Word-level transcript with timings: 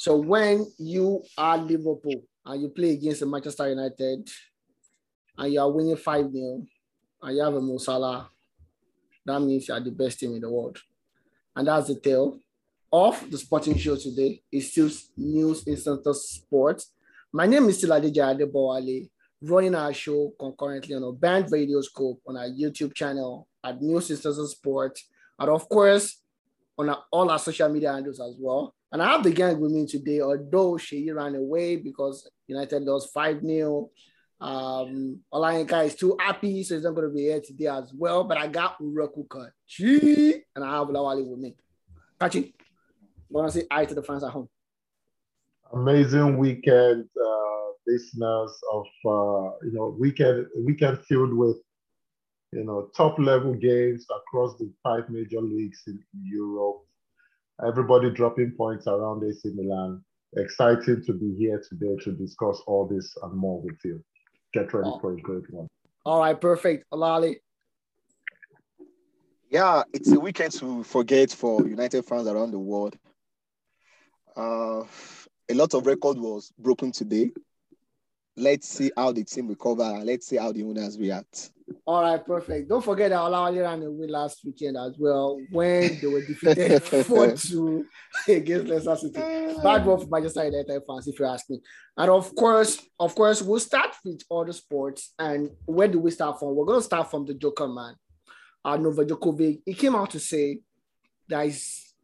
So 0.00 0.14
when 0.14 0.64
you 0.78 1.24
are 1.36 1.58
Liverpool 1.58 2.22
and 2.46 2.62
you 2.62 2.68
play 2.68 2.90
against 2.90 3.26
Manchester 3.26 3.68
United 3.68 4.28
and 5.36 5.52
you 5.52 5.60
are 5.60 5.68
winning 5.68 5.96
5 5.96 6.32
0 6.32 6.62
and 7.22 7.36
you 7.36 7.42
have 7.42 7.54
a 7.54 7.60
Mo 7.60 7.78
Salah, 7.78 8.30
that 9.26 9.40
means 9.40 9.66
you 9.66 9.74
are 9.74 9.80
the 9.80 9.90
best 9.90 10.20
team 10.20 10.36
in 10.36 10.40
the 10.40 10.48
world. 10.48 10.78
And 11.56 11.66
that's 11.66 11.88
the 11.88 11.96
tale 11.98 12.38
of 12.92 13.28
the 13.28 13.38
sporting 13.38 13.76
show 13.76 13.96
today. 13.96 14.40
It's 14.52 14.70
still 14.70 14.88
News 15.16 15.66
Instant 15.66 16.06
Sports. 16.14 16.92
My 17.32 17.46
name 17.46 17.68
is 17.68 17.78
still 17.78 17.90
Adeja 17.90 18.38
Adebowale, 18.38 19.10
running 19.42 19.74
our 19.74 19.92
show 19.92 20.32
concurrently 20.38 20.94
on 20.94 21.02
a 21.02 21.10
band 21.10 21.50
radio 21.50 21.80
scope 21.80 22.20
on 22.24 22.36
our 22.36 22.46
YouTube 22.46 22.94
channel 22.94 23.48
at 23.64 23.82
News 23.82 24.12
Instant 24.12 24.48
Sports, 24.48 25.08
and 25.40 25.50
of 25.50 25.68
course 25.68 26.22
on 26.78 26.88
our, 26.88 27.02
all 27.10 27.28
our 27.28 27.38
social 27.40 27.68
media 27.68 27.92
handles 27.92 28.20
as 28.20 28.36
well. 28.38 28.76
And 28.90 29.02
I 29.02 29.12
have 29.12 29.22
the 29.22 29.30
gang 29.30 29.60
with 29.60 29.70
me 29.70 29.86
today, 29.86 30.20
although 30.20 30.78
she 30.78 31.10
ran 31.10 31.34
away 31.34 31.76
because 31.76 32.28
United 32.46 32.82
lost 32.82 33.12
5 33.12 33.42
0. 33.42 33.90
Um, 34.40 35.20
Olayinka 35.32 35.86
is 35.86 35.94
too 35.94 36.16
happy, 36.18 36.62
so 36.62 36.74
he's 36.74 36.84
not 36.84 36.94
going 36.94 37.08
to 37.08 37.14
be 37.14 37.22
here 37.22 37.40
today 37.40 37.66
as 37.66 37.92
well. 37.94 38.24
But 38.24 38.38
I 38.38 38.46
got 38.46 38.80
Uraku 38.80 39.26
Kachi, 39.26 40.40
and 40.54 40.64
I 40.64 40.78
have 40.78 40.88
Lawali 40.88 41.28
with 41.28 41.38
me. 41.38 41.56
Kachi, 42.20 42.54
want 43.28 43.52
to 43.52 43.60
say 43.60 43.66
hi 43.70 43.84
to 43.84 43.94
the 43.94 44.02
fans 44.02 44.24
at 44.24 44.30
home? 44.30 44.48
Amazing 45.72 46.38
weekend, 46.38 47.08
uh, 47.20 47.58
listeners 47.86 48.58
of 48.72 48.86
uh, 49.04 49.56
you 49.64 49.72
know 49.72 49.96
weekend 49.98 50.46
weekend 50.56 50.98
filled 51.06 51.34
with 51.34 51.56
you 52.52 52.64
know 52.64 52.88
top 52.96 53.18
level 53.18 53.52
games 53.52 54.06
across 54.16 54.56
the 54.58 54.72
five 54.82 55.10
major 55.10 55.42
leagues 55.42 55.82
in 55.86 56.02
Europe 56.22 56.87
everybody 57.66 58.10
dropping 58.10 58.52
points 58.52 58.86
around 58.86 59.24
AC 59.24 59.52
Milan. 59.54 60.02
Excited 60.36 61.04
to 61.06 61.12
be 61.12 61.34
here 61.38 61.62
today 61.68 61.96
to 62.04 62.12
discuss 62.12 62.60
all 62.66 62.86
this 62.86 63.16
and 63.22 63.32
more 63.32 63.60
with 63.62 63.78
you. 63.84 64.02
Get 64.52 64.72
ready 64.72 64.90
oh. 64.92 64.98
for 64.98 65.14
a 65.14 65.20
great 65.20 65.50
one. 65.52 65.68
All 66.04 66.20
right, 66.20 66.38
perfect. 66.38 66.84
Olali. 66.92 67.36
Yeah, 69.50 69.82
it's 69.94 70.12
a 70.12 70.20
weekend 70.20 70.52
to 70.54 70.84
forget 70.84 71.30
for 71.30 71.66
United 71.66 72.04
fans 72.04 72.26
around 72.26 72.50
the 72.50 72.58
world. 72.58 72.96
Uh, 74.36 74.84
a 75.48 75.54
lot 75.54 75.72
of 75.72 75.86
record 75.86 76.18
was 76.18 76.52
broken 76.58 76.92
today. 76.92 77.30
Let's 78.36 78.68
see 78.68 78.92
how 78.96 79.12
the 79.12 79.24
team 79.24 79.48
recover. 79.48 80.00
Let's 80.04 80.26
see 80.26 80.36
how 80.36 80.52
the 80.52 80.62
owners 80.62 80.98
react. 80.98 81.50
All 81.86 82.02
right, 82.02 82.24
perfect. 82.24 82.68
Don't 82.68 82.84
forget 82.84 83.10
that 83.10 83.18
Olawale 83.18 83.62
ran 83.62 83.82
away 83.82 84.06
last 84.06 84.44
weekend 84.44 84.76
as 84.76 84.94
well 84.98 85.40
when 85.50 85.98
they 86.00 86.06
were 86.06 86.20
defeated 86.24 86.82
4 86.82 87.32
2 87.32 87.86
against 88.28 88.66
Leicester 88.66 88.96
City. 88.96 89.60
Bad 89.62 89.86
one 89.86 90.00
for 90.00 90.06
Manchester 90.06 90.44
United 90.44 90.82
fans, 90.86 91.08
if 91.08 91.18
you 91.18 91.26
ask 91.26 91.48
me. 91.48 91.60
And 91.96 92.10
of 92.10 92.34
course, 92.34 92.80
of 93.00 93.14
course, 93.14 93.42
we'll 93.42 93.60
start 93.60 93.96
with 94.04 94.22
other 94.30 94.52
sports. 94.52 95.14
And 95.18 95.50
where 95.64 95.88
do 95.88 95.98
we 95.98 96.10
start 96.10 96.38
from? 96.38 96.54
We're 96.54 96.66
going 96.66 96.80
to 96.80 96.84
start 96.84 97.10
from 97.10 97.26
the 97.26 97.34
Joker 97.34 97.68
man, 97.68 97.94
uh, 98.64 98.76
Novak 98.76 99.06
Djokovic. 99.06 99.62
He 99.64 99.74
came 99.74 99.94
out 99.94 100.10
to 100.10 100.20
say 100.20 100.60
that 101.28 101.50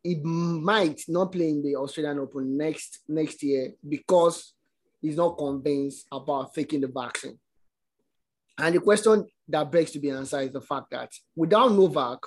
he 0.02 0.14
might 0.16 1.02
not 1.08 1.32
play 1.32 1.48
in 1.48 1.62
the 1.62 1.76
Australian 1.76 2.18
Open 2.18 2.56
next 2.56 3.00
next 3.08 3.42
year 3.42 3.72
because 3.86 4.52
he's 5.00 5.16
not 5.16 5.38
convinced 5.38 6.06
about 6.12 6.54
taking 6.54 6.80
the 6.80 6.88
vaccine. 6.88 7.38
And 8.58 8.74
the 8.74 8.80
question 8.80 9.27
that 9.48 9.70
begs 9.70 9.91
to 9.92 9.98
be 9.98 10.10
answered 10.10 10.42
is 10.42 10.52
the 10.52 10.60
fact 10.60 10.91
that 10.91 11.10
without 11.34 11.73
Novak, 11.73 12.20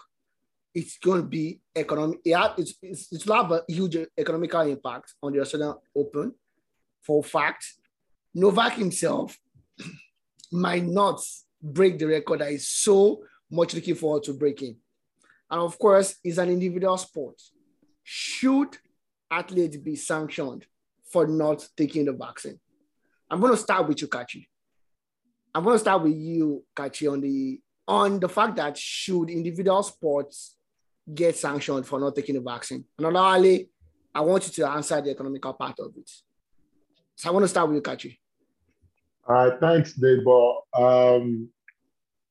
it's 0.74 0.97
going 0.97 1.22
to 1.22 1.28
be 1.28 1.59
economic. 1.75 2.19
Yeah, 2.24 2.53
it's, 2.57 2.75
it's, 2.81 3.12
it 3.12 3.25
will 3.25 3.35
have 3.35 3.51
a 3.51 3.63
huge 3.68 3.97
economical 4.18 4.62
impact 4.62 5.13
on 5.24 5.34
the 5.34 5.41
Australian 5.41 5.75
Open. 5.96 6.34
For 7.01 7.24
fact, 7.24 7.66
Novak 8.35 8.74
himself 8.74 9.38
might 10.51 10.85
not 10.85 11.19
break 11.62 11.97
the 11.97 12.06
record 12.06 12.41
that 12.41 12.51
is 12.51 12.68
so 12.68 13.24
much 13.50 13.74
looking 13.74 13.96
forward 13.96 14.24
to 14.24 14.34
breaking. 14.34 14.78
And 15.50 15.62
of 15.62 15.80
course, 15.80 16.18
it's 16.24 16.38
an 16.38 16.50
individual 16.50 16.97
sport. 16.97 17.41
Should 18.03 18.78
athletes 19.31 19.78
be 19.78 19.96
sanctioned 19.96 20.66
for 21.12 21.25
not 21.25 21.66
taking 21.75 22.06
the 22.06 22.13
vaccine? 22.13 22.59
I'm 23.30 23.40
going 23.40 23.53
to 23.53 23.57
start 23.57 23.88
with 23.88 24.01
you, 24.01 24.07
Kachi. 24.07 24.46
I'm 25.57 25.63
going 25.63 25.73
to 25.73 25.79
start 25.79 26.03
with 26.03 26.16
you, 26.16 26.63
Kachi, 26.75 27.12
on 27.12 27.19
the 27.19 27.59
on 27.88 28.19
the 28.19 28.29
fact 28.29 28.57
that 28.57 28.78
should 28.78 29.28
individual 29.31 29.81
sports 29.81 30.56
get 31.12 31.35
sanctioned 31.35 31.84
for 31.88 32.00
not 32.00 32.16
taking 32.16 32.35
the 32.35 32.41
vaccine? 32.41 32.85
And 33.00 33.18
Ali, 33.18 33.68
I 34.13 34.22
want 34.22 34.45
you 34.45 34.53
to 34.53 34.69
answer 34.69 35.01
the 35.01 35.09
economical 35.09 35.53
part 35.53 35.79
of 35.79 35.94
it. 35.97 36.07
So 37.16 37.29
I 37.29 37.31
want 37.31 37.44
to 37.44 37.47
start 37.47 37.69
with 37.69 37.78
you, 37.78 37.81
Kachi. 37.81 38.19
All 39.28 39.34
right, 39.34 39.59
thanks, 39.59 39.97
Debo. 39.97 40.57
Um, 40.75 41.50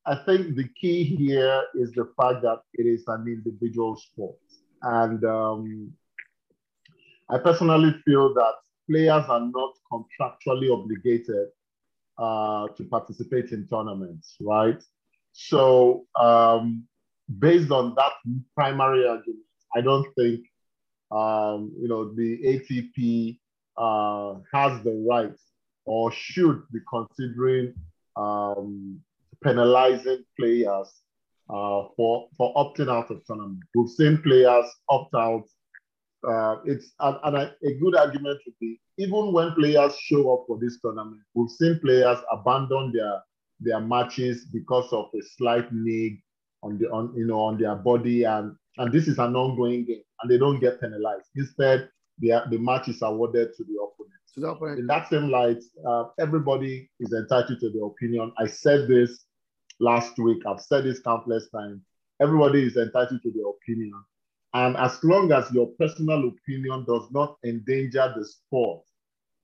I 0.07 0.15
think 0.25 0.55
the 0.55 0.69
key 0.81 1.03
here 1.03 1.65
is 1.75 1.91
the 1.97 2.09
fact 2.17 2.43
that 2.43 2.61
it 2.75 2.87
is 2.87 3.03
an 3.09 3.27
individual 3.27 3.97
sport. 3.97 4.37
And 4.83 5.25
um, 5.25 5.93
I 7.29 7.39
personally 7.39 7.93
feel 8.05 8.33
that 8.35 8.53
players 8.89 9.25
are 9.29 9.41
not 9.41 9.73
contractually 9.93 10.73
obligated 10.73 11.49
uh, 12.19 12.69
to 12.77 12.85
participate 12.85 13.51
in 13.53 13.67
tournaments, 13.69 14.37
right? 14.41 14.83
So 15.33 16.07
um, 16.19 16.85
based 17.39 17.71
on 17.71 17.95
that 17.97 18.13
primary 18.55 19.07
argument, 19.07 19.45
I 19.75 19.81
don't 19.81 20.07
think 20.15 20.47
um, 21.11 21.73
you 21.81 21.89
know 21.89 22.15
the 22.15 22.39
ATP 22.43 23.39
uh, 23.77 24.41
has 24.53 24.83
the 24.83 25.05
right 25.09 25.37
or 25.85 26.11
should 26.11 26.63
be 26.73 26.81
considering 26.89 27.75
um, 28.17 29.01
penalizing 29.45 30.25
players 30.39 30.89
uh, 31.51 31.85
for 31.97 32.29
for 32.37 32.55
opting 32.55 32.91
out 32.91 33.11
of 33.11 33.27
tournaments. 33.27 33.67
We've 33.75 33.91
seen 33.91 34.23
players 34.23 34.67
opt 34.89 35.15
out 35.15 35.45
uh, 36.27 36.57
it's 36.65 36.93
and, 37.01 37.17
and 37.25 37.37
a, 37.37 37.55
a 37.63 37.75
good 37.75 37.95
argument 37.97 38.41
would 38.47 38.59
be 38.61 38.81
even 38.99 39.33
when 39.33 39.53
players 39.53 39.97
show 39.99 40.35
up 40.35 40.45
for 40.47 40.59
this 40.59 40.81
tournament, 40.81 41.21
we've 41.35 41.51
seen 41.51 41.79
players 41.81 42.19
abandon 42.33 42.93
their 42.93 43.21
their 43.61 43.81
matches 43.81 44.47
because 44.53 44.93
of 44.93 45.07
a 45.15 45.23
slight 45.37 45.67
nig 45.73 46.21
on 46.63 46.79
the 46.79 46.87
on 46.91 47.13
you 47.17 47.27
know 47.27 47.41
on 47.41 47.59
their 47.59 47.75
body 47.75 48.25
and 48.25 48.55
and 48.79 48.93
this 48.93 49.09
is 49.09 49.19
an 49.19 49.35
ongoing 49.35 49.85
game 49.85 50.03
and 50.23 50.31
they 50.31 50.39
don't 50.39 50.61
get 50.61 50.81
penalized. 50.81 51.29
Instead, 51.37 51.89
the 52.19 52.43
the 52.51 52.59
match 52.59 52.89
is 52.89 53.03
awarded 53.03 53.55
to 53.57 53.65
the 53.65 53.75
opponent. 53.75 54.21
To 54.35 54.41
the 54.41 54.49
opponent. 54.49 54.81
In 54.81 54.87
that 54.87 55.09
same 55.09 55.31
light, 55.31 55.63
uh, 55.87 56.05
everybody 56.19 56.91
is 57.01 57.13
entitled 57.13 57.61
to 57.61 57.71
their 57.71 57.85
opinion. 57.87 58.33
I 58.39 58.47
said 58.47 58.89
this 58.89 59.25
last 59.81 60.19
week. 60.19 60.43
I've 60.47 60.61
said 60.61 60.85
this 60.85 61.01
countless 61.01 61.49
times. 61.51 61.83
Everybody 62.21 62.65
is 62.65 62.77
entitled 62.77 63.21
to 63.23 63.31
their 63.31 63.49
opinion. 63.49 63.93
And 64.57 64.75
as 64.79 65.05
long 65.05 65.33
as 65.33 65.53
your 65.53 65.67
personal 65.79 66.29
opinion 66.29 66.87
does 66.87 67.07
not 67.11 67.37
endanger 67.45 68.15
the 68.17 68.25
sport 68.25 68.85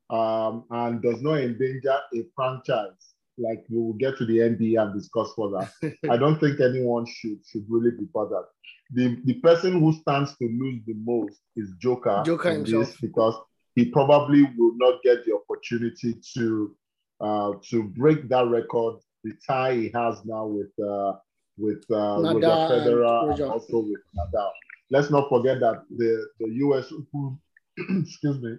um, 0.09 0.65
and 0.71 1.03
does 1.03 1.21
not 1.21 1.35
endanger 1.41 1.99
a 2.15 2.25
franchise, 2.35 3.13
like 3.37 3.63
we 3.69 3.77
will 3.77 3.93
get 3.93 4.17
to 4.17 4.25
the 4.25 4.39
NBA 4.39 4.81
and 4.81 4.95
discuss 4.95 5.35
further, 5.37 5.71
I 6.11 6.17
don't 6.17 6.41
think 6.41 6.61
anyone 6.61 7.05
should 7.05 7.41
should 7.47 7.67
really 7.69 7.91
be 7.91 8.07
bothered. 8.15 8.47
The, 8.95 9.19
the 9.25 9.35
person 9.41 9.81
who 9.81 9.93
stands 9.93 10.35
to 10.39 10.45
lose 10.47 10.81
the 10.87 10.95
most 11.05 11.41
is 11.57 11.71
Joker, 11.79 12.23
Joker 12.25 12.51
himself. 12.51 12.97
because 13.03 13.35
he 13.75 13.91
probably 13.91 14.45
will 14.57 14.77
not 14.77 15.03
get 15.03 15.27
the 15.27 15.35
opportunity 15.35 16.17
to 16.39 16.75
uh, 17.21 17.53
to 17.69 17.83
break 17.83 18.31
that 18.31 18.49
record, 18.49 18.97
the 19.25 19.35
tie 19.47 19.75
he 19.75 19.91
has 19.95 20.25
now 20.25 20.47
with 20.47 20.73
uh, 20.83 21.13
with 21.59 21.85
uh, 21.91 22.23
Roger 22.23 22.47
Federer 22.47 23.33
and 23.35 23.43
also 23.43 23.81
with 23.81 24.01
Nadal 24.17 24.53
let's 24.93 25.11
not 25.11 25.29
forget 25.29 25.59
that 25.61 25.83
the, 25.97 26.27
the 26.39 26.51
US 26.67 26.93
Open, 26.93 27.39
excuse 28.03 28.41
me, 28.41 28.57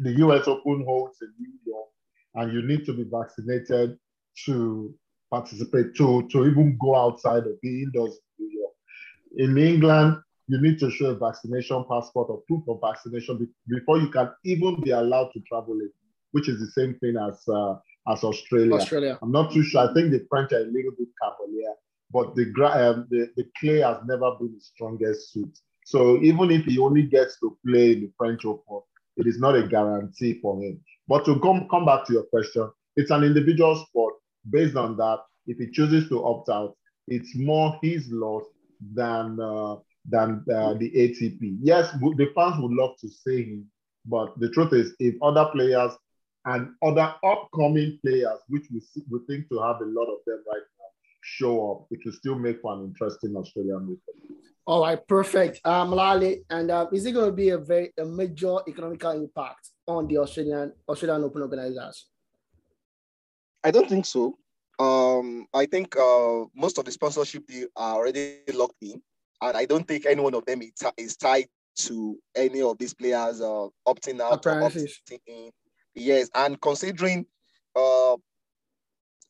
the 0.00 0.12
US 0.26 0.46
Open 0.46 0.84
holds 0.84 1.16
in 1.22 1.32
New 1.38 1.54
York, 1.66 1.88
and 2.34 2.52
you 2.52 2.62
need 2.62 2.84
to 2.86 2.92
be 2.92 3.04
vaccinated 3.10 3.98
to 4.44 4.94
participate, 5.30 5.94
to, 5.96 6.28
to 6.30 6.46
even 6.46 6.76
go 6.80 6.94
outside 6.94 7.44
of 7.44 7.54
the 7.62 7.82
indoors 7.82 8.18
in 8.38 8.46
New 8.46 8.60
York. 8.60 8.74
In 9.38 9.58
England, 9.58 10.18
you 10.46 10.60
need 10.60 10.78
to 10.80 10.90
show 10.90 11.06
a 11.06 11.14
vaccination 11.14 11.84
passport 11.90 12.28
or 12.28 12.42
proof 12.46 12.62
of 12.68 12.78
vaccination 12.82 13.48
before 13.68 13.98
you 13.98 14.08
can 14.10 14.30
even 14.44 14.80
be 14.82 14.90
allowed 14.90 15.30
to 15.32 15.40
travel 15.48 15.74
in, 15.74 15.90
which 16.32 16.48
is 16.48 16.60
the 16.60 16.70
same 16.78 16.94
thing 16.98 17.16
as 17.16 17.40
uh, 17.48 17.76
as 18.12 18.24
Australia. 18.24 18.74
Australia. 18.74 19.18
I'm 19.22 19.30
not 19.30 19.52
too 19.52 19.62
sure. 19.62 19.88
I 19.88 19.94
think 19.94 20.10
the 20.10 20.26
French 20.28 20.52
are 20.52 20.58
a 20.58 20.70
little 20.76 20.94
bit 20.98 21.08
cavalier 21.22 21.74
but 22.10 22.34
the, 22.34 22.44
um, 22.64 23.06
the, 23.10 23.30
the 23.36 23.44
clay 23.58 23.80
has 23.80 23.98
never 24.06 24.32
been 24.38 24.52
his 24.54 24.66
strongest 24.74 25.32
suit. 25.32 25.58
So 25.84 26.18
even 26.22 26.50
if 26.50 26.64
he 26.64 26.78
only 26.78 27.02
gets 27.02 27.38
to 27.40 27.56
play 27.66 27.92
in 27.92 28.00
the 28.02 28.12
French 28.16 28.44
Open, 28.44 28.80
it 29.16 29.26
is 29.26 29.38
not 29.38 29.56
a 29.56 29.66
guarantee 29.66 30.38
for 30.40 30.60
him. 30.62 30.80
But 31.08 31.24
to 31.26 31.38
come, 31.40 31.68
come 31.70 31.84
back 31.86 32.06
to 32.06 32.12
your 32.12 32.24
question, 32.24 32.70
it's 32.96 33.10
an 33.10 33.24
individual 33.24 33.76
sport. 33.76 34.14
Based 34.48 34.76
on 34.76 34.96
that, 34.96 35.20
if 35.46 35.58
he 35.58 35.70
chooses 35.70 36.08
to 36.08 36.24
opt 36.24 36.48
out, 36.48 36.76
it's 37.08 37.36
more 37.36 37.78
his 37.82 38.08
loss 38.10 38.44
than 38.94 39.38
uh, 39.40 39.76
than 40.08 40.44
uh, 40.52 40.74
the 40.74 40.90
ATP. 40.90 41.58
Yes, 41.60 41.92
the 41.92 42.30
fans 42.34 42.56
would 42.62 42.72
love 42.72 42.96
to 43.00 43.08
see 43.08 43.44
him 43.44 43.70
But 44.06 44.38
the 44.38 44.48
truth 44.50 44.72
is, 44.72 44.94
if 44.98 45.14
other 45.22 45.46
players 45.52 45.92
and 46.46 46.70
other 46.82 47.14
upcoming 47.24 47.98
players, 48.04 48.38
which 48.48 48.64
we, 48.72 48.80
see, 48.80 49.02
we 49.10 49.20
think 49.28 49.48
to 49.50 49.60
have 49.60 49.76
a 49.80 49.84
lot 49.84 50.06
of 50.06 50.18
them 50.26 50.42
right 50.50 50.62
now, 50.78 50.79
show 51.22 51.70
up, 51.70 51.86
it 51.90 52.00
will 52.04 52.12
still 52.12 52.38
make 52.38 52.60
for 52.60 52.74
an 52.74 52.84
interesting 52.84 53.36
Australian 53.36 53.76
Open. 53.76 54.36
All 54.66 54.82
right, 54.82 55.06
perfect. 55.08 55.60
Um, 55.64 55.90
Lali, 55.90 56.44
and 56.50 56.70
uh, 56.70 56.86
is 56.92 57.06
it 57.06 57.12
going 57.12 57.26
to 57.26 57.32
be 57.32 57.50
a 57.50 57.58
very 57.58 57.92
a 57.98 58.04
major 58.04 58.58
economical 58.68 59.10
impact 59.10 59.70
on 59.86 60.06
the 60.06 60.18
Australian 60.18 60.72
Australian 60.88 61.24
Open 61.24 61.42
organizers? 61.42 62.06
I 63.64 63.70
don't 63.70 63.88
think 63.88 64.06
so. 64.06 64.38
Um, 64.78 65.46
I 65.52 65.66
think 65.66 65.96
uh, 65.96 66.44
most 66.54 66.78
of 66.78 66.84
the 66.84 66.90
sponsorship 66.92 67.46
deal 67.46 67.68
are 67.76 67.96
already 67.96 68.38
locked 68.54 68.82
in, 68.82 69.02
and 69.42 69.56
I 69.56 69.64
don't 69.64 69.86
think 69.86 70.06
any 70.06 70.22
one 70.22 70.34
of 70.34 70.46
them 70.46 70.62
is, 70.62 70.72
is 70.96 71.16
tied 71.16 71.48
to 71.76 72.18
any 72.34 72.62
of 72.62 72.78
these 72.78 72.94
players 72.94 73.40
uh, 73.40 73.68
opting 73.86 74.20
out 74.20 74.46
or 74.46 74.60
opting 74.60 75.20
in. 75.26 75.50
Yes, 75.94 76.30
and 76.34 76.60
considering 76.60 77.26
uh, 77.76 78.16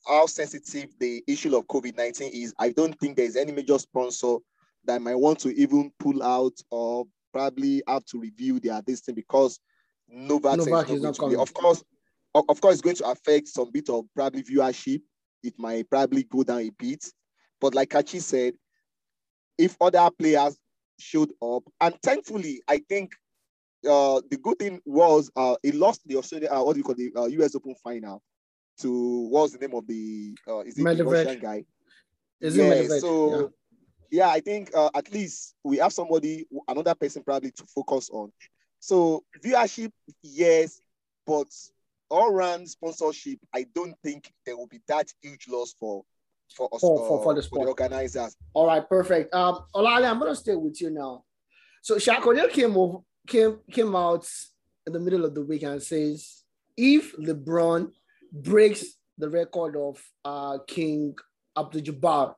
how 0.06 0.26
sensitive 0.26 0.91
the 0.99 1.23
issue 1.26 1.56
of 1.56 1.67
COVID 1.67 1.97
19 1.97 2.32
is, 2.32 2.55
I 2.58 2.70
don't 2.70 2.99
think 2.99 3.17
there's 3.17 3.37
any 3.37 3.52
major 3.52 3.79
sponsor 3.79 4.37
that 4.85 5.02
might 5.02 5.14
want 5.14 5.38
to 5.41 5.50
even 5.61 5.93
pull 5.99 6.23
out 6.23 6.55
or 6.70 7.06
probably 7.32 7.82
have 7.87 8.05
to 8.06 8.19
review 8.19 8.61
their 8.61 8.81
this 8.82 9.00
thing 9.00 9.14
because 9.14 9.61
Novak, 10.08 10.56
Novak 10.58 10.91
is 10.91 11.02
not, 11.02 11.19
be. 11.29 11.37
Of 11.37 11.52
course, 11.55 11.85
of, 12.35 12.61
course, 12.61 12.75
it's 12.75 12.82
going 12.82 12.97
to 12.97 13.11
affect 13.11 13.49
some 13.49 13.70
bit 13.70 13.88
of 13.88 14.05
probably 14.14 14.43
viewership 14.43 15.02
it 15.43 15.55
might 15.58 15.88
probably 15.88 16.25
go 16.25 16.43
down 16.43 16.61
a 16.61 16.70
bit. 16.70 17.05
But 17.61 17.75
like 17.75 17.91
Kachi 17.91 18.20
said, 18.20 18.55
if 19.58 19.76
other 19.81 20.08
players 20.19 20.56
showed 20.99 21.32
up, 21.43 21.62
and 21.81 21.94
thankfully, 22.02 22.62
I 22.69 22.82
think 22.88 23.12
uh, 23.88 24.20
the 24.31 24.38
good 24.43 24.58
thing 24.58 24.81
was 24.85 25.31
uh, 25.37 25.56
he 25.62 25.73
lost 25.73 26.02
the 26.06 26.17
Australia, 26.17 26.49
uh, 26.50 26.62
what 26.62 26.75
do 26.75 26.79
you 26.79 26.85
call 26.85 26.94
the 26.94 27.12
uh, 27.17 27.26
US 27.26 27.55
Open 27.55 27.75
final 27.82 28.23
to 28.81 29.29
what's 29.31 29.53
the 29.53 29.59
name 29.59 29.75
of 29.75 29.87
the 29.87 30.37
uh, 30.49 30.61
is 30.61 30.79
it 30.79 30.97
the 30.97 31.05
Russian 31.05 31.38
guy? 31.41 31.65
Is 32.41 32.56
yeah, 32.56 32.73
it 32.73 33.00
so 33.00 33.53
yeah. 34.11 34.27
yeah, 34.27 34.29
I 34.31 34.41
think 34.41 34.71
uh, 34.75 34.91
at 34.94 35.12
least 35.12 35.55
we 35.62 35.77
have 35.79 35.93
somebody, 35.93 36.47
another 36.69 36.94
person 36.94 37.23
probably 37.23 37.50
to 37.53 37.65
focus 37.75 38.09
on. 38.11 38.32
So 38.79 39.25
viewership, 39.44 39.93
yes, 40.23 40.81
but 41.27 41.49
all 42.09 42.32
round 42.32 42.69
sponsorship, 42.69 43.38
I 43.55 43.67
don't 43.75 43.94
think 44.03 44.32
there 44.47 44.56
will 44.56 44.67
be 44.67 44.81
that 44.88 45.12
huge 45.21 45.49
loss 45.49 45.75
for 45.79 46.05
for 46.56 46.69
us 46.75 46.81
for, 46.81 46.99
for, 47.06 47.23
for, 47.23 47.35
the, 47.35 47.43
for 47.43 47.65
the 47.65 47.71
organizers. 47.71 48.37
All 48.55 48.67
right, 48.67 48.87
perfect. 48.88 49.33
Um, 49.35 49.61
Olale, 49.75 50.11
I'm 50.11 50.19
gonna 50.19 50.35
stay 50.35 50.56
with 50.56 50.81
you 50.81 50.91
now. 50.91 51.25
So 51.83 51.97
Shaq 51.97 52.26
O'Neal 52.26 52.49
came 52.49 52.76
over, 52.76 52.99
came 53.26 53.59
came 53.71 53.94
out 53.94 54.29
in 54.87 54.93
the 54.93 54.99
middle 54.99 55.25
of 55.25 55.35
the 55.35 55.43
week 55.43 55.62
and 55.62 55.83
says 55.83 56.43
if 56.76 57.17
LeBron 57.17 57.93
breaks 58.32 58.85
the 59.19 59.29
record 59.29 59.77
of 59.77 60.03
uh, 60.25 60.59
Kareem 60.69 61.15
Abdul-Jabbar, 61.56 62.35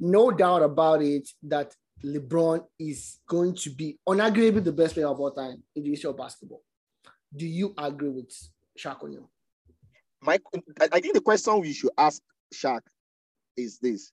no 0.00 0.30
doubt 0.30 0.62
about 0.62 1.02
it 1.02 1.28
that 1.42 1.74
LeBron 2.04 2.64
is 2.78 3.18
going 3.28 3.54
to 3.54 3.70
be 3.70 3.98
unarguably 4.08 4.62
the 4.62 4.72
best 4.72 4.94
player 4.94 5.08
of 5.08 5.18
all 5.18 5.30
time 5.30 5.62
in 5.74 5.82
the 5.82 5.90
history 5.90 6.10
of 6.10 6.16
basketball. 6.16 6.62
Do 7.34 7.46
you 7.46 7.74
agree 7.78 8.10
with 8.10 8.32
Shaq 8.78 9.02
O'Neal? 9.02 9.30
My, 10.20 10.38
I 10.92 11.00
think 11.00 11.14
the 11.14 11.20
question 11.20 11.60
we 11.60 11.72
should 11.72 11.90
ask 11.96 12.20
Shaq 12.52 12.80
is 13.56 13.78
this. 13.78 14.12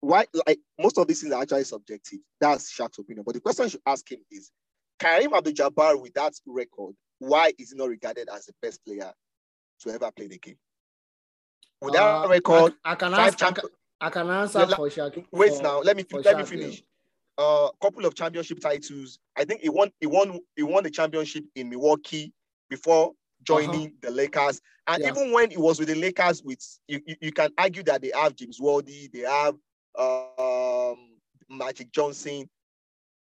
Why, 0.00 0.26
like, 0.46 0.58
most 0.78 0.98
of 0.98 1.06
these 1.06 1.20
things 1.20 1.32
are 1.32 1.42
actually 1.42 1.64
subjective. 1.64 2.18
That's 2.40 2.72
Shaq's 2.76 2.98
opinion. 2.98 3.24
But 3.24 3.34
the 3.34 3.40
question 3.40 3.64
you 3.64 3.70
should 3.70 3.80
ask 3.86 4.10
him 4.10 4.18
is, 4.30 4.50
Kareem 4.98 5.32
Abdul-Jabbar 5.36 6.00
with 6.00 6.12
that 6.14 6.34
record, 6.46 6.94
why 7.18 7.52
is 7.58 7.72
he 7.72 7.78
not 7.78 7.88
regarded 7.88 8.28
as 8.32 8.46
the 8.46 8.52
best 8.60 8.84
player 8.84 9.12
to 9.82 9.90
ever 9.90 10.10
play 10.10 10.28
the 10.28 10.38
game? 10.38 10.56
With 11.80 11.94
that 11.94 12.02
uh, 12.02 12.28
record, 12.28 12.74
I, 12.84 12.92
I 12.92 12.94
can 12.94 13.14
answer, 13.14 13.36
champ- 13.36 13.58
I, 14.00 14.10
can, 14.10 14.30
answer 14.30 14.66
for 14.68 14.88
Shaq. 14.88 15.24
Wait 15.32 15.54
for, 15.54 15.62
now, 15.62 15.80
let 15.80 15.96
me 15.96 16.04
let 16.12 16.24
Shaq, 16.24 16.38
me 16.38 16.44
finish. 16.44 16.82
A 17.38 17.42
uh, 17.42 17.68
couple 17.82 18.04
of 18.04 18.14
championship 18.14 18.60
titles. 18.60 19.18
I 19.36 19.44
think 19.44 19.62
he 19.62 19.68
won. 19.68 19.90
He 20.00 20.06
won. 20.06 20.38
He 20.54 20.62
won 20.62 20.84
the 20.84 20.90
championship 20.90 21.44
in 21.56 21.70
Milwaukee 21.70 22.32
before 22.68 23.12
joining 23.42 23.86
uh-huh. 23.86 23.88
the 24.02 24.10
Lakers. 24.10 24.60
And 24.86 25.02
yeah. 25.02 25.10
even 25.10 25.32
when 25.32 25.50
he 25.50 25.56
was 25.56 25.78
with 25.78 25.88
the 25.88 25.94
Lakers, 25.94 26.42
with 26.42 26.60
you, 26.88 27.00
you, 27.06 27.16
you, 27.20 27.32
can 27.32 27.50
argue 27.56 27.82
that 27.84 28.02
they 28.02 28.12
have 28.14 28.34
James 28.34 28.60
Worthy, 28.60 29.08
they 29.12 29.20
have 29.20 29.54
um, 29.98 30.96
Magic 31.48 31.92
Johnson, 31.92 32.48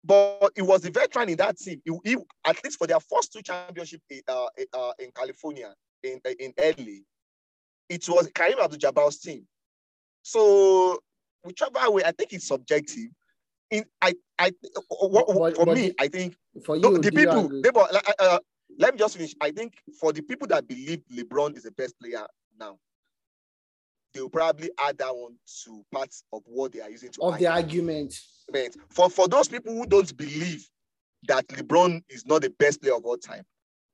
but 0.04 0.50
it 0.54 0.62
was 0.62 0.82
the 0.82 0.90
veteran 0.90 1.28
in 1.28 1.36
that 1.36 1.58
team. 1.58 1.80
He, 1.84 1.92
he, 2.04 2.16
at 2.44 2.62
least 2.62 2.78
for 2.78 2.86
their 2.86 3.00
first 3.00 3.32
two 3.32 3.42
championships 3.42 4.04
in, 4.10 4.20
uh, 4.28 4.46
uh, 4.74 4.92
in 4.98 5.10
California, 5.12 5.74
in 6.02 6.20
in 6.38 6.52
LA, 6.58 7.02
it 7.88 8.08
was 8.08 8.28
Kareem 8.28 8.58
Abdul-Jabbar's 8.62 9.18
team. 9.18 9.46
So 10.22 10.98
whichever 11.44 11.90
way, 11.90 12.02
I 12.04 12.12
think 12.12 12.32
it's 12.32 12.46
subjective. 12.48 13.08
In 13.70 13.84
I 14.00 14.14
I 14.38 14.52
what, 14.88 15.56
for 15.56 15.66
me, 15.66 15.92
I 15.98 16.08
think 16.08 16.36
for 16.64 16.76
you, 16.76 16.98
the 16.98 17.10
people, 17.10 17.48
they, 17.62 17.70
uh, 18.20 18.38
let 18.78 18.94
me 18.94 18.98
just 18.98 19.16
finish. 19.16 19.34
I 19.40 19.50
think 19.50 19.74
for 20.00 20.12
the 20.12 20.22
people 20.22 20.46
that 20.48 20.68
believe 20.68 21.02
LeBron 21.12 21.56
is 21.56 21.64
the 21.64 21.72
best 21.72 21.98
player 22.00 22.26
now, 22.58 22.78
they'll 24.14 24.28
probably 24.28 24.70
add 24.78 24.98
that 24.98 25.14
one 25.14 25.36
to 25.64 25.84
parts 25.92 26.22
of 26.32 26.42
what 26.46 26.72
they 26.72 26.80
are 26.80 26.90
using 26.90 27.10
to 27.12 27.22
of 27.22 27.38
the 27.38 27.46
argument. 27.46 28.18
For 28.90 29.10
for 29.10 29.26
those 29.26 29.48
people 29.48 29.74
who 29.74 29.86
don't 29.86 30.16
believe 30.16 30.68
that 31.26 31.46
LeBron 31.48 32.02
is 32.08 32.24
not 32.26 32.42
the 32.42 32.50
best 32.50 32.80
player 32.80 32.94
of 32.94 33.04
all 33.04 33.16
time, 33.16 33.44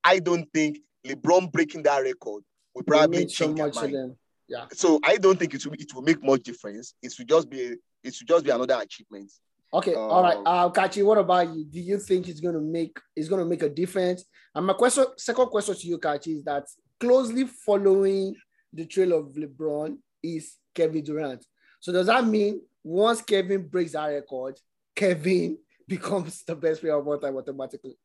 I 0.03 0.19
don't 0.19 0.47
think 0.53 0.79
LeBron 1.05 1.51
breaking 1.51 1.83
that 1.83 1.99
record 1.99 2.43
will 2.73 2.83
probably 2.83 3.25
change 3.25 3.57
so 3.57 3.65
much 3.65 3.75
mind. 3.75 3.93
them. 3.93 4.17
Yeah. 4.47 4.65
So 4.73 4.99
I 5.03 5.17
don't 5.17 5.37
think 5.37 5.53
it 5.53 5.65
will 5.65 5.73
it 5.73 5.93
will 5.93 6.01
make 6.01 6.23
much 6.23 6.43
difference. 6.43 6.93
It 7.01 7.11
should 7.11 7.27
just 7.27 7.49
be 7.49 7.75
it 8.03 8.13
should 8.13 8.27
just 8.27 8.43
be 8.43 8.51
another 8.51 8.79
achievement. 8.81 9.31
Okay, 9.73 9.95
all 9.95 10.21
right. 10.21 10.37
Um, 10.37 10.43
uh, 10.45 10.69
Kachi, 10.69 11.03
what 11.03 11.17
about 11.17 11.49
you? 11.49 11.65
Do 11.65 11.79
you 11.79 11.97
think 11.97 12.27
it's 12.27 12.39
going 12.39 12.53
to 12.53 12.61
make 12.61 12.99
it's 13.15 13.27
going 13.27 13.41
to 13.41 13.49
make 13.49 13.63
a 13.63 13.69
difference? 13.69 14.23
And 14.53 14.67
my 14.67 14.73
question, 14.73 15.05
second 15.17 15.47
question 15.47 15.75
to 15.75 15.87
you, 15.87 15.97
Kachi, 15.97 16.37
is 16.37 16.43
that 16.43 16.67
closely 16.99 17.45
following 17.45 18.35
the 18.71 18.85
trail 18.85 19.13
of 19.13 19.33
LeBron 19.33 19.97
is 20.21 20.57
Kevin 20.75 21.03
Durant. 21.03 21.45
So 21.79 21.91
does 21.91 22.07
that 22.07 22.25
mean 22.25 22.61
once 22.83 23.21
Kevin 23.21 23.67
breaks 23.67 23.93
that 23.93 24.07
record, 24.07 24.59
Kevin 24.95 25.57
becomes 25.87 26.43
the 26.43 26.55
best 26.55 26.81
player 26.81 26.97
of 26.97 27.07
all 27.07 27.17
time 27.17 27.35
automatically? 27.35 27.97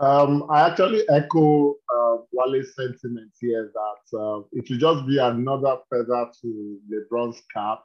Um, 0.00 0.46
I 0.48 0.68
actually 0.68 1.02
echo 1.08 1.72
uh, 1.72 2.16
Wale's 2.30 2.74
sentiment 2.76 3.32
here 3.40 3.72
that 3.74 4.18
uh, 4.18 4.42
it 4.52 4.70
will 4.70 4.78
just 4.78 5.06
be 5.08 5.18
another 5.18 5.78
feather 5.90 6.30
to 6.40 6.78
LeBron's 6.88 7.42
cap 7.52 7.82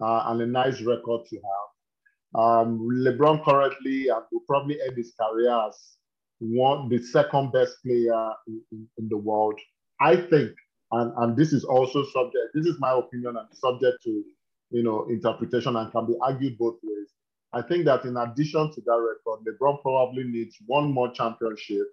uh, 0.00 0.24
and 0.26 0.40
a 0.40 0.46
nice 0.46 0.80
record 0.82 1.26
to 1.28 1.36
have. 1.36 2.40
Um, 2.40 2.78
LeBron 2.80 3.44
currently 3.44 4.08
uh, 4.08 4.20
will 4.30 4.42
probably 4.46 4.80
end 4.80 4.96
his 4.96 5.12
career 5.20 5.50
as 5.66 5.76
one, 6.38 6.88
the 6.88 7.02
second 7.02 7.50
best 7.50 7.76
player 7.84 8.30
in, 8.46 8.62
in, 8.70 8.88
in, 8.98 9.08
the 9.08 9.16
world. 9.16 9.58
I 10.00 10.14
think, 10.14 10.52
and, 10.92 11.12
and 11.16 11.36
this 11.36 11.52
is 11.52 11.64
also 11.64 12.04
subject, 12.04 12.54
this 12.54 12.66
is 12.66 12.76
my 12.78 12.92
opinion 12.96 13.36
and 13.36 13.48
subject 13.52 14.04
to, 14.04 14.22
you 14.70 14.84
know, 14.84 15.08
interpretation 15.10 15.74
and 15.74 15.90
can 15.90 16.06
be 16.06 16.14
argued 16.22 16.56
both 16.56 16.78
ways. 16.84 17.08
I 17.52 17.62
think 17.62 17.84
that 17.86 18.04
in 18.04 18.16
addition 18.16 18.72
to 18.72 18.80
that 18.82 19.00
record, 19.00 19.46
LeBron 19.46 19.80
probably 19.82 20.24
needs 20.24 20.56
one 20.66 20.92
more 20.92 21.10
championship 21.12 21.86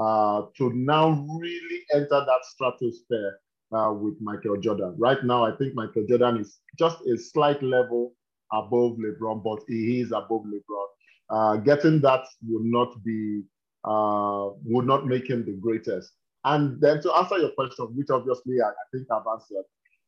uh, 0.00 0.42
to 0.56 0.72
now 0.72 1.10
really 1.38 1.80
enter 1.92 2.24
that 2.24 2.44
stratosphere 2.44 3.38
uh, 3.72 3.92
with 3.92 4.14
Michael 4.20 4.56
Jordan. 4.56 4.94
Right 4.98 5.22
now, 5.24 5.44
I 5.44 5.54
think 5.56 5.74
Michael 5.74 6.06
Jordan 6.08 6.38
is 6.38 6.58
just 6.78 6.98
a 7.06 7.18
slight 7.18 7.62
level 7.62 8.14
above 8.52 8.96
LeBron, 8.98 9.42
but 9.42 9.62
he 9.68 10.00
is 10.00 10.12
above 10.12 10.44
LeBron. 10.44 10.86
Uh, 11.30 11.56
getting 11.56 12.00
that 12.00 12.24
would 12.46 12.64
not 12.64 13.02
be 13.04 13.42
uh, 13.84 14.50
would 14.64 14.86
not 14.86 15.06
make 15.06 15.28
him 15.28 15.44
the 15.44 15.52
greatest. 15.52 16.12
And 16.44 16.80
then 16.80 17.00
to 17.02 17.12
answer 17.12 17.38
your 17.38 17.50
question, 17.50 17.86
which 17.94 18.10
obviously 18.10 18.60
I, 18.60 18.68
I 18.68 18.84
think 18.92 19.06
I've 19.10 19.26
answered, 19.32 19.64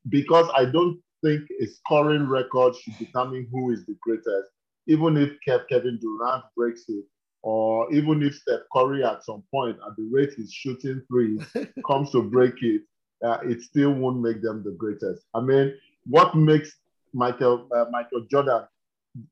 because 0.08 0.48
I 0.54 0.64
don't 0.64 1.00
think 1.22 1.42
a 1.60 1.66
scoring 1.66 2.28
record 2.28 2.74
should 2.76 2.98
determine 2.98 3.48
who 3.50 3.70
is 3.72 3.84
the 3.86 3.96
greatest. 4.00 4.50
Even 4.86 5.16
if 5.16 5.30
Kevin 5.68 5.98
Durant 6.00 6.44
breaks 6.56 6.84
it, 6.88 7.04
or 7.42 7.92
even 7.92 8.22
if 8.22 8.34
Steph 8.34 8.60
Curry 8.74 9.04
at 9.04 9.24
some 9.24 9.42
point 9.50 9.76
at 9.86 9.96
the 9.96 10.08
rate 10.10 10.32
he's 10.36 10.52
shooting 10.52 11.02
threes 11.08 11.42
comes 11.86 12.10
to 12.12 12.22
break 12.22 12.54
it, 12.62 12.82
uh, 13.24 13.38
it 13.42 13.62
still 13.62 13.92
won't 13.92 14.20
make 14.20 14.42
them 14.42 14.62
the 14.64 14.72
greatest. 14.72 15.24
I 15.34 15.40
mean, 15.40 15.74
what 16.06 16.34
makes 16.34 16.70
Michael 17.12 17.68
uh, 17.74 17.86
Michael 17.90 18.26
Jordan 18.30 18.66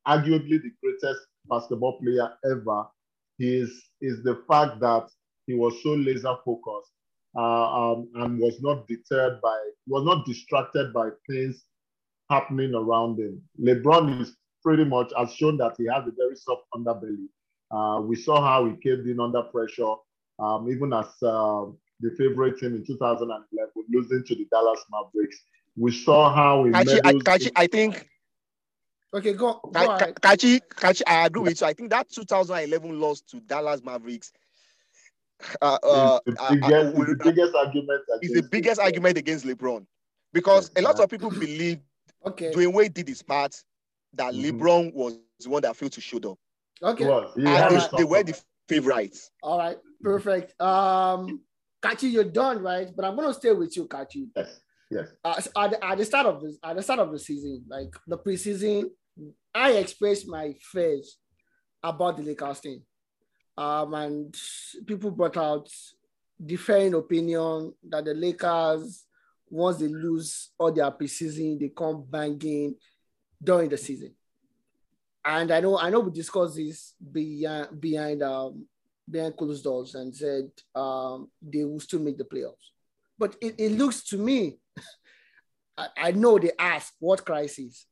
arguably 0.07 0.63
the 0.63 0.71
greatest 0.83 1.27
basketball 1.49 1.99
player 2.01 2.31
ever 2.51 2.85
is 3.39 3.71
is 4.01 4.23
the 4.23 4.43
fact 4.49 4.81
that 4.81 5.09
he 5.47 5.55
was 5.55 5.75
so 5.83 5.91
laser 5.95 6.35
focused 6.45 6.93
uh, 7.37 7.93
um, 7.93 8.09
and 8.17 8.39
was 8.39 8.61
not 8.61 8.87
deterred 8.87 9.41
by 9.41 9.59
was 9.87 10.05
not 10.05 10.25
distracted 10.27 10.93
by 10.93 11.09
things 11.29 11.65
happening 12.31 12.75
around 12.75 13.19
him. 13.19 13.43
LeBron 13.61 14.21
is 14.21 14.37
pretty 14.63 14.85
much 14.85 15.13
has 15.17 15.33
shown 15.35 15.57
that 15.59 15.75
he 15.77 15.87
has 15.87 16.07
a 16.07 16.13
very 16.17 16.37
soft 16.37 16.63
underbelly. 16.75 17.27
Uh, 17.71 18.01
we 18.01 18.17
saw 18.17 18.41
how 18.41 18.67
he 18.67 18.77
came 18.77 19.07
in 19.09 19.19
under 19.21 19.43
pressure, 19.43 19.95
um, 20.39 20.69
even 20.71 20.93
as 20.93 21.07
uh, 21.23 21.65
the 22.01 22.11
favorite 22.19 22.59
team 22.59 22.75
in 22.75 22.85
2011, 22.85 23.71
losing 23.91 24.25
to 24.25 24.35
the 24.35 24.47
Dallas 24.51 24.81
Mavericks. 24.91 25.39
We 25.77 25.91
saw 25.91 26.33
how 26.33 26.65
he 26.65 26.71
Kachi, 26.71 27.01
I, 27.03 27.13
Kachi, 27.15 27.51
I 27.57 27.67
think. 27.67 28.09
Okay, 29.15 29.33
go. 29.33 29.61
go 29.63 29.71
Ka- 29.73 30.13
Kachi, 30.21 30.61
Kachi, 30.75 31.03
I 31.07 31.27
agree 31.27 31.43
with 31.43 31.61
you. 31.61 31.67
I 31.67 31.73
think 31.73 31.91
that 31.91 32.11
2011 32.11 33.01
loss 33.01 33.21
to 33.23 33.41
Dallas 33.41 33.83
Mavericks 33.83 34.33
uh, 35.61 35.79
uh, 35.83 36.21
the 36.25 36.37
uh, 36.39 36.55
biggest, 36.55 36.97
uh, 36.97 37.05
the 37.05 37.21
biggest 37.25 37.55
argument 37.55 38.03
is 38.23 38.33
the 38.33 38.43
biggest 38.43 38.81
LeBron. 38.81 38.85
argument 38.85 39.19
against 39.19 39.45
LeBron 39.45 39.87
because 40.33 40.71
a 40.77 40.83
lot 40.83 41.01
of 41.01 41.11
people 41.11 41.31
believe 41.31 41.81
Okay. 42.25 42.53
Dwyane 42.53 42.73
Wade 42.73 42.95
did 42.95 43.09
his 43.09 43.23
part, 43.23 43.55
that 44.15 44.35
Mhm. 44.35 44.59
LeBron 44.61 44.95
was 44.95 45.19
the 45.41 45.49
one 45.51 45.63
that 45.63 45.77
failed 45.77 45.93
to 45.93 46.01
show 46.01 46.19
up, 46.19 46.39
Okay. 46.83 47.07
Was. 47.07 47.33
He 47.37 47.47
and 47.47 47.77
they, 47.81 47.97
they 47.99 48.05
were 48.05 48.23
the 48.23 48.41
favorites. 48.69 49.31
All 49.43 49.59
right. 49.59 49.79
Perfect. 50.03 50.61
Um, 50.61 51.41
Kachi, 51.83 52.11
you're 52.13 52.25
done, 52.25 52.63
right? 52.63 52.95
But 52.95 53.05
I'm 53.05 53.17
gonna 53.17 53.35
stay 53.35 53.53
with 53.53 53.77
you, 53.77 53.87
Kachi. 53.87 54.29
Yes, 54.37 54.61
yes. 54.91 55.09
Uh, 55.25 55.41
at, 55.57 55.71
the, 55.71 55.85
at 55.85 55.99
the 55.99 56.05
start 56.05 56.27
of 56.27 56.41
this, 56.43 56.59
at 56.63 56.77
the 56.77 56.83
start 56.83 57.01
of 57.01 57.11
the 57.13 57.19
season, 57.19 57.65
like 57.69 57.95
the 58.07 58.19
preseason, 58.19 58.91
I 59.55 59.73
expressed 59.73 60.27
my 60.29 60.55
fears 60.61 61.19
about 61.83 62.17
the 62.17 62.23
Lakers 62.23 62.61
team. 62.61 62.83
Um, 63.57 63.93
and 63.95 64.35
people 64.87 65.11
brought 65.11 65.37
out 65.37 65.69
differing 66.45 66.95
opinion 66.95 67.75
that 67.89 68.05
the 68.05 68.15
Lakers, 68.15 69.05
once 69.51 69.79
they 69.79 69.89
lose 69.89 70.51
all 70.59 70.73
their 70.73 70.91
preseason, 70.91 71.59
they 71.61 71.69
come 71.69 72.05
banging 72.09 72.75
during 73.43 73.69
the 73.69 73.77
season. 73.77 74.15
And 75.25 75.51
I 75.53 75.61
know, 75.61 75.79
I 75.79 75.91
know, 75.91 76.01
we 76.01 76.11
discussed 76.11 76.57
this 76.57 76.95
behind 77.13 77.81
behind 77.81 78.23
um 78.23 78.67
behind 79.09 79.37
closed 79.37 79.65
doors 79.65 79.95
and 79.95 80.15
said 80.15 80.51
um 80.75 81.29
they 81.41 81.65
will 81.65 81.81
still 81.81 82.01
make 82.01 82.19
the 82.19 82.25
playoffs. 82.25 82.71
But 83.19 83.37
it, 83.41 83.55
it 83.59 83.73
looks 83.73 84.03
to 84.05 84.19
me, 84.19 84.59
I, 85.79 85.89
I 85.97 86.13
know 86.13 86.39
they 86.39 86.53
ask 86.59 86.93
what 86.99 87.25
crisis, 87.25 87.87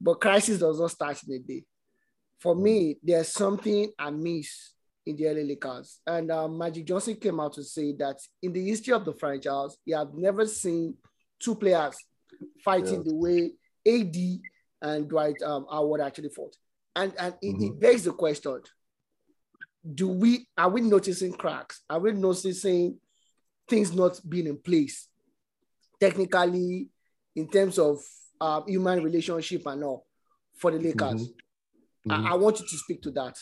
but 0.00 0.20
crisis 0.20 0.58
does 0.58 0.80
not 0.80 0.90
start 0.90 1.20
in 1.28 1.34
a 1.34 1.38
day. 1.38 1.64
For 2.38 2.54
me, 2.54 2.96
there's 3.02 3.28
something 3.28 3.90
amiss 3.98 4.72
in 5.06 5.16
the 5.16 5.26
LA 5.26 5.42
Lakers. 5.42 6.00
And 6.06 6.30
uh, 6.30 6.48
Magic 6.48 6.86
Johnson 6.86 7.16
came 7.16 7.38
out 7.38 7.52
to 7.54 7.62
say 7.64 7.92
that 7.98 8.16
in 8.42 8.52
the 8.52 8.64
history 8.64 8.94
of 8.94 9.04
the 9.04 9.12
franchise, 9.12 9.76
he 9.84 9.92
had 9.92 10.14
never 10.14 10.46
seen 10.46 10.94
two 11.38 11.54
players 11.54 11.96
fighting 12.64 13.02
Yeah. 13.04 13.04
the 13.04 13.14
way 13.14 13.52
AD 13.86 14.16
and 14.82 15.08
Dwight 15.08 15.40
um, 15.42 15.66
Howard 15.70 16.00
actually 16.00 16.30
fought. 16.30 16.56
And, 16.96 17.12
and 17.18 17.34
it, 17.42 17.54
Mhm. 17.54 17.66
it 17.66 17.80
begs 17.80 18.04
the 18.04 18.12
question, 18.12 18.60
do 19.94 20.08
we, 20.08 20.46
are 20.58 20.68
we 20.68 20.80
noticing 20.80 21.32
cracks? 21.32 21.82
Are 21.88 22.00
we 22.00 22.12
noticing 22.12 22.98
things 23.68 23.94
not 23.94 24.20
being 24.28 24.46
in 24.46 24.58
place 24.58 25.08
technically 26.00 26.88
in 27.36 27.48
terms 27.48 27.78
of 27.78 27.98
uh, 28.40 28.62
human 28.66 29.02
relationship 29.02 29.62
and 29.66 29.84
all 29.84 30.06
for 30.56 30.70
the 30.70 30.78
Lakers? 30.78 31.28
Mhm. 31.28 31.32
I, 32.10 32.32
I 32.32 32.34
want 32.34 32.60
you 32.60 32.66
to 32.66 32.76
speak 32.76 33.02
to 33.02 33.10
that. 33.12 33.38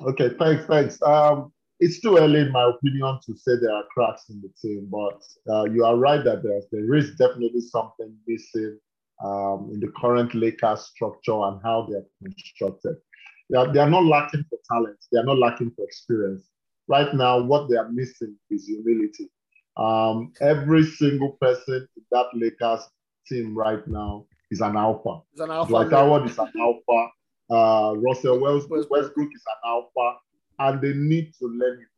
Okay, 0.00 0.30
thanks, 0.38 0.66
thanks. 0.66 1.02
Um, 1.02 1.52
it's 1.80 2.00
too 2.00 2.16
early, 2.16 2.40
in 2.40 2.52
my 2.52 2.70
opinion, 2.70 3.18
to 3.26 3.36
say 3.36 3.52
there 3.60 3.72
are 3.74 3.84
cracks 3.92 4.24
in 4.30 4.40
the 4.40 4.48
team, 4.60 4.88
but 4.90 5.20
uh, 5.52 5.64
you 5.64 5.84
are 5.84 5.96
right 5.96 6.22
that 6.24 6.42
there's, 6.42 6.64
there 6.70 6.94
is 6.94 7.16
definitely 7.16 7.60
something 7.60 8.14
missing 8.26 8.78
um, 9.22 9.70
in 9.72 9.80
the 9.80 9.92
current 10.00 10.34
Lakers 10.34 10.82
structure 10.86 11.40
and 11.42 11.60
how 11.62 11.86
they're 11.90 12.04
constructed. 12.22 12.96
They 13.50 13.58
are, 13.58 13.72
they 13.72 13.80
are 13.80 13.90
not 13.90 14.04
lacking 14.04 14.44
for 14.48 14.58
talent, 14.70 14.98
they 15.12 15.18
are 15.18 15.24
not 15.24 15.38
lacking 15.38 15.72
for 15.76 15.84
experience. 15.84 16.48
Right 16.88 17.14
now, 17.14 17.40
what 17.40 17.68
they 17.68 17.76
are 17.76 17.88
missing 17.90 18.36
is 18.50 18.66
humility. 18.66 19.30
Um, 19.76 20.32
every 20.40 20.84
single 20.84 21.36
person 21.40 21.86
in 21.96 22.02
that 22.10 22.26
Lakers 22.34 22.86
team 23.26 23.56
right 23.56 23.86
now 23.86 24.26
is 24.50 24.60
an 24.60 24.76
alpha. 24.76 25.20
It's 25.32 25.40
an 25.40 25.50
alpha. 25.50 25.70
Dwight. 25.70 25.90
Howard 25.90 26.30
is 26.30 26.38
an 26.38 26.52
alpha. 26.60 27.08
Uh, 27.50 27.94
Russell 27.98 28.38
Wells, 28.40 28.66
Westbrook. 28.68 28.90
Westbrook 28.90 29.28
is 29.34 29.42
an 29.46 29.70
alpha, 29.70 30.18
and 30.58 30.80
they 30.80 30.92
need 30.94 31.32
to 31.38 31.46
learn 31.46 31.80
it. 31.80 31.88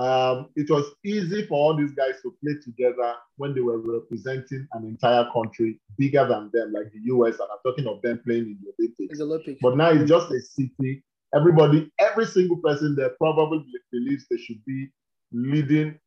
Um, 0.00 0.48
it 0.56 0.70
was 0.70 0.86
easy 1.04 1.46
for 1.46 1.56
all 1.58 1.76
these 1.76 1.92
guys 1.92 2.14
to 2.22 2.34
play 2.42 2.54
together 2.64 3.16
when 3.36 3.54
they 3.54 3.60
were 3.60 3.78
representing 3.78 4.66
an 4.72 4.84
entire 4.86 5.28
country 5.30 5.78
bigger 5.98 6.26
than 6.26 6.50
them, 6.54 6.72
like 6.72 6.90
the 6.90 7.00
US, 7.14 7.34
and 7.34 7.48
I'm 7.52 7.58
talking 7.62 7.86
of 7.86 8.00
them 8.00 8.18
playing 8.24 8.44
in 8.44 8.58
the 8.62 8.72
Olympics. 8.78 9.20
Olympics. 9.20 9.58
But 9.60 9.76
now 9.76 9.90
it's 9.90 10.08
just 10.08 10.30
a 10.30 10.40
city. 10.40 11.04
Everybody, 11.34 11.92
every 11.98 12.24
single 12.24 12.56
person 12.56 12.96
there 12.96 13.10
probably 13.18 13.62
believes 13.92 14.24
they 14.30 14.38
should 14.38 14.64
be 14.64 14.88
leading, 15.32 15.98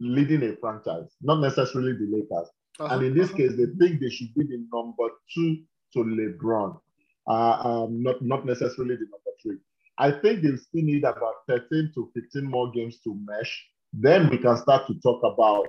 leading 0.00 0.42
a 0.42 0.56
franchise, 0.56 1.14
not 1.22 1.40
necessarily 1.40 1.92
the 1.92 2.08
Lakers. 2.10 2.48
Uh-huh, 2.80 2.92
And 2.92 3.06
in 3.06 3.14
this 3.14 3.30
case, 3.32 3.52
they 3.56 3.66
think 3.78 4.00
they 4.00 4.10
should 4.10 4.34
be 4.34 4.46
the 4.46 4.66
number 4.72 5.14
two 5.32 5.62
to 5.92 5.98
LeBron, 6.00 6.76
uh, 7.28 7.84
um, 7.84 8.02
not, 8.02 8.20
not 8.20 8.44
necessarily 8.44 8.96
the 8.96 9.04
number. 9.04 9.27
I 9.98 10.12
think 10.12 10.42
they 10.42 10.56
still 10.56 10.82
need 10.84 11.04
about 11.04 11.34
13 11.48 11.92
to 11.94 12.10
15 12.14 12.44
more 12.44 12.70
games 12.70 12.98
to 13.04 13.18
mesh. 13.26 13.66
Then 13.92 14.28
we 14.30 14.38
can 14.38 14.56
start 14.56 14.86
to 14.86 14.94
talk 15.00 15.20
about 15.24 15.66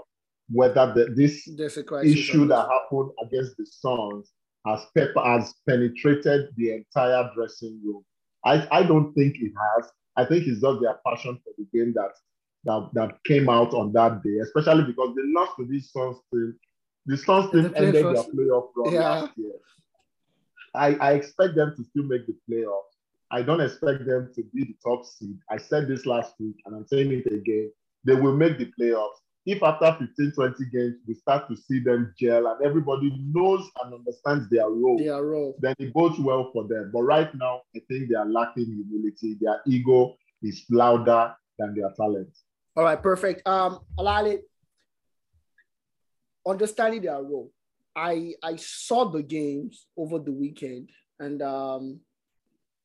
whether 0.51 0.93
the, 0.93 1.13
this 1.15 1.47
There's 1.57 1.77
a 1.77 1.83
crisis. 1.83 2.13
issue 2.13 2.47
that 2.47 2.67
happened 2.69 3.11
against 3.23 3.57
the 3.57 3.65
Suns 3.65 4.31
has, 4.67 4.81
pep- 4.95 5.15
has 5.23 5.53
penetrated 5.67 6.49
the 6.57 6.71
entire 6.73 7.29
dressing 7.35 7.79
room. 7.83 8.03
I, 8.45 8.67
I 8.71 8.83
don't 8.83 9.13
think 9.13 9.35
it 9.39 9.51
has. 9.77 9.89
I 10.15 10.25
think 10.25 10.47
it's 10.47 10.61
just 10.61 10.81
their 10.81 10.99
passion 11.07 11.39
for 11.43 11.53
the 11.57 11.65
game 11.77 11.93
that, 11.95 12.11
that, 12.65 12.89
that 12.93 13.23
came 13.25 13.49
out 13.49 13.73
on 13.73 13.93
that 13.93 14.21
day, 14.23 14.37
especially 14.43 14.83
because 14.83 15.15
they 15.15 15.21
lost 15.25 15.53
to 15.57 15.65
this 15.65 15.91
Suns 15.91 16.17
team. 16.31 16.55
The 17.05 17.17
Suns 17.17 17.51
team 17.51 17.71
ended 17.75 17.95
their 17.95 18.13
playoff 18.13 18.69
run 18.75 18.93
Yeah. 18.93 18.99
last 19.09 19.31
year. 19.37 19.53
I, 20.75 20.95
I 20.95 21.13
expect 21.13 21.55
them 21.55 21.73
to 21.77 21.83
still 21.83 22.03
make 22.03 22.27
the 22.27 22.35
playoffs. 22.49 22.88
I 23.31 23.41
don't 23.43 23.61
expect 23.61 24.05
them 24.05 24.31
to 24.35 24.43
be 24.53 24.63
the 24.63 24.75
top 24.83 25.05
seed. 25.05 25.37
I 25.49 25.57
said 25.57 25.87
this 25.87 26.05
last 26.05 26.33
week 26.39 26.55
and 26.65 26.75
I'm 26.75 26.87
saying 26.87 27.11
it 27.11 27.31
again. 27.31 27.71
They 28.03 28.15
will 28.15 28.35
make 28.35 28.57
the 28.57 28.71
playoffs. 28.79 29.17
If 29.45 29.63
after 29.63 29.97
15, 29.99 30.33
20 30.33 30.65
games, 30.71 30.95
we 31.07 31.13
start 31.13 31.47
to 31.49 31.55
see 31.55 31.79
them 31.79 32.13
gel 32.19 32.47
and 32.47 32.65
everybody 32.65 33.11
knows 33.19 33.67
and 33.83 33.93
understands 33.93 34.49
their 34.49 34.69
role, 34.69 34.97
their 34.97 35.23
role. 35.23 35.55
then 35.59 35.75
it 35.79 35.93
bodes 35.93 36.19
well 36.19 36.49
for 36.53 36.67
them. 36.67 36.91
But 36.93 37.03
right 37.03 37.33
now, 37.35 37.61
I 37.75 37.79
think 37.87 38.09
they 38.09 38.15
are 38.15 38.25
lacking 38.27 38.65
humility. 38.65 39.37
Their 39.39 39.61
ego 39.65 40.15
is 40.43 40.65
louder 40.69 41.33
than 41.57 41.75
their 41.75 41.91
talent. 41.95 42.29
All 42.75 42.83
right, 42.83 43.01
perfect. 43.01 43.47
Um, 43.47 43.79
Alali, 43.97 44.39
understanding 46.47 47.01
their 47.01 47.21
role. 47.21 47.51
I 47.95 48.33
I 48.43 48.55
saw 48.57 49.09
the 49.09 49.23
games 49.23 49.87
over 49.97 50.19
the 50.19 50.31
weekend, 50.31 50.89
and 51.19 51.41
um, 51.41 52.01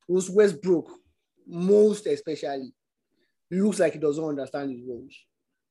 was 0.08 0.30
Westbrook, 0.30 0.90
most 1.46 2.06
especially, 2.06 2.72
looks 3.50 3.78
like 3.78 3.94
he 3.94 3.98
doesn't 3.98 4.24
understand 4.24 4.70
his 4.70 4.82
roles, 4.86 5.14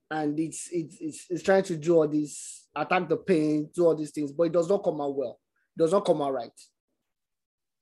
and 0.09 0.39
it's 0.39 0.69
it's 0.71 0.97
it's, 0.99 1.25
it's 1.29 1.43
trying 1.43 1.63
to 1.63 1.75
do 1.77 1.95
all 1.95 2.07
this, 2.07 2.67
attack 2.75 3.09
the 3.09 3.17
paint, 3.17 3.73
do 3.73 3.85
all 3.85 3.95
these 3.95 4.11
things, 4.11 4.31
but 4.31 4.43
it 4.43 4.53
does 4.53 4.69
not 4.69 4.83
come 4.83 5.01
out 5.01 5.15
well. 5.15 5.39
It 5.75 5.79
does 5.79 5.91
not 5.91 6.05
come 6.05 6.21
out 6.21 6.33
right. 6.33 6.51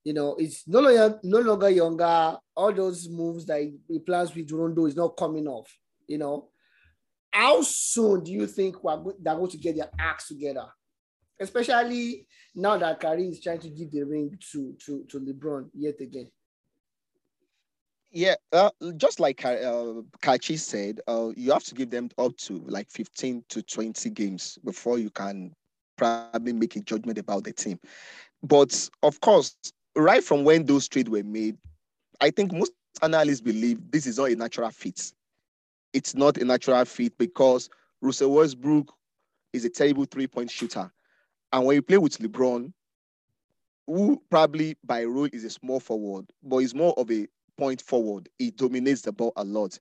You 0.04 0.14
know, 0.14 0.36
it's 0.36 0.68
no 0.68 0.80
longer 0.80 1.20
no 1.24 1.40
longer 1.40 1.70
younger. 1.70 2.38
All 2.56 2.74
those 2.74 3.08
moves 3.08 3.46
that 3.46 3.62
he, 3.88 4.00
plans 4.00 4.34
with 4.34 4.52
Rondo 4.52 4.86
is 4.88 4.96
not 4.96 5.18
coming 5.18 5.48
off. 5.48 5.72
You 6.08 6.18
know, 6.18 6.50
how 7.32 7.62
soon 7.62 8.24
do 8.24 8.32
you 8.32 8.48
think 8.48 8.84
we're 8.84 8.98
go- 8.98 9.16
they're 9.22 9.36
going 9.36 9.52
to 9.52 9.58
get 9.58 9.76
their 9.76 9.90
acts 10.00 10.30
together? 10.30 10.66
Especially 11.40 12.28
now 12.56 12.78
that 12.78 13.00
Kyrie 13.00 13.30
is 13.30 13.42
trying 13.42 13.60
to 13.60 13.70
give 13.70 13.92
the 13.92 14.04
ring 14.04 14.38
to 14.52 14.76
to 14.86 15.06
to 15.10 15.20
LeBron 15.20 15.70
yet 15.74 16.00
again. 16.02 16.30
Yeah, 18.12 18.36
uh, 18.52 18.72
just 18.98 19.20
like 19.20 19.46
uh, 19.46 20.02
Kachi 20.22 20.58
said, 20.58 21.00
uh, 21.08 21.30
you 21.36 21.52
have 21.52 21.64
to 21.66 21.76
give 21.76 21.90
them 21.90 22.10
up 22.18 22.36
to 22.38 22.60
like 22.68 22.90
15 22.90 23.44
to 23.50 23.62
20 23.62 24.10
games 24.10 24.58
before 24.66 24.98
you 25.00 25.10
can 25.10 25.54
probably 25.98 26.28
make 26.54 26.76
a 26.76 26.82
judgment 26.82 27.18
about 27.18 27.44
the 27.46 27.54
team. 27.54 27.80
But 28.44 28.90
of 29.04 29.20
course, 29.22 29.56
right 29.96 30.24
from 30.24 30.44
when 30.44 30.66
those 30.66 30.88
trades 30.88 31.10
were 31.10 31.24
made, 31.24 31.58
I 32.20 32.32
think 32.32 32.52
most 32.52 32.74
analysts 33.02 33.42
believe 33.42 33.92
this 33.92 34.06
is 34.06 34.18
not 34.18 34.32
a 34.32 34.36
natural 34.36 34.70
fit. 34.72 35.14
It's 35.94 36.16
not 36.16 36.38
a 36.38 36.46
natural 36.46 36.84
fit 36.86 37.18
because 37.18 37.70
Russell 38.02 38.34
Westbrook 38.34 38.94
is 39.54 39.66
a 39.66 39.70
terrible 39.70 40.06
three-point 40.06 40.50
shooter. 40.52 40.92
And 41.52 41.66
when 41.66 41.76
you 41.76 41.82
play 41.82 41.98
with 41.98 42.18
LeBron, 42.20 42.74
who 43.88 44.22
probably 44.30 44.76
by 44.84 45.04
role 45.04 45.30
is 45.32 45.44
a 45.44 45.50
small 45.50 45.80
forward, 45.80 46.32
but 46.44 46.58
is 46.58 46.74
more 46.76 46.94
of 46.98 47.12
a 47.12 47.28
point 47.62 47.82
forward. 47.82 48.28
He 48.40 48.50
dominates 48.50 49.04
the 49.04 49.12
ball 49.12 49.34
a 49.36 49.44
lot. 49.44 49.78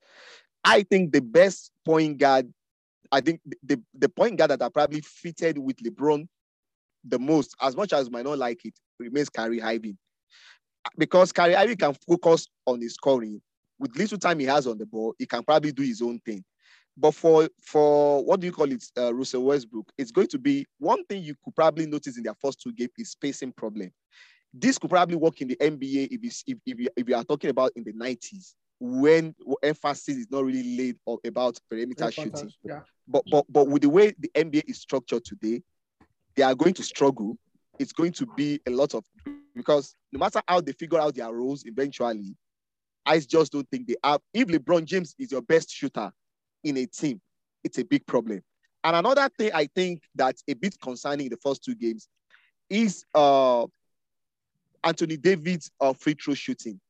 I 0.63 0.83
think 0.83 1.13
the 1.13 1.23
best 1.23 1.73
point 1.87 2.19
guard, 2.19 2.53
I 3.11 3.23
think 3.23 3.41
the, 3.63 3.81
the 3.95 4.09
point 4.11 4.37
guard 4.37 4.51
that 4.51 4.61
are 4.63 4.71
probably 4.71 5.01
fitted 5.01 5.57
with 5.59 5.77
LeBron 5.79 6.29
the 7.05 7.19
most, 7.19 7.57
as 7.63 7.75
much 7.75 7.95
as 7.95 8.11
might 8.11 8.27
not 8.27 8.39
like 8.39 8.67
it, 8.67 8.75
remains 8.99 9.31
Kyrie 9.31 9.63
Irving. 9.63 9.97
because 10.99 11.33
Kyrie 11.33 11.57
Irving 11.57 11.79
can 11.79 11.95
focus 12.07 12.47
on 12.67 12.83
his 12.83 12.95
scoring 12.95 13.41
with 13.79 13.97
little 13.97 14.19
time 14.19 14.39
he 14.39 14.47
has 14.47 14.67
on 14.67 14.77
the 14.77 14.85
ball, 14.87 15.15
he 15.19 15.25
can 15.27 15.43
probably 15.43 15.73
do 15.73 15.83
his 15.83 16.03
own 16.03 16.21
thing. 16.21 16.45
But 16.99 17.15
for 17.15 17.49
for 17.65 18.23
what 18.25 18.41
do 18.41 18.47
you 18.47 18.53
call 18.53 18.71
it, 18.71 18.85
uh, 18.99 19.15
Russell 19.15 19.45
Westbrook, 19.45 19.91
it's 19.97 20.11
going 20.11 20.27
to 20.29 20.39
be 20.39 20.67
one 20.79 21.05
thing 21.07 21.23
you 21.23 21.35
could 21.43 21.57
probably 21.57 21.87
notice 21.87 22.19
in 22.19 22.25
their 22.25 22.35
first 22.35 22.61
two 22.61 22.73
games 22.73 22.91
is 22.99 23.13
spacing 23.13 23.53
problem. 23.53 23.91
This 24.53 24.79
could 24.79 24.91
probably 24.91 25.17
work 25.17 25.41
in 25.41 25.49
the 25.49 25.57
NBA 25.57 26.09
if 26.11 26.25
you, 26.25 26.31
if, 26.47 26.59
if, 26.67 26.81
you, 26.81 26.89
if 26.97 27.09
you 27.09 27.15
are 27.15 27.25
talking 27.25 27.51
about 27.51 27.73
in 27.77 27.85
the 27.85 27.93
90s 27.93 28.55
when 28.81 29.35
emphasis 29.63 30.17
is 30.17 30.31
not 30.31 30.45
really 30.45 30.77
laid 30.77 30.97
about 31.27 31.59
perimeter 31.69 32.11
shooting. 32.11 32.51
Yeah. 32.65 32.81
But 33.07 33.25
but 33.31 33.45
but 33.49 33.69
with 33.69 33.83
the 33.83 33.91
way 33.91 34.15
the 34.19 34.31
NBA 34.35 34.63
is 34.69 34.81
structured 34.81 35.25
today, 35.25 35.63
they 36.35 36.43
are 36.43 36.55
going 36.55 36.75
to 36.75 36.83
struggle. 36.83 37.37
It's 37.79 37.93
going 37.93 38.13
to 38.13 38.27
be 38.37 38.61
a 38.67 38.71
lot 38.71 38.95
of 38.95 39.05
because 39.55 39.95
no 40.13 40.19
matter 40.19 40.41
how 40.49 40.61
they 40.61 40.73
figure 40.73 40.99
out 40.99 41.15
their 41.15 41.33
roles 41.33 41.65
eventually, 41.67 42.35
I 43.05 43.19
just 43.21 43.53
don't 43.53 43.69
think 43.71 43.87
they 43.87 43.97
have. 44.03 44.21
If 44.33 44.49
LeBron 44.49 44.85
James 44.85 45.15
is 45.19 45.33
your 45.33 45.43
best 45.43 45.71
shooter 45.71 46.11
in 46.65 46.77
a 46.79 46.87
team, 46.87 47.21
it's 47.63 47.79
a 47.79 47.85
big 47.85 48.07
problem. 48.07 48.41
And 48.83 48.97
another 48.97 49.29
thing 49.37 49.51
I 49.53 49.67
think 49.75 50.03
that's 50.15 50.43
a 50.49 50.55
bit 50.55 50.81
concerning 50.81 51.27
in 51.27 51.31
the 51.31 51.39
first 51.43 51.63
two 51.63 51.75
games 51.75 52.09
is 52.71 53.05
uh, 53.15 53.67
Anthony 54.83 55.17
Davis's 55.17 55.71
uh, 55.81 55.93
free 55.93 56.15
throw 56.15 56.35
shooting. 56.35 56.81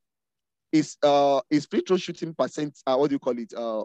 Is 0.72 0.96
uh 1.02 1.40
his 1.50 1.66
free 1.66 1.82
throw 1.86 1.96
shooting 1.96 2.32
percent 2.32 2.78
uh, 2.86 2.94
what 2.94 3.10
do 3.10 3.14
you 3.14 3.18
call 3.18 3.36
it 3.36 3.52
uh 3.56 3.82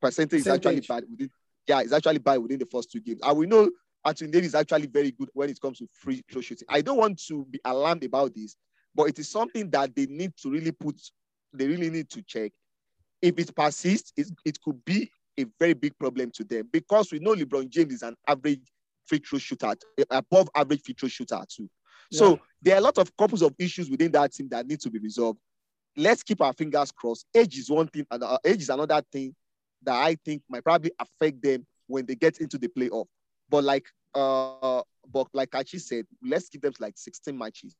percentage, 0.00 0.40
is 0.40 0.46
actually 0.46 0.80
bad 0.80 1.02
within 1.10 1.28
yeah 1.66 1.80
it's 1.80 1.92
actually 1.92 2.18
bad 2.18 2.38
within 2.38 2.60
the 2.60 2.66
first 2.66 2.92
two 2.92 3.00
games 3.00 3.18
and 3.24 3.36
we 3.36 3.46
know 3.46 3.68
Anthony 4.04 4.30
Davis 4.30 4.48
is 4.48 4.54
actually 4.54 4.86
very 4.86 5.10
good 5.10 5.28
when 5.34 5.50
it 5.50 5.60
comes 5.60 5.78
to 5.78 5.88
free 5.92 6.22
throw 6.30 6.40
shooting. 6.40 6.66
I 6.70 6.80
don't 6.80 6.96
want 6.96 7.20
to 7.26 7.44
be 7.50 7.60
alarmed 7.64 8.04
about 8.04 8.34
this, 8.34 8.56
but 8.94 9.04
it 9.04 9.18
is 9.18 9.28
something 9.28 9.68
that 9.70 9.94
they 9.94 10.06
need 10.06 10.32
to 10.42 10.50
really 10.50 10.72
put 10.72 11.00
they 11.52 11.66
really 11.66 11.90
need 11.90 12.08
to 12.10 12.22
check. 12.22 12.52
If 13.20 13.38
it 13.38 13.54
persists, 13.54 14.12
it, 14.16 14.28
it 14.44 14.60
could 14.62 14.82
be 14.84 15.10
a 15.38 15.44
very 15.58 15.74
big 15.74 15.98
problem 15.98 16.30
to 16.32 16.44
them 16.44 16.68
because 16.72 17.12
we 17.12 17.18
know 17.18 17.34
LeBron 17.34 17.68
James 17.68 17.94
is 17.94 18.02
an 18.02 18.16
average 18.26 18.62
free 19.06 19.18
throw 19.18 19.38
shooter, 19.38 19.74
above 20.10 20.48
average 20.54 20.82
free 20.82 20.94
throw 20.98 21.08
shooter 21.08 21.40
too. 21.48 21.68
Yeah. 22.10 22.18
So 22.18 22.40
there 22.62 22.74
are 22.74 22.78
a 22.78 22.82
lot 22.82 22.98
of 22.98 23.16
couples 23.16 23.42
of 23.42 23.54
issues 23.58 23.90
within 23.90 24.12
that 24.12 24.32
team 24.32 24.48
that 24.50 24.66
need 24.66 24.80
to 24.80 24.90
be 24.90 24.98
resolved. 24.98 25.38
Let's 25.96 26.22
keep 26.22 26.40
our 26.40 26.52
fingers 26.52 26.92
crossed. 26.92 27.26
Age 27.34 27.58
is 27.58 27.70
one 27.70 27.88
thing, 27.88 28.06
and 28.10 28.22
uh, 28.22 28.38
age 28.44 28.62
is 28.62 28.70
another 28.70 29.02
thing 29.12 29.34
that 29.82 29.94
I 29.94 30.16
think 30.24 30.42
might 30.48 30.64
probably 30.64 30.92
affect 30.98 31.42
them 31.42 31.66
when 31.86 32.06
they 32.06 32.14
get 32.14 32.38
into 32.38 32.58
the 32.58 32.68
playoff. 32.68 33.06
But 33.48 33.64
like 33.64 33.86
uh, 34.14 34.82
but 35.12 35.28
like 35.32 35.50
Kachi 35.50 35.80
said, 35.80 36.06
let's 36.22 36.48
give 36.48 36.62
them 36.62 36.72
like 36.78 36.94
16 36.96 37.36
matches 37.36 37.74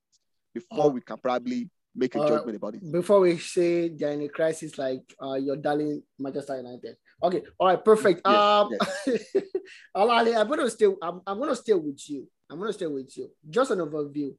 before 0.54 0.86
uh, 0.86 0.88
we 0.88 1.00
can 1.00 1.16
probably 1.18 1.68
make 1.94 2.14
a 2.14 2.20
uh, 2.20 2.28
judgment 2.28 2.56
about 2.56 2.74
it. 2.74 2.92
Before 2.92 3.20
we 3.20 3.38
say 3.38 3.88
they're 3.88 4.12
in 4.12 4.22
a 4.22 4.28
crisis 4.28 4.78
like 4.78 5.02
uh, 5.22 5.34
your 5.34 5.56
darling 5.56 6.02
Manchester 6.18 6.56
United. 6.56 6.96
Okay, 7.22 7.42
all 7.58 7.68
right, 7.68 7.84
perfect. 7.84 8.22
Yes, 8.26 8.36
um, 8.36 8.70
yes. 9.06 9.34
Alali, 9.96 10.36
I'm 10.36 10.48
gonna 10.48 10.70
stay. 10.70 10.86
I'm, 11.02 11.20
I'm 11.26 11.38
gonna 11.38 11.56
stay 11.56 11.74
with 11.74 12.00
you. 12.08 12.26
I'm 12.50 12.58
gonna 12.58 12.72
stay 12.72 12.86
with 12.86 13.16
you. 13.16 13.30
Just 13.48 13.70
an 13.70 13.78
overview. 13.78 14.34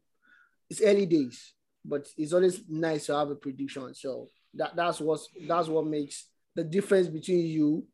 It's 0.69 0.81
early 0.81 1.05
days, 1.05 1.53
but 1.83 2.07
it's 2.17 2.33
always 2.33 2.61
nice 2.69 3.05
to 3.07 3.15
have 3.15 3.29
a 3.29 3.35
prediction. 3.35 3.93
So 3.93 4.27
that 4.55 4.75
that's 4.75 4.99
what 4.99 5.21
that's 5.47 5.67
what 5.67 5.85
makes 5.85 6.27
the 6.55 6.63
difference 6.63 7.07
between 7.07 7.45
you 7.45 7.85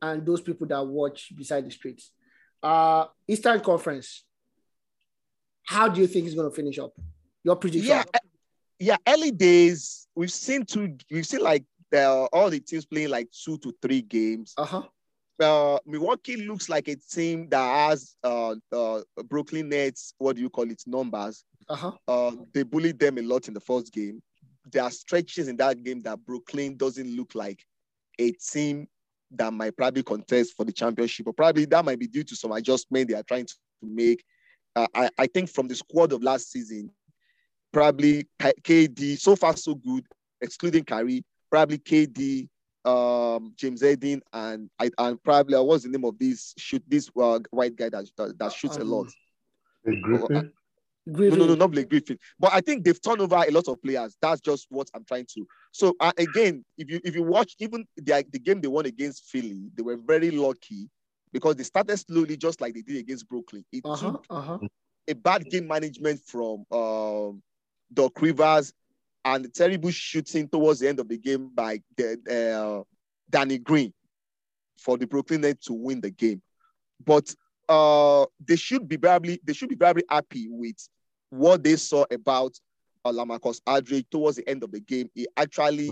and 0.00 0.24
those 0.24 0.40
people 0.40 0.66
that 0.68 0.82
watch 0.82 1.32
beside 1.36 1.66
the 1.66 1.70
streets. 1.70 2.12
Uh, 2.62 3.06
Eastern 3.28 3.60
Conference. 3.60 4.24
How 5.64 5.88
do 5.88 6.00
you 6.00 6.06
think 6.06 6.26
it's 6.26 6.34
gonna 6.34 6.50
finish 6.50 6.78
up? 6.78 6.92
Your 7.42 7.56
prediction? 7.56 7.90
Yeah, 7.90 8.04
yeah, 8.78 8.96
early 9.06 9.30
days, 9.30 10.06
we've 10.14 10.32
seen 10.32 10.64
two, 10.64 10.96
we've 11.10 11.26
seen 11.26 11.40
like 11.40 11.64
the, 11.90 12.28
all 12.32 12.50
the 12.50 12.60
teams 12.60 12.84
playing 12.84 13.08
like 13.08 13.28
two 13.30 13.58
to 13.58 13.74
three 13.80 14.02
games. 14.02 14.54
Uh-huh. 14.56 14.82
Uh, 15.38 15.78
Milwaukee 15.84 16.46
looks 16.46 16.68
like 16.68 16.88
a 16.88 16.96
team 16.96 17.48
that 17.50 17.88
has 17.88 18.16
uh, 18.24 18.54
uh, 18.72 19.02
Brooklyn 19.28 19.68
Nets, 19.68 20.14
what 20.18 20.36
do 20.36 20.42
you 20.42 20.50
call 20.50 20.70
it, 20.70 20.82
numbers. 20.86 21.44
Uh-huh. 21.68 21.92
Uh, 22.08 22.32
they 22.54 22.62
bullied 22.62 22.98
them 22.98 23.18
a 23.18 23.22
lot 23.22 23.48
in 23.48 23.54
the 23.54 23.60
first 23.60 23.92
game. 23.92 24.22
There 24.72 24.82
are 24.82 24.90
stretches 24.90 25.48
in 25.48 25.56
that 25.58 25.82
game 25.82 26.00
that 26.02 26.24
Brooklyn 26.24 26.76
doesn't 26.76 27.16
look 27.16 27.34
like 27.34 27.62
a 28.18 28.32
team 28.32 28.88
that 29.32 29.52
might 29.52 29.76
probably 29.76 30.02
contest 30.02 30.54
for 30.56 30.64
the 30.64 30.72
championship, 30.72 31.26
or 31.26 31.32
probably 31.32 31.64
that 31.66 31.84
might 31.84 31.98
be 31.98 32.06
due 32.06 32.24
to 32.24 32.36
some 32.36 32.52
adjustment 32.52 33.08
they 33.08 33.14
are 33.14 33.22
trying 33.22 33.46
to 33.46 33.54
make. 33.82 34.24
Uh, 34.74 34.86
I, 34.94 35.10
I 35.18 35.26
think 35.26 35.50
from 35.50 35.68
the 35.68 35.74
squad 35.74 36.12
of 36.12 36.22
last 36.22 36.50
season, 36.50 36.90
probably 37.72 38.26
KD, 38.40 39.18
so 39.18 39.36
far 39.36 39.56
so 39.56 39.74
good, 39.74 40.06
excluding 40.40 40.84
Kyrie, 40.84 41.24
probably 41.50 41.78
KD, 41.78 42.48
um, 42.86 43.52
James 43.56 43.82
Harden, 43.82 44.22
and 44.32 44.70
I 44.78 44.90
and 44.98 45.22
probably 45.22 45.54
uh, 45.54 45.62
what's 45.62 45.84
the 45.84 45.90
name 45.90 46.04
of 46.04 46.18
this 46.18 46.54
shoot 46.56 46.82
this 46.86 47.10
uh, 47.20 47.40
white 47.50 47.76
guy 47.76 47.88
that 47.88 48.08
that, 48.16 48.38
that 48.38 48.52
shoots 48.52 48.76
um, 48.76 48.82
a 48.82 48.84
lot. 48.84 49.06
Griffin. 49.84 50.52
Griffin. 51.12 51.38
No, 51.38 51.44
no, 51.44 51.52
no, 51.52 51.54
not 51.54 51.70
Blake 51.70 51.88
Griffin. 51.88 52.18
But 52.38 52.52
I 52.52 52.60
think 52.60 52.84
they've 52.84 53.00
turned 53.00 53.20
over 53.20 53.36
a 53.36 53.50
lot 53.50 53.68
of 53.68 53.80
players. 53.82 54.16
That's 54.20 54.40
just 54.40 54.66
what 54.70 54.90
I'm 54.94 55.04
trying 55.04 55.26
to. 55.34 55.46
So 55.72 55.94
uh, 56.00 56.12
again, 56.18 56.64
if 56.78 56.90
you 56.90 57.00
if 57.04 57.14
you 57.14 57.22
watch 57.22 57.54
even 57.60 57.86
the 57.96 58.24
the 58.30 58.38
game 58.38 58.60
they 58.60 58.68
won 58.68 58.86
against 58.86 59.24
Philly, 59.24 59.70
they 59.76 59.82
were 59.82 59.96
very 59.96 60.30
lucky 60.30 60.88
because 61.32 61.56
they 61.56 61.64
started 61.64 61.96
slowly, 61.98 62.36
just 62.36 62.60
like 62.60 62.74
they 62.74 62.82
did 62.82 62.96
against 62.96 63.28
Brooklyn. 63.28 63.64
It 63.72 63.82
uh-huh, 63.84 64.12
took 64.12 64.26
uh-huh. 64.30 64.58
a 65.08 65.14
bad 65.14 65.44
game 65.50 65.66
management 65.66 66.20
from 66.26 66.64
um, 66.72 67.42
Doc 67.92 68.20
Rivers, 68.20 68.72
and 69.26 69.44
the 69.44 69.48
terrible 69.48 69.90
shooting 69.90 70.48
towards 70.48 70.78
the 70.78 70.88
end 70.88 71.00
of 71.00 71.08
the 71.08 71.18
game 71.18 71.50
by 71.52 71.80
the, 71.96 72.16
uh, 72.30 72.84
Danny 73.28 73.58
Green 73.58 73.92
for 74.78 74.96
the 74.96 75.06
Brooklyn 75.06 75.40
Nets 75.40 75.66
to 75.66 75.72
win 75.72 76.00
the 76.00 76.10
game. 76.12 76.40
But 77.04 77.34
uh, 77.68 78.26
they 78.46 78.54
should 78.54 78.88
be 78.88 78.96
very 78.96 79.40
they 79.44 79.52
should 79.52 79.68
be 79.68 79.74
very 79.74 80.02
happy 80.08 80.46
with 80.48 80.76
what 81.30 81.64
they 81.64 81.74
saw 81.74 82.04
about 82.12 82.52
uh, 83.04 83.10
LaMarcus 83.10 83.60
Aldridge 83.66 84.06
towards 84.12 84.36
the 84.36 84.48
end 84.48 84.62
of 84.62 84.70
the 84.70 84.80
game. 84.80 85.10
He 85.12 85.26
actually 85.36 85.90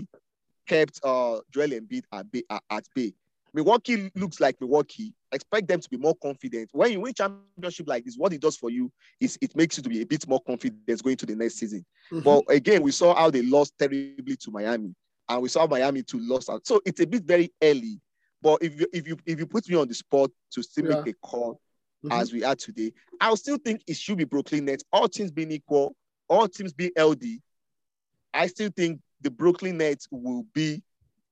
kept 0.65 1.01
uh, 1.03 1.41
Joel 1.51 1.67
Embiid 1.67 2.03
at 2.13 2.31
bay, 2.31 2.43
at 2.49 2.85
bay. 2.95 3.13
Milwaukee 3.55 4.11
looks 4.15 4.41
like 4.41 4.59
Milwaukee. 4.59 5.13
Expect 5.31 5.69
them 5.69 5.79
to 5.79 5.89
be 5.89 5.95
more 5.95 6.13
confident. 6.15 6.69
When 6.73 6.91
you 6.91 6.99
win 6.99 7.13
championship 7.13 7.87
like 7.87 8.03
this, 8.03 8.17
what 8.17 8.33
it 8.33 8.41
does 8.41 8.57
for 8.57 8.69
you 8.69 8.91
is 9.21 9.37
it 9.41 9.55
makes 9.55 9.77
you 9.77 9.83
to 9.83 9.89
be 9.89 10.01
a 10.01 10.05
bit 10.05 10.27
more 10.27 10.41
confident 10.41 11.01
going 11.01 11.15
to 11.15 11.25
the 11.25 11.37
next 11.37 11.55
season. 11.55 11.85
Mm-hmm. 12.11 12.19
But 12.19 12.43
again, 12.49 12.83
we 12.83 12.91
saw 12.91 13.15
how 13.15 13.29
they 13.29 13.43
lost 13.43 13.73
terribly 13.79 14.35
to 14.41 14.51
Miami, 14.51 14.93
and 15.29 15.41
we 15.41 15.47
saw 15.47 15.65
Miami 15.67 16.03
to 16.03 16.17
lose 16.17 16.49
out. 16.49 16.67
So 16.67 16.81
it's 16.85 16.99
a 16.99 17.07
bit 17.07 17.23
very 17.23 17.49
early. 17.63 18.01
But 18.41 18.61
if 18.61 18.77
you 18.77 18.87
if 18.91 19.07
you 19.07 19.17
if 19.25 19.39
you 19.39 19.45
put 19.45 19.69
me 19.69 19.77
on 19.77 19.87
the 19.87 19.93
spot 19.93 20.31
to 20.51 20.61
still 20.61 20.89
yeah. 20.89 20.97
make 20.97 21.15
a 21.15 21.17
call 21.25 21.53
mm-hmm. 22.03 22.11
as 22.11 22.33
we 22.33 22.43
are 22.43 22.55
today, 22.55 22.91
I'll 23.21 23.37
still 23.37 23.57
think 23.57 23.83
it 23.87 23.95
should 23.95 24.17
be 24.17 24.25
Brooklyn 24.25 24.65
Nets. 24.65 24.83
All 24.91 25.07
teams 25.07 25.31
being 25.31 25.51
equal, 25.51 25.95
all 26.27 26.49
teams 26.49 26.73
being 26.73 26.91
LD. 26.99 27.23
I 28.33 28.47
still 28.47 28.69
think 28.75 28.99
the 29.21 29.31
Brooklyn 29.31 29.77
Nets 29.77 30.09
will 30.11 30.45
be 30.53 30.83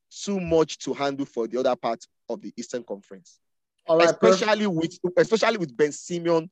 too 0.10 0.40
much 0.40 0.78
to 0.80 0.94
handle 0.94 1.26
for 1.26 1.48
the 1.48 1.60
other 1.60 1.76
part 1.76 2.06
of 2.30 2.42
the 2.42 2.54
Eastern 2.58 2.84
Conference. 2.84 3.40
All 3.88 3.98
right, 3.98 4.10
especially 4.10 4.68
with 4.68 4.98
especially 5.18 5.58
with 5.58 5.76
Ben 5.76 5.92
Simmons 5.92 6.50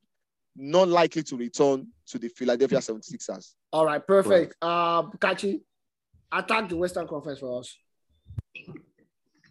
not 0.56 0.88
likely 0.88 1.22
to 1.22 1.36
return 1.36 1.86
to 2.06 2.18
the 2.18 2.28
Philadelphia 2.28 2.78
76ers. 2.78 3.54
All 3.72 3.86
right, 3.86 4.06
perfect. 4.06 4.54
Right. 4.62 4.68
Uh 4.68 5.02
Kachi, 5.18 5.60
attack 6.30 6.68
the 6.68 6.76
Western 6.76 7.06
Conference 7.08 7.40
for 7.40 7.60
us. 7.60 7.74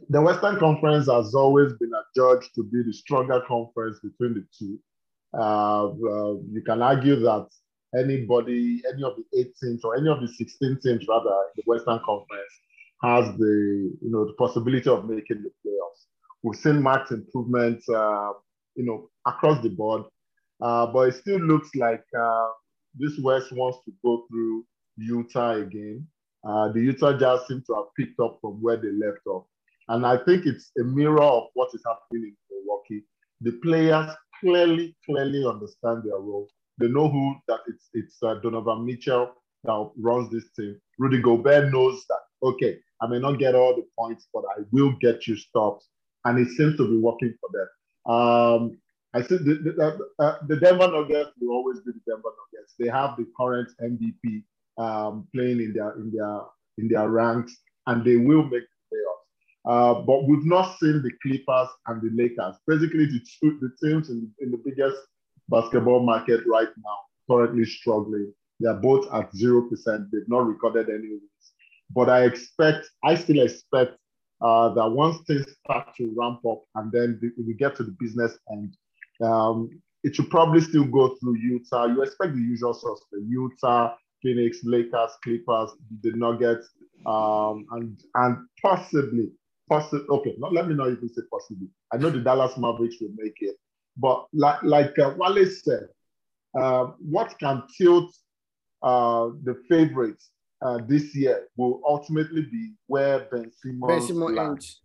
The 0.10 0.22
Western 0.22 0.60
Conference 0.60 1.08
has 1.08 1.34
always 1.34 1.74
been 1.74 1.92
adjudged 1.94 2.54
to 2.56 2.64
be 2.64 2.84
the 2.84 2.94
stronger 2.94 3.42
conference 3.48 4.00
between 4.04 4.34
the 4.34 4.46
two. 4.58 4.78
Uh, 5.34 5.88
uh, 5.88 6.34
you 6.52 6.62
can 6.66 6.82
argue 6.82 7.16
that 7.22 7.48
anybody, 7.98 8.82
any 8.92 9.04
of 9.04 9.14
the 9.16 9.40
eight 9.40 9.54
teams 9.62 9.84
or 9.86 9.96
any 9.96 10.10
of 10.10 10.20
the 10.20 10.28
16 10.28 10.80
teams 10.84 11.08
rather 11.08 11.30
in 11.30 11.52
the 11.56 11.64
Western 11.66 12.00
Conference 12.06 12.54
has 13.02 13.26
the 13.38 13.92
you 14.02 14.12
know 14.12 14.26
the 14.26 14.34
possibility 14.34 14.90
of 14.90 15.10
making 15.10 15.44
the 15.44 15.52
playoffs. 15.66 16.06
We've 16.44 16.60
seen 16.60 16.82
marked 16.82 17.12
improvements, 17.12 17.88
uh, 17.90 18.32
you 18.76 18.86
know, 18.86 19.10
across 19.28 19.62
the 19.62 19.70
board, 19.70 20.04
uh, 20.62 20.88
but 20.88 21.10
it 21.10 21.16
still 21.16 21.40
looks 21.40 21.70
like 21.76 22.04
uh, 22.20 22.48
this 22.96 23.20
West 23.20 23.52
wants 23.52 23.80
to 23.86 23.92
go 24.04 24.26
through 24.30 24.66
Utah 24.98 25.56
again. 25.58 26.08
Uh, 26.44 26.72
the 26.72 26.82
Utah 26.82 27.18
Jazz 27.18 27.42
seem 27.48 27.64
to 27.68 27.76
have 27.76 27.86
picked 27.98 28.20
up 28.20 28.40
from 28.42 28.62
where 28.62 28.78
they 28.78 28.92
left 28.92 29.26
off, 29.28 29.46
and 29.90 30.06
I 30.06 30.18
think 30.18 30.46
it's 30.46 30.72
a 30.80 30.84
mirror 30.84 31.22
of 31.22 31.50
what 31.54 31.70
is 31.74 31.84
happening 31.86 32.34
in 32.34 32.36
Milwaukee. 32.50 33.06
The 33.42 33.52
players 33.64 34.12
clearly, 34.40 34.96
clearly 35.06 35.46
understand 35.46 36.04
their 36.04 36.18
role. 36.18 36.48
They 36.80 36.88
know 36.88 37.10
who 37.10 37.36
that 37.48 37.60
it's 37.68 37.90
it's 37.94 38.18
uh, 38.24 38.36
Donovan 38.42 38.86
Mitchell 38.86 39.32
that 39.64 39.92
runs 40.00 40.32
this 40.32 40.46
team. 40.56 40.80
Rudy 40.98 41.22
Gobert 41.22 41.72
knows 41.72 42.04
that 42.10 42.22
okay, 42.44 42.80
I 43.02 43.08
may 43.08 43.20
not 43.20 43.38
get 43.38 43.54
all 43.54 43.76
the 43.76 43.86
points, 43.98 44.28
but 44.34 44.44
I 44.58 44.64
will 44.72 44.94
get 45.00 45.28
you 45.28 45.36
stops. 45.36 45.88
And 46.26 46.40
it 46.40 46.50
seems 46.50 46.78
to 46.78 46.88
be 46.88 46.98
working 46.98 47.34
for 47.40 47.50
them. 47.54 48.14
Um, 48.14 48.78
I 49.14 49.22
think 49.22 49.42
the, 49.42 49.56
the, 49.56 50.24
uh, 50.24 50.38
the, 50.48 50.56
Denver 50.58 50.88
Nuggets 50.88 51.32
will 51.40 51.54
always 51.54 51.80
be 51.82 51.92
the 51.92 52.02
Denver 52.08 52.30
Nuggets. 52.30 52.76
They 52.80 52.88
have 52.88 53.18
the 53.18 53.28
current 53.38 53.70
MVP 53.82 54.44
um, 54.78 55.28
playing 55.36 55.60
in 55.60 55.74
their 55.74 55.92
in 55.98 56.12
their 56.16 56.42
in 56.78 56.88
their 56.88 57.10
ranks, 57.10 57.58
and 57.88 58.06
they 58.06 58.16
will 58.16 58.44
make 58.44 58.64
the 58.64 58.96
playoffs. 58.96 59.22
Uh, 59.66 60.02
but 60.02 60.28
we've 60.28 60.46
not 60.46 60.78
seen 60.80 61.02
the 61.04 61.12
Clippers 61.22 61.68
and 61.88 62.02
the 62.02 62.10
Lakers, 62.16 62.56
basically 62.66 63.06
the 63.06 63.20
two 63.40 63.60
the 63.60 63.72
teams 63.86 64.10
in, 64.10 64.32
in 64.40 64.52
the 64.52 64.62
biggest 64.64 64.98
basketball 65.50 66.04
market 66.04 66.42
right 66.48 66.70
now, 66.84 66.98
currently 67.30 67.66
struggling. 67.66 68.34
They 68.62 68.70
are 68.70 68.80
both 68.80 69.12
at 69.14 69.36
zero 69.36 69.70
percent. 69.70 70.08
They've 70.12 70.30
not 70.30 70.48
recorded 70.48 70.88
any 70.90 71.10
wins. 71.10 71.52
But 71.94 72.10
I 72.10 72.24
expect, 72.24 72.90
I 73.04 73.16
still 73.16 73.42
expect 73.42 73.98
uh, 74.42 74.74
that 74.74 74.90
once 74.90 75.18
things 75.28 75.46
start 75.64 75.88
to 75.98 76.14
ramp 76.18 76.40
up 76.50 76.64
and 76.76 76.92
then 76.92 77.20
the, 77.22 77.32
we 77.46 77.54
get 77.54 77.76
to 77.76 77.84
the 77.84 77.96
business 78.00 78.38
end, 78.52 78.76
um, 79.24 79.70
it 80.04 80.16
should 80.16 80.30
probably 80.30 80.62
still 80.62 80.86
go 80.86 81.16
through 81.20 81.38
Utah. 81.38 81.86
You 81.86 82.02
expect 82.02 82.34
the 82.34 82.42
usual 82.42 82.74
suspects: 82.74 83.26
Utah, 83.28 83.96
Phoenix, 84.22 84.60
Lakers, 84.64 85.12
Clippers, 85.24 85.72
the 86.02 86.12
Nuggets, 86.14 86.70
um, 87.06 87.66
and 87.72 88.00
and 88.16 88.38
possibly, 88.62 89.30
possibly. 89.70 90.08
Okay, 90.10 90.36
not, 90.40 90.54
let 90.54 90.68
me 90.68 90.76
if 90.88 91.02
you 91.02 91.10
say 91.10 91.22
possibly. 91.32 91.68
I 91.94 91.98
know 91.98 92.10
the 92.10 92.20
Dallas 92.20 92.58
Mavericks 92.58 92.96
will 93.00 93.12
make 93.16 93.38
it, 93.42 93.56
but 93.98 94.26
like 94.34 94.64
like 94.64 94.98
uh, 94.98 95.14
said, 95.46 95.88
uh, 96.60 96.88
what 97.00 97.38
can 97.40 97.64
tilt 97.78 98.12
uh, 98.82 99.30
the 99.44 99.62
favorites 99.70 100.32
uh, 100.62 100.80
this 100.88 101.16
year 101.16 101.48
will 101.58 101.82
ultimately 101.88 102.44
be 102.44 102.74
where 102.88 103.28
Ben 103.32 103.52
Simmons, 103.62 103.88
ben 103.88 104.02
Simmons 104.02 104.38
lands. 104.38 104.82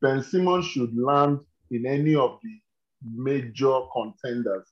Ben 0.00 0.22
Simmons 0.22 0.66
should 0.66 0.96
land 0.96 1.40
in 1.70 1.86
any 1.86 2.14
of 2.14 2.38
the 2.42 2.58
major 3.14 3.80
contenders, 3.92 4.66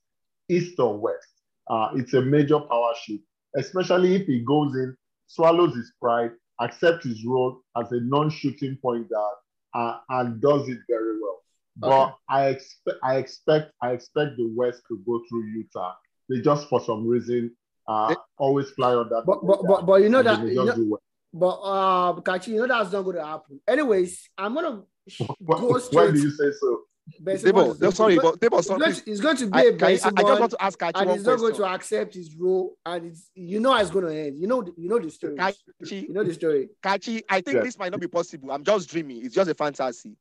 east 0.48 0.78
or 0.78 0.96
west. 0.96 1.28
Uh, 1.68 1.90
it's 1.94 2.14
a 2.14 2.22
major 2.22 2.60
power 2.60 2.92
shift, 3.02 3.24
especially 3.56 4.16
if 4.16 4.26
he 4.26 4.40
goes 4.40 4.74
in, 4.74 4.96
swallows 5.26 5.74
his 5.74 5.92
pride, 6.00 6.30
accepts 6.60 7.04
his 7.04 7.24
role 7.24 7.60
as 7.76 7.92
a 7.92 8.00
non-shooting 8.00 8.78
point 8.80 9.08
guard, 9.10 9.36
uh, 9.74 9.98
and 10.10 10.40
does 10.40 10.68
it 10.68 10.78
very 10.88 11.20
well. 11.20 11.42
But 11.76 12.04
okay. 12.04 12.14
I 12.28 12.46
expect, 12.46 12.98
I 13.02 13.16
expect, 13.16 13.72
I 13.82 13.90
expect 13.92 14.36
the 14.36 14.52
West 14.56 14.82
to 14.88 14.98
go 15.06 15.22
through 15.28 15.44
Utah. 15.44 15.94
They 16.28 16.40
just 16.40 16.68
for 16.68 16.80
some 16.80 17.06
reason 17.06 17.54
uh, 17.88 18.14
always 18.36 18.70
fly 18.70 18.94
on 18.94 19.08
that. 19.08 19.22
But 19.26 19.44
but, 19.44 19.66
but, 19.66 19.86
but 19.86 20.02
you 20.02 20.10
know 20.10 20.22
that. 20.22 20.46
You 20.46 20.64
know, 20.64 20.74
well. 20.76 21.00
but 21.32 21.48
uh, 21.48 22.20
Kachi, 22.20 22.48
you 22.48 22.58
know 22.58 22.68
that's 22.68 22.92
not 22.92 23.02
going 23.02 23.16
to 23.16 23.24
happen. 23.24 23.60
Anyways, 23.66 24.28
I'm 24.36 24.54
gonna 24.54 24.82
go 25.44 25.78
straight. 25.78 26.06
Why 26.06 26.10
do 26.12 26.20
you 26.20 26.30
say 26.30 26.52
so? 26.60 26.82
Debo, 27.22 27.80
no, 27.80 27.88
sorry, 27.88 28.16
but 28.16 28.38
Debo, 28.38 28.62
sorry. 28.62 28.90
It's, 28.90 29.00
it's 29.06 29.20
going 29.20 29.38
to 29.38 29.46
be 29.46 29.58
I, 29.58 29.62
a 29.62 29.72
I, 29.82 29.88
I, 29.92 29.96
just 29.96 30.40
want 30.40 30.50
to 30.50 30.62
ask 30.62 30.78
Kachi 30.78 30.92
and 31.00 31.10
he's 31.12 31.24
not 31.24 31.38
going 31.38 31.54
to 31.54 31.64
accept 31.64 32.12
his 32.12 32.36
role, 32.36 32.76
and 32.84 33.06
it's 33.06 33.30
you 33.34 33.60
know 33.60 33.72
how 33.72 33.80
it's 33.80 33.90
going 33.90 34.04
to 34.04 34.14
end. 34.14 34.38
You 34.38 34.46
know, 34.46 34.62
you 34.76 34.90
know 34.90 34.98
the 34.98 35.10
story. 35.10 35.34
Kachi, 35.34 36.02
you 36.02 36.12
know 36.12 36.22
the 36.22 36.34
story. 36.34 36.68
Kachi, 36.82 37.22
I 37.30 37.40
think 37.40 37.62
this 37.62 37.78
might 37.78 37.92
not 37.92 38.00
be 38.00 38.08
possible. 38.08 38.52
I'm 38.52 38.62
just 38.62 38.90
dreaming. 38.90 39.24
It's 39.24 39.34
just 39.34 39.50
a 39.50 39.54
fantasy. 39.54 40.18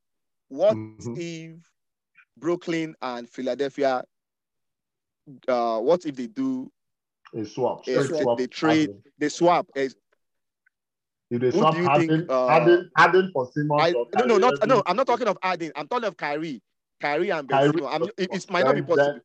What 0.47 0.77
mm-hmm. 0.77 1.15
if 1.17 1.57
Brooklyn 2.37 2.95
and 3.01 3.27
Philadelphia? 3.29 4.03
Uh, 5.45 5.79
what 5.79 6.05
if 6.05 6.15
they 6.15 6.27
do 6.27 6.71
a 7.35 7.45
swap? 7.45 7.87
A 7.87 8.03
swap. 8.03 8.37
They 8.37 8.47
trade. 8.47 8.89
They 9.17 9.29
swap. 9.29 9.67
If 9.75 9.93
they 11.29 11.51
swap 11.51 11.75
Harden, 11.75 12.07
think, 12.07 12.31
uh, 12.31 12.47
Harden, 12.47 12.89
Harden 12.95 13.31
for 13.33 13.49
Simmons. 13.53 13.81
I, 13.81 13.91
no, 13.91 14.25
no, 14.25 14.37
not 14.37 14.67
no. 14.67 14.83
I'm 14.85 14.95
not 14.95 15.07
talking 15.07 15.27
of 15.27 15.37
Harden. 15.41 15.71
I'm 15.75 15.87
talking 15.87 16.07
of 16.07 16.15
Kyrie. 16.15 16.61
Kyrie 17.01 17.29
and 17.31 17.47
Ben 17.47 17.71
Kyrie, 17.71 17.81
Simmons. 17.81 18.11
it, 18.17 18.29
it 18.31 18.51
might 18.51 18.65
not 18.65 18.75
be 18.75 18.81
possible. 18.81 19.19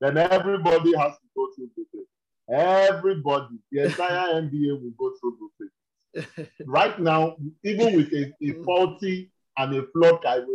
Then, 0.00 0.14
then 0.14 0.30
everybody 0.30 0.96
has 0.96 1.12
to 1.12 1.28
go 1.36 1.48
through 1.54 1.70
Brooklyn. 1.74 2.06
Everybody, 2.50 3.58
the 3.70 3.84
entire 3.84 4.34
NBA 4.42 4.82
will 4.82 4.92
go 4.98 5.14
through 5.20 5.38
Brooklyn. 5.38 6.50
right 6.66 6.98
now, 6.98 7.36
even 7.62 7.94
with 7.94 8.12
a, 8.12 8.32
a 8.42 8.64
faulty 8.64 9.30
and 9.58 9.74
a 9.76 9.86
flawed 9.92 10.22
Kyrie 10.22 10.46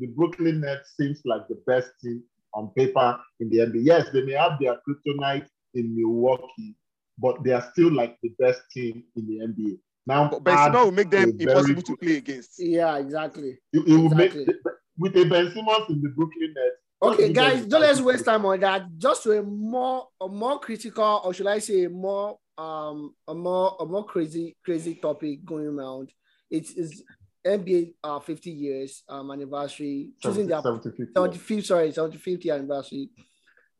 the 0.00 0.06
Brooklyn 0.08 0.60
Nets 0.60 0.94
seems 0.98 1.20
like 1.24 1.46
the 1.48 1.60
best 1.66 1.90
team 2.02 2.22
on 2.52 2.70
paper 2.76 3.18
in 3.40 3.48
the 3.50 3.58
NBA. 3.58 3.84
Yes, 3.84 4.08
they 4.12 4.22
may 4.22 4.32
have 4.32 4.58
their 4.60 4.76
kryptonite 4.86 5.46
in 5.74 5.96
Milwaukee, 5.96 6.76
but 7.18 7.42
they 7.44 7.52
are 7.52 7.66
still 7.72 7.92
like 7.92 8.16
the 8.22 8.30
best 8.38 8.60
team 8.72 9.04
in 9.16 9.26
the 9.26 9.46
NBA. 9.46 9.78
Now, 10.06 10.28
but 10.28 10.44
Ben 10.44 10.58
Simmons 10.58 10.84
will 10.84 10.92
make 10.92 11.10
them 11.10 11.32
impossible 11.38 11.82
to 11.82 11.96
play 11.96 12.16
against. 12.16 12.58
Yeah, 12.58 12.98
exactly. 12.98 13.58
It, 13.72 13.88
it 13.88 14.04
exactly. 14.04 14.44
make 14.46 14.56
with 14.98 15.16
a 15.16 15.24
Ben 15.24 15.50
Simmons 15.52 15.86
in 15.88 16.02
the 16.02 16.10
Brooklyn 16.10 16.54
Nets. 16.54 16.76
Okay, 17.02 17.32
guys, 17.32 17.66
don't 17.66 17.80
let's 17.80 18.00
waste 18.00 18.24
time 18.24 18.44
on 18.46 18.60
that. 18.60 18.86
Just 18.98 19.24
to 19.24 19.32
a 19.38 19.42
more 19.42 20.08
a 20.20 20.28
more 20.28 20.58
critical, 20.58 21.22
or 21.24 21.34
should 21.34 21.46
I 21.46 21.58
say, 21.58 21.84
a 21.84 21.90
more 21.90 22.38
um 22.56 23.14
a 23.26 23.34
more 23.34 23.76
a 23.80 23.86
more 23.86 24.04
crazy 24.04 24.56
crazy 24.64 24.94
topic 24.94 25.44
going 25.44 25.66
around. 25.66 26.12
It 26.50 26.70
is 26.76 27.02
NBA 27.46 27.94
uh 28.02 28.20
50 28.20 28.50
years 28.50 29.02
um 29.08 29.30
anniversary, 29.30 30.10
choosing 30.22 30.48
70, 30.48 30.90
their 31.14 31.28
75th, 31.28 31.64
sorry, 31.64 31.92
75th 31.92 32.44
year 32.44 32.54
anniversary, 32.54 33.10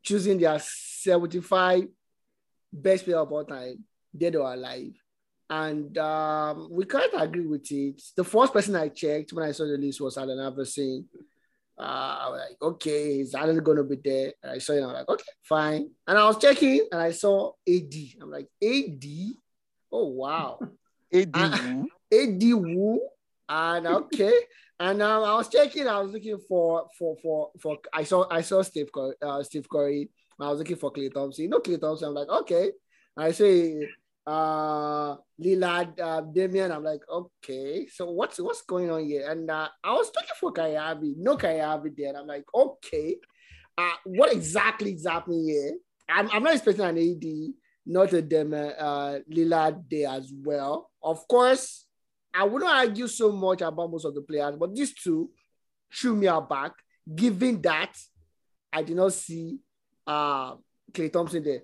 choosing 0.05 0.39
their 0.39 0.59
75 0.59 1.87
best 2.71 3.05
player 3.05 3.17
of 3.17 3.31
all 3.31 3.43
time, 3.43 3.83
dead 4.15 4.35
or 4.35 4.53
alive. 4.53 4.93
And 5.49 5.97
um, 5.97 6.67
we 6.71 6.85
can't 6.85 7.13
agree 7.15 7.45
with 7.45 7.71
it. 7.71 8.01
The 8.15 8.23
first 8.23 8.53
person 8.53 8.75
I 8.75 8.89
checked 8.89 9.33
when 9.33 9.45
I 9.45 9.51
saw 9.51 9.65
the 9.65 9.77
list 9.77 10.01
was 10.01 10.17
Allen 10.17 10.39
Iverson. 10.39 11.05
Uh, 11.77 11.81
I 11.81 12.29
was 12.29 12.39
like, 12.39 12.61
okay, 12.61 13.19
is 13.19 13.35
Alan 13.35 13.57
going 13.59 13.77
to 13.77 13.83
be 13.83 13.97
there? 14.03 14.33
And 14.41 14.53
I 14.53 14.57
saw 14.59 14.73
it, 14.73 14.81
I'm 14.81 14.93
like, 14.93 15.09
okay, 15.09 15.23
fine. 15.43 15.89
And 16.07 16.17
I 16.17 16.25
was 16.25 16.37
checking 16.37 16.87
and 16.91 17.01
I 17.01 17.11
saw 17.11 17.51
AD. 17.67 17.93
I'm 18.21 18.31
like, 18.31 18.47
AD? 18.63 19.05
Oh, 19.91 20.07
wow. 20.07 20.59
AD 21.13 21.35
Wu? 21.35 21.87
AD 22.11 22.43
Wu? 22.43 23.01
And 23.47 23.87
okay. 23.87 24.33
And 24.79 25.01
um, 25.01 25.23
I 25.23 25.35
was 25.35 25.47
checking, 25.47 25.87
I 25.87 25.99
was 25.99 26.11
looking 26.11 26.37
for, 26.49 26.87
for, 26.97 27.15
for, 27.21 27.51
for, 27.61 27.77
I 27.93 28.03
saw, 28.03 28.25
I 28.29 28.41
saw 28.41 28.61
Steve 28.61 28.91
Curry, 28.91 29.13
uh, 29.21 29.41
Steve 29.43 29.67
Curry. 29.69 30.09
I 30.39 30.49
was 30.49 30.59
looking 30.59 30.75
for 30.75 30.91
Klay 30.91 31.13
Thompson. 31.13 31.43
You 31.43 31.49
know 31.49 31.59
Klay 31.59 31.79
Thompson. 31.79 32.09
I'm 32.09 32.13
like, 32.13 32.27
okay. 32.27 32.71
I 33.17 33.31
say 33.31 33.87
uh 34.27 35.15
Lillard, 35.41 35.99
uh, 35.99 36.21
Damian. 36.21 36.71
I'm 36.71 36.83
like, 36.83 37.01
okay, 37.09 37.87
so 37.87 38.11
what's 38.11 38.39
what's 38.39 38.63
going 38.63 38.89
on 38.89 39.05
here? 39.05 39.29
And 39.29 39.49
uh, 39.49 39.69
I 39.83 39.93
was 39.93 40.11
looking 40.15 40.35
for 40.39 40.51
Kayabi, 40.51 41.13
no 41.17 41.37
Kayabi 41.37 41.95
there. 41.95 42.09
And 42.09 42.17
I'm 42.17 42.27
like, 42.27 42.45
okay, 42.53 43.17
uh, 43.77 43.93
what 44.05 44.33
exactly 44.33 44.93
is 44.93 45.05
happening 45.05 45.47
here? 45.47 45.73
I'm, 46.09 46.29
I'm 46.31 46.43
not 46.43 46.55
expecting 46.55 46.85
an 46.85 46.97
AD, 46.97 47.53
not 47.85 48.13
a 48.13 48.21
Damian, 48.21 48.73
uh, 48.77 49.19
Lillard 49.31 49.83
there 49.89 50.09
as 50.09 50.31
well. 50.33 50.89
Of 51.03 51.27
course, 51.27 51.84
I 52.37 52.43
wouldn't 52.43 52.71
argue 52.71 53.07
so 53.07 53.31
much 53.31 53.61
about 53.61 53.91
most 53.91 54.05
of 54.05 54.13
the 54.13 54.21
players, 54.21 54.55
but 54.57 54.75
these 54.75 54.93
two 54.93 55.29
threw 55.93 56.15
me 56.15 56.27
back, 56.49 56.73
given 57.13 57.61
that 57.61 57.95
I 58.71 58.83
did 58.83 58.97
not 58.97 59.13
see 59.13 59.59
uh 60.05 60.55
Klay 60.91 61.11
Thompson 61.11 61.43
there. 61.43 61.61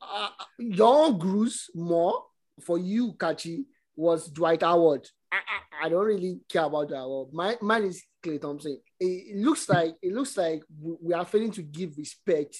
Uh, 0.00 0.28
your 0.58 1.12
Bruce 1.12 1.70
more 1.74 2.22
for 2.64 2.78
you, 2.78 3.12
Kachi, 3.14 3.64
was 3.96 4.28
Dwight 4.28 4.62
Howard. 4.62 5.06
I, 5.32 5.36
I, 5.36 5.86
I, 5.86 5.88
don't 5.88 6.06
really 6.06 6.40
care 6.48 6.64
about 6.64 6.88
that. 6.88 7.00
Well, 7.00 7.28
my 7.32 7.56
mine 7.60 7.84
is 7.84 8.02
Klay 8.22 8.40
Thompson. 8.40 8.80
It, 8.98 9.04
it, 9.04 9.36
looks 9.36 9.68
like 9.68 9.94
it 10.00 10.12
looks 10.12 10.36
like 10.36 10.62
we 10.80 11.12
are 11.12 11.24
failing 11.24 11.50
to 11.52 11.62
give 11.62 11.98
respect 11.98 12.56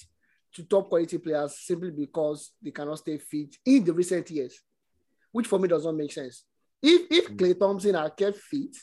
to 0.55 0.65
top 0.65 0.89
quality 0.89 1.19
players 1.19 1.59
simply 1.61 1.91
because 1.91 2.53
they 2.63 2.71
cannot 2.71 2.99
stay 2.99 3.19
fit 3.19 3.57
in 3.65 3.85
the 3.85 3.93
recent 3.93 4.31
years, 4.31 4.61
which 5.33 5.47
for 5.47 5.59
me 5.59 5.69
does 5.69 5.85
not 5.85 5.95
make 5.95 6.13
sense. 6.13 6.45
If 6.83 7.11
if 7.11 7.37
Klay 7.37 7.55
mm. 7.55 7.59
Thompson 7.59 7.97
are 7.97 8.11
kept 8.11 8.39
fit 8.39 8.77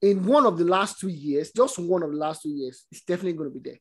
in 0.00 0.24
one 0.24 0.46
of 0.46 0.56
the 0.56 0.64
last 0.64 1.00
two 1.00 1.08
years, 1.08 1.50
just 1.50 1.78
one 1.78 2.02
of 2.02 2.10
the 2.10 2.16
last 2.16 2.42
two 2.42 2.50
years, 2.50 2.86
it's 2.90 3.02
definitely 3.02 3.32
going 3.32 3.52
to 3.52 3.58
be 3.58 3.70
there. 3.70 3.78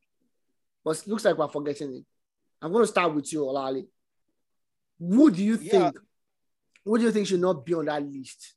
But 0.83 0.97
it 0.97 1.07
looks 1.07 1.25
like 1.25 1.37
we're 1.37 1.47
forgetting 1.47 1.95
it. 1.95 2.05
I'm 2.61 2.71
going 2.71 2.83
to 2.83 2.87
start 2.87 3.13
with 3.13 3.31
you, 3.31 3.41
Olali. 3.41 3.85
Who 4.99 5.29
do 5.29 5.43
you 5.43 5.57
think? 5.57 5.73
Yeah. 5.73 5.91
Who 6.85 6.97
do 6.97 7.03
you 7.03 7.11
think 7.11 7.27
should 7.27 7.41
not 7.41 7.65
be 7.65 7.73
on 7.73 7.85
that 7.85 8.03
list? 8.03 8.55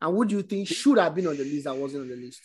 And 0.00 0.16
who 0.16 0.24
do 0.24 0.36
you 0.36 0.42
think 0.42 0.68
should 0.68 0.98
have 0.98 1.14
been 1.14 1.26
on 1.26 1.36
the 1.36 1.44
list 1.44 1.64
that 1.64 1.76
wasn't 1.76 2.02
on 2.02 2.08
the 2.08 2.16
list? 2.16 2.40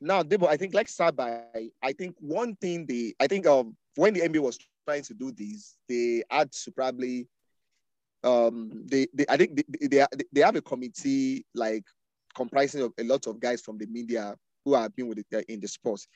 Now, 0.00 0.22
Debo, 0.22 0.48
I 0.48 0.56
think 0.56 0.74
like 0.74 0.86
Sabai, 0.86 1.70
I 1.82 1.92
think 1.92 2.16
one 2.20 2.56
thing 2.56 2.86
they, 2.86 3.14
I 3.20 3.26
think 3.26 3.46
um, 3.46 3.76
when 3.96 4.14
the 4.14 4.20
NBA 4.20 4.40
was 4.40 4.58
trying 4.86 5.02
to 5.02 5.14
do 5.14 5.32
this, 5.32 5.76
they 5.88 6.22
had 6.30 6.52
to 6.52 6.72
probably, 6.72 7.28
um, 8.24 8.70
they, 8.86 9.06
they 9.14 9.26
I 9.28 9.36
think 9.36 9.56
they, 9.56 9.86
they, 9.86 10.06
they 10.32 10.40
have 10.40 10.56
a 10.56 10.62
committee 10.62 11.44
like 11.54 11.84
comprising 12.34 12.82
of 12.82 12.92
a 12.98 13.04
lot 13.04 13.26
of 13.26 13.40
guys 13.40 13.60
from 13.60 13.78
the 13.78 13.86
media 13.86 14.34
who 14.64 14.74
have 14.74 14.94
been 14.96 15.08
with 15.08 15.18
it 15.18 15.26
uh, 15.34 15.42
in 15.48 15.60
the 15.60 15.68
sports. 15.68 16.06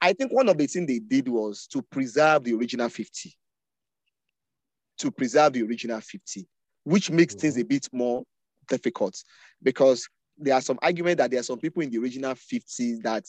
I 0.00 0.12
think 0.12 0.32
one 0.32 0.48
of 0.48 0.58
the 0.58 0.66
things 0.66 0.86
they 0.86 0.98
did 0.98 1.28
was 1.28 1.66
to 1.68 1.80
preserve 1.82 2.44
the 2.44 2.54
original 2.54 2.88
50. 2.88 3.32
To 4.98 5.10
preserve 5.10 5.52
the 5.52 5.62
original 5.62 6.00
50, 6.00 6.46
which 6.84 7.10
makes 7.10 7.34
things 7.34 7.56
a 7.56 7.60
mm-hmm. 7.60 7.68
bit 7.68 7.88
more 7.92 8.24
difficult 8.68 9.16
because 9.62 10.08
there 10.36 10.54
are 10.54 10.60
some 10.60 10.78
argument 10.82 11.18
that 11.18 11.30
there 11.30 11.40
are 11.40 11.44
some 11.44 11.58
people 11.58 11.82
in 11.82 11.90
the 11.90 11.98
original 11.98 12.34
50 12.34 13.00
that 13.02 13.24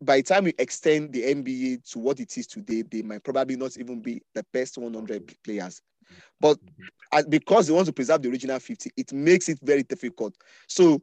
by 0.00 0.16
the 0.16 0.22
time 0.22 0.44
we 0.44 0.54
extend 0.58 1.12
the 1.12 1.22
NBA 1.22 1.90
to 1.90 1.98
what 1.98 2.20
it 2.20 2.36
is 2.38 2.46
today, 2.46 2.82
they 2.82 3.02
might 3.02 3.22
probably 3.22 3.56
not 3.56 3.76
even 3.76 4.00
be 4.00 4.22
the 4.34 4.44
best 4.52 4.78
100 4.78 5.34
players. 5.44 5.82
But 6.40 6.58
because 7.28 7.66
they 7.66 7.72
want 7.72 7.86
to 7.86 7.92
preserve 7.92 8.22
the 8.22 8.30
original 8.30 8.58
50, 8.58 8.90
it 8.96 9.12
makes 9.12 9.48
it 9.48 9.58
very 9.62 9.82
difficult. 9.82 10.34
So 10.68 11.02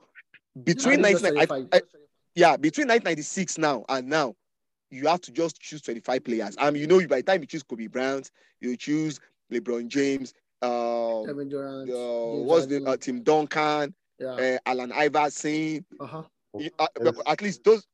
between 0.64 1.02
Yeah, 1.02 1.10
it's 1.10 1.22
19, 1.24 1.38
I- 1.72 1.78
I- 1.78 1.82
yeah, 2.36 2.56
between 2.58 2.88
1996 2.88 3.58
now 3.58 3.84
and 3.90 4.08
now, 4.08 4.36
you 4.90 5.08
have 5.08 5.22
to 5.22 5.32
just 5.32 5.60
choose 5.60 5.82
25 5.82 6.24
players. 6.24 6.56
I 6.58 6.72
mean, 6.72 6.82
you 6.82 6.88
know, 6.88 7.06
by 7.08 7.18
the 7.18 7.24
time 7.24 7.42
you 7.42 7.48
choose 7.48 7.64
Kobe 7.64 7.88
Bryant, 7.88 8.32
you 8.62 8.78
choose 8.78 9.20
LeBron 9.52 9.88
James, 9.88 10.34
uh, 10.62 11.24
Kevin 11.26 11.50
Durant. 11.50 11.90
uh, 11.90 11.94
James 11.94 12.48
what's 12.48 12.66
the 12.68 12.84
uh, 12.86 12.98
Tim 12.98 13.22
Duncan, 13.22 13.94
yeah. 14.20 14.28
uh, 14.28 14.58
Allen 14.66 14.92
Iverson. 14.92 15.86
Uh-huh. 16.00 16.24
You- 16.58 16.72
uh, 16.80 16.88
at 17.28 17.42
least 17.42 17.64
those. 17.64 17.86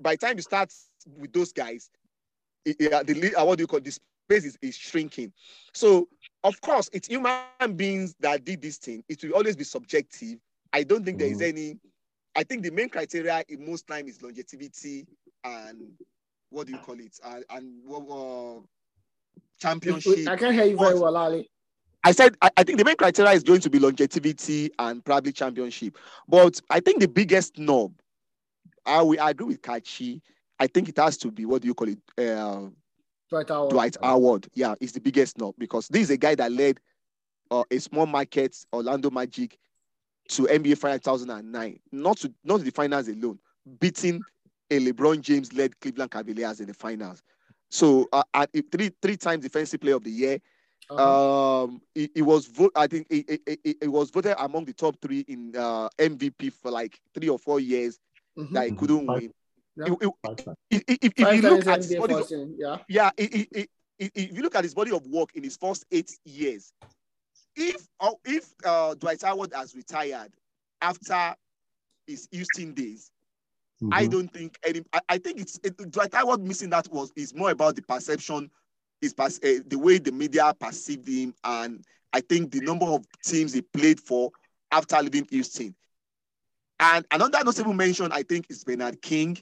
By 0.00 0.14
the 0.14 0.18
time 0.26 0.36
you 0.36 0.42
start 0.42 0.72
with 1.18 1.32
those 1.32 1.52
guys, 1.52 1.90
it, 2.64 2.76
it- 2.78 3.06
the 3.06 3.14
le- 3.14 3.40
uh, 3.40 3.44
what 3.44 3.58
do 3.58 3.62
you 3.62 3.66
call 3.66 3.78
it? 3.78 3.84
the 3.84 3.90
space 3.90 4.44
is, 4.44 4.58
is 4.62 4.76
shrinking. 4.76 5.32
So 5.72 6.08
of 6.44 6.60
course, 6.60 6.88
it's 6.92 7.08
human 7.08 7.40
beings 7.46 8.14
that 8.20 8.44
did 8.44 8.62
this 8.62 8.78
thing. 8.78 9.02
It 9.08 9.22
will 9.22 9.34
always 9.34 9.56
be 9.56 9.64
subjective. 9.64 10.38
I 10.72 10.82
don't 10.84 11.04
think 11.04 11.18
there 11.18 11.28
is 11.28 11.40
Mhm. 11.40 11.48
any. 11.48 11.78
I 12.34 12.44
think 12.44 12.62
the 12.62 12.70
main 12.70 12.88
criteria 12.88 13.42
in 13.48 13.66
most 13.66 13.86
time 13.86 14.06
is 14.08 14.22
longevity 14.22 15.06
and 15.44 15.92
what 16.50 16.66
do 16.66 16.72
you 16.72 16.78
call 16.78 16.98
it? 17.00 17.18
Uh, 17.22 17.40
and 17.50 17.82
uh, 17.90 18.60
championship. 19.58 20.28
I 20.28 20.36
can't 20.36 20.54
hear 20.54 20.64
you 20.64 20.76
very 20.76 20.98
well, 20.98 21.16
Ali. 21.16 21.48
I 22.04 22.12
said 22.12 22.36
I, 22.40 22.50
I 22.56 22.62
think 22.62 22.78
the 22.78 22.84
main 22.84 22.96
criteria 22.96 23.32
is 23.32 23.42
going 23.42 23.60
to 23.60 23.70
be 23.70 23.78
longevity 23.78 24.70
and 24.78 25.04
probably 25.04 25.32
championship. 25.32 25.96
But 26.28 26.60
I 26.70 26.80
think 26.80 27.00
the 27.00 27.08
biggest 27.08 27.58
knob, 27.58 27.92
I 28.86 29.02
will 29.02 29.18
agree 29.20 29.46
with 29.46 29.62
Kachi. 29.62 30.20
I 30.58 30.66
think 30.66 30.88
it 30.88 30.96
has 30.98 31.16
to 31.18 31.30
be 31.30 31.44
what 31.44 31.62
do 31.62 31.68
you 31.68 31.74
call 31.74 31.88
it? 31.88 31.98
Uh, 32.16 32.70
Dwight 33.30 33.48
Howard. 33.48 33.70
Dwight 33.70 33.96
Howard. 34.02 34.48
Yeah, 34.54 34.74
is 34.80 34.92
the 34.92 35.00
biggest 35.00 35.38
knob 35.38 35.54
because 35.58 35.88
this 35.88 36.02
is 36.02 36.10
a 36.10 36.16
guy 36.16 36.34
that 36.36 36.50
led 36.52 36.80
uh, 37.50 37.64
a 37.70 37.78
small 37.78 38.06
market 38.06 38.56
Orlando 38.72 39.10
Magic 39.10 39.58
to 40.30 40.42
NBA 40.44 40.78
Finals 40.78 41.00
2009. 41.02 41.78
Not 41.92 42.18
to 42.18 42.32
not 42.44 42.58
to 42.58 42.64
the 42.64 42.70
finals 42.70 43.08
alone, 43.08 43.38
beating 43.80 44.20
a 44.70 44.78
LeBron 44.80 45.20
James 45.20 45.52
led 45.52 45.78
Cleveland 45.80 46.10
Cavaliers 46.10 46.60
in 46.60 46.66
the 46.66 46.74
finals. 46.74 47.22
So 47.70 48.06
uh, 48.12 48.22
and 48.34 48.48
it- 48.52 48.70
three 48.72 48.90
three 49.02 49.16
times 49.16 49.42
defensive 49.42 49.80
player 49.80 49.96
of 49.96 50.04
the 50.04 50.10
year. 50.10 50.38
Uh-huh. 50.90 51.64
Um, 51.64 51.82
it, 51.94 52.10
it 52.14 52.22
was 52.22 52.46
vote. 52.46 52.72
I 52.74 52.86
think 52.86 53.06
it, 53.10 53.40
it, 53.46 53.60
it, 53.62 53.76
it 53.82 53.88
was 53.88 54.08
voted 54.10 54.34
among 54.38 54.64
the 54.64 54.72
top 54.72 54.96
three 55.02 55.20
in 55.28 55.52
uh, 55.54 55.90
MVP 55.98 56.50
for 56.50 56.70
like 56.70 56.98
three 57.12 57.28
or 57.28 57.38
four 57.38 57.60
years 57.60 57.98
Mhm. 58.38 58.52
that 58.52 58.68
he 58.70 58.74
couldn't 58.74 59.06
Five- 59.06 59.20
win. 59.20 59.34
Yeah. 59.78 59.92
It- 59.92 60.02
it- 60.02 60.14
Five 60.24 60.56
if, 60.70 60.82
if, 60.88 60.98
if 61.16 61.18
you 61.34 61.50
look 61.50 61.66
at 61.66 61.78
his 61.78 61.94
body, 61.96 62.14
first 62.14 62.34
yeah. 62.56 62.76
yeah, 62.88 63.10
it, 63.16 63.34
it, 63.34 63.48
it, 63.52 63.70
it- 63.98 64.12
if 64.14 64.36
you 64.36 64.42
look 64.42 64.54
at 64.54 64.64
his 64.64 64.74
body 64.74 64.90
of 64.92 65.06
work 65.06 65.30
in 65.34 65.42
his 65.44 65.56
first 65.56 65.84
eight 65.90 66.10
years, 66.24 66.72
if 67.56 67.86
uh, 68.00 68.10
if 68.24 68.52
uh, 68.64 68.94
Dwight 68.94 69.22
Howard 69.22 69.52
has 69.54 69.74
retired 69.74 70.32
after 70.82 71.34
his 72.06 72.28
Houston 72.32 72.74
days, 72.74 73.10
I 73.92 74.06
Mhm. 74.06 74.10
don't 74.10 74.32
think 74.32 74.58
any. 74.64 74.82
I, 74.92 75.00
I 75.08 75.18
think 75.18 75.40
it's 75.40 75.58
it, 75.62 75.76
Dwight 75.90 76.12
Howard 76.14 76.42
missing 76.42 76.70
that 76.70 76.88
was 76.92 77.12
is 77.16 77.34
more 77.34 77.50
about 77.50 77.76
the 77.76 77.82
perception, 77.82 78.50
is 79.00 79.14
pers- 79.14 79.40
uh, 79.44 79.60
the 79.66 79.78
way 79.78 79.98
the 79.98 80.12
media 80.12 80.52
perceived 80.58 81.08
him, 81.08 81.34
and 81.44 81.84
I 82.12 82.20
think 82.20 82.50
the 82.52 82.60
number 82.60 82.86
of 82.86 83.04
teams 83.24 83.52
he 83.52 83.62
played 83.62 84.00
for 84.00 84.30
after 84.72 85.00
leaving 85.02 85.26
Houston. 85.30 85.74
And 86.80 87.04
another 87.10 87.42
notable 87.44 87.72
mention, 87.74 88.12
I 88.12 88.22
think, 88.22 88.46
is 88.50 88.64
Bernard 88.64 89.00
King. 89.02 89.38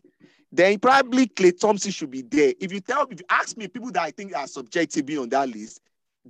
Then 0.53 0.79
probably 0.79 1.27
Klay 1.27 1.59
Thompson 1.59 1.91
should 1.91 2.11
be 2.11 2.23
there. 2.23 2.55
If 2.61 2.73
you 2.73 2.81
tell, 2.81 3.07
if 3.11 3.21
you 3.21 3.27
ask 3.29 3.57
me, 3.57 3.69
people 3.69 3.91
that 3.93 4.03
I 4.03 4.11
think 4.11 4.35
are 4.35 4.47
subjectively 4.47 5.19
on 5.19 5.29
that 5.31 5.49
list, 5.49 5.81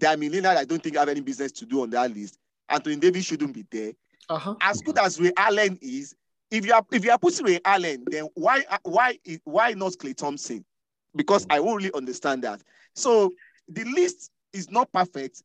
millionaires 0.01 0.43
that 0.55 0.59
I 0.59 0.65
don't 0.65 0.83
think 0.83 0.97
I 0.97 1.01
have 1.01 1.09
any 1.09 1.21
business 1.21 1.53
to 1.53 1.67
do 1.67 1.83
on 1.83 1.91
that 1.91 2.13
list. 2.13 2.39
Anthony 2.69 2.97
Davis 2.97 3.25
shouldn't 3.25 3.55
be 3.55 3.65
there 3.71 3.93
Uh-huh. 4.29 4.57
as 4.61 4.81
good 4.81 4.99
as 4.99 5.21
Ray 5.21 5.33
Allen 5.37 5.79
is, 5.81 6.15
if 6.51 6.67
you 6.67 6.73
are 6.73 6.85
if 6.93 7.05
you 7.05 7.11
are 7.13 7.19
putting 7.19 7.47
Ray 7.47 7.61
Allen, 7.65 8.05
then 8.11 8.27
why 8.35 8.65
why 8.83 9.19
why 9.45 9.73
not 9.73 9.93
Klay 9.93 10.17
Thompson? 10.17 10.65
Because 11.15 11.47
I 11.49 11.61
won't 11.61 11.79
really 11.79 11.95
understand 11.95 12.43
that. 12.45 12.63
So 12.95 13.33
the 13.69 13.85
list 13.85 14.31
is 14.53 14.71
not 14.71 14.91
perfect, 14.93 15.43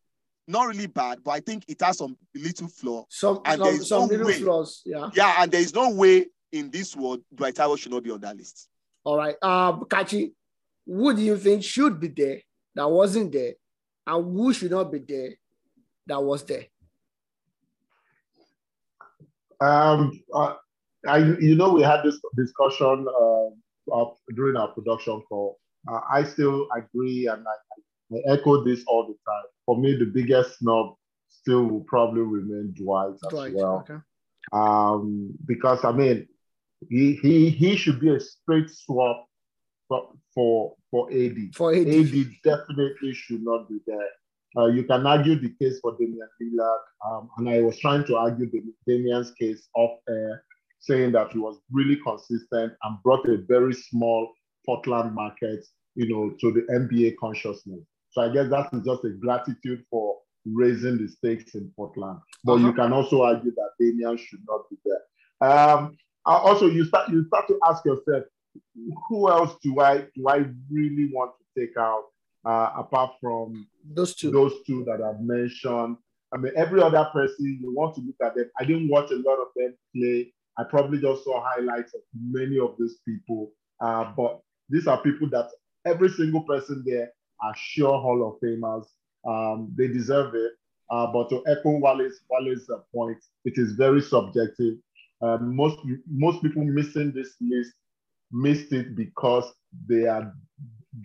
not 0.51 0.67
really 0.67 0.87
bad, 0.87 1.23
but 1.23 1.31
I 1.31 1.39
think 1.39 1.63
it 1.67 1.81
has 1.81 1.97
some 1.97 2.15
little 2.35 2.67
flaw. 2.67 3.05
Some 3.09 3.39
And 3.45 3.57
some, 3.59 3.63
there's 3.63 3.87
some 3.89 4.01
no 4.01 4.05
little 4.07 4.27
way. 4.27 4.39
flaws, 4.39 4.81
yeah. 4.85 5.09
Yeah, 5.13 5.35
and 5.39 5.51
there 5.51 5.61
is 5.61 5.73
no 5.73 5.89
way 5.89 6.27
in 6.51 6.69
this 6.69 6.95
world 6.95 7.21
Dwight 7.33 7.57
Howard 7.57 7.79
should 7.79 7.91
not 7.91 8.03
be 8.03 8.11
on 8.11 8.21
that 8.21 8.35
list. 8.37 8.67
All 9.03 9.17
right. 9.17 9.35
Uh 9.41 9.73
Kachi, 9.79 10.33
who 10.85 11.15
do 11.15 11.21
you 11.21 11.37
think 11.37 11.63
should 11.63 11.99
be 11.99 12.09
there 12.09 12.41
that 12.75 12.89
wasn't 12.89 13.31
there? 13.31 13.53
And 14.05 14.23
who 14.37 14.53
should 14.53 14.71
not 14.71 14.91
be 14.91 14.99
there 14.99 15.31
that 16.07 16.21
was 16.21 16.43
there? 16.43 16.65
Um, 19.59 20.19
uh, 20.33 20.55
I, 21.07 21.17
you 21.39 21.55
know, 21.55 21.71
we 21.73 21.83
had 21.83 22.01
this 22.03 22.19
discussion 22.35 23.07
uh, 23.07 23.49
of, 23.95 24.17
during 24.35 24.55
our 24.57 24.69
production 24.69 25.21
call. 25.29 25.59
Uh, 25.87 25.99
I 26.11 26.23
still 26.23 26.67
agree, 26.75 27.27
and 27.27 27.45
I, 27.47 27.51
I 27.51 27.77
echo 28.27 28.63
this 28.63 28.83
all 28.87 29.03
the 29.07 29.13
time. 29.29 29.43
For 29.65 29.77
me, 29.77 29.95
the 29.95 30.05
biggest 30.05 30.59
snob 30.59 30.95
still 31.29 31.63
will 31.65 31.85
probably 31.87 32.21
remain 32.21 32.73
Dwight 32.77 33.13
as 33.13 33.29
Dwight. 33.29 33.53
well, 33.53 33.85
Okay. 33.89 33.99
um, 34.53 35.33
because 35.45 35.83
I 35.85 35.91
mean, 35.91 36.27
he 36.89 37.13
he 37.15 37.49
he 37.49 37.75
should 37.75 37.99
be 37.99 38.09
a 38.15 38.19
straight 38.19 38.69
swap 38.69 39.27
for 39.87 40.13
for, 40.33 40.75
for 40.89 41.11
AD. 41.11 41.55
For 41.55 41.73
AD. 41.73 41.87
AD 41.87 42.13
definitely 42.43 43.13
should 43.13 43.43
not 43.43 43.69
be 43.69 43.79
there. 43.87 44.09
Uh, 44.57 44.67
you 44.67 44.83
can 44.83 45.05
argue 45.07 45.35
the 45.39 45.53
case 45.61 45.79
for 45.79 45.95
Damian 45.97 46.27
Lillard, 46.41 46.79
um, 47.05 47.29
and 47.37 47.49
I 47.49 47.61
was 47.61 47.79
trying 47.79 48.03
to 48.07 48.17
argue 48.17 48.49
the 48.51 48.61
Damian's 48.85 49.31
case 49.39 49.69
off 49.75 49.99
air, 50.09 50.43
saying 50.79 51.13
that 51.13 51.31
he 51.31 51.39
was 51.39 51.57
really 51.71 51.95
consistent 51.97 52.73
and 52.83 52.97
brought 53.03 53.25
a 53.29 53.37
very 53.47 53.73
small 53.73 54.29
Portland 54.65 55.15
market, 55.15 55.65
you 55.95 56.09
know, 56.09 56.31
to 56.41 56.51
the 56.51 56.61
NBA 56.73 57.15
consciousness. 57.17 57.79
So 58.11 58.21
I 58.21 58.29
guess 58.33 58.49
that 58.49 58.69
is 58.73 58.83
just 58.85 59.03
a 59.05 59.09
gratitude 59.09 59.83
for 59.89 60.17
raising 60.45 60.97
the 60.97 61.07
stakes 61.07 61.55
in 61.55 61.71
Portland. 61.75 62.19
But 62.43 62.55
you 62.59 62.69
Uh-huh. 62.69 62.83
can 62.83 62.93
also 62.93 63.21
argue 63.23 63.51
that 63.51 63.69
Damian 63.79 64.17
should 64.17 64.41
not 64.47 64.61
be 64.69 64.77
there. 64.85 65.49
Um, 65.49 65.97
uh, 66.25 66.37
also, 66.47 66.67
you 66.67 66.85
start 66.85 67.09
you 67.09 67.25
start 67.25 67.47
to 67.47 67.59
ask 67.67 67.83
yourself, 67.85 68.23
who 69.07 69.29
else 69.29 69.55
do 69.63 69.79
I 69.79 70.07
do 70.15 70.27
I 70.27 70.45
really 70.71 71.09
want 71.13 71.31
to 71.39 71.61
take 71.61 71.75
out 71.77 72.03
uh, 72.45 72.69
apart 72.77 73.11
from 73.21 73.67
Those 73.93 74.13
two. 74.15 74.29
those 74.31 74.53
two 74.67 74.83
that 74.85 75.01
I've 75.01 75.21
mentioned? 75.21 75.97
I 76.33 76.37
mean, 76.37 76.53
every 76.55 76.81
other 76.81 77.05
person 77.11 77.59
you 77.61 77.73
want 77.75 77.95
to 77.95 78.01
look 78.01 78.15
at 78.23 78.35
them. 78.35 78.49
I 78.59 78.63
didn't 78.65 78.87
watch 78.89 79.11
a 79.11 79.15
lot 79.15 79.39
of 79.39 79.47
them 79.55 79.75
play. 79.95 80.33
I 80.57 80.63
probably 80.63 80.99
just 81.01 81.23
saw 81.23 81.43
highlights 81.43 81.93
of 81.93 82.01
many 82.13 82.57
of 82.59 82.75
these 82.79 82.99
people, 83.07 83.51
uh, 83.79 84.11
but 84.15 84.39
these 84.69 84.87
are 84.87 85.01
people 85.01 85.29
that 85.31 85.49
every 85.85 86.09
single 86.09 86.43
person 86.43 86.83
there 86.85 87.11
are 87.41 87.55
sure 87.55 87.99
Hall 87.99 88.27
of 88.27 88.39
Famers. 88.41 88.85
Um, 89.27 89.71
they 89.77 89.87
deserve 89.87 90.33
it. 90.35 90.51
Uh, 90.89 91.07
but 91.11 91.29
to 91.29 91.41
echo 91.47 91.77
Wallace 91.77 92.19
Wallace's 92.29 92.69
uh, 92.69 92.79
point, 92.93 93.17
it 93.45 93.53
is 93.57 93.73
very 93.73 94.01
subjective. 94.01 94.75
Um, 95.21 95.55
most 95.55 95.77
most 96.09 96.41
people 96.41 96.63
missing 96.65 97.11
this 97.13 97.35
list 97.39 97.73
missed 98.31 98.71
it 98.73 98.95
because 98.95 99.45
they 99.87 100.05
are 100.07 100.33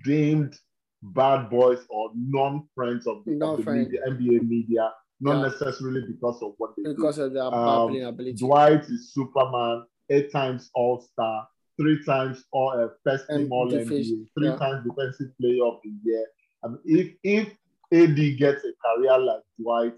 deemed 0.04 0.56
bad 1.02 1.48
boys 1.50 1.80
or 1.90 2.10
non-friends 2.16 3.06
of 3.06 3.24
the, 3.24 3.38
of 3.44 3.64
the 3.64 3.70
media, 3.70 4.00
NBA 4.08 4.48
media, 4.48 4.92
not 5.20 5.36
Yeah. 5.36 5.48
necessarily 5.48 6.02
because 6.08 6.42
of 6.42 6.54
what 6.58 6.74
they 6.76 6.82
do. 6.82 6.94
because 6.94 7.18
of 7.18 7.32
their 7.32 7.44
Um, 7.44 7.94
ability. 7.94 8.32
Dwight 8.34 8.82
is 8.84 9.12
Superman, 9.12 9.84
eight 10.10 10.32
times 10.32 10.70
All 10.74 11.00
Star, 11.00 11.46
three 11.76 12.04
times 12.04 12.44
All 12.52 12.70
uh, 12.70 12.88
First 13.04 13.28
Team 13.28 13.52
All 13.52 13.70
NBA, 13.70 14.26
three 14.34 14.48
yeah. 14.48 14.56
times 14.56 14.84
Defensive 14.84 15.36
Player 15.40 15.64
of 15.64 15.78
the 15.84 15.92
Year. 16.04 16.26
I 16.64 16.68
mean, 16.68 16.78
if 16.84 17.14
if 17.22 17.48
AD 17.92 18.38
gets 18.38 18.64
a 18.64 18.72
career 18.84 19.18
like 19.18 19.42
Dwight, 19.60 19.94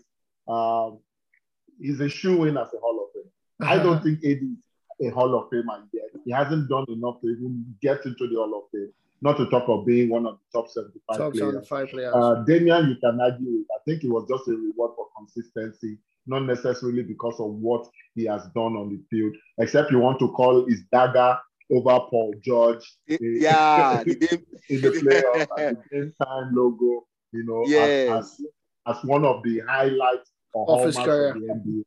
um, 0.48 0.98
he's 1.80 2.00
a 2.00 2.08
shoe 2.08 2.44
in 2.44 2.56
as 2.56 2.68
a 2.74 2.78
Hall 2.78 3.06
of 3.06 3.12
Fame. 3.14 3.30
I 3.68 3.82
don't 3.82 4.02
think 4.02 4.18
AD 4.24 4.42
is 4.42 5.10
a 5.10 5.14
Hall 5.14 5.34
of 5.34 5.50
Famer 5.50 5.84
yet. 5.92 6.10
He 6.24 6.32
hasn't 6.32 6.68
done 6.68 6.86
enough 6.88 7.20
to 7.22 7.28
even 7.28 7.64
get 7.80 8.04
into 8.04 8.28
the 8.28 8.36
Hall 8.36 8.62
of 8.62 8.70
Fame. 8.72 8.92
Not 9.20 9.36
to 9.38 9.46
talk 9.46 9.68
of 9.68 9.84
being 9.84 10.10
one 10.10 10.26
of 10.26 10.38
the 10.38 10.60
top 10.60 10.70
75 10.70 11.16
top 11.16 11.32
players. 11.32 11.68
75 11.68 11.88
players. 11.88 12.14
Uh, 12.14 12.44
Damian, 12.46 12.88
you 12.88 12.96
can 12.96 13.20
argue 13.20 13.46
with. 13.46 13.66
I 13.74 13.82
think 13.84 14.04
it 14.04 14.10
was 14.10 14.28
just 14.28 14.46
a 14.48 14.52
reward 14.52 14.92
for 14.94 15.08
consistency, 15.16 15.98
not 16.26 16.44
necessarily 16.44 17.02
because 17.02 17.40
of 17.40 17.50
what 17.54 17.88
he 18.14 18.26
has 18.26 18.44
done 18.54 18.76
on 18.76 18.90
the 18.90 19.00
field, 19.10 19.34
except 19.58 19.90
you 19.90 19.98
want 19.98 20.20
to 20.20 20.30
call 20.32 20.66
his 20.66 20.82
dagger 20.92 21.36
over 21.70 22.00
Paul 22.10 22.34
George 22.42 22.84
Yeah, 23.06 24.02
the 24.06 24.42
in 24.68 24.80
the 24.80 24.90
playoff 24.90 25.76
the 25.90 26.12
time 26.24 26.54
logo, 26.54 27.06
you 27.32 27.44
know, 27.44 27.62
as- 27.64 28.10
as, 28.86 28.96
as, 28.96 29.04
one 29.04 29.24
of 29.24 29.42
the 29.42 29.60
highlights 29.68 30.30
Of 30.54 30.84
his 30.86 30.96
career. 30.96 31.30
of 31.30 31.40
the 31.40 31.46
NBA. 31.46 31.82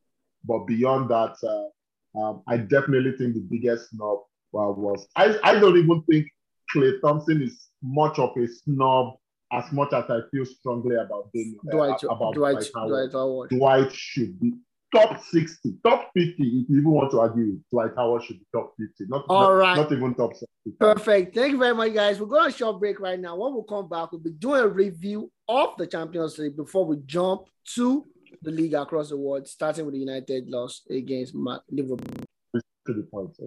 But 0.45 0.65
beyond 0.65 1.09
that, 1.09 1.35
uh, 1.43 2.19
um, 2.19 2.43
I 2.47 2.57
definitely 2.57 3.13
think 3.17 3.35
the 3.35 3.47
biggest 3.49 3.89
snub 3.89 4.19
uh, 4.53 4.71
was 4.71 5.07
I, 5.15 5.37
I 5.43 5.59
don't 5.59 5.77
even 5.77 6.03
think 6.09 6.27
Klay 6.75 6.99
Thompson 7.01 7.41
is 7.41 7.67
much 7.81 8.19
of 8.19 8.31
a 8.37 8.47
snub 8.47 9.15
as 9.53 9.71
much 9.71 9.91
as 9.93 10.05
I 10.09 10.19
feel 10.31 10.45
strongly 10.45 10.95
about 10.95 11.29
Damian, 11.33 11.59
Dwight, 11.69 12.03
uh, 12.03 12.07
about 12.07 12.33
Dwight, 12.35 12.53
Dwight 12.53 12.69
Howard, 12.75 12.89
Dwight 12.89 13.11
Howard. 13.11 13.49
Dwight 13.49 13.91
should 13.93 14.39
be 14.39 14.53
top 14.93 15.21
60, 15.23 15.75
top 15.83 16.11
50. 16.13 16.31
If 16.37 16.39
you 16.39 16.65
even 16.69 16.91
want 16.91 17.11
to 17.11 17.19
argue, 17.19 17.53
it, 17.53 17.69
Dwight 17.71 17.91
Howard 17.95 18.23
should 18.23 18.39
be 18.39 18.45
top 18.53 18.73
50, 18.77 19.05
not, 19.09 19.25
All 19.29 19.41
not, 19.41 19.49
right. 19.49 19.77
not 19.77 19.91
even 19.91 20.13
top 20.15 20.33
60. 20.33 20.47
Perfect. 20.79 21.35
Thank 21.35 21.53
you 21.53 21.57
very 21.57 21.75
much, 21.75 21.93
guys. 21.93 22.19
We're 22.19 22.27
going 22.27 22.43
on 22.43 22.49
a 22.49 22.53
short 22.53 22.79
break 22.79 22.99
right 22.99 23.19
now. 23.19 23.35
When 23.35 23.53
we 23.55 23.61
come 23.67 23.87
back, 23.87 24.11
we'll 24.11 24.21
be 24.21 24.31
doing 24.31 24.61
a 24.61 24.67
review 24.67 25.31
of 25.47 25.69
the 25.77 25.87
Champions 25.87 26.37
League 26.37 26.55
before 26.55 26.85
we 26.85 26.97
jump 27.05 27.43
to 27.75 28.05
the 28.41 28.51
league 28.51 28.73
across 28.73 29.09
the 29.09 29.17
world, 29.17 29.47
starting 29.47 29.85
with 29.85 29.93
the 29.93 29.99
United 29.99 30.49
loss 30.49 30.81
against 30.89 31.35
Liverpool. 31.35 32.25
To 32.53 32.93
the 32.93 33.03
point. 33.03 33.37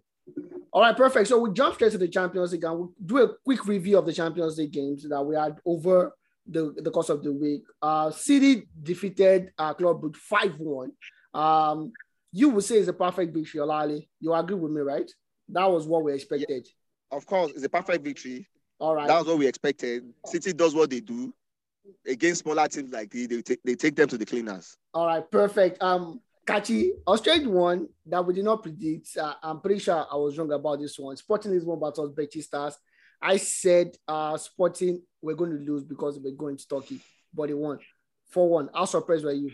All 0.73 0.83
right, 0.83 0.97
perfect. 0.97 1.29
So 1.29 1.39
we 1.39 1.53
jump 1.53 1.75
straight 1.75 1.93
to 1.93 1.99
the 1.99 2.09
Champions 2.09 2.53
League 2.53 2.65
and 2.65 2.79
we'll 2.79 2.93
do 3.05 3.19
a 3.23 3.35
quick 3.45 3.67
review 3.67 3.99
of 3.99 4.07
the 4.07 4.13
Champions 4.13 4.59
League 4.59 4.73
games 4.73 5.09
that 5.09 5.23
we 5.23 5.37
had 5.37 5.57
over 5.65 6.13
the, 6.47 6.75
the 6.77 6.91
course 6.91 7.09
of 7.09 7.23
the 7.23 7.33
week. 7.33 7.63
Uh, 7.81 8.11
City 8.11 8.67
defeated 8.83 9.53
uh, 9.59 9.75
Club 9.75 10.03
Brugge 10.03 10.17
5 10.17 10.59
1. 10.59 10.93
Um, 11.35 11.93
you 12.33 12.51
would 12.51 12.65
say 12.65 12.77
it's 12.77 12.89
a 12.89 12.93
perfect 12.93 13.35
victory, 13.35 13.61
Olali. 13.61 14.09
You 14.21 14.35
agree 14.35 14.57
with 14.57 14.73
me, 14.73 14.81
right? 14.81 15.11
That 15.49 15.71
was 15.71 15.87
what 15.87 16.05
we 16.05 16.15
expected. 16.15 16.67
Of 17.11 17.27
course, 17.27 17.53
it's 17.53 17.65
a 17.65 17.69
perfect 17.69 18.05
victory. 18.05 18.49
All 18.79 18.95
right. 18.95 19.07
That 19.07 19.19
was 19.19 19.27
what 19.27 19.39
we 19.39 19.47
expected. 19.47 20.05
City 20.27 20.53
does 20.53 20.75
what 20.75 20.91
they 20.91 21.01
do 21.01 21.33
against 22.07 22.43
smaller 22.43 22.67
teams 22.69 22.93
like 22.93 23.11
this. 23.11 23.29
They 23.29 23.43
take, 23.43 23.63
they 23.63 23.75
take 23.75 23.97
them 23.97 24.09
to 24.09 24.19
the 24.19 24.27
cleaners. 24.27 24.77
All 24.93 25.07
right, 25.07 25.29
perfect. 25.31 25.83
Um, 25.83 26.21
Kachi, 26.47 26.91
Australia 27.07 27.49
one 27.49 27.89
that 28.07 28.25
we 28.25 28.35
did 28.35 28.45
not 28.45 28.63
predict. 28.63 29.17
Uh, 29.17 29.35
I'm 29.43 29.61
pretty 29.61 29.81
sure 29.81 30.07
I 30.11 30.17
was 30.17 30.37
wrong 30.37 30.53
about 30.53 30.81
this 30.81 30.99
one. 30.99 31.17
Sporting 31.17 31.53
Lisbon 31.53 31.81
versus 31.81 32.11
Besiktas. 32.11 32.75
I 33.21 33.39
said 33.39 33.97
uh, 34.07 34.37
Sporting 34.37 35.03
we're 35.23 35.35
going 35.35 35.53
to 35.53 35.73
lose 35.73 35.85
because 35.85 36.19
we're 36.19 36.35
going 36.35 36.59
to 36.59 36.69
Turkey, 36.69 37.01
but 37.33 37.49
they 37.49 37.55
won 37.55 37.79
4 38.31 38.49
1. 38.49 38.71
How 38.75 38.85
surprised 38.85 39.25
were 39.25 39.33
you? 39.33 39.53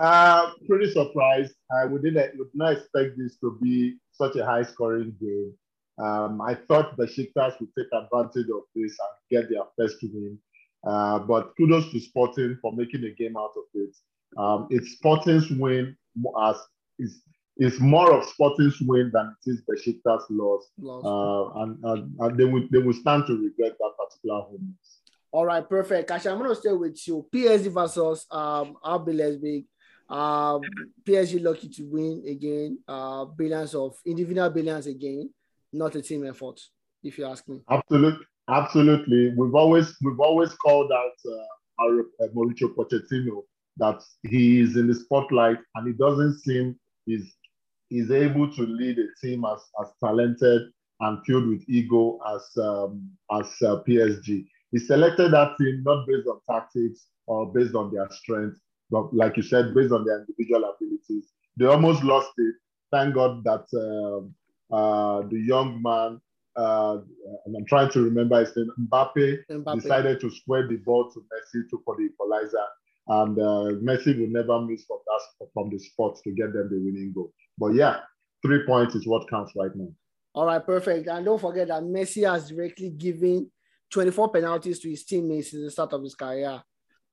Uh, 0.00 0.50
pretty 0.66 0.90
surprised. 0.90 1.52
I 1.78 1.84
would 1.84 2.02
not, 2.02 2.28
would 2.36 2.48
not 2.54 2.72
expect 2.72 3.18
this 3.18 3.36
to 3.40 3.58
be 3.62 3.96
such 4.12 4.36
a 4.36 4.44
high 4.44 4.62
scoring 4.62 5.14
game. 5.20 5.52
Um, 5.98 6.40
I 6.40 6.54
thought 6.54 6.96
the 6.96 7.06
Besiktas 7.06 7.60
would 7.60 7.68
take 7.78 7.88
advantage 7.92 8.48
of 8.50 8.62
this 8.74 8.96
and 8.98 9.20
get 9.30 9.50
their 9.50 9.64
first 9.78 9.96
win. 10.02 10.38
Uh, 10.86 11.18
but 11.18 11.52
kudos 11.58 11.90
to 11.92 12.00
Sporting 12.00 12.56
for 12.62 12.72
making 12.72 13.04
a 13.04 13.10
game 13.10 13.36
out 13.36 13.52
of 13.56 13.64
it. 13.74 13.94
Um, 14.38 14.68
it's 14.70 14.92
Sporting's 14.92 15.50
win 15.50 15.96
as 16.42 16.56
is 16.98 17.22
is 17.58 17.78
more 17.78 18.10
of 18.12 18.24
Sporting's 18.24 18.80
win 18.80 19.10
than 19.12 19.34
it 19.44 19.50
is 19.50 19.62
Besiktas' 19.68 20.22
loss, 20.30 20.66
Lost. 20.78 21.04
uh, 21.04 21.60
and, 21.60 21.84
and, 21.84 22.16
and 22.20 22.38
they 22.38 22.44
will 22.44 22.66
they 22.70 22.78
will 22.78 22.94
stand 22.94 23.26
to 23.26 23.34
regret 23.34 23.76
that 23.78 23.92
particular 23.98 24.40
home. 24.40 24.74
All 25.32 25.44
right, 25.44 25.68
perfect. 25.68 26.10
Kachi, 26.10 26.30
I'm 26.30 26.38
going 26.38 26.50
to 26.50 26.56
stay 26.56 26.72
with 26.72 27.06
you. 27.06 27.26
PSG 27.32 27.72
versus 27.72 28.26
um, 28.30 28.76
RB 28.84 29.16
Leipzig. 29.16 29.66
Um, 30.10 30.62
PSG 31.06 31.42
lucky 31.42 31.68
to 31.68 31.84
win 31.84 32.24
again. 32.26 32.78
Uh, 32.88 33.26
of 33.74 33.96
individual 34.04 34.50
brilliance 34.50 34.86
again, 34.86 35.30
not 35.72 35.94
a 35.94 36.02
team 36.02 36.26
effort, 36.26 36.60
if 37.04 37.16
you 37.16 37.26
ask 37.26 37.48
me. 37.48 37.60
Absolutely, 37.70 38.26
absolutely. 38.48 39.32
We've 39.36 39.54
always 39.54 39.96
we've 40.02 40.18
always 40.18 40.52
called 40.54 40.90
out 40.90 41.12
uh, 41.26 41.84
our, 41.84 42.00
uh, 42.00 42.28
Mauricio 42.34 42.74
Pochettino 42.74 43.42
that 43.76 44.02
he 44.22 44.60
is 44.60 44.76
in 44.76 44.88
the 44.88 44.94
spotlight, 44.94 45.58
and 45.76 45.88
it 45.88 45.96
doesn't 45.96 46.40
seem 46.40 46.76
he's 47.06 47.36
he's 47.88 48.10
able 48.10 48.52
to 48.52 48.62
lead 48.62 48.98
a 48.98 49.06
team 49.24 49.44
as 49.44 49.60
as 49.80 49.92
talented 50.02 50.62
and 51.00 51.24
filled 51.24 51.48
with 51.48 51.62
ego 51.68 52.18
as 52.34 52.42
um, 52.58 53.10
as 53.32 53.46
uh, 53.62 53.82
PSG. 53.86 54.44
He 54.72 54.78
selected 54.78 55.32
that 55.32 55.56
team 55.58 55.82
not 55.84 56.06
based 56.06 56.28
on 56.28 56.40
tactics 56.50 57.06
or 57.26 57.52
based 57.52 57.74
on 57.74 57.92
their 57.92 58.08
strength, 58.10 58.58
but 58.90 59.12
like 59.14 59.36
you 59.36 59.42
said, 59.42 59.74
based 59.74 59.92
on 59.92 60.04
their 60.04 60.20
individual 60.20 60.64
abilities. 60.64 61.32
They 61.56 61.66
almost 61.66 62.02
lost 62.02 62.30
it. 62.38 62.54
Thank 62.90 63.14
God 63.14 63.44
that 63.44 63.66
um, 63.74 64.34
uh, 64.72 65.22
the 65.28 65.38
young 65.38 65.80
man, 65.82 66.20
uh, 66.56 66.98
and 67.46 67.56
I'm 67.56 67.66
trying 67.66 67.90
to 67.92 68.02
remember 68.02 68.40
his 68.40 68.56
name, 68.56 68.70
Mbappe, 68.88 69.38
Mbappe. 69.50 69.80
decided 69.80 70.20
to 70.20 70.30
square 70.30 70.66
the 70.66 70.76
ball 70.78 71.10
to 71.12 71.20
Messi 71.20 71.68
to 71.70 71.82
for 71.84 71.96
the 71.96 72.04
equalizer. 72.04 72.64
And 73.08 73.38
uh, 73.38 73.78
Messi 73.82 74.18
will 74.18 74.28
never 74.28 74.60
miss 74.60 74.84
from 74.84 74.98
that 75.06 75.48
from 75.54 75.70
the 75.70 75.78
spot 75.78 76.18
to 76.24 76.32
get 76.32 76.52
them 76.52 76.68
the 76.70 76.78
winning 76.78 77.12
goal. 77.14 77.32
But 77.58 77.74
yeah, 77.74 78.00
three 78.42 78.64
points 78.66 78.94
is 78.94 79.06
what 79.06 79.28
counts 79.28 79.52
right 79.56 79.74
now. 79.74 79.88
All 80.34 80.46
right, 80.46 80.64
perfect. 80.64 81.08
And 81.08 81.24
don't 81.24 81.40
forget 81.40 81.68
that 81.68 81.82
Messi 81.82 82.28
has 82.30 82.48
directly 82.48 82.90
given 82.90 83.50
24 83.90 84.30
penalties 84.30 84.78
to 84.80 84.88
his 84.88 85.04
teammates 85.04 85.50
since 85.50 85.64
the 85.64 85.70
start 85.70 85.92
of 85.92 86.02
his 86.02 86.14
career 86.14 86.62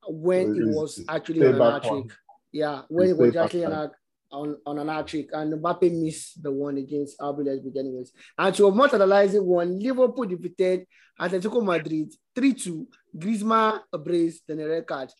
when 0.08 0.54
So 0.54 0.60
it 0.62 0.74
was 0.74 1.04
actually 1.08 1.46
on 1.46 1.54
an 1.54 1.60
Mbappe 1.60 1.72
hat 1.72 1.82
trick. 1.82 1.92
one. 1.92 2.10
Yeah, 2.52 2.82
when 2.88 3.08
it 3.08 3.16
was 3.16 3.36
actually 3.36 3.64
on, 3.64 3.90
on, 4.30 4.56
on 4.66 4.78
an 4.78 4.88
hat 4.88 5.06
trick. 5.06 5.28
And 5.32 5.52
Mbappe 5.54 5.92
missed 5.92 6.42
the 6.42 6.50
one 6.50 6.78
against 6.78 7.18
RB 7.18 7.46
Leipzig 7.46 7.76
anyways. 7.76 8.12
And 8.36 8.54
to 8.54 8.70
materialize 8.70 9.34
it 9.34 9.44
one, 9.44 9.78
Liverpool 9.78 10.26
defeated 10.26 10.86
Atletico 11.20 11.64
Madrid 11.64 12.12
3-2. 12.36 12.86
Griezmann 13.16 13.80
a 13.92 13.98
brace, 13.98 14.40
then 14.46 14.60
a 14.60 14.68
red 14.68 14.86
card. 14.86 15.10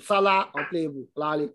Salah 0.00 0.48
unplayable. 0.54 1.06
Lali. 1.14 1.50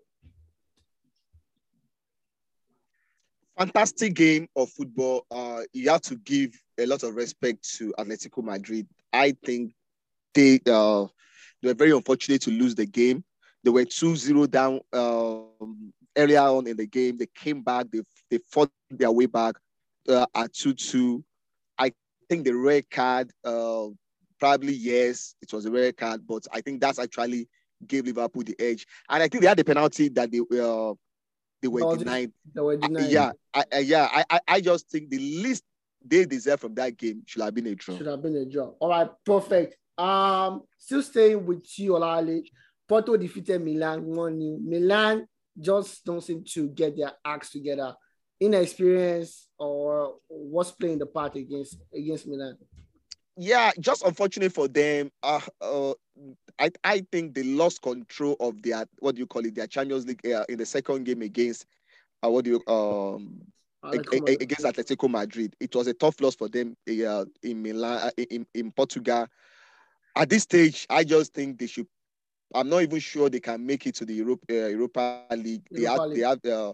fantastic 3.60 4.14
game 4.14 4.48
of 4.56 4.70
football. 4.70 5.26
Uh, 5.30 5.60
you 5.74 5.90
have 5.90 6.00
to 6.00 6.16
give 6.16 6.58
a 6.78 6.86
lot 6.86 7.02
of 7.02 7.14
respect 7.14 7.62
to 7.76 7.92
Atletico 7.98 8.42
Madrid. 8.42 8.86
I 9.12 9.36
think 9.44 9.74
they 10.32 10.60
uh, 10.66 11.06
they 11.62 11.68
were 11.68 11.74
very 11.74 11.92
unfortunate 11.92 12.42
to 12.42 12.50
lose 12.50 12.74
the 12.74 12.86
game. 12.86 13.24
They 13.62 13.70
were 13.70 13.84
2-0 13.84 14.50
down 14.50 14.80
um, 14.92 15.92
earlier 16.16 16.40
on 16.40 16.66
in 16.66 16.76
the 16.76 16.86
game. 16.86 17.18
They 17.18 17.26
came 17.34 17.62
back. 17.62 17.86
They 17.90 18.00
they 18.30 18.38
fought 18.50 18.70
their 18.90 19.10
way 19.10 19.26
back 19.26 19.56
uh, 20.08 20.26
at 20.34 20.52
2-2. 20.52 21.22
I 21.78 21.92
think 22.28 22.44
the 22.44 22.52
red 22.52 22.88
card, 22.90 23.30
uh, 23.44 23.86
probably 24.38 24.72
yes, 24.72 25.34
it 25.42 25.52
was 25.52 25.66
a 25.66 25.70
red 25.70 25.96
card, 25.96 26.26
but 26.26 26.46
I 26.52 26.60
think 26.60 26.80
that's 26.80 26.98
actually 26.98 27.48
gave 27.86 28.06
Liverpool 28.06 28.42
the 28.42 28.56
edge. 28.58 28.86
And 29.08 29.22
I 29.22 29.28
think 29.28 29.42
they 29.42 29.48
had 29.48 29.58
the 29.58 29.64
penalty 29.64 30.08
that 30.10 30.30
they 30.30 30.38
uh, 30.38 30.94
they 31.60 31.68
were 31.68 31.96
denied. 31.96 32.32
They 32.54 32.60
were 32.60 32.78
I- 32.82 32.86
denied. 32.86 33.10
yeah, 33.10 33.32
I, 33.52 33.64
I, 33.72 33.78
yeah, 33.80 34.08
I, 34.10 34.24
I, 34.30 34.40
I 34.48 34.60
just 34.60 34.88
think 34.88 35.10
the 35.10 35.18
least 35.18 35.64
they 36.04 36.24
deserve 36.24 36.60
from 36.60 36.74
that 36.76 36.96
game 36.96 37.22
should 37.26 37.42
have 37.42 37.54
been 37.54 37.66
a 37.66 37.74
draw. 37.74 37.96
Should 37.96 38.06
have 38.06 38.22
been 38.22 38.36
a 38.36 38.46
draw. 38.46 38.72
All 38.80 38.88
right, 38.88 39.10
perfect. 39.24 39.76
Um, 40.00 40.62
still 40.78 41.02
staying 41.02 41.44
with 41.44 41.78
you, 41.78 41.92
Olale. 41.92 42.42
Porto 42.88 43.16
defeated 43.16 43.62
Milan 43.62 44.02
1 44.04 44.40
0. 44.40 44.58
Milan 44.62 45.26
just 45.60 46.04
don't 46.04 46.22
seem 46.22 46.42
to 46.54 46.68
get 46.68 46.96
their 46.96 47.12
acts 47.24 47.50
together. 47.50 47.94
Inexperience 48.40 49.48
or 49.58 50.16
what's 50.28 50.72
playing 50.72 50.98
the 50.98 51.06
part 51.06 51.36
against 51.36 51.76
against 51.94 52.26
Milan? 52.26 52.56
Yeah, 53.36 53.70
just 53.78 54.02
unfortunate 54.02 54.52
for 54.52 54.68
them. 54.68 55.10
Uh, 55.22 55.40
uh, 55.60 55.92
I, 56.58 56.70
I 56.82 57.06
think 57.12 57.34
they 57.34 57.42
lost 57.42 57.82
control 57.82 58.36
of 58.40 58.62
their 58.62 58.86
what 59.00 59.16
do 59.16 59.20
you 59.20 59.26
call 59.26 59.44
it, 59.44 59.54
their 59.54 59.66
Champions 59.66 60.06
League 60.06 60.26
uh, 60.26 60.44
in 60.48 60.56
the 60.56 60.66
second 60.66 61.04
game 61.04 61.20
against 61.20 61.66
uh, 62.24 62.30
what 62.30 62.46
do 62.46 62.52
you 62.52 62.72
um 62.72 63.42
against 63.82 64.64
Atletico 64.64 65.08
Madrid. 65.08 65.54
It 65.60 65.74
was 65.74 65.86
a 65.86 65.94
tough 65.94 66.20
loss 66.20 66.34
for 66.34 66.48
them 66.48 66.76
uh, 66.88 67.24
in 67.42 67.62
Milan, 67.62 67.98
uh, 67.98 68.10
in, 68.30 68.46
in 68.54 68.70
Portugal. 68.72 69.26
At 70.16 70.28
this 70.28 70.42
stage, 70.42 70.86
I 70.90 71.04
just 71.04 71.32
think 71.34 71.58
they 71.58 71.66
should. 71.66 71.86
I'm 72.54 72.68
not 72.68 72.82
even 72.82 72.98
sure 72.98 73.30
they 73.30 73.38
can 73.40 73.64
make 73.64 73.86
it 73.86 73.94
to 73.96 74.04
the 74.04 74.12
Europe, 74.14 74.40
uh, 74.50 74.54
Europa 74.54 75.24
League. 75.36 75.62
They 75.70 75.82
Europa 75.82 76.02
have, 76.02 76.42
they 76.42 76.50
have, 76.50 76.58
uh, 76.58 76.72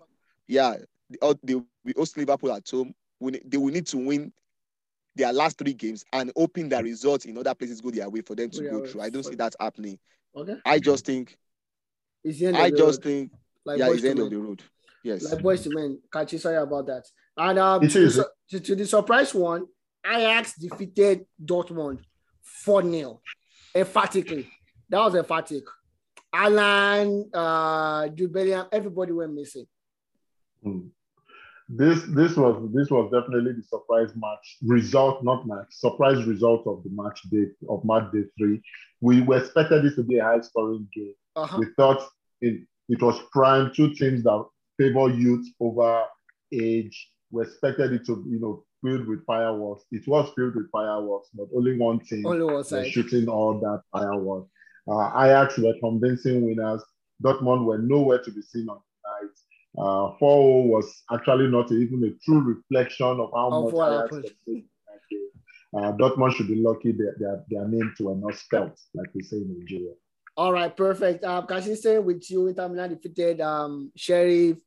yeah, 0.48 0.76
they, 1.11 1.18
uh, 1.20 1.34
they 1.42 1.54
we 1.84 1.92
host 1.96 2.16
Liverpool 2.16 2.52
at 2.52 2.68
home. 2.68 2.94
We, 3.20 3.38
they 3.44 3.58
will 3.58 3.72
need 3.72 3.86
to 3.88 3.98
win 3.98 4.32
their 5.14 5.32
last 5.32 5.58
three 5.58 5.74
games 5.74 6.04
and 6.12 6.32
hoping 6.36 6.68
that 6.70 6.82
results 6.84 7.24
in 7.26 7.36
other 7.36 7.54
places 7.54 7.80
go 7.82 7.90
their 7.90 8.08
way 8.08 8.22
for 8.22 8.34
them 8.34 8.50
to 8.50 8.62
Go 8.62 8.80
go 8.80 8.86
through. 8.86 9.00
I 9.02 9.11
don't 9.11 9.22
see 9.22 9.34
that 9.34 9.54
happening. 9.61 9.98
Okay. 10.34 10.56
I 10.64 10.78
just 10.78 11.04
think, 11.04 11.36
It's 12.24 12.38
the 12.38 12.46
end 12.46 12.56
I 12.56 12.66
of 12.66 12.72
the 12.72 12.76
just 12.78 12.98
road. 12.98 13.04
think, 13.04 13.32
like 13.64 13.78
yeah, 13.78 13.86
boys 13.86 13.94
it's 13.94 14.02
the 14.02 14.08
to 14.08 14.11
end 14.11 14.20
of 14.20 14.30
the 14.30 14.38
road. 14.38 14.62
Yes. 15.02 15.30
Like 15.32 15.42
boys 15.42 15.62
to 15.62 15.70
men. 15.74 15.98
Kachi, 16.12 16.40
sorry 16.40 16.56
about 16.56 16.86
that. 16.86 17.04
And 17.36 17.58
um, 17.58 17.82
It 17.84 17.90
to, 17.90 18.00
the, 18.00 18.06
is. 18.06 18.14
su- 18.14 18.24
to, 18.50 18.61
to 18.61 18.76
the 18.76 18.86
surprise 18.86 19.34
one, 19.34 19.66
Ajax 20.06 20.54
defeated 20.58 21.26
Dortmund 21.42 22.00
4 22.66 22.82
0 22.82 23.20
emphatically. 23.76 24.48
That 24.90 24.98
was 24.98 25.14
emphatic. 25.14 25.62
Alan, 26.32 27.30
uh, 27.32 28.08
everybody 28.72 29.12
went 29.12 29.32
missing. 29.32 29.66
Hmm. 30.62 30.88
This 31.68 32.02
this 32.08 32.36
was 32.36 32.68
this 32.72 32.90
was 32.90 33.10
definitely 33.12 33.52
the 33.52 33.62
surprise 33.62 34.12
match 34.16 34.58
result, 34.62 35.24
not 35.24 35.46
match 35.46 35.66
surprise 35.70 36.24
result 36.24 36.66
of 36.66 36.82
the 36.84 36.90
match 36.90 37.22
day 37.30 37.46
of 37.68 37.84
match 37.84 38.12
day 38.12 38.24
three. 38.38 38.60
We 39.00 39.22
were 39.22 39.38
expected 39.38 39.84
this 39.84 39.96
to 39.96 40.02
be 40.02 40.18
a 40.18 40.24
high 40.24 40.40
scoring 40.40 40.88
game. 40.94 41.14
Uh-huh. 41.34 41.58
We 41.58 41.66
thought 41.76 42.06
it, 42.40 42.62
it 42.88 43.02
was 43.02 43.20
prime 43.32 43.72
two 43.74 43.94
teams 43.94 44.22
that 44.24 44.44
favor 44.78 45.08
youth 45.08 45.46
over 45.60 46.04
age. 46.52 47.10
We 47.30 47.42
expected 47.42 47.92
it 47.92 48.06
to 48.06 48.24
you 48.28 48.38
know 48.38 48.64
filled 48.84 49.06
with 49.06 49.24
fireworks. 49.26 49.84
It 49.90 50.06
was 50.06 50.30
filled 50.36 50.54
with 50.54 50.70
fireworks, 50.70 51.28
but 51.34 51.48
only 51.56 51.76
one 51.78 52.00
team 52.00 52.26
Only 52.26 52.44
was 52.44 52.68
shooting 52.88 53.28
all 53.28 53.58
that 53.60 53.82
fireworks. 53.92 54.50
Uh, 54.88 55.10
Ajax 55.24 55.58
were 55.58 55.74
convincing 55.80 56.42
winners. 56.46 56.82
Dortmund 57.22 57.64
were 57.64 57.78
nowhere 57.78 58.22
to 58.22 58.30
be 58.30 58.42
seen 58.42 58.68
on 58.68 58.78
the 58.78 59.26
night. 59.26 59.36
Uh, 59.78 60.16
4 60.18 60.68
was 60.68 61.02
actually 61.12 61.48
not 61.48 61.70
even 61.72 62.02
a 62.04 62.24
true 62.24 62.40
reflection 62.40 63.06
of 63.20 63.30
how 63.34 63.50
Of 63.50 63.64
much 63.64 63.74
Ajax 63.74 64.02
happened. 64.02 64.22
was 64.22 64.32
playing 64.44 64.64
in. 65.12 65.78
Uh, 65.78 65.92
Dortmund 65.92 66.32
should 66.34 66.48
be 66.48 66.56
lucky 66.56 66.92
that 66.92 67.14
their, 67.18 67.44
their 67.50 67.68
names 67.68 67.94
were 68.00 68.14
not 68.14 68.34
spelt, 68.36 68.78
like 68.94 69.08
we 69.14 69.22
say 69.22 69.36
in 69.38 69.58
Nigeria. 69.58 69.92
All 70.36 70.52
right, 70.52 70.74
perfect. 70.74 71.24
Um, 71.24 71.46
Kachi 71.46 71.76
staying 71.76 72.04
with 72.04 72.30
you. 72.30 72.46
Inter 72.46 72.68
Milan 72.68 72.90
defeated 72.90 73.40
um 73.40 73.90
Sheriff. 73.96 74.58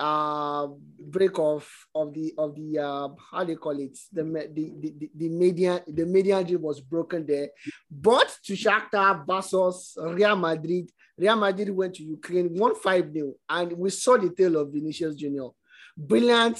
Uh, 0.00 0.68
break 0.98 1.38
off 1.38 1.86
of 1.94 2.14
the 2.14 2.32
of 2.38 2.54
the 2.54 2.78
uh, 2.78 3.08
how 3.30 3.44
do 3.44 3.52
you 3.52 3.58
call 3.58 3.78
it? 3.78 3.98
The 4.10 4.22
the 4.22 4.72
the, 4.80 5.10
the, 5.14 5.28
median 5.28 5.80
the 5.86 6.06
median 6.06 6.42
dream 6.46 6.62
was 6.62 6.80
broken 6.80 7.26
there. 7.26 7.50
But 7.90 8.34
to 8.44 8.54
Shakhtar 8.54 9.26
versus 9.26 9.98
Real 10.00 10.36
Madrid, 10.36 10.90
Real 11.18 11.36
Madrid 11.36 11.68
went 11.68 11.96
to 11.96 12.02
Ukraine, 12.02 12.48
won 12.54 12.74
5 12.74 13.12
0, 13.12 13.34
and 13.50 13.72
we 13.74 13.90
saw 13.90 14.16
the 14.16 14.30
tale 14.30 14.56
of 14.56 14.72
Vinicius 14.72 15.14
Junior. 15.14 15.48
Brilliant 15.94 16.58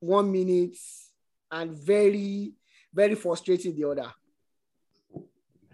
one 0.00 0.32
minute 0.32 0.76
and 1.52 1.70
very, 1.72 2.52
very 2.92 3.14
frustrating 3.14 3.76
the 3.76 3.88
other. 3.88 4.12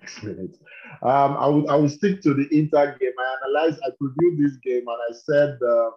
Excellent. 0.02 0.56
Um, 1.02 1.36
I 1.38 1.46
would 1.46 1.68
I 1.68 1.76
would 1.76 1.90
stick 1.90 2.20
to 2.22 2.34
the 2.34 2.46
Inter 2.52 2.96
game. 2.98 3.12
I 3.18 3.36
analyzed, 3.42 3.80
I 3.84 3.90
previewed 4.00 4.38
this 4.38 4.56
game, 4.62 4.84
and 4.86 4.98
I 5.08 5.12
said 5.12 5.58
uh, 5.62 5.90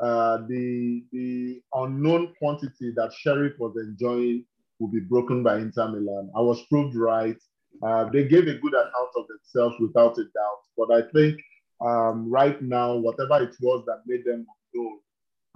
uh, 0.00 0.38
the 0.48 1.04
the 1.12 1.60
unknown 1.74 2.34
quantity 2.38 2.92
that 2.96 3.12
Sheriff 3.12 3.54
was 3.58 3.76
enjoying 3.76 4.44
will 4.78 4.88
be 4.88 5.00
broken 5.00 5.42
by 5.42 5.56
Inter 5.58 5.88
Milan. 5.88 6.30
I 6.36 6.40
was 6.40 6.62
proved 6.70 6.94
right. 6.96 7.36
Uh, 7.82 8.08
they 8.10 8.26
gave 8.26 8.46
a 8.46 8.54
good 8.54 8.74
account 8.74 9.10
of 9.16 9.26
themselves 9.28 9.76
without 9.80 10.18
a 10.18 10.24
doubt. 10.24 10.62
But 10.76 10.92
I 10.92 11.02
think 11.12 11.40
um, 11.80 12.30
right 12.30 12.60
now, 12.62 12.96
whatever 12.96 13.42
it 13.42 13.54
was 13.60 13.84
that 13.86 14.02
made 14.06 14.24
them 14.24 14.46
unknown 14.74 14.98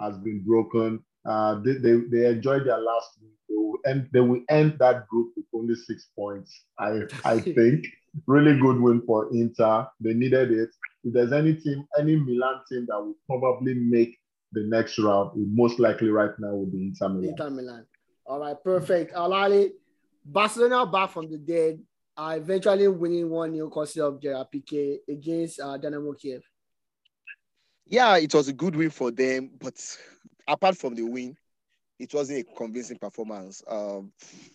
has 0.00 0.18
been 0.18 0.42
broken. 0.44 1.02
Uh, 1.24 1.60
they, 1.60 1.74
they, 1.74 1.96
they 2.10 2.26
enjoyed 2.26 2.66
their 2.66 2.78
last 2.78 3.10
week. 3.20 3.30
They 3.48 3.54
will 3.56 3.78
end 3.86 4.08
they 4.12 4.20
will 4.20 4.42
end 4.48 4.76
that 4.80 5.06
group 5.08 5.32
with 5.36 5.46
only 5.54 5.76
six 5.76 6.08
points. 6.16 6.64
I 6.78 7.02
I 7.24 7.38
think 7.56 7.86
really 8.26 8.58
good 8.58 8.80
win 8.80 9.02
for 9.06 9.32
Inter. 9.32 9.86
They 10.00 10.14
needed 10.14 10.50
it. 10.50 10.70
If 11.04 11.14
there's 11.14 11.32
any 11.32 11.54
team, 11.54 11.86
any 11.98 12.16
Milan 12.16 12.60
team 12.68 12.86
that 12.88 12.98
will 12.98 13.16
probably 13.28 13.74
make 13.74 14.16
the 14.52 14.64
next 14.64 14.98
round, 14.98 15.30
most 15.54 15.78
likely 15.78 16.08
right 16.08 16.30
now 16.38 16.50
will 16.50 16.66
be 16.66 16.86
Inter 16.88 17.08
Milan. 17.08 17.28
Inter 17.30 17.50
Milan. 17.50 17.86
All 18.26 18.40
right, 18.40 18.56
perfect. 18.62 19.14
Alali, 19.14 19.70
Barcelona 20.24 20.86
back 20.86 21.10
from 21.10 21.30
the 21.30 21.38
dead, 21.38 21.80
uh, 22.16 22.34
eventually 22.36 22.86
winning 22.88 23.28
1 23.28 23.54
0 23.54 23.70
courtesy 23.70 24.00
of 24.00 24.20
Gerard 24.20 24.46
Piqué 24.54 24.98
against 25.08 25.60
uh, 25.60 25.76
Dynamo 25.76 26.12
Kiev. 26.12 26.42
Yeah, 27.86 28.16
it 28.18 28.32
was 28.34 28.48
a 28.48 28.52
good 28.52 28.76
win 28.76 28.90
for 28.90 29.10
them, 29.10 29.50
but 29.58 29.74
apart 30.46 30.76
from 30.76 30.94
the 30.94 31.02
win, 31.02 31.36
it 31.98 32.12
wasn't 32.14 32.40
a 32.40 32.56
convincing 32.56 32.98
performance. 32.98 33.62
Um, 33.66 34.12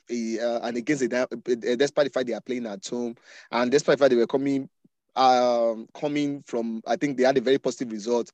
uh, 0.09 0.59
and 0.63 0.77
against 0.77 1.09
the, 1.09 1.21
uh, 1.21 1.75
despite 1.75 2.05
the 2.05 2.11
fact 2.11 2.27
they 2.27 2.33
are 2.33 2.41
playing 2.41 2.65
at 2.65 2.85
home, 2.87 3.15
and 3.51 3.71
despite 3.71 3.97
the 3.97 4.03
fact 4.03 4.11
they 4.11 4.17
were 4.17 4.27
coming, 4.27 4.69
um, 5.15 5.87
coming 5.93 6.43
from, 6.45 6.81
I 6.85 6.95
think 6.95 7.17
they 7.17 7.23
had 7.23 7.37
a 7.37 7.41
very 7.41 7.57
positive 7.57 7.91
result 7.91 8.31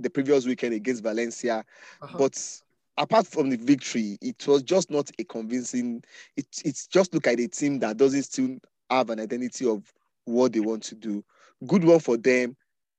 the 0.00 0.10
previous 0.10 0.46
weekend 0.46 0.74
against 0.74 1.02
Valencia, 1.02 1.64
Uh-huh. 2.02 2.16
but 2.18 2.60
apart 2.96 3.26
from 3.26 3.50
the 3.50 3.56
victory, 3.56 4.18
it 4.20 4.46
was 4.46 4.62
just 4.62 4.90
not 4.90 5.10
a 5.18 5.24
convincing. 5.24 6.02
It 6.36 6.46
it's 6.64 6.86
just 6.86 7.14
look 7.14 7.26
at 7.26 7.40
a 7.40 7.46
team 7.48 7.78
that 7.80 7.96
doesn't 7.96 8.22
still 8.24 8.58
have 8.90 9.10
an 9.10 9.20
identity 9.20 9.66
of 9.66 9.92
what 10.24 10.52
they 10.52 10.60
want 10.60 10.82
to 10.84 10.94
do. 10.94 11.24
Good 11.66 11.84
one 11.84 12.00
for 12.00 12.16
them. 12.16 12.56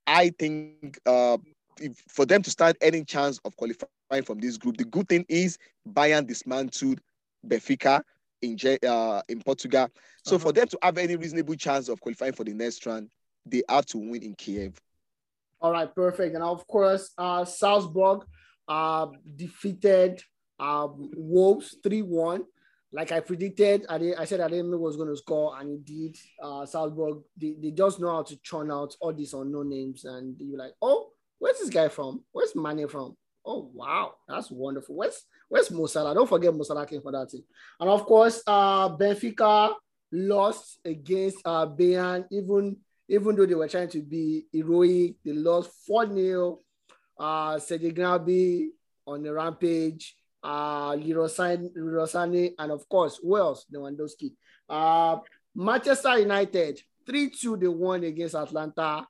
I 0.08 0.30
think 0.38 0.99
uh, 1.06 1.38
if, 1.80 1.97
for 2.08 2.26
them 2.26 2.41
to 2.43 2.49
start 2.49 2.78
any 2.82 3.04
chance 3.04 3.39
of 3.45 3.56
qualifying 3.56 4.24
from 4.24 4.39
this 4.39 4.58
group, 4.58 4.78
the 4.78 4.86
good 4.86 5.08
thing 5.10 5.26
is 5.30 5.58
Bayern 5.62 6.28
dismantled 6.28 7.02
Benfica 7.45 8.02
in 8.41 8.58
uh, 8.88 9.22
in 9.28 9.41
Portugal. 9.41 9.88
So 10.24 10.38
Uh-huh. 10.38 10.39
for 10.39 10.52
them 10.54 10.68
to 10.68 10.78
have 10.82 10.97
any 10.97 11.16
reasonable 11.16 11.56
chance 11.56 11.88
of 11.89 11.99
qualifying 12.02 12.34
for 12.34 12.43
the 12.43 12.54
next 12.54 12.86
round, 12.86 13.10
they 13.45 13.64
have 13.70 13.86
to 13.88 13.97
win 13.97 14.24
in 14.24 14.36
Kiev. 14.36 14.80
All 15.62 15.72
right, 15.72 15.93
perfect. 15.93 16.34
And 16.36 16.43
of 16.43 16.66
course, 16.68 17.12
uh, 17.18 17.45
Salzburg 17.45 18.26
uh, 18.68 19.07
defeated 19.36 20.22
um, 20.59 21.12
Wolves 21.16 21.78
3 21.84 22.01
1. 22.01 22.43
Like 22.93 23.12
I 23.12 23.22
predicted, 23.22 23.86
I, 23.88 23.97
did, 23.97 24.16
I 24.18 24.26
said 24.26 24.41
I 24.41 24.49
didn't 24.49 24.70
know 24.70 24.78
was 24.78 24.97
going 24.97 25.07
to 25.07 25.16
score, 25.16 25.57
and 25.57 25.70
indeed, 25.70 26.18
uh, 26.43 26.66
Salzburg, 26.66 27.20
they, 27.38 27.55
they 27.62 27.72
just 27.72 28.01
know 28.01 28.09
how 28.09 28.24
to 28.24 28.38
churn 28.43 28.70
out 28.70 28.95
all 28.99 29.14
these 29.14 29.34
unknown 29.34 29.70
names. 29.70 30.03
And 30.03 30.36
you're 30.39 30.57
like, 30.57 30.74
oh, 30.82 31.12
where's 31.39 31.59
this 31.59 31.70
guy 31.70 31.88
from? 31.88 32.24
Where's 32.34 32.53
Mane 32.53 32.89
from? 32.89 33.16
Oh, 33.45 33.72
wow, 33.74 34.16
that's 34.28 34.51
wonderful. 34.51 34.95
Where's 34.95 35.24
where's 35.47 35.72
Mo 35.72 35.86
Salah? 35.86 36.14
Don't 36.14 36.28
forget 36.28 36.53
Mo 36.53 36.64
Salah 36.64 36.86
came 36.86 37.01
for 37.01 37.14
that 37.14 37.30
team. 37.30 37.43
And 37.80 37.89
of 37.89 38.05
course, 38.05 38.43
uh, 38.45 38.89
Benfica 38.89 39.74
lost 40.12 40.80
against 40.84 41.38
uh, 41.45 41.68
Bayern, 41.68 42.26
even 42.30 42.76
even 43.08 43.36
though 43.36 43.45
they 43.45 43.56
were 43.56 43.68
trying 43.68 43.89
to 43.89 44.02
be 44.02 44.45
heroic, 44.52 45.16
they 45.24 45.34
lost 45.34 45.72
4 45.88 46.14
0. 46.14 46.60
Uh, 47.20 47.60
Sergei 47.60 47.91
Gnabry 47.91 48.70
on 49.06 49.22
the 49.22 49.34
rampage, 49.34 50.16
uh, 50.43 50.95
Leroy 50.95 51.28
and 51.38 52.72
of 52.72 52.88
course, 52.89 53.20
who 53.22 53.38
else? 53.38 53.66
Lewandowski. 53.74 54.34
Uh, 54.68 55.18
Manchester 55.56 56.18
United, 56.20 56.82
3 57.06 57.30
2, 57.30 57.58
they 57.58 57.68
won 57.68 58.04
against 58.04 58.36
Atalanta. 58.36 59.06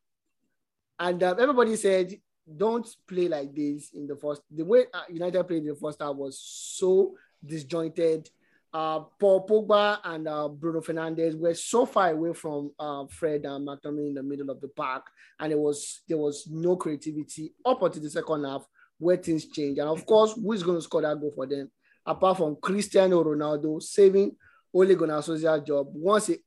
And 0.99 1.21
uh, 1.23 1.35
everybody 1.39 1.75
said, 1.75 2.13
don't 2.57 2.87
play 3.07 3.27
like 3.27 3.55
this 3.55 3.91
in 3.93 4.07
the 4.07 4.15
first. 4.15 4.41
The 4.49 4.63
way 4.65 4.85
uh, 4.93 5.03
United 5.09 5.43
played 5.45 5.63
in 5.63 5.69
the 5.69 5.75
first 5.75 6.01
half 6.01 6.15
was 6.15 6.39
so 6.39 7.15
disjointed. 7.45 8.29
Uh, 8.73 9.01
Paul 9.19 9.45
Pogba 9.45 9.99
and 10.03 10.27
uh, 10.27 10.47
Bruno 10.47 10.79
Fernandes 10.79 11.37
were 11.37 11.53
so 11.53 11.85
far 11.85 12.11
away 12.11 12.33
from 12.33 12.71
uh, 12.79 13.05
Fred 13.09 13.45
and 13.45 13.67
McTominay 13.67 14.07
in 14.07 14.13
the 14.13 14.23
middle 14.23 14.49
of 14.49 14.61
the 14.61 14.69
park, 14.69 15.05
and 15.39 15.51
it 15.51 15.59
was 15.59 16.01
there 16.07 16.17
was 16.17 16.47
no 16.49 16.77
creativity 16.77 17.53
up 17.65 17.81
until 17.81 18.01
the 18.01 18.09
second 18.09 18.45
half 18.45 18.65
where 18.97 19.17
things 19.17 19.47
changed. 19.47 19.79
And 19.79 19.89
of 19.89 20.05
course, 20.05 20.33
who 20.33 20.53
is 20.53 20.63
going 20.63 20.77
to 20.77 20.81
score 20.81 21.01
that 21.01 21.19
goal 21.19 21.33
for 21.35 21.47
them 21.47 21.69
apart 22.05 22.37
from 22.37 22.57
Cristiano 22.61 23.23
Ronaldo 23.23 23.81
saving 23.81 24.35
Ole 24.73 24.95
Gunnar 24.95 25.21
Solskjaer's 25.21 25.67
job 25.67 25.87
once 25.91 26.27
he 26.27 26.37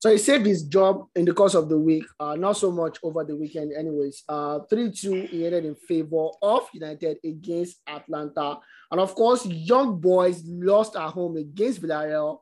so 0.00 0.12
he 0.12 0.18
saved 0.18 0.46
his 0.46 0.62
job 0.62 1.08
in 1.16 1.24
the 1.24 1.32
course 1.32 1.54
of 1.54 1.68
the 1.68 1.76
week, 1.78 2.04
uh, 2.20 2.36
not 2.36 2.56
so 2.56 2.70
much 2.70 2.98
over 3.02 3.24
the 3.24 3.34
weekend, 3.34 3.72
anyways. 3.72 4.22
Uh, 4.28 4.60
3 4.70 4.92
2, 4.92 5.12
he 5.26 5.44
ended 5.44 5.64
in 5.64 5.74
favor 5.74 6.28
of 6.40 6.68
United 6.72 7.18
against 7.24 7.78
Atalanta. 7.86 8.58
And 8.92 9.00
of 9.00 9.14
course, 9.16 9.44
Young 9.44 10.00
Boys 10.00 10.42
lost 10.46 10.94
at 10.94 11.10
home 11.10 11.36
against 11.36 11.82
Villarreal 11.82 12.38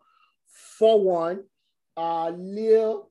4 0.78 1.02
1. 1.02 1.44
Uh, 1.96 2.28
Lille, 2.36 3.10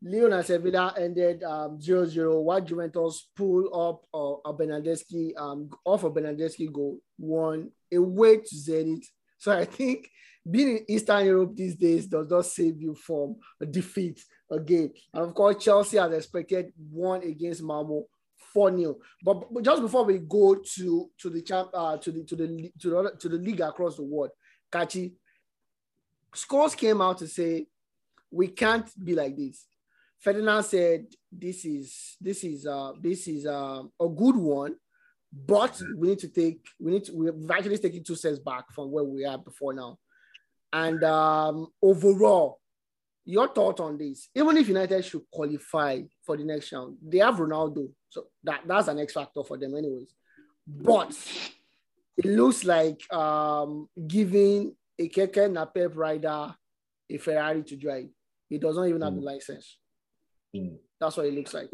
Lille 0.00 0.32
and 0.32 0.46
Sevilla 0.46 0.94
ended 0.96 1.42
um, 1.42 1.80
0 1.80 2.06
0, 2.06 2.40
while 2.42 2.60
Juventus 2.60 3.28
pulled 3.34 3.74
up 3.74 4.04
uh, 4.14 4.36
a 4.44 5.34
um, 5.36 5.68
off 5.84 6.04
a 6.04 6.10
Bernardeschi 6.10 6.72
goal, 6.72 7.00
one 7.16 7.72
away 7.92 8.36
to 8.36 8.54
Zenit. 8.54 9.04
So 9.44 9.52
I 9.52 9.66
think 9.66 10.08
being 10.50 10.78
in 10.78 10.84
Eastern 10.88 11.26
Europe 11.26 11.54
these 11.54 11.76
days 11.76 12.06
does 12.06 12.30
not 12.30 12.46
save 12.46 12.80
you 12.80 12.94
from 12.94 13.36
a 13.60 13.66
defeat 13.66 14.24
again. 14.50 14.90
And 15.12 15.24
of 15.24 15.34
course, 15.34 15.62
Chelsea, 15.62 15.98
as 15.98 16.10
expected, 16.12 16.72
won 16.90 17.22
against 17.22 17.62
Malmo 17.62 18.04
4 18.54 18.74
0. 18.74 18.96
But, 19.22 19.52
but 19.52 19.62
just 19.62 19.82
before 19.82 20.04
we 20.04 20.16
go 20.16 20.54
to, 20.54 21.10
to 21.18 21.28
the 21.28 21.42
champ, 21.42 21.68
uh, 21.74 21.98
to 21.98 22.10
the 22.10 22.24
to 22.24 22.36
the 22.36 22.72
to 22.80 22.88
the 22.88 23.12
to 23.18 23.28
the 23.28 23.36
league 23.36 23.60
across 23.60 23.96
the 23.96 24.02
world, 24.02 24.30
Kachi, 24.72 25.12
Scholes 26.34 26.74
came 26.74 27.02
out 27.02 27.18
to 27.18 27.28
say 27.28 27.66
we 28.30 28.48
can't 28.48 28.88
be 29.04 29.14
like 29.14 29.36
this. 29.36 29.66
Ferdinand 30.20 30.62
said 30.62 31.04
this 31.30 31.66
is 31.66 32.16
this 32.18 32.44
is 32.44 32.66
uh 32.66 32.92
this 32.98 33.28
is 33.28 33.44
uh, 33.44 33.82
a 34.00 34.08
good 34.08 34.36
one, 34.36 34.76
but 35.46 35.80
we 35.96 36.08
need 36.08 36.18
to 36.20 36.28
take 36.28 36.60
we 36.78 36.92
need 36.92 37.04
to 37.04 37.12
we've 37.12 37.50
actually 37.50 37.78
taken 37.78 38.04
two 38.04 38.14
steps 38.14 38.38
back 38.38 38.72
from 38.72 38.90
where 38.90 39.04
we 39.04 39.24
are 39.24 39.38
before 39.38 39.74
now. 39.74 39.98
And 40.72 41.02
um, 41.04 41.68
overall, 41.80 42.60
your 43.24 43.48
thought 43.48 43.80
on 43.80 43.96
this? 43.96 44.28
Even 44.34 44.56
if 44.56 44.68
United 44.68 45.04
should 45.04 45.22
qualify 45.30 46.02
for 46.24 46.36
the 46.36 46.44
next 46.44 46.72
round, 46.72 46.96
they 47.02 47.18
have 47.18 47.36
Ronaldo, 47.36 47.90
so 48.08 48.26
that, 48.42 48.62
that's 48.66 48.88
an 48.88 48.98
X 48.98 49.12
factor 49.12 49.44
for 49.44 49.56
them, 49.56 49.76
anyways. 49.76 50.12
But 50.66 51.16
it 52.16 52.26
looks 52.26 52.64
like 52.64 53.00
um, 53.12 53.88
giving 54.06 54.74
a 54.98 55.08
Keke 55.08 55.48
Napep 55.48 55.96
rider 55.96 56.54
a 57.10 57.18
Ferrari 57.18 57.62
to 57.62 57.76
drive. 57.76 58.08
He 58.48 58.58
does 58.58 58.76
not 58.76 58.88
even 58.88 59.02
have 59.02 59.14
the 59.14 59.20
license. 59.20 59.78
Mm. 60.54 60.76
That's 61.00 61.16
what 61.16 61.26
it 61.26 61.34
looks 61.34 61.54
like. 61.54 61.70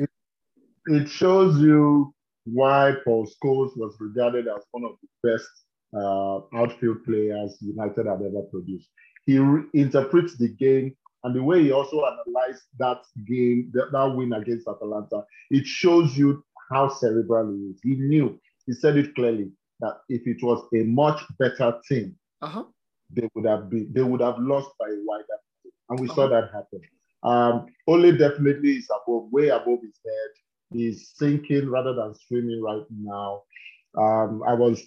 It 0.87 1.09
shows 1.09 1.59
you 1.59 2.15
why 2.45 2.95
Paul 3.05 3.27
Scholes 3.27 3.77
was 3.77 3.97
regarded 4.01 4.47
as 4.49 4.63
one 4.73 4.85
of 4.85 4.93
the 5.03 5.31
best 5.31 5.49
uh, 5.97 6.41
outfield 6.57 7.05
players 7.05 7.59
United 7.61 8.07
have 8.07 8.21
ever 8.23 8.43
produced. 8.51 8.89
He 9.27 9.39
re- 9.39 9.65
interprets 9.75 10.37
the 10.39 10.49
game 10.49 10.97
and 11.25 11.35
the 11.35 11.43
way 11.43 11.63
he 11.63 11.71
also 11.73 12.05
analyzed 12.07 12.63
that 12.79 13.03
game, 13.27 13.71
that, 13.75 13.89
that 13.93 14.15
win 14.17 14.33
against 14.33 14.67
Atalanta, 14.67 15.23
it 15.51 15.67
shows 15.67 16.17
you 16.17 16.43
how 16.71 16.89
cerebral 16.89 17.53
he 17.53 17.61
is. 17.73 17.81
He 17.83 17.95
knew, 17.97 18.41
he 18.67 18.73
said 18.73 18.97
it 18.97 19.15
clearly, 19.15 19.51
that 19.81 19.99
if 20.09 20.27
it 20.27 20.43
was 20.43 20.65
a 20.75 20.85
much 20.85 21.21
better 21.39 21.79
team, 21.89 22.17
Uh-huh. 22.43 22.65
they 23.11 23.29
would 23.35 23.45
have 23.47 23.69
been 23.69 23.93
they 23.93 24.03
would 24.03 24.21
have 24.23 24.39
lost 24.39 24.71
by 24.79 24.87
a 24.89 25.01
wider 25.05 25.37
margin. 25.45 25.73
And 25.91 26.01
we 26.01 26.07
saw 26.09 26.25
Uh-huh. 26.25 26.41
that 26.41 26.53
happen. 26.57 26.81
Um, 27.23 27.67
Ole 27.87 28.13
definitely 28.17 28.77
is 28.77 28.89
above, 28.99 29.31
way 29.31 29.49
above 29.49 29.81
his 29.83 29.99
head. 30.07 30.31
He's 30.73 31.13
sinking 31.17 31.69
rather 31.69 31.95
than 31.95 32.15
swimming 32.15 32.63
right 32.63 32.85
now. 32.91 33.43
Um, 33.99 34.43
I 34.47 34.55
was 34.55 34.87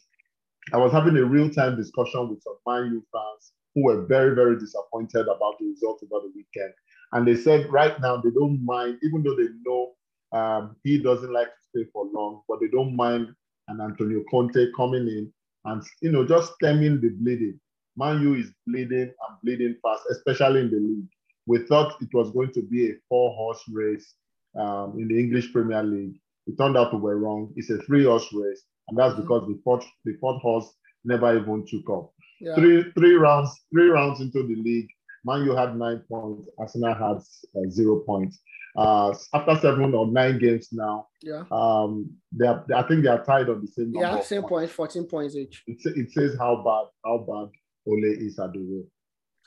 I 0.71 0.77
was 0.77 0.93
having 0.93 1.17
a 1.17 1.25
real-time 1.25 1.75
discussion 1.75 2.29
with 2.29 2.41
some 2.41 2.55
Man 2.65 2.91
U 2.91 3.05
fans 3.11 3.51
who 3.75 3.83
were 3.83 4.05
very, 4.05 4.33
very 4.33 4.57
disappointed 4.57 5.23
about 5.23 5.59
the 5.59 5.67
result 5.67 6.01
over 6.03 6.25
the 6.25 6.31
weekend. 6.35 6.73
And 7.11 7.27
they 7.27 7.35
said 7.35 7.71
right 7.71 7.99
now 7.99 8.17
they 8.17 8.29
don't 8.31 8.63
mind, 8.63 8.99
even 9.03 9.23
though 9.23 9.35
they 9.35 9.49
know 9.65 9.93
um, 10.31 10.75
he 10.83 10.99
doesn't 10.99 11.33
like 11.33 11.47
to 11.47 11.63
stay 11.69 11.89
for 11.91 12.05
long, 12.13 12.43
but 12.47 12.59
they 12.61 12.67
don't 12.67 12.95
mind 12.95 13.35
an 13.67 13.81
Antonio 13.81 14.23
Conte 14.31 14.71
coming 14.75 15.07
in 15.07 15.31
and 15.65 15.83
you 16.01 16.11
know 16.11 16.25
just 16.25 16.53
stemming 16.55 17.01
the 17.01 17.09
bleeding. 17.09 17.59
Man 17.95 18.21
U 18.21 18.35
is 18.35 18.51
bleeding 18.65 19.01
and 19.01 19.37
bleeding 19.43 19.75
fast, 19.81 20.03
especially 20.11 20.61
in 20.61 20.71
the 20.71 20.79
league. 20.79 21.09
We 21.45 21.65
thought 21.67 22.01
it 22.01 22.09
was 22.13 22.31
going 22.31 22.53
to 22.53 22.61
be 22.61 22.89
a 22.89 22.93
four-horse 23.09 23.63
race 23.71 24.15
um, 24.59 24.95
in 24.99 25.07
the 25.07 25.19
English 25.19 25.51
Premier 25.53 25.83
League. 25.83 26.15
It 26.47 26.57
turned 26.57 26.77
out 26.77 26.93
we 26.93 26.99
were 26.99 27.17
wrong. 27.17 27.53
It's 27.55 27.69
a 27.69 27.77
three-horse 27.83 28.27
race, 28.33 28.63
and 28.89 28.97
that's 28.97 29.13
Mhm. 29.15 29.21
because 29.21 29.47
the 29.47 29.59
fourth 29.63 29.85
the 30.05 30.13
fourth 30.19 30.41
horse 30.41 30.67
never 31.05 31.35
even 31.37 31.65
took 31.65 31.89
off. 31.89 32.11
Yeah. 32.41 32.55
Three 32.55 32.83
three 32.93 33.15
rounds 33.15 33.49
three 33.73 33.87
rounds 33.89 34.19
into 34.21 34.43
the 34.45 34.55
league, 34.55 34.89
Man 35.25 35.45
U 35.45 35.55
had 35.55 35.77
nine 35.77 36.03
points. 36.09 36.49
Arsenal 36.59 36.93
had 36.93 37.17
uh, 37.57 37.69
zero 37.69 38.01
points. 38.05 38.39
Uh, 38.75 39.13
after 39.33 39.55
seven 39.57 39.93
or 39.93 40.07
nine 40.07 40.39
games 40.39 40.69
now, 40.73 41.07
Yeah. 41.21 41.43
um, 41.51 42.09
they 42.31 42.47
are, 42.47 42.65
I 42.75 42.81
think 42.87 43.03
they 43.03 43.09
are 43.09 43.23
tied 43.23 43.47
on 43.47 43.61
the 43.61 43.67
same. 43.67 43.91
Yeah. 43.93 44.19
Same 44.21 44.41
points. 44.41 44.75
point, 44.75 44.91
14 44.91 45.05
points 45.05 45.35
each. 45.35 45.63
It, 45.67 45.77
it 45.85 46.11
says 46.11 46.35
how 46.39 46.55
bad 46.63 46.85
how 47.05 47.19
bad 47.19 47.51
Ole 47.87 48.03
is 48.27 48.39
at 48.39 48.51
the 48.51 48.59
wheel. 48.59 48.85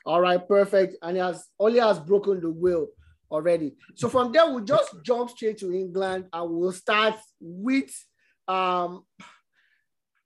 All 0.07 0.21
right, 0.21 0.47
perfect. 0.47 0.97
And 1.03 1.17
he 1.17 1.21
has 1.23 1.45
only 1.59 1.81
has 1.81 1.99
broken 1.99 2.41
the 2.41 2.51
wheel 2.51 2.87
already. 3.31 3.75
So 3.95 4.09
from 4.09 4.33
there, 4.33 4.47
we'll 4.47 4.65
just 4.65 4.95
jump 5.03 5.31
straight 5.31 5.59
to 5.59 5.73
England 5.73 6.27
and 6.33 6.51
we'll 6.51 6.73
start 6.73 7.17
with 7.41 7.93
um 8.49 9.05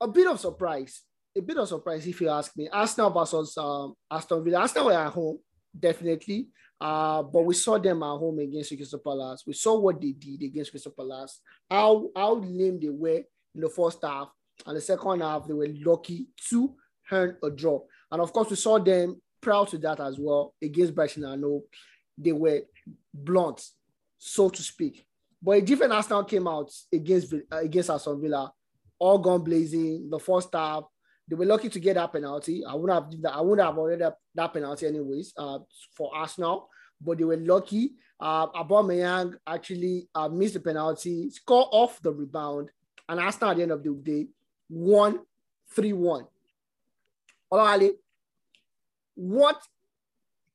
a 0.00 0.08
bit 0.08 0.26
of 0.26 0.40
surprise. 0.40 1.02
A 1.36 1.40
bit 1.40 1.58
of 1.58 1.68
surprise, 1.68 2.06
if 2.06 2.20
you 2.20 2.28
ask 2.28 2.56
me. 2.56 2.68
Arsenal 2.68 3.10
versus 3.10 3.56
um 3.56 3.94
Aston 4.10 4.44
Villa. 4.44 4.60
Arsenal 4.60 4.86
were 4.86 4.92
at 4.92 5.12
home, 5.12 5.38
definitely. 5.78 6.48
Uh, 6.80 7.22
but 7.22 7.42
we 7.42 7.52
saw 7.52 7.78
them 7.78 8.02
at 8.02 8.06
home 8.06 8.38
against 8.38 8.74
Crystal 8.74 8.98
Palace. 8.98 9.44
We 9.46 9.52
saw 9.52 9.78
what 9.78 10.00
they 10.00 10.12
did 10.12 10.42
against 10.42 10.70
Crystal 10.70 10.92
Palace, 10.92 11.40
how 11.70 12.08
how 12.16 12.36
lame 12.36 12.80
they 12.80 12.88
were 12.88 13.22
in 13.54 13.60
the 13.60 13.68
first 13.68 13.98
half, 14.02 14.28
and 14.66 14.76
the 14.76 14.80
second 14.80 15.20
half 15.20 15.46
they 15.46 15.52
were 15.52 15.68
lucky 15.84 16.26
to 16.48 16.74
earn 17.12 17.36
a 17.44 17.50
draw. 17.50 17.80
And 18.10 18.22
of 18.22 18.32
course, 18.32 18.50
we 18.50 18.56
saw 18.56 18.78
them 18.78 19.20
proud 19.40 19.68
to 19.68 19.78
that 19.78 20.00
as 20.00 20.18
well 20.18 20.54
against 20.62 20.94
Brighton. 20.94 21.24
I 21.24 21.36
know 21.36 21.64
they 22.16 22.32
were 22.32 22.62
blunt, 23.12 23.62
so 24.18 24.48
to 24.48 24.62
speak. 24.62 25.06
But 25.42 25.52
a 25.52 25.62
different 25.62 25.92
Arsenal 25.92 26.24
came 26.24 26.46
out 26.46 26.70
against 26.92 27.32
uh, 27.32 27.56
against 27.56 27.90
Aston 27.90 28.20
Villa, 28.20 28.52
all 28.98 29.18
gone 29.18 29.42
blazing. 29.42 30.08
The 30.10 30.18
first 30.18 30.50
half, 30.52 30.84
they 31.28 31.36
were 31.36 31.46
lucky 31.46 31.68
to 31.68 31.80
get 31.80 31.94
that 31.94 32.12
penalty. 32.12 32.64
I 32.64 32.74
wouldn't 32.74 33.02
have 33.02 33.22
that. 33.22 33.34
I 33.34 33.40
wouldn't 33.40 33.66
have 33.66 33.76
awarded 33.76 34.00
that, 34.00 34.16
that 34.34 34.52
penalty 34.52 34.86
anyways 34.86 35.32
uh, 35.36 35.60
for 35.96 36.14
Arsenal, 36.14 36.68
but 37.00 37.18
they 37.18 37.24
were 37.24 37.36
lucky. 37.36 37.92
Uh, 38.18 38.48
Aubameyang 38.48 39.34
actually 39.46 40.08
uh, 40.14 40.28
missed 40.28 40.54
the 40.54 40.60
penalty, 40.60 41.30
score 41.30 41.68
off 41.72 42.02
the 42.02 42.12
rebound, 42.12 42.68
and 43.08 43.18
Arsenal 43.18 43.50
at 43.50 43.56
the 43.56 43.62
end 43.62 43.72
of 43.72 43.82
the 43.82 43.94
day 43.94 44.26
won 44.68 45.20
three 45.74 45.94
one. 45.94 46.26
Olawale, 47.50 47.92
what 49.14 49.56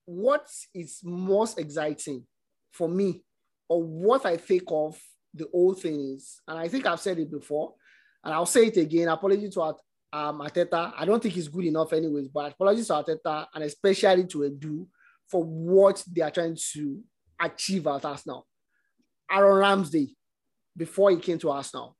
what 0.06 0.48
is 0.74 1.00
most 1.04 1.60
exciting 1.60 2.26
for 2.72 2.88
me 2.88 3.24
or 3.68 3.84
what 3.84 4.26
I 4.26 4.38
think 4.38 4.64
of 4.68 4.98
the 5.34 5.48
whole 5.52 5.74
thing 5.74 6.00
is, 6.16 6.42
and 6.48 6.58
I 6.58 6.68
think 6.68 6.86
I've 6.86 7.00
said 7.00 7.20
it 7.20 7.30
before, 7.32 7.74
and 8.24 8.34
I'll 8.34 8.46
say 8.46 8.68
it 8.68 8.78
again. 8.78 9.08
Apology 9.10 9.50
to 9.50 9.64
At- 9.64 9.76
um, 10.14 10.40
Arteta. 10.40 10.94
I 10.98 11.06
don't 11.06 11.22
think 11.22 11.34
he's 11.34 11.50
good 11.50 11.66
enough, 11.66 11.92
anyways, 11.92 12.30
but 12.30 12.54
apologies 12.54 12.88
to 12.88 12.94
Arteta 12.94 13.48
and 13.54 13.64
especially 13.66 14.26
to 14.28 14.38
Edu 14.40 14.88
for 15.28 15.44
what 15.44 16.02
they 16.10 16.22
are 16.22 16.32
trying 16.32 16.58
to 16.74 17.02
achieve 17.42 17.86
at 17.88 18.06
Arsenal. 18.06 18.48
Aaron 19.30 19.58
Ramsdale, 19.58 20.16
before 20.78 21.12
he 21.12 21.18
came 21.18 21.38
to 21.40 21.50
Arsenal, 21.50 21.98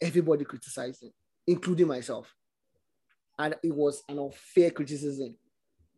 everybody 0.00 0.44
criticized 0.44 1.02
him, 1.02 1.10
including 1.46 1.88
myself. 1.88 2.32
And 3.38 3.56
it 3.62 3.74
was 3.74 4.02
an 4.08 4.18
unfair 4.18 4.70
criticism. 4.70 5.36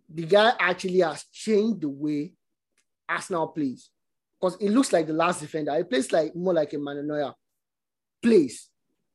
The 0.08 0.24
guy 0.24 0.52
actually 0.58 1.00
has 1.00 1.24
changed 1.32 1.80
the 1.80 1.88
way 1.88 2.32
Arsenal 3.08 3.48
plays. 3.48 3.90
Because 4.40 4.56
it 4.60 4.70
looks 4.70 4.92
like 4.92 5.06
the 5.06 5.12
last 5.12 5.40
defender. 5.40 5.74
He 5.76 5.84
plays 5.84 6.12
like 6.12 6.34
more 6.36 6.52
like 6.52 6.72
a 6.72 6.78
Manuel 6.78 7.06
Neuer. 7.06 7.32
Plays, 8.22 8.68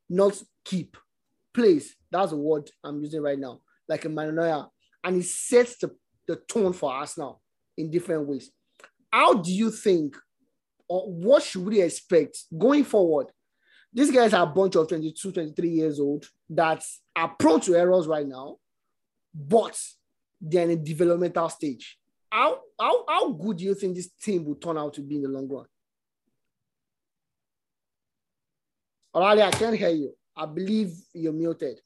not 0.10 0.42
keep. 0.66 0.98
Plays. 1.54 1.96
That's 2.12 2.32
the 2.32 2.38
word 2.38 2.70
I'm 2.84 3.02
using 3.02 3.22
right 3.22 3.38
now. 3.38 3.62
Like 3.88 4.06
a 4.06 4.10
Manuel 4.10 4.36
Neuer. 4.36 4.66
And 5.04 5.16
he 5.18 5.22
sets 5.22 5.78
the, 5.78 5.96
the 6.28 6.38
tone 6.38 6.74
for 6.74 6.92
Arsenal 6.92 7.42
in 7.78 7.92
different 7.92 8.28
ways. 8.28 8.52
How 9.12 9.36
do 9.36 9.52
you 9.52 9.72
think, 9.72 10.18
or 10.88 11.12
what 11.12 11.44
should 11.44 11.66
we 11.66 11.82
expect 11.82 12.38
going 12.58 12.84
forward? 12.84 13.28
These 13.94 14.12
guys 14.12 14.34
are 14.34 14.44
a 14.44 14.54
bunch 14.54 14.76
of 14.76 14.88
22, 14.88 15.32
23 15.32 15.70
years 15.70 16.00
old 16.00 16.26
that 16.50 16.84
are 17.16 17.36
prone 17.40 17.60
to 17.62 17.76
errors 17.76 18.08
right 18.08 18.28
now, 18.28 18.58
but 19.34 19.80
they're 20.42 20.64
in 20.64 20.72
a 20.72 20.76
developmental 20.76 21.50
stage. 21.50 21.98
How, 22.30 22.60
how, 22.80 23.06
how 23.08 23.32
good 23.32 23.58
do 23.58 23.64
you 23.64 23.74
think 23.74 23.96
this 23.96 24.10
team 24.22 24.46
will 24.46 24.56
turn 24.56 24.78
out 24.78 24.94
to 24.96 25.02
be 25.02 25.16
in 25.16 25.24
the 25.24 25.30
long 25.30 25.48
run? 25.48 25.66
Alright, 29.14 29.40
I 29.40 29.52
can't 29.52 29.76
hear 29.76 29.90
you. 29.90 30.14
I 30.36 30.46
believe 30.46 30.94
you're 31.14 31.34
muted. 31.34 31.80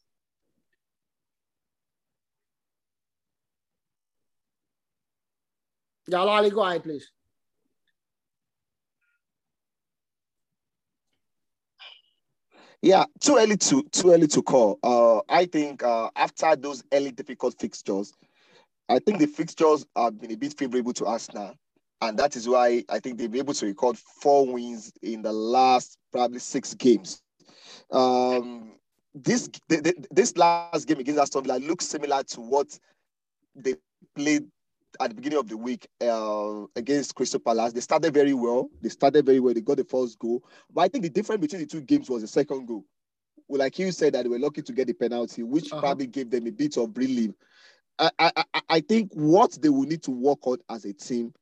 Yeah, 6.07 6.17
Olali, 6.17 6.53
go 6.53 6.63
ahead, 6.63 6.83
please. 6.83 7.09
Yeah, 12.81 13.05
too 13.21 13.37
early 13.37 13.55
to 13.55 13.83
too 13.83 14.11
early 14.11 14.27
to 14.27 14.41
call. 14.41 14.77
Uh, 14.83 15.21
I 15.29 15.45
think 15.45 15.83
uh, 15.83 16.09
after 16.17 16.53
those 16.57 16.83
early 16.91 17.11
difficult 17.11 17.55
fixtures, 17.57 18.11
I 18.89 18.99
think 18.99 19.19
the 19.19 19.27
fixtures 19.27 19.86
have 19.95 20.19
been 20.19 20.31
a 20.31 20.36
bit 20.38 20.57
favorable 20.57 20.93
to 20.93 21.05
Arsenal, 21.05 21.55
and 22.01 22.17
that 22.19 22.36
is 22.36 22.47
why 22.47 22.84
I 22.89 22.99
think 22.99 23.17
they've 23.17 23.31
been 23.31 23.41
able 23.41 23.53
to 23.53 23.65
record 23.65 23.97
four 23.97 24.45
wins 24.51 24.91
in 25.01 25.21
the 25.21 25.31
last 25.31 25.97
probably 26.11 26.39
six 26.39 26.73
games. 26.73 27.21
Um, 27.91 28.73
this 29.15 29.49
th- 29.69 29.84
th- 29.84 29.95
this 30.11 30.36
last 30.38 30.88
game 30.88 30.99
against 30.99 31.19
Aston 31.19 31.43
Villa 31.43 31.59
looks 31.59 31.86
similar 31.88 32.23
to 32.23 32.41
what 32.41 32.77
they 33.55 33.75
played 34.15 34.47
at 34.99 35.09
the 35.09 35.15
beginning 35.15 35.39
of 35.39 35.47
the 35.47 35.57
week 35.57 35.88
uh, 36.01 36.65
against 36.75 37.15
Crystal 37.15 37.39
Palace. 37.39 37.73
They 37.73 37.79
started 37.79 38.13
very 38.13 38.34
well. 38.34 38.69
They 38.81 38.89
started 38.89 39.25
very 39.25 39.39
well. 39.39 39.53
They 39.53 39.61
got 39.61 39.77
the 39.77 39.84
first 39.84 40.19
goal. 40.19 40.43
But 40.71 40.81
I 40.81 40.88
think 40.88 41.03
the 41.03 41.09
difference 41.09 41.41
between 41.41 41.61
the 41.61 41.67
two 41.67 41.81
games 41.81 42.09
was 42.09 42.21
the 42.21 42.27
second 42.27 42.67
goal. 42.67 42.86
Well, 43.47 43.59
like 43.59 43.77
you 43.79 43.91
said, 43.91 44.13
that 44.13 44.23
they 44.23 44.29
were 44.29 44.39
lucky 44.39 44.61
to 44.61 44.71
get 44.73 44.88
the 44.88 44.93
penalty, 44.93 45.43
which 45.43 45.71
Uh-huh. 45.71 45.81
probably 45.81 46.07
gave 46.07 46.29
them 46.29 46.47
a 46.47 46.51
bit 46.51 46.77
of 46.77 46.95
relief. 46.97 47.31
I, 47.99 48.11
I, 48.19 48.31
I- 48.69 48.79
think 48.81 49.11
what 49.13 49.57
they 49.61 49.69
will 49.69 49.83
need 49.83 50.03
to 50.03 50.11
work 50.11 50.45
on 50.47 50.57
as 50.69 50.85
a 50.85 50.93
team 50.93 51.33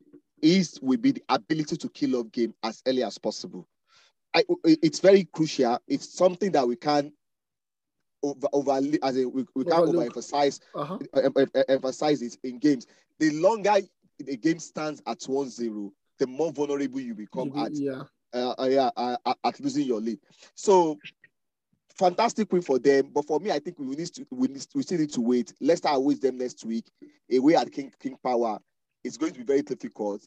is 0.42 0.80
will 0.82 0.98
be 0.98 1.12
the 1.12 1.24
ability 1.30 1.78
to 1.78 1.90
kill 1.90 2.18
off 2.18 2.32
game 2.32 2.54
as 2.64 2.82
early 2.88 3.04
as 3.04 3.18
possible. 3.18 3.68
I, 4.34 4.44
it's 4.66 5.00
very 5.00 5.26
crucial. 5.26 5.80
It's 5.88 6.14
something 6.14 6.52
that 6.54 6.68
we 6.68 6.76
can 6.76 7.12
over, 8.24 8.48
over 8.54 8.80
as 9.04 9.18
a, 9.18 9.28
we, 9.28 9.46
we 9.56 9.64
can 9.66 9.74
overemphasize 9.74 10.60
Uh-huh. 10.76 10.98
em- 11.16 11.34
em- 11.38 11.48
em- 11.56 11.64
emphasize 11.70 12.22
it 12.22 12.38
in 12.44 12.60
games. 12.60 12.88
The 13.20 13.32
longer 13.32 13.76
the 14.20 14.38
game 14.38 14.60
stands 14.60 15.02
at 15.08 15.20
1-0, 15.20 15.92
the 16.20 16.28
more 16.28 16.52
vulnerable 16.52 17.00
you 17.00 17.16
become 17.16 17.52
at 17.58 17.72
Yeah. 17.74 18.04
uh, 18.34 18.54
uh, 18.60 18.66
yeah, 18.70 18.90
uh, 18.96 19.18
at 19.44 19.60
losing 19.60 19.86
your 19.86 20.00
lead. 20.00 20.20
So 20.56 20.98
fantastic 22.02 22.52
win 22.52 22.62
for 22.62 22.80
them. 22.80 23.12
But 23.14 23.26
for 23.28 23.40
me, 23.40 23.52
I 23.52 23.60
think 23.60 23.78
we 23.80 23.86
need 23.96 24.14
to 24.14 24.26
we, 24.32 24.48
need, 24.48 24.66
we 24.74 24.84
still 24.84 25.00
need 25.00 25.14
to 25.14 25.22
wait. 25.22 25.54
Leicester 25.62 25.90
awaits 25.90 26.20
them 26.20 26.38
next 26.38 26.66
week. 26.66 26.86
Away 27.32 27.56
at 27.56 27.72
King 27.72 27.94
King 28.00 28.18
Power. 28.24 28.60
It's 29.04 29.18
going 29.18 29.34
to 29.34 29.40
be 29.40 29.46
very 29.46 29.62
difficult. 29.62 30.26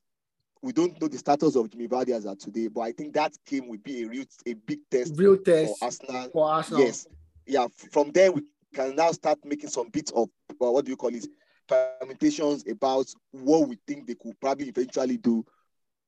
We 0.62 0.72
don't 0.72 0.98
know 1.00 1.08
the 1.08 1.18
status 1.18 1.56
of 1.56 1.70
Jamie 1.70 1.88
Vardy 1.88 2.10
as 2.10 2.24
of 2.24 2.38
today, 2.38 2.68
but 2.68 2.80
I 2.80 2.92
think 2.92 3.12
that 3.14 3.32
game 3.46 3.68
will 3.68 3.78
be 3.78 4.02
a 4.02 4.08
real 4.08 4.24
a 4.46 4.54
big 4.54 4.78
test 4.90 5.12
Real 5.16 5.36
for 5.36 5.42
test 5.42 5.82
Arsenal 5.82 6.30
for 6.32 6.48
Arsenal. 6.48 6.80
Yes. 6.80 7.06
Yeah. 7.46 7.66
From 7.92 8.12
there, 8.12 8.32
we 8.32 8.42
can 8.72 8.96
now 8.96 9.12
start 9.12 9.38
making 9.44 9.70
some 9.70 9.90
bits 9.90 10.12
of 10.12 10.28
well, 10.58 10.72
what 10.72 10.84
do 10.84 10.90
you 10.90 10.96
call 10.96 11.14
it 11.14 11.26
permutations 11.66 12.64
about 12.70 13.06
what 13.32 13.68
we 13.68 13.78
think 13.86 14.06
they 14.06 14.14
could 14.14 14.38
probably 14.40 14.68
eventually 14.68 15.16
do 15.16 15.44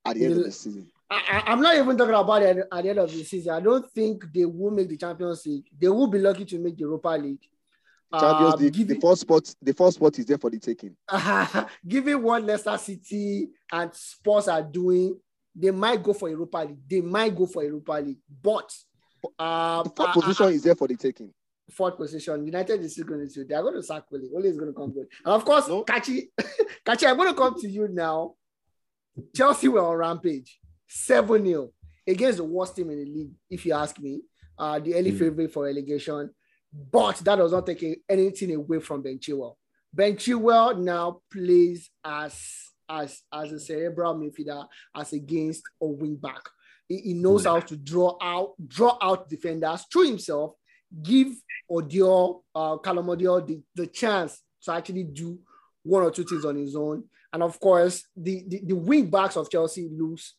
at 0.05 0.17
the 0.17 0.25
end 0.25 0.35
of 0.35 0.45
the 0.45 0.53
season. 0.53 0.91
I, 1.09 1.45
am 1.47 1.61
not 1.61 1.77
even 1.77 1.97
talking 1.97 2.15
about 2.15 2.43
it 2.43 2.59
at 2.71 2.83
the 2.83 2.91
end 2.91 2.99
of 2.99 3.11
the 3.11 3.23
season. 3.23 3.53
I 3.53 3.61
don't 3.61 3.89
think 3.93 4.25
they 4.33 4.45
will 4.45 4.73
make 4.73 4.89
the 4.89 4.97
Champions 4.97 5.47
League. 5.47 5.67
They 5.79 5.89
will 5.89 6.09
be 6.09 6.19
lucky 6.19 6.45
to 6.47 6.59
make 6.59 6.77
the 6.77 6.81
Europa 6.81 7.11
League. 7.11 7.43
Champions 8.13 8.55
um, 8.55 8.61
League, 8.61 8.89
the 8.89 9.01
first 9.01 9.21
spot, 9.23 9.55
the 9.63 9.73
first 9.73 9.97
spot 9.97 10.19
is 10.19 10.27
there 10.27 10.39
for 10.39 10.51
the 10.51 10.59
taking. 10.59 10.97
given 11.87 12.23
what 12.23 12.43
Leicester 12.43 12.77
City 12.79 13.49
and 13.73 13.93
Spurs 13.95 14.49
are 14.49 14.63
doing, 14.63 15.19
they 15.55 15.71
might 15.71 16.03
go 16.03 16.13
for 16.13 16.29
Europa 16.29 16.59
League. 16.59 16.79
They 16.89 17.01
might 17.01 17.35
go 17.35 17.47
for 17.47 17.63
Europa 17.65 17.93
League, 17.93 18.19
but 18.43 18.73
um, 19.39 19.85
the 19.85 19.93
fourth 19.97 20.09
uh, 20.09 20.13
position 20.13 20.47
uh, 20.47 20.51
is 20.51 20.63
there 20.63 20.75
for 20.75 20.89
the 20.89 20.97
taking. 20.97 21.33
Fourth 21.73 21.97
position, 21.97 22.47
United 22.47 22.81
is 22.81 22.93
still 22.93 23.07
going 23.07 23.29
to. 23.29 23.45
They 23.45 23.55
are 23.55 23.63
going 23.63 23.75
to 23.75 23.83
sack 23.83 24.05
Willie. 24.11 24.29
Willie 24.31 24.49
is 24.49 24.57
going 24.57 24.73
to 24.73 24.79
come 24.79 24.93
good, 24.93 25.09
and 25.25 25.35
of 25.35 25.45
course, 25.45 25.67
no. 25.69 25.85
Kachi, 25.85 26.29
Kachi, 26.87 27.09
I'm 27.09 27.17
going 27.17 27.29
to 27.29 27.35
come 27.35 27.61
to 27.61 27.69
you 27.69 27.89
now. 27.89 28.35
Chelsea 29.35 29.67
were 29.67 29.85
on 29.85 29.97
rampage, 29.97 30.61
seven 30.87 31.45
0 31.45 31.71
against 32.07 32.39
the 32.39 32.45
worst 32.45 32.77
team 32.77 32.91
in 32.91 32.99
the 32.99 33.11
league, 33.11 33.33
if 33.51 33.65
you 33.67 33.73
ask 33.73 33.99
me. 33.99 34.23
Uh, 34.59 34.79
the 34.79 34.95
early 34.95 35.13
mm. 35.13 35.19
favorite 35.19 35.53
for 35.53 35.65
relegation, 35.65 36.31
but 36.91 37.17
that 37.17 37.37
does 37.37 37.53
not 37.53 37.67
take 37.67 38.03
anything 38.09 38.55
away 38.55 38.81
from 38.81 39.03
Ben 39.03 39.19
Chilwell. 39.19 39.57
Ben 39.93 40.17
Chilwell 40.17 40.79
now 40.79 41.21
plays 41.31 41.91
as 42.05 42.41
as 42.89 43.23
as 43.33 43.53
a 43.53 43.61
cerebral 43.61 44.15
midfielder 44.15 44.67
as 44.95 45.13
against 45.13 45.63
a 45.83 45.87
wing 45.87 46.17
back. 46.17 46.41
He, 46.89 46.99
he 46.99 47.15
knows 47.15 47.45
how 47.45 47.61
to 47.61 47.77
draw 47.77 48.17
out 48.23 48.55
draw 48.67 48.97
out 49.03 49.29
defenders 49.29 49.85
through 49.93 50.09
himself, 50.09 50.53
give 51.03 51.29
Odoi, 51.71 52.41
uh, 52.55 52.77
Callum 52.79 53.07
Odoi 53.07 53.47
the, 53.47 53.61
the 53.75 53.87
chance 53.89 54.41
to 54.63 54.73
actually 54.73 55.05
do 55.05 55.39
one 55.83 56.03
or 56.03 56.11
two 56.11 56.25
things 56.25 56.45
on 56.45 56.57
his 56.57 56.77
own. 56.77 57.05
And 57.33 57.43
of 57.43 57.59
course, 57.61 58.05
the, 58.17 58.45
the, 58.47 58.61
the 58.65 58.77
wing 58.77 59.11
backs 59.11 59.37
of 59.37 59.51
Chelsea 59.51 59.89
looks 59.93 60.35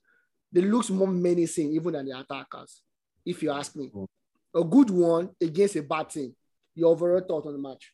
they 0.51 0.61
looks 0.61 0.89
more 0.89 1.07
menacing 1.07 1.71
even 1.71 1.93
than 1.93 2.05
the 2.05 2.19
attackers, 2.19 2.81
if 3.25 3.43
you 3.43 3.51
ask 3.51 3.75
me. 3.75 3.91
A 4.55 4.63
good 4.63 4.89
one 4.89 5.29
against 5.41 5.75
a 5.75 5.83
bad 5.83 6.09
team. 6.09 6.35
Your 6.75 6.91
overall 6.91 7.21
thought 7.21 7.45
on 7.45 7.53
the 7.53 7.59
match? 7.59 7.91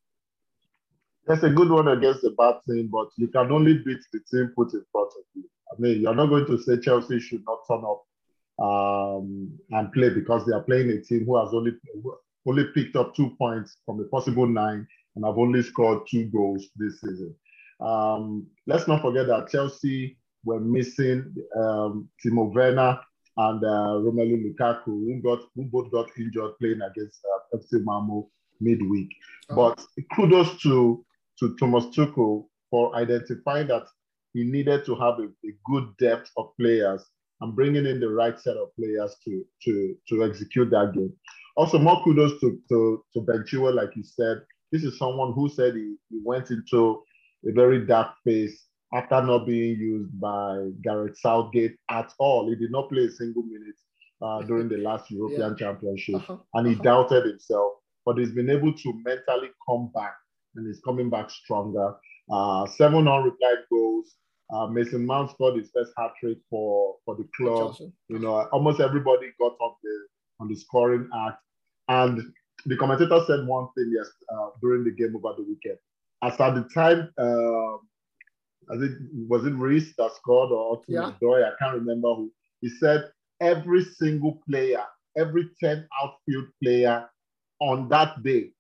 That's 1.26 1.43
a 1.43 1.49
good 1.49 1.70
one 1.70 1.88
against 1.88 2.24
a 2.24 2.32
bad 2.38 2.56
team, 2.68 2.89
but 2.91 3.08
you 3.18 3.28
can 3.28 3.51
only 3.51 3.76
beat 3.76 3.99
the 4.12 4.20
team 4.30 4.51
put 4.56 4.74
in 4.74 4.84
front 4.91 5.10
of 5.18 5.24
you. 5.36 5.43
I 5.72 5.80
mean, 5.80 6.01
you're 6.01 6.16
not 6.16 6.28
going 6.28 6.45
to 6.47 6.62
say 6.62 6.78
Chelsea 6.78 7.20
should 7.20 7.43
not 7.45 7.60
turn 7.68 7.84
up 7.86 8.04
um, 8.64 9.51
and 9.72 9.91
play 9.93 10.10
because 10.10 10.45
they 10.45 10.54
are 10.54 10.62
playing 10.62 10.89
a 10.89 11.01
team 11.01 11.26
who 11.26 11.38
has 11.38 11.54
only 11.54 11.72
only 12.45 12.66
picked 12.76 12.95
up 12.95 13.16
two 13.16 13.32
points 13.38 13.78
from 13.86 13.99
a 14.01 14.04
possible 14.06 14.45
nine 14.45 14.86
and 15.16 15.26
have 15.26 15.38
only 15.38 15.64
scored 15.64 16.06
two 16.10 16.26
goals 16.26 16.68
this 16.76 16.99
season. 16.99 17.34
Um, 17.80 18.47
let's 18.68 18.88
not 18.88 19.01
forget 19.01 19.28
that 19.28 19.49
Chelsea 19.49 20.18
were 20.43 20.59
missing 20.59 21.33
um, 21.55 22.09
Timo 22.23 22.53
Werner 22.53 22.99
and 23.37 23.63
uh, 23.63 23.99
Romelu 24.03 24.43
Lukaku, 24.45 24.85
who, 24.85 25.21
got, 25.23 25.39
who 25.55 25.63
both 25.65 25.91
got 25.91 26.09
injured 26.17 26.57
playing 26.59 26.81
against 26.81 27.19
uh, 27.25 27.57
FC 27.57 27.83
Malmo 27.83 28.29
midweek. 28.61 29.09
Oh. 29.49 29.55
But 29.55 29.85
kudos 30.15 30.61
to, 30.61 31.03
to 31.39 31.55
Thomas 31.59 31.85
Tuchel 31.85 32.45
for 32.69 32.95
identifying 32.95 33.67
that 33.67 33.85
he 34.33 34.43
needed 34.43 34.85
to 34.85 34.95
have 34.95 35.19
a, 35.19 35.25
a, 35.25 35.51
good 35.65 35.95
depth 35.99 36.31
of 36.37 36.55
players 36.59 37.05
and 37.41 37.55
bringing 37.55 37.85
in 37.85 37.99
the 37.99 38.09
right 38.09 38.39
set 38.39 38.57
of 38.57 38.75
players 38.75 39.15
to, 39.25 39.43
to, 39.63 39.95
to 40.09 40.23
execute 40.23 40.69
that 40.71 40.93
game. 40.93 41.13
Also, 41.55 41.77
more 41.77 42.03
kudos 42.03 42.39
to, 42.39 42.59
to, 42.69 43.03
to 43.13 43.21
Ben 43.21 43.43
Chilwell, 43.47 43.75
like 43.75 43.95
you 43.95 44.03
said. 44.03 44.41
This 44.71 44.83
is 44.83 44.97
someone 44.97 45.33
who 45.33 45.49
said 45.49 45.75
he, 45.75 45.95
he 46.09 46.19
went 46.23 46.49
into 46.49 47.03
a 47.47 47.51
very 47.51 47.85
dark 47.85 48.15
phase 48.23 48.65
after 48.93 49.21
not 49.21 49.45
being 49.45 49.77
used 49.79 50.19
by 50.19 50.69
Gareth 50.83 51.17
Southgate 51.17 51.75
at 51.89 52.13
all. 52.19 52.49
He 52.49 52.55
did 52.55 52.71
not 52.71 52.89
play 52.89 53.05
a 53.05 53.11
single 53.11 53.43
minute 53.43 53.75
uh, 54.21 54.41
during 54.43 54.69
the 54.69 54.77
last 54.77 55.09
European 55.11 55.55
yeah. 55.57 55.65
Championship, 55.67 56.15
uh-huh. 56.15 56.37
and 56.53 56.67
he 56.67 56.73
uh-huh. 56.73 56.83
doubted 56.83 57.25
himself. 57.25 57.73
But 58.05 58.17
he's 58.17 58.31
been 58.31 58.49
able 58.49 58.73
to 58.73 58.93
mentally 59.05 59.49
come 59.67 59.89
back, 59.95 60.13
and 60.55 60.67
he's 60.67 60.81
coming 60.83 61.09
back 61.09 61.29
stronger. 61.29 61.95
Uh, 62.31 62.65
seven 62.67 63.05
unreplied 63.05 63.63
goals. 63.71 64.15
Uh, 64.53 64.67
Mason 64.67 65.05
Mount 65.05 65.31
scored 65.31 65.57
his 65.57 65.71
first 65.73 65.91
hat 65.97 66.11
trick 66.19 66.37
for 66.49 66.95
for 67.05 67.15
the 67.15 67.27
club. 67.35 67.75
You 68.09 68.19
know, 68.19 68.47
almost 68.51 68.79
everybody 68.81 69.31
got 69.39 69.53
off 69.59 69.77
the 69.81 70.07
on 70.39 70.49
the 70.49 70.55
scoring 70.55 71.09
act. 71.27 71.39
And 71.89 72.21
the 72.65 72.77
commentator 72.77 73.19
said 73.25 73.47
one 73.47 73.67
thing 73.75 73.91
yes 73.95 74.07
uh, 74.33 74.49
during 74.61 74.83
the 74.83 74.91
game 74.91 75.15
over 75.15 75.33
the 75.37 75.43
weekend. 75.43 75.77
As 76.21 76.39
at 76.39 76.55
the 76.55 76.69
time, 76.73 77.11
uh, 77.17 77.77
as 78.72 78.82
it 78.82 78.91
was 79.28 79.45
it 79.45 79.53
Reece 79.53 79.93
that 79.97 80.11
scored 80.16 80.51
or 80.51 80.82
yeah. 80.88 81.11
Doy, 81.22 81.43
I 81.43 81.51
can't 81.59 81.76
remember 81.76 82.14
who. 82.14 82.32
He 82.61 82.70
said 82.70 83.11
every 83.41 83.84
single 83.84 84.41
player, 84.49 84.84
every 85.18 85.49
10 85.59 85.88
outfield 86.01 86.45
player 86.61 87.09
on 87.59 87.89
that 87.89 88.22
day 88.24 88.51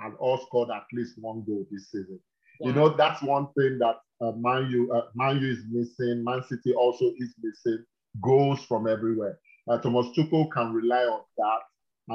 had 0.00 0.12
all 0.18 0.38
scored 0.38 0.70
at 0.70 0.84
least 0.92 1.14
one 1.18 1.44
goal 1.46 1.66
this 1.70 1.90
season. 1.90 2.18
Wow. 2.60 2.68
You 2.68 2.74
know, 2.74 2.88
that's 2.96 3.22
one 3.22 3.48
thing 3.58 3.78
that 3.78 3.96
uh, 4.20 4.32
Man 4.32 4.70
U, 4.70 4.92
uh, 4.92 5.06
Man 5.14 5.40
U 5.40 5.50
is 5.50 5.64
missing. 5.70 6.24
Man 6.24 6.42
City 6.48 6.74
also 6.74 7.12
is 7.18 7.34
missing 7.42 7.84
goals 8.22 8.64
from 8.64 8.86
everywhere. 8.86 9.38
Uh, 9.68 9.78
Thomas 9.78 10.06
Tuchel 10.16 10.50
can 10.50 10.72
rely 10.72 11.04
on 11.04 11.22
that. 11.38 11.60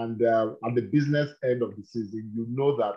And 0.01 0.21
uh, 0.23 0.53
at 0.67 0.75
the 0.75 0.81
business 0.81 1.31
end 1.43 1.61
of 1.61 1.75
the 1.75 1.83
season, 1.83 2.31
you 2.35 2.45
know 2.49 2.75
that 2.77 2.95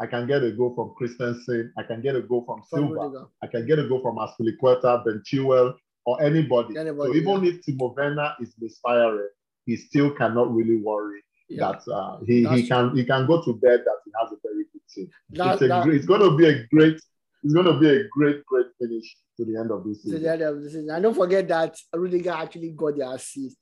I 0.00 0.06
can 0.06 0.26
get 0.26 0.42
a 0.42 0.50
goal 0.50 0.74
from 0.74 0.94
Christensen, 0.96 1.72
I 1.76 1.82
can 1.82 2.00
get 2.00 2.16
a 2.16 2.22
goal 2.22 2.44
from 2.46 2.62
Silva, 2.68 3.26
I 3.42 3.46
can 3.46 3.66
get 3.66 3.78
a 3.78 3.86
goal 3.86 4.00
from 4.00 4.16
Azpilicueta, 4.16 5.04
Ben 5.04 5.22
Chilwell, 5.26 5.74
or 6.06 6.22
anybody. 6.22 6.76
anybody 6.78 7.12
so 7.12 7.16
even 7.16 7.44
yeah. 7.44 7.52
if 7.52 7.66
Timo 7.66 7.94
Werner 7.94 8.32
is 8.40 8.54
misfiring, 8.58 9.28
he 9.66 9.76
still 9.76 10.10
cannot 10.10 10.52
really 10.54 10.78
worry 10.78 11.22
yeah. 11.48 11.72
that 11.72 11.92
uh, 11.92 12.18
he, 12.26 12.46
he 12.48 12.66
can 12.66 12.96
he 12.96 13.04
can 13.04 13.26
go 13.26 13.44
to 13.44 13.52
bed 13.54 13.80
that 13.84 13.96
he 14.04 14.12
has 14.20 14.32
a 14.32 14.36
very 14.42 14.64
good 14.72 14.82
team. 14.92 15.10
That, 15.30 15.60
it's, 15.60 15.68
that, 15.68 15.88
it's 15.88 16.06
going 16.06 16.22
to 16.22 16.36
be 16.36 16.46
a 16.48 16.66
great 16.68 17.00
it's 17.42 17.54
going 17.54 17.66
to 17.66 17.78
be 17.78 17.88
a 17.88 18.08
great 18.08 18.44
great 18.46 18.66
finish 18.78 19.16
to 19.36 19.44
the 19.44 19.58
end 19.58 19.70
of 19.70 19.84
this 19.84 20.02
season. 20.02 20.18
To 20.18 20.24
the 20.24 20.32
end 20.32 20.42
of 20.42 20.62
the 20.62 20.68
season. 20.68 20.90
And 20.90 21.02
don't 21.02 21.14
forget 21.14 21.46
that 21.48 21.76
Rudiger 21.92 22.30
actually 22.30 22.70
got 22.70 22.96
the 22.96 23.08
assist 23.10 23.56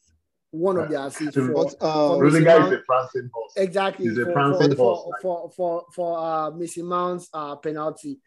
one 0.51 0.79
of 0.79 0.89
their 0.89 1.07
assists. 1.07 1.35
For, 1.35 1.53
but, 1.53 1.75
uh, 1.81 2.09
for 2.09 2.23
Rudiger 2.23 2.67
is 2.67 2.73
a 2.73 2.83
prancing 2.87 3.31
horse. 3.33 3.53
Exactly. 3.57 4.09
He's 4.09 4.19
a 4.19 4.27
prancing 4.27 4.75
for, 4.75 4.97
horse. 4.97 5.23
For, 5.23 5.51
for, 5.51 5.51
for, 5.51 5.85
for 5.95 6.19
uh, 6.19 6.51
Missy 6.51 6.83
Mount's 6.83 7.29
uh, 7.33 7.57
penalty, 7.57 8.19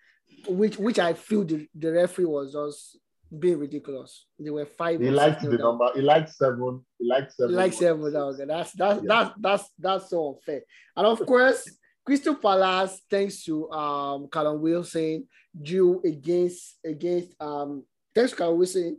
which 0.48 0.78
which 0.78 1.00
I 1.00 1.14
feel 1.14 1.44
the, 1.44 1.68
the 1.76 1.92
referee 1.92 2.26
was 2.26 2.54
just 2.54 2.98
being 3.38 3.60
ridiculous. 3.60 4.26
They 4.40 4.50
were 4.50 4.66
five. 4.66 5.00
He 5.00 5.10
liked 5.10 5.42
the 5.42 5.58
down. 5.58 5.60
number. 5.60 5.90
He 5.96 6.02
liked 6.02 6.34
seven. 6.34 6.84
He 7.00 7.08
liked 7.08 7.34
seven. 7.34 7.52
He 7.52 7.56
liked 7.56 7.76
seven. 7.76 8.16
Okay. 8.16 8.46
That's 8.46 8.72
that's 8.74 9.02
yeah. 9.02 9.08
that's 9.08 9.34
that's 9.40 9.70
that's 9.80 10.10
so 10.10 10.36
unfair. 10.36 10.62
And 10.96 11.08
of 11.08 11.26
course, 11.26 11.70
Crystal 12.06 12.36
Palace, 12.36 13.02
thanks 13.10 13.44
to 13.46 13.70
um 13.72 14.28
Callum 14.32 14.62
Wilson, 14.62 15.28
drew 15.62 16.02
against 16.04 16.78
against 16.86 17.34
um 17.42 17.84
thanks 18.14 18.32
to 18.32 18.38
Callum 18.38 18.58
Wilson 18.58 18.98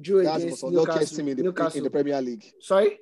drew 0.00 0.22
That's 0.22 0.42
against 0.42 0.60
the 0.60 0.70
most 0.70 0.86
unluckiest 0.86 1.16
team 1.16 1.28
in 1.28 1.36
the, 1.36 1.72
in 1.74 1.82
the 1.82 1.90
Premier 1.90 2.20
League. 2.20 2.44
Sorry? 2.60 2.98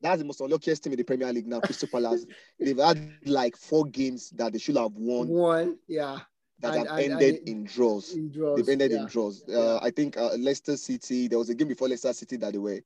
That's 0.00 0.18
the 0.18 0.24
most 0.24 0.40
unluckiest 0.40 0.84
team 0.84 0.92
in 0.92 0.98
the 0.98 1.04
Premier 1.04 1.32
League 1.32 1.46
now, 1.46 1.60
Crystal 1.60 1.88
Palace. 1.88 2.26
They've 2.60 2.78
had 2.78 3.10
like 3.24 3.56
four 3.56 3.84
games 3.84 4.30
that 4.30 4.52
they 4.52 4.58
should 4.58 4.76
have 4.76 4.92
won. 4.92 5.28
One, 5.28 5.78
yeah. 5.88 6.20
That 6.60 6.74
and, 6.74 6.88
have 6.88 6.98
and, 6.98 7.12
ended 7.12 7.34
and 7.36 7.48
in, 7.48 7.64
draws. 7.64 8.14
in 8.14 8.30
draws. 8.30 8.56
They've 8.56 8.68
ended 8.68 8.90
yeah. 8.90 9.02
in 9.02 9.06
draws. 9.06 9.42
Uh, 9.48 9.78
I 9.80 9.90
think 9.90 10.16
uh, 10.16 10.34
Leicester 10.38 10.76
City, 10.76 11.28
there 11.28 11.38
was 11.38 11.50
a 11.50 11.54
game 11.54 11.68
before 11.68 11.88
Leicester 11.88 12.12
City 12.12 12.36
that 12.38 12.52
they 12.52 12.58
were 12.58 12.80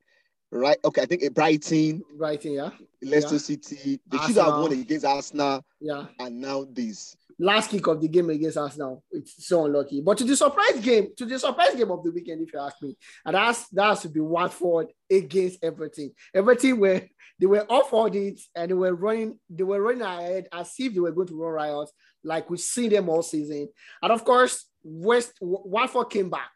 right. 0.51 0.77
Okay, 0.85 1.03
I 1.03 1.07
think 1.07 1.25
uh, 1.25 1.31
Brighton. 1.31 2.03
Brighton, 2.17 2.53
yeah. 2.53 2.71
Leicester 3.03 3.37
yeah. 3.37 3.41
City. 3.41 4.01
They 4.07 4.19
Arsenal. 4.19 4.45
should 4.45 4.53
have 4.53 4.61
won 4.61 4.73
against 4.73 5.07
Arsenal. 5.07 5.65
Yeah. 5.81 6.07
And 6.19 6.41
now 6.41 6.67
this 6.71 7.17
last 7.43 7.71
kick 7.71 7.87
of 7.89 8.01
the 8.01 8.07
game 8.07 8.31
against 8.31 8.57
Arsenal. 8.57 9.03
It's 9.11 9.47
so 9.47 9.67
unlucky. 9.67 10.01
But 10.01 10.17
to 10.19 10.25
the 10.25 10.37
surprise 10.37 10.79
game, 10.81 11.09
to 11.17 11.25
the 11.25 11.39
surprise 11.39 11.75
game 11.75 11.91
of 11.91 12.05
the 12.05 12.13
weekend, 12.13 12.41
if 12.41 12.53
you 12.53 12.61
ask 12.61 12.81
me, 12.81 12.97
and 13.27 13.35
that's 13.35 13.69
that 13.71 13.89
has 13.89 14.03
to 14.03 14.09
be 14.09 14.21
Watford 14.21 14.93
against 15.11 15.63
Everton. 15.63 16.13
Everton 16.33 16.79
were 16.79 17.03
they 17.41 17.47
were 17.47 17.67
off 17.69 17.93
audits 17.93 18.49
and 18.55 18.71
they 18.71 18.75
were 18.75 18.95
running, 18.95 19.41
they 19.51 19.65
were 19.65 19.83
running 19.83 20.03
ahead 20.03 20.47
as 20.53 20.73
if 20.79 20.95
they 20.95 21.01
were 21.01 21.11
going 21.11 21.27
to 21.29 21.43
run 21.43 21.53
riots, 21.53 21.93
like 22.23 22.49
we've 22.49 22.61
seen 22.61 22.91
them 22.91 23.09
all 23.09 23.23
season. 23.23 23.69
And 24.01 24.13
of 24.13 24.25
course, 24.25 24.67
West 24.85 25.33
Watford 25.41 26.11
came 26.11 26.31
back. 26.31 26.51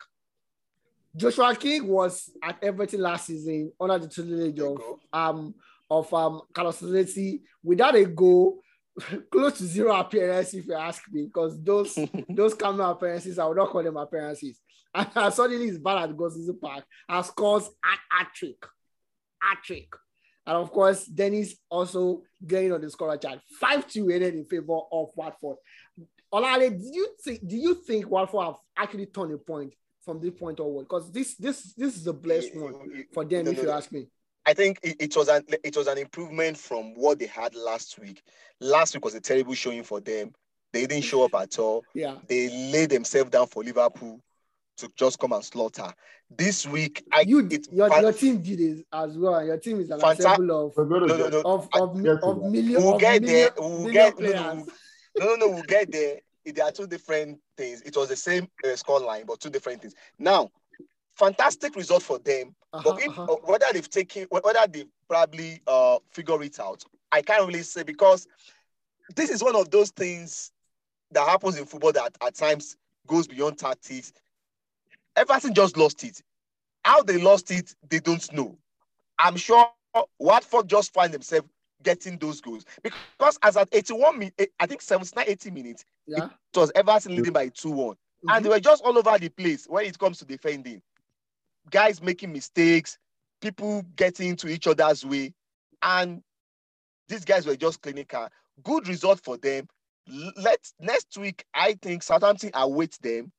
Joshua 1.17 1.57
King 1.57 1.89
was 1.89 2.31
at 2.43 2.63
Everton 2.63 3.01
last 3.01 3.27
season 3.27 3.73
under 3.81 3.99
the 3.99 4.09
tutelage 4.09 4.61
of 4.61 4.81
um 5.13 5.55
of 5.91 6.13
um 6.15 6.43
Carlos 6.53 6.81
Ancelotti 6.81 7.41
without 7.65 7.97
a 7.97 8.05
goal 8.05 8.61
close 9.31 9.59
to 9.59 9.65
zero 9.65 9.95
appearances, 9.95 10.55
if 10.55 10.67
you 10.67 10.75
ask 10.75 11.03
me, 11.11 11.27
because 11.27 11.63
those 11.63 11.99
those 12.29 12.55
camera 12.55 12.91
appearances, 12.91 13.39
I 13.39 13.47
would 13.47 13.57
not 13.57 13.71
call 13.71 13.83
them 13.83 13.97
appearances. 13.97 14.61
And 14.95 15.35
suddenly 15.35 15.67
he's 15.67 15.79
bad 15.79 16.09
at 16.09 16.17
Goodison 16.17 16.59
Park 16.59 16.85
and 17.07 17.27
scores 17.27 17.69
a 17.85 18.15
hat 18.17 18.29
trick. 18.35 18.65
Hat 19.43 19.59
trick. 19.63 19.89
And 20.47 20.57
of 20.57 20.71
course, 20.71 21.05
Dennis 21.05 21.57
also 21.69 22.23
getting 22.47 22.73
on 22.73 22.81
the 22.81 22.89
scorer 22.89 23.19
chart. 23.19 23.41
5-2 23.63 24.15
ended 24.15 24.35
in 24.35 24.47
favor 24.47 24.79
of 24.91 25.11
Watford. 25.15 25.57
Olale, 26.33 26.71
do 26.71 26.91
you 26.93 27.09
think 27.23 27.47
do 27.47 27.57
you 27.57 27.75
think 27.75 28.09
Watford 28.09 28.45
have 28.45 28.55
actually 28.77 29.07
turned 29.07 29.35
a 29.35 29.39
point 29.39 29.75
from 30.03 30.21
this 30.21 30.33
point 30.33 30.61
onward? 30.61 30.87
Because 30.89 31.13
this 31.13 31.35
this 31.35 31.75
this 31.75 31.97
is 31.97 32.07
a 32.07 32.13
blessed 32.13 32.57
one 32.57 33.05
for 33.13 33.25
them, 33.25 33.45
no, 33.45 33.51
if 33.51 33.57
no, 33.59 33.63
you 33.63 33.69
no. 33.69 33.75
ask 33.75 33.93
me. 33.93 34.07
I 34.47 34.55
think 34.55 34.79
it, 34.83 34.97
it, 35.01 35.17
was 35.17 35.29
an 35.29 35.45
it 35.65 35.77
was 35.77 35.89
an 35.89 35.99
improvement 35.99 36.57
from 36.57 36.95
what 36.95 37.19
they 37.19 37.27
had 37.27 37.55
last 37.55 37.99
week. 37.99 38.23
Last 38.61 38.95
week 38.95 39.05
was 39.05 39.15
a 39.15 39.21
terrible 39.21 39.55
showing 39.55 39.83
for 39.83 40.01
them. 40.01 40.33
They 40.73 40.87
didn't 40.87 41.05
show 41.05 41.25
up 41.25 41.35
at 41.35 41.59
all. 41.59 41.85
Yeah. 41.95 42.17
They 42.29 42.49
laid 42.73 42.91
themselves 42.91 43.31
down 43.31 43.49
for 43.49 43.65
Liverpool 43.65 44.21
to 44.77 44.89
just 44.95 45.19
come 45.19 45.33
and 45.33 45.45
slaughter. 45.45 45.93
This 46.31 46.67
week, 46.67 47.05
I 47.13 47.23
you 47.23 47.49
your, 47.73 47.89
fan- 47.89 48.03
your 48.03 48.13
team 48.13 48.43
did 48.43 48.61
it 48.61 48.87
as 48.93 49.19
well. 49.19 49.45
Your 49.45 49.59
team 49.59 49.81
is 49.81 49.91
an 49.91 49.99
Fanta- 49.99 50.27
ensemble 50.27 50.67
of, 50.67 50.77
no, 50.77 50.99
no, 50.99 51.29
no, 51.29 51.41
of, 51.41 51.69
of, 51.75 52.07
of, 52.07 52.23
of 52.23 52.43
million. 52.51 52.83
We'll 52.83 52.95
of 52.95 53.01
get 53.01 53.23
million, 53.23 53.53
there. 53.57 53.69
We'll 53.69 53.93
get 53.93 54.17
players. 54.17 54.35
no, 54.35 54.67
no, 55.19 55.35
no, 55.35 55.49
we'll 55.51 55.63
get 55.63 55.91
there. 55.91 56.21
There 56.45 56.65
are 56.65 56.71
two 56.71 56.87
different 56.87 57.41
things. 57.57 57.83
It 57.83 57.97
was 57.97 58.09
the 58.09 58.17
same 58.17 58.49
uh, 58.65 58.77
score 58.77 59.01
line, 59.01 59.25
but 59.27 59.41
two 59.41 59.51
different 59.51 59.81
things. 59.81 59.95
Now, 60.19 60.51
fantastic 61.17 61.75
result 61.77 62.03
for 62.03 62.19
them. 62.19 62.55
Uh-huh, 62.73 62.83
but 62.85 63.03
if, 63.03 63.09
uh-huh. 63.11 63.25
uh, 63.25 63.37
whether 63.45 63.67
they've 63.73 63.89
taken, 63.89 64.27
whether 64.31 64.67
they 64.71 64.85
probably 65.09 65.61
uh, 65.67 65.99
figure 66.11 66.43
it 66.43 66.61
out, 66.61 66.85
I 67.11 67.23
can't 67.23 67.47
really 67.47 67.63
say 67.63 67.83
because 67.83 68.27
this 69.15 69.31
is 69.31 69.43
one 69.43 69.57
of 69.57 69.71
those 69.71 69.91
things 69.91 70.53
that 71.13 71.27
happens 71.27 71.57
in 71.57 71.65
football 71.65 71.93
that 71.93 72.17
at 72.25 72.35
times 72.35 72.77
goes 73.07 73.27
beyond 73.27 73.59
tactics. 73.59 74.13
Everton 75.17 75.55
just 75.55 75.77
lost 75.77 76.05
it. 76.05 76.21
How 76.85 77.03
they 77.03 77.21
lost 77.21 77.51
it, 77.51 77.75
they 77.89 78.01
don't 78.01 78.33
know. 78.33 78.59
I'm 79.19 79.37
sure 79.37 79.67
Watford 80.19 80.69
just 80.69 80.93
find 80.93 81.13
themselves 81.13 81.49
getting 81.83 82.19
those 82.19 82.41
goals 82.41 82.65
because 82.83 83.39
as 83.43 83.57
at 83.57 83.69
81 83.73 84.19
minutes, 84.19 84.35
eh, 84.39 84.47
I 84.59 84.67
think 84.67 84.83
79, 84.83 85.25
80 85.27 85.51
minutes, 85.51 85.85
yeah. 86.07 86.27
it 86.27 86.59
was 86.59 86.73
Everton 86.75 87.17
leading 87.17 87.33
by 87.33 87.49
2 87.49 87.71
1. 87.71 87.89
Mm-hmm. 87.89 88.31
And 88.31 88.45
they 88.45 88.49
were 88.49 88.61
just 88.61 88.83
all 88.83 88.97
over 88.99 89.19
the 89.19 89.29
place 89.29 89.67
when 89.69 89.87
it 89.87 89.99
comes 89.99 90.19
to 90.19 90.25
defending. 90.25 90.83
Guys 91.71 92.03
making 92.03 92.33
mistakes, 92.33 92.99
people 93.41 93.83
getting 93.97 94.29
into 94.29 94.49
each 94.49 94.67
other's 94.67 95.05
way. 95.05 95.33
And 95.83 96.23
these 97.09 97.25
guys 97.25 97.47
were 97.47 97.57
just 97.57 97.83
clinical. 97.83 98.29
Good 98.63 98.89
result 98.89 99.21
for 99.23 99.37
them. 99.37 99.69
Let 100.37 100.61
next 100.81 101.17
week, 101.19 101.45
I 101.55 101.77
think 101.83 102.03
Southampton 102.03 102.51
awaits 102.55 102.99
them. 102.99 103.33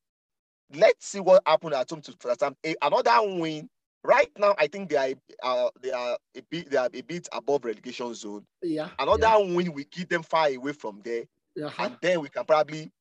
Let's 0.73 1.07
see 1.07 1.19
what 1.19 1.43
happened 1.45 1.73
at 1.73 1.89
home 1.89 2.01
to 2.01 2.13
Southampton. 2.21 2.75
Another 2.81 3.39
win. 3.39 3.69
Right 4.03 4.29
now, 4.37 4.55
I 4.57 4.67
think 4.67 4.89
they 4.89 4.95
are 4.95 5.15
uh, 5.43 5.69
they 5.81 5.91
are 5.91 6.17
a 6.35 6.41
bit 6.49 6.69
they 6.69 6.77
are 6.77 6.89
a 6.93 7.01
bit 7.01 7.27
above 7.33 7.65
relegation 7.65 8.13
zone. 8.13 8.45
Yeah. 8.61 8.89
Another 8.99 9.21
yeah. 9.21 9.55
win 9.55 9.73
we 9.73 9.83
keep 9.85 10.09
them 10.09 10.23
far 10.23 10.47
away 10.49 10.73
from 10.73 11.01
there, 11.03 11.23
uh-huh. 11.61 11.83
and 11.83 11.97
then 12.01 12.21
we 12.21 12.29
can 12.29 12.45
probably 12.45 12.91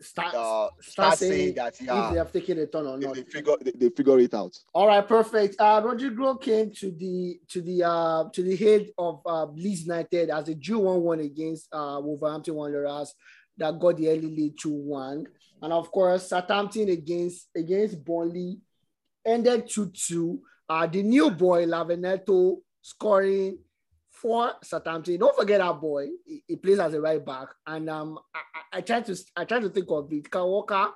start, 0.00 0.34
uh, 0.34 0.68
start, 0.80 0.84
start 0.84 1.18
saying, 1.18 1.32
saying, 1.32 1.54
that 1.54 1.80
yeah, 1.80 2.06
if 2.06 2.12
they 2.12 2.18
have 2.18 2.32
taken 2.32 2.58
a 2.58 2.66
turn 2.66 2.86
or 2.86 2.98
not. 2.98 3.14
They 3.14 3.22
figure 3.22 3.54
they, 3.60 3.72
they, 3.72 3.88
figure 3.90 4.18
it 4.18 4.34
out. 4.34 4.56
All 4.72 4.86
right, 4.86 5.06
perfect. 5.06 5.56
Uh, 5.58 5.80
Roger 5.84 6.10
Rodrigo 6.10 6.34
came 6.36 6.70
to 6.72 6.90
the 6.90 7.40
to 7.48 7.62
the 7.62 7.84
uh 7.84 8.24
to 8.32 8.42
the 8.42 8.56
head 8.56 8.88
of 8.98 9.20
uh, 9.26 9.46
Leeds 9.46 9.82
United 9.82 10.30
as 10.30 10.48
a 10.48 10.54
Jew 10.54 10.80
one 10.80 11.02
one 11.02 11.20
against 11.20 11.68
uh 11.72 12.00
Wolverhampton 12.02 12.54
Wanderers 12.54 13.14
that 13.56 13.78
got 13.78 13.96
the 13.96 14.08
early 14.08 14.34
lead 14.34 14.58
to 14.60 14.70
one, 14.70 15.26
and 15.62 15.72
of 15.72 15.90
course 15.90 16.28
Southampton 16.28 16.88
against 16.90 17.48
against 17.56 18.04
Burnley 18.04 18.60
ended 19.24 19.68
two 19.68 19.90
two. 19.90 20.40
Uh, 20.68 20.86
the 20.86 21.02
new 21.02 21.30
boy 21.30 21.64
Livramento 21.64 22.56
scoring 22.82 23.58
for 24.26 24.54
Southampton. 24.60 25.18
Don't 25.18 25.36
forget 25.36 25.60
that 25.60 25.80
boy. 25.80 26.08
He, 26.24 26.42
he, 26.48 26.56
plays 26.56 26.80
as 26.80 26.92
a 26.94 27.00
right 27.00 27.24
back. 27.24 27.46
And 27.64 27.88
um, 27.88 28.18
I, 28.34 28.38
I, 28.38 28.78
I 28.78 28.80
try 28.80 29.00
to 29.00 29.16
I 29.36 29.44
try 29.44 29.60
to 29.60 29.68
think 29.68 29.86
of 29.88 30.12
it. 30.12 30.28
Kyle 30.28 30.50
Walker, 30.50 30.88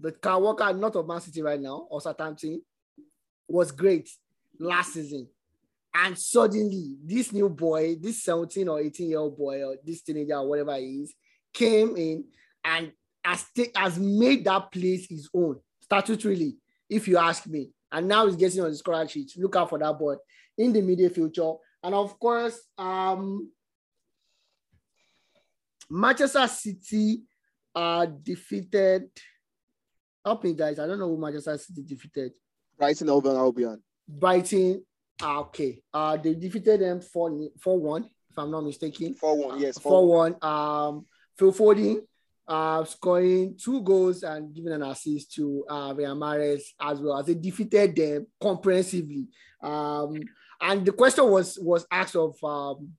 the 0.00 0.12
Kyle 0.12 0.40
Walker, 0.40 0.72
not 0.72 0.94
of 0.94 1.08
Man 1.08 1.20
City 1.20 1.42
right 1.42 1.60
now, 1.60 1.88
or 1.90 2.00
Southampton, 2.00 2.62
was 3.48 3.72
great 3.72 4.08
last 4.60 4.92
season. 4.92 5.26
And 5.92 6.16
suddenly, 6.16 6.98
this 7.04 7.32
new 7.32 7.48
boy, 7.48 7.96
this 7.96 8.22
17 8.22 8.68
or 8.68 8.78
18 8.78 9.08
year 9.08 9.18
old 9.18 9.36
boy, 9.36 9.64
or 9.64 9.76
this 9.84 10.02
teenager, 10.02 10.36
or 10.36 10.48
whatever 10.48 10.76
he 10.76 11.00
is, 11.02 11.12
came 11.52 11.96
in 11.96 12.24
and 12.64 12.92
has, 13.24 13.44
t- 13.56 13.72
has 13.74 13.98
made 13.98 14.44
that 14.44 14.70
place 14.70 15.08
his 15.08 15.28
own, 15.34 15.58
statutorily, 15.90 16.54
if 16.88 17.08
you 17.08 17.18
ask 17.18 17.44
me. 17.48 17.70
And 17.90 18.06
now 18.06 18.26
he's 18.26 18.36
getting 18.36 18.62
on 18.62 18.70
the 18.70 18.76
score 18.76 19.08
sheet. 19.08 19.32
Look 19.36 19.56
out 19.56 19.68
for 19.68 19.80
that 19.80 19.98
boy 19.98 20.14
in 20.56 20.72
the 20.72 20.78
immediate 20.78 21.12
future. 21.12 21.54
And 21.82 21.94
of 21.94 22.18
course, 22.18 22.60
um, 22.78 23.50
Manchester 25.90 26.46
City 26.46 27.22
uh, 27.74 28.06
defeated. 28.06 29.10
Help 30.24 30.44
me, 30.44 30.54
guys. 30.54 30.78
I 30.78 30.86
don't 30.86 30.98
know 30.98 31.08
who 31.08 31.20
Manchester 31.20 31.58
City 31.58 31.82
defeated. 31.82 32.32
Brighton 32.78 33.10
over 33.10 33.30
Albion. 33.30 33.82
Brighton. 34.08 34.84
Ah, 35.20 35.40
okay. 35.40 35.80
Uh, 35.92 36.16
they 36.16 36.34
defeated 36.34 36.80
them 36.80 37.00
4 37.00 37.48
4 37.60 37.78
1, 37.78 38.04
if 38.30 38.38
I'm 38.38 38.50
not 38.50 38.64
mistaken. 38.64 39.14
4 39.14 39.48
1, 39.48 39.60
yes. 39.60 39.78
4 39.78 40.06
1. 40.06 40.36
Um, 40.42 41.06
Phil 41.36 41.52
Foden 41.52 42.02
uh, 42.46 42.84
scoring 42.84 43.56
two 43.56 43.82
goals 43.82 44.22
and 44.22 44.54
giving 44.54 44.72
an 44.72 44.82
assist 44.82 45.32
to 45.34 45.64
uh, 45.68 45.90
as 45.92 47.00
well 47.00 47.18
as 47.18 47.26
they 47.26 47.34
defeated 47.34 47.94
them 47.96 48.26
comprehensively. 48.40 49.26
Um, 49.62 50.20
and 50.62 50.86
the 50.86 50.92
question 50.92 51.28
was 51.28 51.58
was 51.60 51.86
asked 51.90 52.16
of 52.16 52.42
um, 52.44 52.92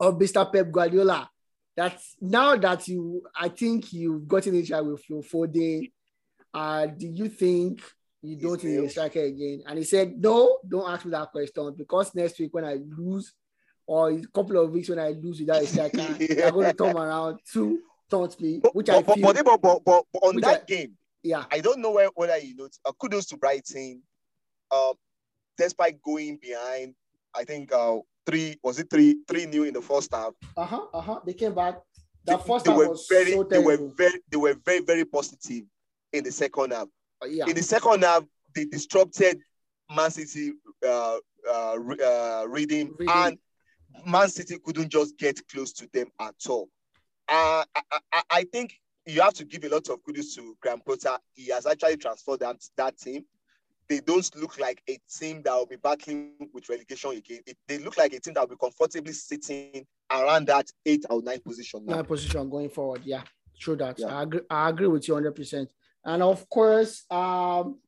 of 0.00 0.18
Mr. 0.18 0.50
Pep 0.50 0.72
Guardiola. 0.72 1.30
That 1.76 2.00
now 2.20 2.56
that 2.56 2.88
you, 2.88 3.22
I 3.36 3.50
think 3.50 3.92
you've 3.92 4.26
gotten 4.26 4.56
each 4.56 4.72
other 4.72 4.90
with 4.90 5.04
Phil 5.04 5.22
Foden, 5.22 5.92
uh, 6.52 6.86
do 6.86 7.06
you 7.06 7.28
think 7.28 7.80
you 8.20 8.36
don't 8.36 8.64
need 8.64 8.78
a 8.78 8.88
striker 8.88 9.20
again? 9.22 9.62
And 9.64 9.78
he 9.78 9.84
said, 9.84 10.14
No, 10.18 10.58
don't 10.68 10.90
ask 10.90 11.04
me 11.04 11.12
that 11.12 11.30
question 11.30 11.74
because 11.76 12.12
next 12.16 12.40
week 12.40 12.52
when 12.52 12.64
I 12.64 12.78
lose, 12.96 13.32
or 13.86 14.10
a 14.10 14.22
couple 14.34 14.60
of 14.60 14.72
weeks 14.72 14.88
when 14.88 14.98
I 14.98 15.10
lose 15.10 15.38
without 15.38 15.62
a 15.62 15.66
striker, 15.66 15.98
yeah. 16.18 16.34
they're 16.34 16.50
going 16.50 16.70
to 16.70 16.76
turn 16.76 16.96
around 16.96 17.38
to 17.52 17.78
taunt 18.10 18.40
me, 18.40 18.60
which 18.72 18.86
but, 18.86 18.96
I 18.96 19.02
but, 19.02 19.44
but, 19.44 19.62
but, 19.62 19.82
but 19.84 20.18
on 20.20 20.40
that 20.40 20.62
I, 20.62 20.64
game, 20.64 20.96
yeah, 21.22 21.44
I 21.52 21.60
don't 21.60 21.80
know 21.80 21.92
where, 21.92 22.08
whether 22.14 22.38
you 22.38 22.56
know. 22.56 22.68
Uh, 22.84 22.92
kudos 22.98 23.26
to 23.26 23.36
Brighton. 23.36 24.02
Um, 24.72 24.94
despite 25.58 26.00
going 26.02 26.38
behind, 26.40 26.94
I 27.34 27.44
think 27.44 27.72
uh, 27.72 27.98
three 28.24 28.56
was 28.62 28.78
it 28.78 28.88
three 28.90 29.18
three 29.26 29.46
new 29.46 29.64
in 29.64 29.74
the 29.74 29.82
first 29.82 30.14
half. 30.14 30.32
Uh 30.56 30.64
huh. 30.64 30.86
Uh 30.94 31.00
huh. 31.00 31.20
They 31.26 31.34
came 31.34 31.54
back. 31.54 31.78
The 32.24 32.38
first 32.38 32.64
they 32.64 32.70
half 32.70 32.78
were 32.78 32.88
was 32.90 33.06
very, 33.10 33.32
so 33.32 33.42
they 33.42 33.58
were 33.58 33.78
very, 33.96 34.20
they 34.30 34.36
were 34.36 34.54
very, 34.64 34.80
very 34.80 35.04
positive 35.04 35.64
in 36.12 36.24
the 36.24 36.32
second 36.32 36.72
half. 36.72 36.88
Uh, 37.22 37.26
yeah. 37.26 37.46
In 37.46 37.54
the 37.54 37.62
second 37.62 38.04
half, 38.04 38.24
they 38.54 38.64
disrupted 38.66 39.40
Man 39.94 40.10
City 40.10 40.52
uh, 40.86 41.16
uh, 41.50 41.72
uh, 41.74 42.44
reading, 42.48 42.94
reading, 42.98 43.08
and 43.08 43.38
Man 44.06 44.28
City 44.28 44.58
couldn't 44.62 44.90
just 44.90 45.18
get 45.18 45.40
close 45.48 45.72
to 45.74 45.88
them 45.92 46.08
at 46.20 46.34
all. 46.48 46.68
Uh, 47.28 47.64
I, 47.74 47.82
I, 48.12 48.22
I 48.30 48.44
think 48.44 48.74
you 49.06 49.22
have 49.22 49.34
to 49.34 49.44
give 49.44 49.64
a 49.64 49.68
lot 49.68 49.88
of 49.88 50.02
kudos 50.04 50.34
to 50.34 50.56
Graham 50.60 50.80
Potter. 50.80 51.16
He 51.34 51.50
has 51.50 51.66
actually 51.66 51.96
transferred 51.96 52.40
that, 52.40 52.56
that 52.76 52.98
team 52.98 53.24
they 53.88 54.00
don't 54.00 54.36
look 54.36 54.58
like 54.60 54.82
a 54.88 54.98
team 55.10 55.42
that 55.42 55.54
will 55.54 55.66
be 55.66 55.76
battling 55.76 56.32
with 56.52 56.68
relegation 56.68 57.10
again. 57.12 57.40
It, 57.46 57.56
they 57.66 57.78
look 57.78 57.96
like 57.96 58.12
a 58.12 58.20
team 58.20 58.34
that 58.34 58.40
will 58.40 58.56
be 58.56 58.60
comfortably 58.60 59.12
sitting 59.12 59.86
around 60.10 60.46
that 60.48 60.70
eight 60.84 61.04
or 61.08 61.22
nine 61.22 61.40
position. 61.40 61.86
Now. 61.86 61.96
Nine 61.96 62.04
position 62.04 62.50
going 62.50 62.68
forward. 62.68 63.02
Yeah, 63.04 63.22
true 63.58 63.76
that. 63.76 63.98
Yeah. 63.98 64.08
I, 64.08 64.22
agree, 64.22 64.40
I 64.50 64.68
agree 64.68 64.86
with 64.88 65.08
you 65.08 65.14
100%. 65.14 65.68
And 66.04 66.22
of 66.22 66.48
course, 66.48 67.04
um, 67.10 67.78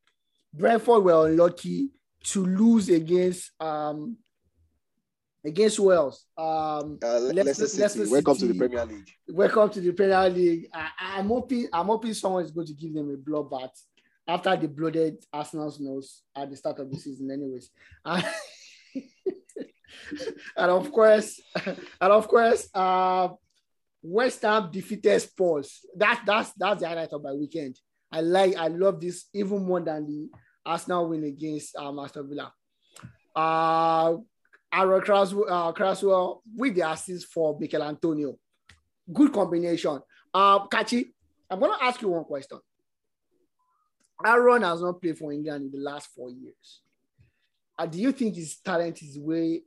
Brentford 0.52 1.04
were 1.04 1.28
unlucky 1.28 1.90
to 2.24 2.44
lose 2.44 2.88
against 2.88 3.52
um, 3.60 4.16
against 5.44 5.78
Wales. 5.78 6.26
Um, 6.36 6.98
uh, 7.02 7.18
Leicester, 7.20 7.66
City. 7.66 7.82
Leicester 7.82 8.10
Welcome 8.10 8.36
to 8.36 8.46
the 8.46 8.54
Premier 8.54 8.84
League. 8.84 9.10
Welcome 9.28 9.70
to 9.70 9.80
the 9.80 9.92
Premier 9.92 10.28
League. 10.28 10.68
I, 10.72 11.18
am 11.18 11.28
hoping 11.28 11.68
I'm 11.72 11.86
hoping 11.86 12.14
someone 12.14 12.44
is 12.44 12.50
going 12.50 12.66
to 12.66 12.74
give 12.74 12.94
them 12.94 13.10
a 13.10 13.16
bloodbath 13.16 13.70
after 14.30 14.56
the 14.56 14.68
bloated 14.68 15.16
Arsenal's 15.32 15.80
nose 15.80 16.22
at 16.36 16.48
the 16.48 16.56
start 16.56 16.78
of 16.78 16.90
the 16.90 16.96
season, 16.96 17.30
anyways. 17.30 17.70
And, 18.04 18.24
of 20.70 20.92
course, 20.92 21.40
and 21.66 22.12
of 22.12 22.28
course, 22.28 22.68
uh, 22.72 23.28
West 24.02 24.42
Ham 24.42 24.70
defeated 24.70 25.20
Spurs. 25.20 25.84
That, 25.96 26.22
that's 26.24 26.52
that's 26.56 26.80
the 26.80 26.88
highlight 26.88 27.12
of 27.12 27.22
my 27.22 27.32
weekend. 27.32 27.76
I 28.12 28.20
like, 28.20 28.56
I 28.56 28.68
love 28.68 29.00
this 29.00 29.26
even 29.34 29.64
more 29.64 29.80
than 29.80 30.06
the 30.06 30.28
Arsenal 30.64 31.08
win 31.08 31.24
against 31.24 31.76
um, 31.76 31.98
Aston 31.98 32.28
Villa. 32.28 32.52
Uh, 33.34 34.16
Aaron 34.72 35.00
Cresswell, 35.00 35.52
uh, 35.52 35.72
Cresswell 35.72 36.42
with 36.56 36.76
the 36.76 36.88
assist 36.88 37.26
for 37.26 37.58
Michail 37.58 37.82
Antonio. 37.82 38.36
Good 39.12 39.32
combination. 39.32 40.00
Uh, 40.32 40.66
Kachi, 40.68 41.06
I'm 41.50 41.60
to 41.60 41.76
ask 41.80 42.00
you 42.00 42.08
one 42.08 42.24
question. 42.24 42.58
Aaron 44.24 44.62
has 44.62 44.82
not 44.82 45.00
played 45.00 45.18
for 45.18 45.32
England 45.32 45.66
in 45.66 45.70
the 45.72 45.78
last 45.84 46.08
four 46.14 46.30
years. 46.30 46.80
Uh, 47.78 47.86
do 47.86 47.98
you 47.98 48.12
think 48.12 48.34
his 48.34 48.56
talent 48.58 49.00
is 49.02 49.18
way 49.18 49.62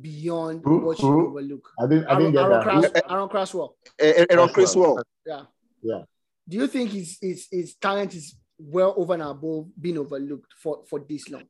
beyond 0.00 0.62
Who- 0.64 0.80
what 0.86 0.98
you 0.98 1.06
who? 1.10 1.28
overlook? 1.28 1.70
I 1.80 1.86
didn't, 1.86 2.06
I 2.06 2.10
Aaron, 2.12 2.18
didn't 2.22 2.32
get 2.34 2.40
Aaron, 2.42 2.50
that. 2.52 2.62
Cras- 2.62 2.84
Who- 2.84 3.14
Aaron 3.14 3.28
Craswell. 3.28 3.74
Aaron 3.98 4.48
Cresswell. 4.48 5.02
Yeah. 5.26 5.42
Yeah. 5.82 6.02
Do 6.48 6.56
you 6.58 6.66
think 6.68 6.90
his, 6.90 7.18
his 7.20 7.48
his 7.50 7.74
talent 7.74 8.14
is 8.14 8.36
well 8.58 8.94
over 8.96 9.14
and 9.14 9.22
above 9.22 9.68
being 9.80 9.98
overlooked 9.98 10.52
for, 10.62 10.84
for 10.88 11.00
this 11.08 11.28
long? 11.28 11.44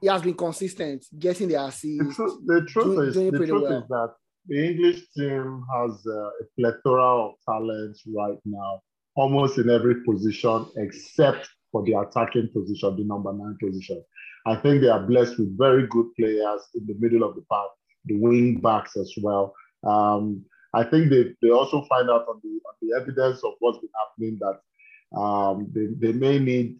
He 0.00 0.08
has 0.08 0.22
been 0.22 0.34
consistent, 0.34 1.04
getting 1.18 1.48
the 1.48 1.54
The 1.54 1.64
assists. 1.66 2.16
truth, 2.16 2.40
the 2.46 2.64
truth 2.66 2.84
doing- 2.84 3.08
is, 3.08 3.14
doing 3.14 3.30
the 3.32 3.46
truth 3.46 3.62
well. 3.62 3.78
is 3.82 3.88
that 3.88 4.14
the 4.48 4.68
English 4.70 5.00
team 5.16 5.64
has 5.74 6.06
uh, 6.06 6.28
a 6.28 6.44
plethora 6.58 7.26
of 7.26 7.32
talents 7.48 8.02
right 8.06 8.38
now, 8.44 8.80
almost 9.16 9.58
in 9.58 9.70
every 9.70 10.04
position 10.04 10.66
except 10.76 11.48
for 11.72 11.82
the 11.84 11.94
attacking 11.94 12.48
position, 12.52 12.96
the 12.96 13.04
number 13.04 13.32
nine 13.32 13.56
position. 13.60 14.02
I 14.46 14.54
think 14.56 14.80
they 14.80 14.88
are 14.88 15.02
blessed 15.02 15.38
with 15.38 15.58
very 15.58 15.86
good 15.88 16.06
players 16.18 16.62
in 16.74 16.86
the 16.86 16.94
middle 16.98 17.28
of 17.28 17.34
the 17.34 17.42
park, 17.42 17.70
the 18.04 18.16
wing 18.16 18.60
backs 18.60 18.96
as 18.96 19.12
well. 19.20 19.54
Um, 19.84 20.44
I 20.72 20.84
think 20.84 21.10
they, 21.10 21.34
they 21.42 21.50
also 21.50 21.84
find 21.88 22.08
out 22.10 22.26
on 22.28 22.40
the 22.42 22.60
on 22.68 22.74
the 22.82 23.00
evidence 23.00 23.42
of 23.42 23.54
what's 23.60 23.78
been 23.78 23.90
happening 24.00 24.38
that 24.40 25.18
um, 25.18 25.72
they, 25.72 25.86
they 25.98 26.12
may 26.12 26.38
need 26.38 26.76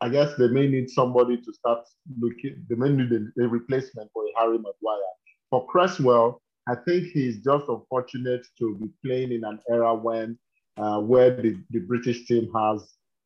I 0.00 0.08
guess 0.08 0.36
they 0.38 0.48
may 0.48 0.68
need 0.68 0.88
somebody 0.90 1.38
to 1.38 1.52
start 1.52 1.80
looking. 2.20 2.64
They 2.68 2.76
may 2.76 2.90
need 2.90 3.10
a, 3.12 3.42
a 3.42 3.48
replacement 3.48 4.10
for 4.12 4.22
Harry 4.36 4.58
Maguire. 4.58 5.14
For 5.50 5.66
Cresswell, 5.66 6.40
I 6.68 6.76
think 6.86 7.08
he's 7.08 7.42
just 7.42 7.64
unfortunate 7.68 8.46
to 8.58 8.76
be 8.76 8.88
playing 9.04 9.32
in 9.32 9.42
an 9.42 9.58
era 9.68 9.94
when 9.94 10.38
uh, 10.78 11.00
where 11.00 11.30
the, 11.42 11.56
the 11.70 11.80
British 11.80 12.26
team 12.26 12.50
has 12.54 12.78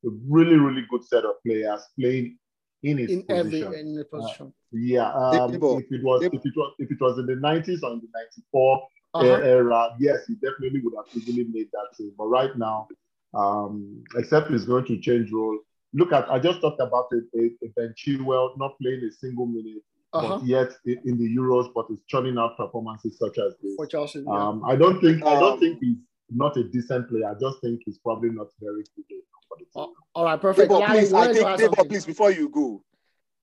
a 0.05 0.09
really 0.29 0.57
really 0.57 0.85
good 0.91 1.05
set 1.05 1.25
of 1.25 1.35
players 1.47 1.81
playing 1.99 2.37
in 2.83 2.99
his 2.99 3.11
in 3.11 3.25
every 3.29 3.63
position. 3.63 3.75
in 3.75 3.95
the 3.95 4.05
position. 4.05 4.53
yeah, 4.73 5.13
um, 5.13 5.55
if 5.55 5.63
it 5.93 6.03
was 6.03 6.23
if 6.25 6.33
it 6.35 6.53
was 6.57 6.73
if 6.79 6.91
it 6.91 7.01
was 7.01 7.19
in 7.19 7.27
the 7.27 7.35
90s 7.35 7.83
or 7.85 7.93
in 7.93 8.01
the 8.01 8.11
94 8.15 8.83
Uh-huh. 9.15 9.27
era, 9.57 9.81
yes, 10.01 10.19
he 10.27 10.35
definitely 10.47 10.81
would 10.83 10.95
have 10.97 11.09
easily 11.17 11.45
made 11.57 11.69
that 11.77 11.89
team. 11.97 12.13
But 12.19 12.29
right 12.39 12.55
now, 12.57 12.89
um, 13.35 14.03
except 14.17 14.51
he's 14.51 14.65
going 14.65 14.87
to 14.87 14.99
change 15.01 15.31
role. 15.33 15.59
Look 15.95 16.13
at 16.13 16.31
I 16.31 16.39
just 16.39 16.61
talked 16.63 16.81
about 16.81 17.07
it, 17.13 17.25
a, 17.43 17.45
a 17.67 17.69
Ben 17.77 17.95
Chilwell 18.01 18.57
not 18.59 18.73
playing 18.81 19.03
a 19.05 19.13
single 19.13 19.47
minute, 19.47 19.83
Uh-huh. 20.15 20.39
but 20.39 20.47
yet 20.47 20.71
in, 20.91 20.99
in 21.05 21.15
the 21.23 21.29
Euros, 21.41 21.67
but 21.75 21.87
is 21.91 22.01
churning 22.09 22.37
out 22.39 22.57
performances 22.57 23.19
such 23.19 23.37
as 23.39 23.53
this. 23.63 23.75
For 23.77 23.87
Chelsea. 23.87 24.21
yeah. 24.27 24.33
Um, 24.49 24.63
I 24.73 24.75
don't 24.77 24.99
think 25.01 25.23
I 25.25 25.35
don't 25.43 25.55
Um, 25.55 25.61
think 25.61 25.79
he's 25.85 25.99
not 26.31 26.57
a 26.57 26.65
decent 26.65 27.09
player. 27.09 27.29
I 27.29 27.35
just 27.41 27.61
think 27.61 27.83
he's 27.85 27.99
probably 27.99 28.31
not 28.31 28.49
very 28.61 28.85
good 28.97 29.23
for 29.49 29.57
the 29.59 29.65
team. 29.65 29.95
All 30.15 30.25
right, 30.25 30.41
perfect. 30.41 30.71
Debo, 30.71 30.81
Larry, 30.81 31.01
please, 31.01 31.13
I 31.13 31.33
think, 31.33 31.47
Debo, 31.47 31.89
please, 31.89 32.07
before 32.07 32.31
you 32.31 32.49
go, 32.49 32.83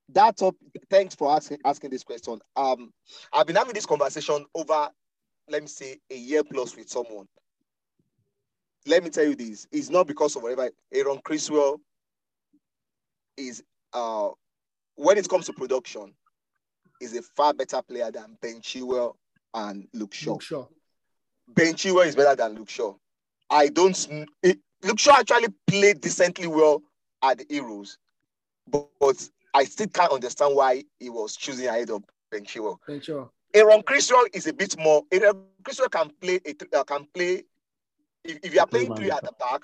that 0.10 0.38
top, 0.38 0.56
thanks 0.90 1.16
for 1.16 1.32
asking 1.32 1.60
asking 1.66 1.92
this 1.92 2.04
question. 2.04 2.40
Um, 2.56 2.92
I've 3.34 3.48
been 3.48 3.56
having 3.56 3.74
this 3.74 3.86
conversation 3.86 4.46
over, 4.56 4.90
let 5.50 5.62
me 5.62 5.68
say, 5.68 5.98
a 6.10 6.16
year 6.16 6.44
plus 6.44 6.76
with 6.76 6.90
someone. 6.90 7.28
Let 8.88 9.04
me 9.04 9.10
tell 9.10 9.26
you 9.26 9.36
this: 9.36 9.68
it's 9.72 9.90
not 9.90 10.08
because 10.08 10.36
of 10.36 10.44
whatever 10.44 10.70
Aaron 10.94 11.20
Criswell 11.24 11.80
is. 13.38 13.64
Uh, 13.94 14.30
when 14.96 15.18
it 15.18 15.28
comes 15.30 15.46
to 15.46 15.54
production, 15.54 16.14
is 17.00 17.16
a 17.16 17.22
far 17.22 17.54
better 17.54 17.82
player 17.82 18.12
than 18.12 18.38
Ben 18.42 18.62
Chilwell 18.62 19.14
and 19.54 19.88
Luke 19.94 20.14
Shaw. 20.14 20.32
Luke 20.32 20.42
Shaw. 20.42 20.66
Ben 21.50 21.74
Chilwell 21.74 22.06
is 22.06 22.16
better 22.16 22.36
than 22.36 22.54
Luke 22.56 22.70
Shaw. 22.70 22.94
I 23.50 23.68
don't. 23.70 24.28
It, 24.44 24.60
Luke 24.84 25.00
Shaw 25.00 25.18
actually 25.20 25.48
played 25.68 26.02
decently 26.02 26.48
well 26.48 26.82
at 27.22 27.40
the 27.40 27.46
Euros, 27.46 27.98
but, 28.68 28.88
but 29.00 29.30
I 29.54 29.66
still 29.66 29.88
can't 29.88 30.12
understand 30.12 30.56
why 30.56 30.84
he 31.00 31.10
was 31.10 31.36
choosing 31.36 31.68
ahead 31.68 31.90
of 31.90 32.04
Ben 32.32 32.46
Chilwell. 32.46 32.78
Ben 32.88 33.00
Chilwell. 33.00 33.30
Aaron 33.54 33.82
Criswell 33.82 34.26
is 34.32 34.46
a 34.48 34.54
bit 34.54 34.78
more. 34.80 35.04
Aaron 35.12 35.36
Criswell 35.64 35.90
can 35.90 36.12
play. 36.22 36.40
A, 36.46 36.80
uh, 36.80 36.84
can 36.84 37.06
play. 37.14 37.44
If, 38.24 38.40
if 38.44 38.54
you 38.54 38.60
are 38.60 38.68
playing 38.68 38.96
three 38.96 39.10
at 39.12 39.24
the 39.24 39.32
back, 39.40 39.64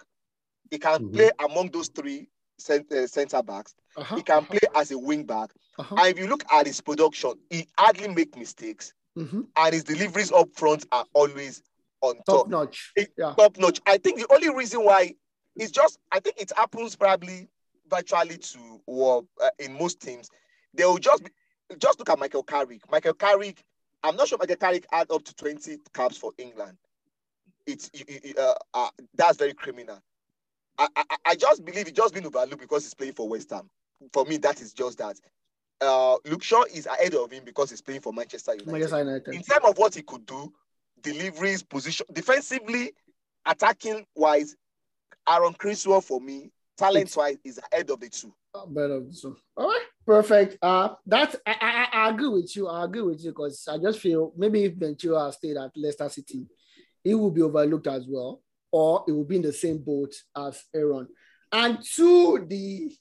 he 0.71 0.79
can 0.79 1.03
Mhm. 1.03 1.13
play 1.13 1.31
among 1.39 1.69
those 1.69 1.89
three 1.89 2.27
cent, 2.57 2.91
uh, 2.91 3.05
center 3.05 3.43
backs. 3.43 3.75
Uh-huh. 3.95 4.15
He 4.15 4.23
can 4.23 4.45
play 4.45 4.59
as 4.73 4.91
a 4.91 4.97
wing 4.97 5.23
back. 5.25 5.51
Uh-huh. 5.77 5.95
And 5.99 6.07
if 6.07 6.17
you 6.17 6.27
look 6.27 6.43
at 6.51 6.65
his 6.65 6.81
production, 6.81 7.33
he 7.49 7.67
hardly 7.77 8.07
make 8.07 8.35
mistakes, 8.37 8.93
Mm-hmm. 9.17 9.41
and 9.55 9.73
his 9.73 9.85
deliveries 9.85 10.31
up 10.33 10.49
front 10.55 10.85
are 10.91 11.05
always 11.13 11.61
on 12.09 12.15
Top 12.17 12.25
top 12.25 12.47
notch. 12.49 12.91
It- 12.95 13.13
Yeah. 13.17 13.33
top 13.37 13.57
notch. 13.57 13.79
I 13.85 13.97
think 13.97 14.19
the 14.19 14.27
only 14.33 14.49
reason 14.49 14.83
why 14.83 15.15
it's 15.55 15.71
just 15.71 15.99
I 16.11 16.19
think 16.19 16.39
it 16.39 16.51
happens 16.55 16.95
probably 16.95 17.47
virtually 17.89 18.37
to 18.37 18.81
well, 18.87 19.27
uh, 19.41 19.49
in 19.59 19.73
most 19.73 19.99
teams. 20.01 20.29
They 20.73 20.85
will 20.85 20.97
just 20.97 21.23
be, 21.23 21.31
just 21.77 21.99
look 21.99 22.09
at 22.09 22.19
Michael 22.19 22.43
Carrick. 22.43 22.81
Michael 22.91 23.13
Carrick, 23.13 23.63
I'm 24.03 24.15
not 24.15 24.27
sure 24.27 24.37
Michael 24.37 24.57
Carrick 24.57 24.85
had 24.91 25.09
up 25.11 25.23
to 25.23 25.35
20 25.35 25.77
caps 25.93 26.17
for 26.17 26.31
England. 26.37 26.77
It's 27.65 27.89
it- 27.93 28.09
it- 28.25 28.37
uh, 28.37 28.53
uh, 28.73 28.89
that's 29.15 29.37
very 29.37 29.53
criminal. 29.53 29.99
I, 30.77 30.87
I 30.95 31.03
I 31.27 31.35
just 31.35 31.63
believe 31.63 31.87
it 31.87 31.95
just 31.95 32.13
been 32.13 32.25
overlooked 32.25 32.59
because 32.59 32.83
he's 32.83 32.93
playing 32.93 33.13
for 33.13 33.27
West 33.29 33.49
Ham. 33.51 33.69
For 34.11 34.25
me, 34.25 34.37
that 34.37 34.61
is 34.61 34.73
just 34.73 34.97
that. 34.97 35.17
Uh, 35.81 36.17
Luke 36.25 36.43
Shaw 36.43 36.63
is 36.63 36.85
ahead 36.85 37.15
of 37.15 37.31
him 37.31 37.43
because 37.45 37.69
he's 37.69 37.81
playing 37.81 38.01
for 38.01 38.11
Manchester 38.13 38.51
United 38.53 38.71
Manchester 38.71 38.99
United. 38.99 39.33
in 39.33 39.41
terms 39.43 39.65
of 39.65 39.77
what 39.77 39.95
he 39.95 40.01
could 40.01 40.25
do, 40.25 40.53
deliveries, 41.05 41.61
position, 41.63 42.05
defensively, 42.11 42.91
attacking 43.45 44.05
wise, 44.15 44.55
Aaron 45.29 45.53
Criswell 45.53 46.01
for 46.01 46.19
me, 46.19 46.51
talent 46.77 47.15
wise, 47.15 47.37
is 47.43 47.59
ahead 47.71 47.89
of 47.89 47.99
the 47.99 48.09
two. 48.09 48.33
Uh, 48.53 48.65
better 48.67 49.01
so 49.11 49.35
all 49.57 49.67
right 49.67 49.81
perfect 50.05 50.57
uh 50.61 50.87
that 51.05 51.35
I, 51.45 51.55
I 51.59 52.05
I 52.05 52.09
agree 52.09 52.29
with 52.29 52.55
you 52.55 52.69
i 52.69 52.85
agree 52.85 53.01
with 53.01 53.21
you 53.21 53.31
because 53.31 53.67
i 53.69 53.77
just 53.77 53.99
feel 53.99 54.31
maybe 54.37 54.63
if 54.63 54.75
Chilwell 54.75 55.33
stayed 55.33 55.57
at 55.57 55.71
leicester 55.75 56.07
city 56.07 56.47
he 57.03 57.13
will 57.15 57.31
be 57.31 57.41
overlooked 57.41 57.87
as 57.87 58.05
well 58.07 58.41
or 58.71 59.03
it 59.09 59.11
will 59.11 59.25
be 59.25 59.35
in 59.35 59.41
the 59.41 59.51
same 59.51 59.79
boat 59.79 60.15
as 60.37 60.63
aaron 60.73 61.05
and 61.51 61.83
to 61.95 62.45
the 62.47 62.95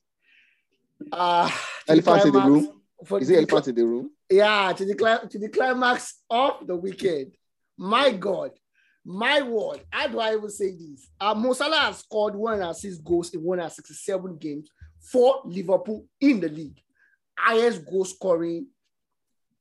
uh 1.12 1.48
to 1.48 1.54
the 1.54 1.92
Elephant 1.92 2.24
in 2.24 2.32
the 2.32 2.50
room? 2.50 2.82
for 3.04 3.20
Is 3.20 3.30
it 3.30 3.36
elephant 3.36 3.68
in 3.68 3.74
the 3.76 3.86
room? 3.86 4.10
yeah, 4.30 4.72
to 4.72 4.84
the 4.84 5.28
to 5.30 5.38
the 5.38 5.48
climax 5.48 6.22
of 6.30 6.66
the 6.66 6.74
weekend. 6.74 7.32
My 7.76 8.12
God, 8.12 8.52
my 9.04 9.42
word, 9.42 9.80
how 9.90 10.08
do 10.08 10.18
I 10.18 10.34
even 10.34 10.48
say 10.48 10.70
this? 10.70 11.08
Uh, 11.20 11.34
Mo 11.34 11.52
has 11.52 11.98
scored 11.98 12.34
106 12.34 12.98
goals 12.98 13.34
in 13.34 13.42
167 13.42 14.36
games 14.38 14.70
for 15.00 15.42
Liverpool 15.44 16.06
in 16.20 16.40
the 16.40 16.48
league. 16.48 16.80
Highest 17.36 17.84
goal 17.84 18.04
scoring 18.04 18.66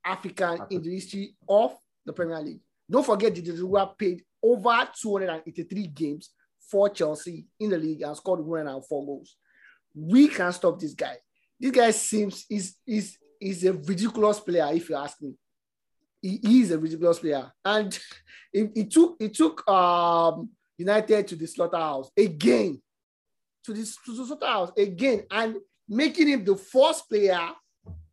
African 0.04 0.60
in 0.70 0.82
the 0.82 0.94
history 0.94 1.34
of 1.48 1.76
the 2.06 2.12
Premier 2.12 2.40
League. 2.40 2.60
Don't 2.90 3.04
forget, 3.04 3.34
Didier 3.34 3.54
Drogba 3.54 3.98
played 3.98 4.22
over 4.42 4.88
283 5.00 5.86
games 5.88 6.30
for 6.70 6.88
Chelsea 6.88 7.46
in 7.60 7.70
the 7.70 7.78
league 7.78 8.02
and 8.02 8.16
scored 8.16 8.40
104 8.40 9.06
goals. 9.06 9.36
We 9.94 10.28
can 10.28 10.52
stop 10.52 10.78
this 10.78 10.94
guy. 10.94 11.16
This 11.58 11.70
guy 11.70 11.90
seems 11.92 12.44
is 12.50 12.76
is 12.86 13.16
is 13.40 13.64
a 13.64 13.72
ridiculous 13.72 14.40
player, 14.40 14.70
if 14.72 14.88
you 14.88 14.96
ask 14.96 15.20
me. 15.20 15.34
He, 16.24 16.60
is 16.62 16.70
a 16.70 16.78
ridiculous 16.78 17.18
player. 17.18 17.52
And 17.64 17.92
it, 18.52 18.72
it 18.74 18.90
took 18.90 19.16
it 19.20 19.34
took 19.34 19.68
um 19.68 20.50
United 20.78 21.28
to 21.28 21.36
the 21.36 21.46
slaughterhouse 21.46 22.10
again. 22.16 22.80
To 23.64 23.72
this 23.72 23.96
to 24.04 24.16
the 24.16 24.24
slaughterhouse 24.26 24.72
again 24.76 25.24
and 25.30 25.56
making 25.88 26.28
him 26.28 26.44
the 26.44 26.56
first 26.56 27.08
player 27.08 27.48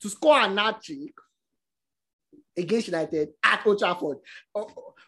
to 0.01 0.09
score 0.09 0.37
a 0.39 0.49
hat 0.49 0.81
trick 0.83 1.13
against 2.57 2.87
United 2.87 3.29
at 3.43 3.65
Old 3.65 3.79
Trafford. 3.79 4.17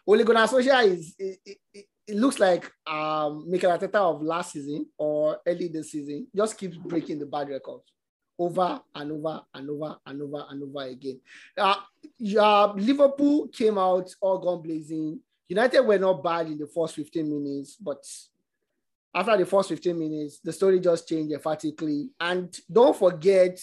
Ole 0.06 0.24
Gunnar 0.24 0.46
Solskjaer 0.46 0.86
is 0.86 1.14
it, 1.18 1.38
it, 1.44 1.58
it- 1.74 1.86
it 2.06 2.16
looks 2.16 2.38
like 2.38 2.70
um 2.86 3.50
Mikel 3.50 3.70
Arteta 3.70 3.94
of 3.94 4.20
last 4.20 4.52
season 4.52 4.84
or 4.98 5.38
early 5.46 5.68
this 5.68 5.90
season 5.92 6.26
just 6.36 6.58
keeps 6.58 6.76
breaking 6.76 7.18
the 7.18 7.24
bad 7.24 7.48
records 7.48 7.84
over 8.38 8.80
and 8.94 9.12
over 9.12 9.42
and 9.54 9.70
over 9.70 9.96
and 10.06 10.22
over 10.22 10.46
and 10.50 10.62
over 10.62 10.88
again. 10.88 11.20
Uh, 11.56 11.76
yeah, 12.18 12.72
Liverpool 12.76 13.48
came 13.48 13.78
out 13.78 14.14
all 14.20 14.38
gun 14.38 14.62
blazing. 14.62 15.20
United 15.48 15.80
were 15.80 15.98
not 15.98 16.22
bad 16.22 16.46
in 16.46 16.58
the 16.58 16.66
first 16.66 16.94
15 16.94 17.28
minutes, 17.28 17.76
but 17.76 18.04
after 19.14 19.36
the 19.36 19.46
first 19.46 19.68
15 19.68 19.98
minutes, 19.98 20.40
the 20.40 20.52
story 20.52 20.80
just 20.80 21.08
changed 21.08 21.32
emphatically. 21.32 22.10
And 22.20 22.54
don't 22.70 22.96
forget, 22.96 23.60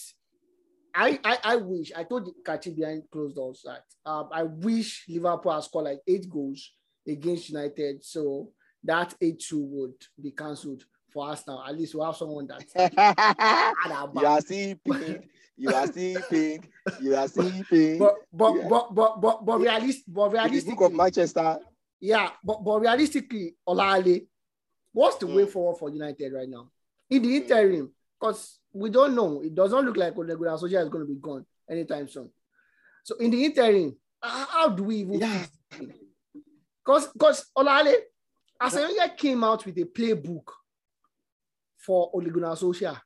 I 0.96 1.20
I, 1.24 1.38
I 1.44 1.56
wish 1.58 1.92
I 1.96 2.04
told 2.04 2.30
Kachi 2.46 2.76
behind 2.76 3.04
closed 3.12 3.36
doors 3.36 3.64
that 3.66 3.84
um, 4.10 4.30
I 4.32 4.44
wish 4.44 5.06
Liverpool 5.10 5.54
had 5.54 5.64
scored 5.64 5.86
like 5.86 6.00
eight 6.08 6.30
goals 6.30 6.72
against 7.08 7.50
United, 7.50 8.04
so 8.04 8.52
that 8.84 9.14
8-2 9.22 9.54
would 9.54 9.94
be 10.22 10.32
cancelled 10.32 10.84
for 11.12 11.30
us 11.30 11.44
now. 11.48 11.64
At 11.68 11.78
least 11.78 11.96
we 11.96 12.02
have 12.04 12.16
someone 12.16 12.48
that 12.48 12.64
you 14.16 14.26
are 14.26 14.42
sleeping. 14.42 15.24
You 15.58 15.74
are 15.74 15.88
sleeping. 15.88 16.64
You 17.00 17.16
are 17.16 17.28
sleeping. 17.28 18.00
but 18.00 18.16
but 18.34 18.56
Yeah. 18.56 18.68
but 18.70 18.96
but 18.96 19.22
but 19.22 19.46
but 19.46 19.60
realist 19.60 20.04
but 20.08 20.32
the 20.32 20.62
book 20.62 20.82
of 20.82 20.94
Manchester, 20.94 21.60
yeah 22.00 22.32
but 22.44 22.64
but 22.64 22.80
realistically 22.80 23.56
Olale 23.68 24.26
what's 24.94 25.18
the 25.18 25.28
way 25.28 25.44
Mm. 25.46 25.50
forward 25.52 25.78
for 25.78 25.90
United 25.90 26.34
right 26.34 26.50
now 26.50 26.70
in 27.10 27.22
the 27.22 27.28
Mm. 27.30 27.36
interim 27.42 27.92
because 28.20 28.60
we 28.74 28.90
don't 28.90 29.16
know 29.16 29.42
it 29.42 29.54
doesn't 29.54 29.86
look 29.86 29.98
like 29.98 30.18
Ole 30.18 30.36
Gunnar 30.36 30.58
Solskjaer 30.58 30.84
is 30.84 30.90
going 30.90 31.06
to 31.08 31.14
be 31.14 31.20
gone 31.20 31.46
anytime 31.70 32.08
soon 32.08 32.30
So 33.04 33.16
in 33.18 33.32
the 33.32 33.46
interim, 33.46 33.96
how 34.22 34.70
do 34.70 34.84
we 34.84 34.98
even? 34.98 35.20
Yeah. 35.20 35.46
Because 36.84 37.08
because 37.14 37.46
Olale, 37.58 37.94
Arsene 38.60 39.10
came 39.18 39.44
out 39.44 39.66
with 39.66 39.78
a 39.78 39.86
playbook 39.86 40.48
for 41.86 42.10
Ole 42.14 42.30
Gunnar 42.30 42.56
Solskjaer 42.56 43.00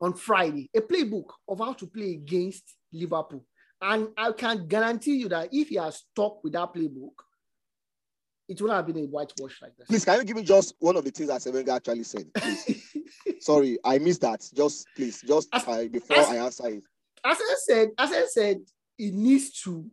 on 0.00 0.14
Friday, 0.14 0.68
a 0.76 0.80
playbook 0.80 1.26
of 1.48 1.58
how 1.58 1.72
to 1.74 1.86
play 1.86 2.12
against 2.12 2.64
Liverpool. 2.92 3.44
And 3.80 4.08
I 4.16 4.32
can 4.32 4.66
guarantee 4.66 5.16
you 5.16 5.28
that 5.28 5.48
if 5.52 5.68
he 5.68 5.76
has 5.76 5.96
stuck 6.10 6.42
with 6.44 6.52
that 6.54 6.72
playbook, 6.74 7.12
it 8.48 8.60
would 8.60 8.70
have 8.70 8.86
been 8.86 8.98
a 8.98 9.06
whitewash 9.06 9.60
like 9.62 9.76
this. 9.76 9.86
Please, 9.88 10.04
can 10.04 10.18
you 10.18 10.24
give 10.24 10.36
me 10.36 10.42
just 10.42 10.74
one 10.78 10.96
of 10.96 11.04
the 11.04 11.10
things 11.10 11.28
that 11.28 11.40
Sevenga 11.40 11.76
actually 11.76 12.02
said? 12.02 12.26
Please. 12.34 12.92
Sorry, 13.40 13.78
I 13.84 13.98
missed 13.98 14.20
that. 14.20 14.46
Just 14.54 14.86
please, 14.94 15.22
just 15.26 15.48
As- 15.52 15.66
uh, 15.66 15.86
before 15.90 16.18
as- 16.18 16.28
I 16.28 16.36
answer 16.36 16.68
it. 16.68 16.84
As 17.24 17.38
I 17.40 17.54
said, 17.66 17.88
as 17.98 18.10
I 18.10 18.24
said, 18.26 18.60
it 18.98 19.14
needs 19.14 19.52
to. 19.62 19.88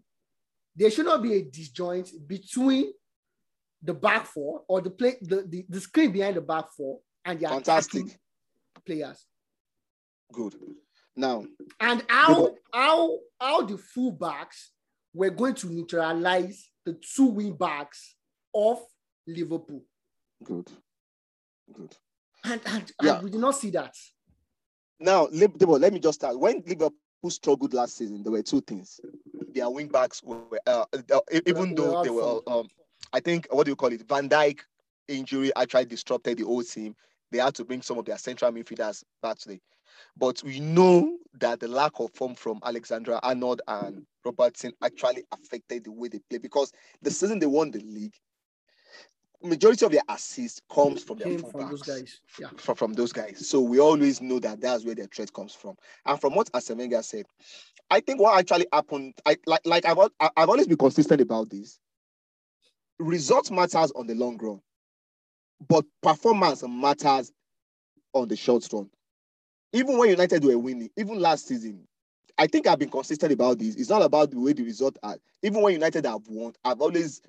There 0.75 0.89
should 0.89 1.05
not 1.05 1.21
be 1.21 1.33
a 1.35 1.43
disjoint 1.43 2.09
between 2.27 2.91
the 3.81 3.93
back 3.93 4.25
four 4.25 4.63
or 4.67 4.81
the 4.81 4.89
play 4.89 5.17
the, 5.21 5.43
the, 5.47 5.65
the 5.69 5.79
screen 5.79 6.11
behind 6.11 6.35
the 6.35 6.41
back 6.41 6.65
four 6.75 6.99
and 7.25 7.39
the 7.39 7.47
Fantastic. 7.47 8.05
players. 8.85 9.25
Good. 10.31 10.55
Now, 11.15 11.45
And 11.79 12.03
how 12.07 12.55
how 12.73 13.17
how 13.39 13.61
the 13.65 13.77
full 13.77 14.11
backs 14.11 14.71
were 15.13 15.29
going 15.29 15.55
to 15.55 15.67
neutralize 15.67 16.69
the 16.85 16.93
two 17.15 17.25
wing 17.25 17.53
backs 17.53 18.15
of 18.53 18.79
Liverpool. 19.27 19.83
good. 20.43 20.69
Good. 21.73 21.95
And, 22.43 22.61
and, 22.65 22.91
Yeah. 23.01 23.15
and 23.15 23.23
we 23.23 23.29
did 23.31 23.41
not 23.41 23.55
see 23.55 23.69
that. 23.71 23.95
Now, 24.99 25.27
let 25.31 25.93
me 25.93 25.99
just 25.99 26.19
start. 26.19 26.39
When 26.39 26.63
Liverpool 26.65 26.93
struggled 27.29 27.73
last 27.73 27.97
season, 27.97 28.23
there 28.23 28.31
were 28.31 28.41
two 28.41 28.61
things. 28.61 28.99
Their 29.53 29.69
wing 29.69 29.87
backs 29.87 30.23
were, 30.23 30.41
uh, 30.65 30.85
uh, 30.93 31.19
even 31.45 31.75
though 31.75 32.03
they 32.03 32.09
were, 32.09 32.39
um, 32.47 32.67
I 33.13 33.19
think, 33.19 33.47
what 33.51 33.65
do 33.65 33.71
you 33.71 33.75
call 33.75 33.91
it? 33.91 34.07
Van 34.07 34.29
Dijk 34.29 34.59
injury 35.07 35.51
actually 35.55 35.85
disrupted 35.85 36.37
the 36.37 36.45
whole 36.45 36.63
team. 36.63 36.95
They 37.31 37.39
had 37.39 37.55
to 37.55 37.65
bring 37.65 37.81
some 37.81 37.97
of 37.97 38.05
their 38.05 38.17
central 38.17 38.51
midfielders 38.51 39.03
back 39.21 39.37
today. 39.37 39.61
But 40.17 40.41
we 40.43 40.59
know 40.59 41.17
that 41.39 41.59
the 41.59 41.67
lack 41.67 41.99
of 41.99 42.11
form 42.13 42.35
from 42.35 42.59
Alexander-Arnold 42.63 43.61
and 43.67 44.05
Robertson 44.23 44.73
actually 44.83 45.23
affected 45.31 45.85
the 45.85 45.91
way 45.91 46.07
they 46.07 46.19
play 46.29 46.39
because 46.39 46.71
the 47.01 47.11
season 47.11 47.39
they 47.39 47.45
won 47.45 47.71
the 47.71 47.79
league, 47.79 48.15
majority 49.41 49.85
of 49.85 49.91
their 49.91 50.01
assists 50.09 50.61
comes 50.71 51.03
from 51.03 51.17
their 51.17 51.37
from 51.39 51.69
those 51.69 51.81
guys. 51.81 52.19
Yeah. 52.39 52.49
from, 52.57 52.75
from 52.75 52.93
those 52.93 53.13
guys. 53.13 53.47
So 53.47 53.61
we 53.61 53.79
always 53.79 54.21
know 54.21 54.39
that 54.39 54.61
that's 54.61 54.83
where 54.85 54.95
their 54.95 55.07
threat 55.07 55.33
comes 55.33 55.53
from. 55.53 55.75
And 56.05 56.19
from 56.19 56.35
what 56.35 56.51
Asemenga 56.51 57.03
said, 57.03 57.25
I 57.89 58.01
think 58.01 58.19
what 58.19 58.37
actually 58.37 58.67
happened, 58.71 59.15
I 59.25 59.37
like 59.45 59.61
like 59.65 59.85
I've 59.85 59.97
I've 60.19 60.49
always 60.49 60.67
been 60.67 60.77
consistent 60.77 61.21
about 61.21 61.49
this. 61.49 61.79
Result 62.99 63.49
matters 63.51 63.91
on 63.95 64.07
the 64.07 64.15
long 64.15 64.37
run, 64.37 64.61
but 65.67 65.85
performance 66.01 66.63
matters 66.67 67.31
on 68.13 68.27
the 68.27 68.35
short 68.35 68.67
run. 68.73 68.89
Even 69.71 69.97
when 69.97 70.09
United 70.09 70.43
were 70.43 70.57
winning, 70.57 70.89
even 70.97 71.19
last 71.19 71.47
season, 71.47 71.87
I 72.37 72.47
think 72.47 72.67
I've 72.67 72.79
been 72.79 72.89
consistent 72.89 73.31
about 73.31 73.59
this. 73.59 73.75
It's 73.75 73.89
not 73.89 74.01
about 74.01 74.31
the 74.31 74.39
way 74.39 74.53
the 74.53 74.63
result 74.63 74.97
are. 75.03 75.17
Even 75.43 75.61
when 75.61 75.73
United 75.73 76.05
have 76.05 76.27
won, 76.27 76.53
I've 76.63 76.81
always 76.81 77.21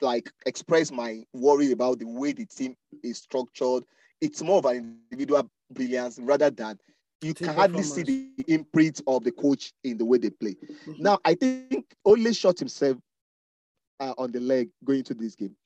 like 0.00 0.30
expressed 0.46 0.92
my 0.92 1.24
worry 1.32 1.72
about 1.72 1.98
the 1.98 2.06
way 2.06 2.32
the 2.32 2.46
team 2.46 2.76
is 3.02 3.18
structured. 3.18 3.84
It's 4.20 4.42
more 4.42 4.58
of 4.58 4.64
an 4.66 4.98
individual 5.10 5.50
brilliance 5.70 6.18
rather 6.20 6.50
than 6.50 6.78
you 7.20 7.34
Team 7.34 7.48
can 7.48 7.56
hardly 7.56 7.82
see 7.82 8.02
the 8.36 8.44
imprint 8.46 9.00
of 9.06 9.24
the 9.24 9.32
coach 9.32 9.72
in 9.82 9.98
the 9.98 10.04
way 10.04 10.18
they 10.18 10.30
play. 10.30 10.54
Mhm. 10.54 11.00
Now, 11.00 11.18
I 11.24 11.34
think 11.34 11.84
only 12.04 12.32
shot 12.32 12.58
himself 12.60 12.96
uh, 14.00 14.14
on 14.18 14.32
the 14.32 14.40
leg 14.40 14.70
going 14.84 15.02
to 15.04 15.14
this 15.14 15.34
game. 15.34 15.56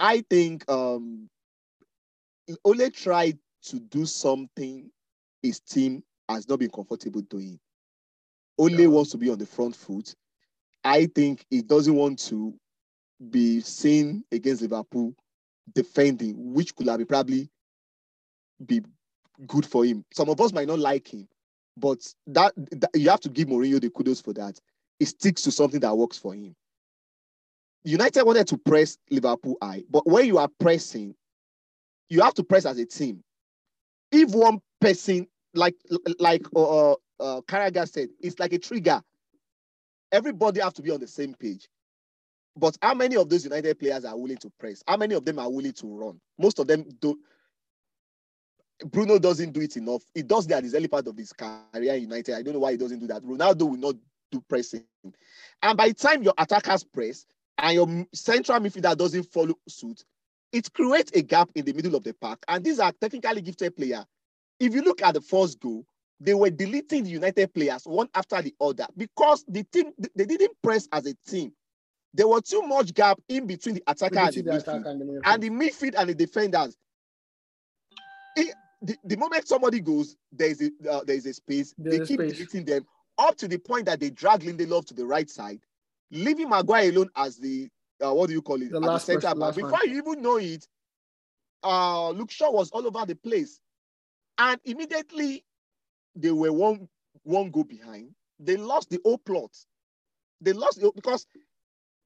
I 0.00 0.24
think 0.28 0.68
um, 0.70 1.28
Ole 2.64 2.90
tried 2.90 3.38
to 3.64 3.78
do 3.78 4.04
something 4.06 4.90
his 5.42 5.60
team 5.60 6.02
has 6.28 6.48
not 6.48 6.58
been 6.58 6.70
comfortable 6.70 7.22
doing. 7.22 7.58
Ole 8.58 8.70
Yeah. 8.70 8.86
wants 8.86 9.10
to 9.12 9.18
be 9.18 9.30
on 9.30 9.38
the 9.38 9.46
front 9.46 9.76
foot. 9.76 10.14
I 10.84 11.06
think 11.06 11.44
he 11.50 11.62
doesn't 11.62 11.94
want 11.94 12.18
to 12.20 12.54
be 13.30 13.60
seen 13.60 14.24
against 14.32 14.62
Liverpool 14.62 15.14
defending, 15.74 16.52
which 16.52 16.74
could 16.74 16.88
have 16.88 16.98
been 16.98 17.06
probably 17.06 17.48
be 18.66 18.82
good 19.46 19.66
for 19.66 19.84
him. 19.84 20.04
Some 20.12 20.28
of 20.28 20.40
us 20.40 20.52
might 20.52 20.66
not 20.68 20.78
like 20.78 21.12
him, 21.12 21.28
but 21.76 21.98
that, 22.26 22.52
that 22.56 22.90
you 22.94 23.08
have 23.10 23.20
to 23.20 23.28
give 23.28 23.48
Mourinho 23.48 23.80
the 23.80 23.90
kudos 23.90 24.20
for 24.20 24.32
that. 24.34 24.60
He 24.98 25.04
sticks 25.04 25.42
to 25.42 25.50
something 25.52 25.80
that 25.80 25.96
works 25.96 26.18
for 26.18 26.34
him. 26.34 26.54
United 27.84 28.24
wanted 28.24 28.46
to 28.48 28.58
press 28.58 28.98
Liverpool 29.10 29.56
high, 29.62 29.82
but 29.90 30.06
when 30.06 30.26
you 30.26 30.38
are 30.38 30.48
pressing, 30.60 31.14
you 32.08 32.20
have 32.20 32.34
to 32.34 32.44
press 32.44 32.64
as 32.64 32.78
a 32.78 32.86
team. 32.86 33.22
If 34.12 34.30
one 34.30 34.60
person, 34.80 35.26
like 35.54 35.74
like 36.18 36.42
uh, 36.54 36.92
uh, 36.92 37.40
Carragher 37.42 37.88
said, 37.88 38.08
it's 38.20 38.38
like 38.38 38.52
a 38.52 38.58
trigger. 38.58 39.00
Everybody 40.12 40.60
have 40.60 40.74
to 40.74 40.82
be 40.82 40.90
on 40.90 41.00
the 41.00 41.08
same 41.08 41.34
page. 41.34 41.68
But 42.54 42.76
how 42.82 42.94
many 42.94 43.16
of 43.16 43.28
those 43.30 43.44
United 43.44 43.78
players 43.78 44.04
are 44.04 44.16
willing 44.16 44.36
to 44.38 44.50
press? 44.58 44.82
How 44.86 44.98
many 44.98 45.14
of 45.14 45.24
them 45.24 45.38
are 45.38 45.50
willing 45.50 45.72
to 45.72 45.86
run? 45.86 46.20
Most 46.38 46.58
of 46.58 46.66
them 46.66 46.84
don't. 47.00 47.18
Bruno 48.86 49.18
doesn't 49.18 49.52
do 49.52 49.60
it 49.60 49.76
enough. 49.76 50.02
He 50.14 50.22
does 50.22 50.46
that 50.48 50.58
at 50.58 50.64
his 50.64 50.74
early 50.74 50.88
part 50.88 51.06
of 51.06 51.16
his 51.16 51.32
career 51.32 51.94
United. 51.94 52.34
I 52.34 52.42
don't 52.42 52.54
know 52.54 52.60
why 52.60 52.72
he 52.72 52.76
doesn't 52.76 52.98
do 52.98 53.06
that. 53.06 53.22
Ronaldo 53.22 53.62
will 53.62 53.76
not 53.76 53.94
do 54.30 54.42
pressing. 54.48 54.84
And 55.62 55.76
by 55.78 55.88
the 55.88 55.94
time 55.94 56.22
your 56.22 56.34
attackers 56.36 56.84
press 56.84 57.24
and 57.58 57.74
your 57.74 58.06
central 58.12 58.58
midfielder 58.60 58.96
doesn't 58.96 59.24
follow 59.24 59.54
suit, 59.68 60.04
it 60.52 60.72
creates 60.72 61.12
a 61.14 61.22
gap 61.22 61.50
in 61.54 61.64
the 61.64 61.72
middle 61.72 61.94
of 61.94 62.04
the 62.04 62.14
park. 62.14 62.42
And 62.48 62.64
these 62.64 62.78
are 62.80 62.92
technically 62.92 63.42
gifted 63.42 63.76
players. 63.76 64.04
If 64.60 64.74
you 64.74 64.82
look 64.82 65.02
at 65.02 65.14
the 65.14 65.20
first 65.20 65.60
goal, 65.60 65.84
they 66.20 66.34
were 66.34 66.50
deleting 66.50 67.04
the 67.04 67.10
United 67.10 67.52
players 67.52 67.84
one 67.84 68.08
after 68.14 68.40
the 68.42 68.54
other 68.60 68.86
because 68.96 69.44
the 69.48 69.64
team 69.64 69.92
they 70.14 70.24
didn't 70.24 70.52
press 70.62 70.88
as 70.92 71.06
a 71.06 71.14
team. 71.28 71.52
There 72.14 72.28
was 72.28 72.42
too 72.42 72.62
much 72.62 72.94
gap 72.94 73.18
in 73.28 73.46
between 73.46 73.76
the 73.76 73.82
attacker 73.86 74.18
and 74.18 74.34
the 74.36 74.42
the 74.42 74.50
midfield 74.50 74.86
and 74.86 75.00
the 75.00 75.04
midfield. 75.04 75.22
and 75.24 75.42
the 75.42 75.50
midfield 75.50 75.94
and 75.98 76.08
the 76.10 76.14
defenders. 76.14 76.76
It- 78.36 78.54
the, 78.84 78.96
the 79.04 79.16
moment 79.16 79.46
somebody 79.46 79.78
goes, 79.80 80.16
there 80.32 80.48
is 80.50 80.60
a 80.60 80.90
uh, 80.90 81.04
there 81.04 81.14
is 81.14 81.24
a 81.26 81.32
space. 81.32 81.72
There's 81.78 82.00
they 82.00 82.04
keep 82.04 82.20
space. 82.20 82.32
deleting 82.32 82.64
them 82.64 82.84
up 83.16 83.36
to 83.36 83.46
the 83.46 83.58
point 83.58 83.86
that 83.86 84.00
they 84.00 84.10
drag 84.10 84.40
Lindelof 84.40 84.86
to 84.86 84.94
the 84.94 85.06
right 85.06 85.30
side, 85.30 85.60
leaving 86.12 86.48
Maguire 86.48 86.90
alone 86.90 87.10
as 87.16 87.38
the 87.38 87.68
uh, 88.04 88.12
what 88.12 88.28
do 88.28 88.34
you 88.34 88.42
call 88.42 88.60
it? 88.62 88.70
The 88.70 88.76
At 88.76 88.82
last 88.82 89.06
center 89.06 89.20
person- 89.34 89.38
back. 89.40 89.54
Before 89.56 89.86
you 89.86 89.98
even 89.98 90.22
know 90.22 90.36
it, 90.38 90.66
uh, 91.62 92.10
Luke 92.10 92.30
Shaw 92.30 92.50
was 92.50 92.70
all 92.70 92.86
over 92.86 93.04
the 93.06 93.14
place, 93.16 93.60
and 94.38 94.60
immediately 94.64 95.44
they 96.14 96.30
were 96.30 96.52
one 96.52 96.88
one 97.24 97.50
go 97.50 97.64
behind. 97.64 98.10
They 98.38 98.56
lost 98.56 98.90
the 98.90 99.00
whole 99.04 99.18
plot. 99.18 99.50
They 100.40 100.52
lost 100.52 100.80
the, 100.80 100.92
because 100.94 101.26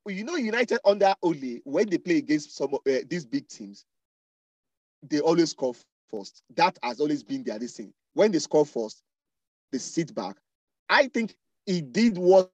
you 0.06 0.24
know 0.24 0.36
United 0.36 0.80
under 0.84 1.14
Ole 1.22 1.60
when 1.64 1.88
they 1.88 1.98
play 1.98 2.18
against 2.18 2.56
some 2.56 2.74
of 2.74 2.80
uh, 2.86 3.00
these 3.08 3.24
big 3.26 3.48
teams, 3.48 3.84
they 5.02 5.20
always 5.20 5.50
score 5.50 5.74
first. 6.10 6.42
That 6.54 6.78
has 6.82 7.00
always 7.00 7.22
been 7.22 7.42
their 7.44 7.58
thing. 7.58 7.92
When 8.14 8.32
they 8.32 8.38
score 8.38 8.66
first, 8.66 9.02
they 9.72 9.78
sit 9.78 10.14
back. 10.14 10.36
I 10.88 11.08
think 11.08 11.34
he 11.66 11.80
did 11.80 12.18
what 12.18 12.50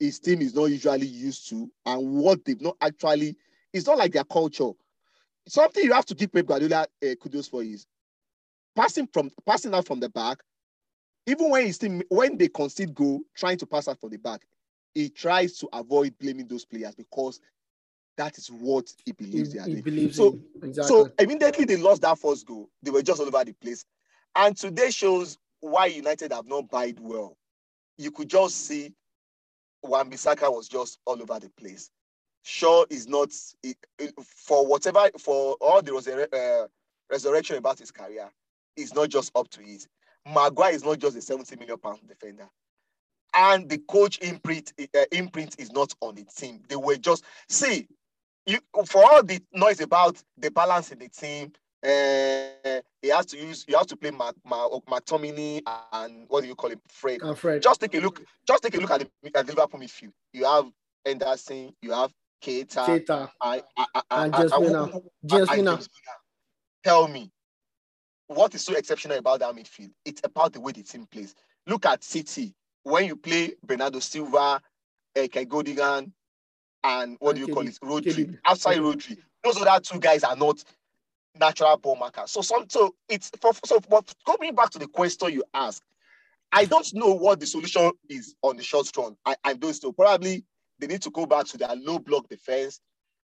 his 0.00 0.18
team 0.18 0.40
is 0.40 0.54
not 0.54 0.64
usually 0.64 1.06
used 1.06 1.48
to 1.50 1.70
and 1.86 2.10
what 2.10 2.44
they've 2.44 2.60
not 2.60 2.76
actually. 2.80 3.36
It's 3.72 3.86
not 3.86 3.98
like 3.98 4.12
their 4.12 4.24
culture. 4.24 4.70
Something 5.46 5.84
you 5.84 5.92
have 5.92 6.06
to 6.06 6.14
give 6.14 6.32
Pep 6.32 6.46
Guardiola 6.46 6.86
uh, 7.04 7.14
kudos 7.22 7.46
for 7.48 7.62
is 7.62 7.86
passing 8.74 9.06
from 9.12 9.30
passing 9.46 9.74
out 9.74 9.86
from 9.86 10.00
the 10.00 10.08
back. 10.08 10.38
Even 11.26 11.50
when 11.50 11.66
his 11.66 11.78
team 11.78 12.02
when 12.08 12.36
they 12.38 12.48
concede 12.48 12.94
goal, 12.94 13.20
trying 13.36 13.58
to 13.58 13.66
pass 13.66 13.86
out 13.86 14.00
from 14.00 14.10
the 14.10 14.16
back, 14.16 14.40
he 14.94 15.08
tries 15.10 15.58
to 15.58 15.68
avoid 15.72 16.16
blaming 16.18 16.48
those 16.48 16.64
players 16.64 16.94
because 16.94 17.40
that 18.16 18.38
is 18.38 18.48
what 18.48 18.90
he 19.04 19.12
He, 19.18 19.24
believes 19.24 19.52
they 19.52 19.60
are 19.60 19.66
he 19.66 19.72
doing. 19.72 19.84
believes 19.84 20.16
So- 20.16 20.38
exactly. 20.62 20.82
So 20.96 21.10
immediately 21.18 21.64
they 21.66 21.76
lost 21.76 22.02
that 22.02 22.18
first 22.18 22.46
goal. 22.46 22.68
They 22.82 22.90
were 22.90 23.02
just 23.02 23.20
all 23.20 23.26
over 23.26 23.44
the 23.44 23.52
place. 23.52 23.84
And 24.34 24.56
today 24.56 24.90
shows 24.90 25.38
why 25.60 25.86
United 25.86 26.32
have 26.32 26.46
not 26.46 26.70
buyed 26.70 26.98
well. 27.00 27.36
You 27.98 28.10
could 28.10 28.28
just 28.28 28.66
see 28.66 28.92
Wan 29.82 30.10
Bissaka 30.10 30.52
was 30.52 30.68
just 30.68 30.98
all 31.06 31.20
over 31.22 31.38
the 31.40 31.50
place. 31.50 31.90
Shaw 32.42 32.84
is 32.90 33.08
not 33.08 33.30
he- 33.62 33.76
he- 33.98 34.12
for 34.20 34.66
whatever 34.66 35.10
for 35.18 35.54
all 35.60 35.82
the 35.82 35.92
resurre- 35.92 36.34
uh, 36.34 36.68
resurrection 37.10 37.56
about 37.58 37.78
his 37.80 37.92
career. 37.92 38.30
He's 38.76 38.94
not 38.94 39.10
just 39.10 39.32
up 39.36 39.48
to 39.50 39.62
it. 39.62 39.86
Maguire 40.26 40.74
is 40.74 40.84
not 40.84 40.98
just 41.00 41.16
a 41.16 41.22
70 41.22 41.56
million 41.56 41.78
pound 41.78 42.00
defender. 42.08 42.48
And 43.34 43.68
the 43.68 43.78
coach 43.78 44.18
imprint 44.20 44.72
uh, 44.96 45.04
imprint 45.12 45.56
is 45.58 45.72
not 45.72 45.94
on 46.00 46.16
the 46.16 46.24
team. 46.24 46.62
They 46.68 46.76
were 46.76 46.96
just 46.96 47.24
see 47.48 47.88
you 48.46 48.58
for 48.86 49.04
all 49.04 49.22
the 49.22 49.40
noise 49.52 49.80
about 49.80 50.22
the 50.38 50.50
balance 50.50 50.92
in 50.92 50.98
the 51.00 51.08
team, 51.08 51.52
Uh, 51.82 52.80
he 53.00 53.08
has 53.08 53.24
to 53.26 53.38
use. 53.38 53.64
He 53.66 53.72
has 53.74 53.86
to 53.86 53.96
play 53.96 54.10
Mac, 54.10 54.34
Mac, 54.44 54.68
McTominay 54.86 55.62
and 55.92 56.26
what 56.28 56.42
do 56.42 56.48
you 56.48 56.54
call 56.54 56.70
it, 56.70 56.78
Fred. 56.88 57.22
And 57.22 57.36
Fred. 57.38 57.62
Just 57.62 57.80
take 57.80 57.94
a 57.94 57.98
look. 58.00 58.22
Just 58.46 58.62
take 58.62 58.74
a 58.74 58.78
look 58.80 58.90
at 58.90 59.00
the, 59.22 59.36
at 59.38 59.46
the 59.46 59.52
Liverpool 59.54 59.80
midfield. 59.80 60.12
You 60.32 60.44
have 60.44 60.66
Henderson. 61.06 61.72
You 61.80 61.92
have 61.92 62.12
Keita. 62.44 62.84
Keita. 62.86 63.30
I, 63.40 63.62
I, 63.78 63.86
I, 63.94 64.02
And 64.24 64.34
I- 64.34 64.38
James 64.40 64.52
I- 64.52 64.58
Milner. 64.60 64.78
I- 64.94 65.00
James 65.26 65.48
I- 65.50 65.56
Milner. 65.56 65.70
James 65.76 65.88
Milner. 65.88 66.18
Tell 66.84 67.08
me, 67.08 67.30
what 68.26 68.54
is 68.54 68.62
so 68.64 68.74
exceptional 68.74 69.18
about 69.18 69.40
that 69.40 69.54
midfield? 69.54 69.90
It's 70.04 70.20
about 70.24 70.52
the 70.52 70.60
way 70.60 70.72
the 70.72 70.82
team 70.82 71.06
plays. 71.06 71.34
Look 71.66 71.86
at 71.86 72.04
City 72.04 72.54
when 72.82 73.06
you 73.06 73.16
play 73.16 73.54
Bernardo 73.64 73.98
Silva, 74.00 74.60
Ilkay 75.16 75.46
Gundogan, 75.46 76.12
and 76.84 77.16
what 77.20 77.36
do 77.36 77.42
you 77.42 77.48
call 77.52 77.66
it, 77.66 77.78
Rodri. 77.82 78.38
Outside 78.46 78.78
Rodri, 78.78 79.18
those 79.44 79.60
other 79.60 79.80
two 79.80 79.98
guys 79.98 80.24
are 80.24 80.36
not 80.36 80.62
natural 81.38 81.76
ball 81.76 81.96
marker. 81.96 82.22
So 82.26 82.42
some, 82.42 82.66
so 82.68 82.94
it's 83.08 83.30
for 83.40 83.52
so. 83.64 83.80
But 83.88 84.12
going 84.26 84.54
back 84.54 84.70
to 84.70 84.78
the 84.78 84.88
question 84.88 85.32
you 85.32 85.44
asked, 85.54 85.82
I 86.52 86.64
don't 86.64 86.92
know 86.94 87.14
what 87.14 87.40
the 87.40 87.46
solution 87.46 87.92
is 88.08 88.34
on 88.42 88.56
the 88.56 88.62
short 88.62 88.90
run. 88.96 89.16
I, 89.24 89.36
I 89.44 89.54
don't 89.54 89.82
know. 89.82 89.92
Probably 89.92 90.44
they 90.78 90.86
need 90.86 91.02
to 91.02 91.10
go 91.10 91.26
back 91.26 91.46
to 91.46 91.58
their 91.58 91.74
low 91.76 91.98
block 91.98 92.28
defense, 92.28 92.80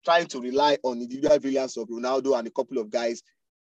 trying 0.05 0.27
to 0.27 0.41
rely 0.41 0.79
on 0.83 1.01
individual 1.01 1.39
brilliance 1.39 1.77
of 1.77 1.89
Ronaldo 1.89 2.39
and 2.39 2.47
a 2.49 2.51
couple 2.51 2.79
of 2.79 2.91
guys, 2.91 3.23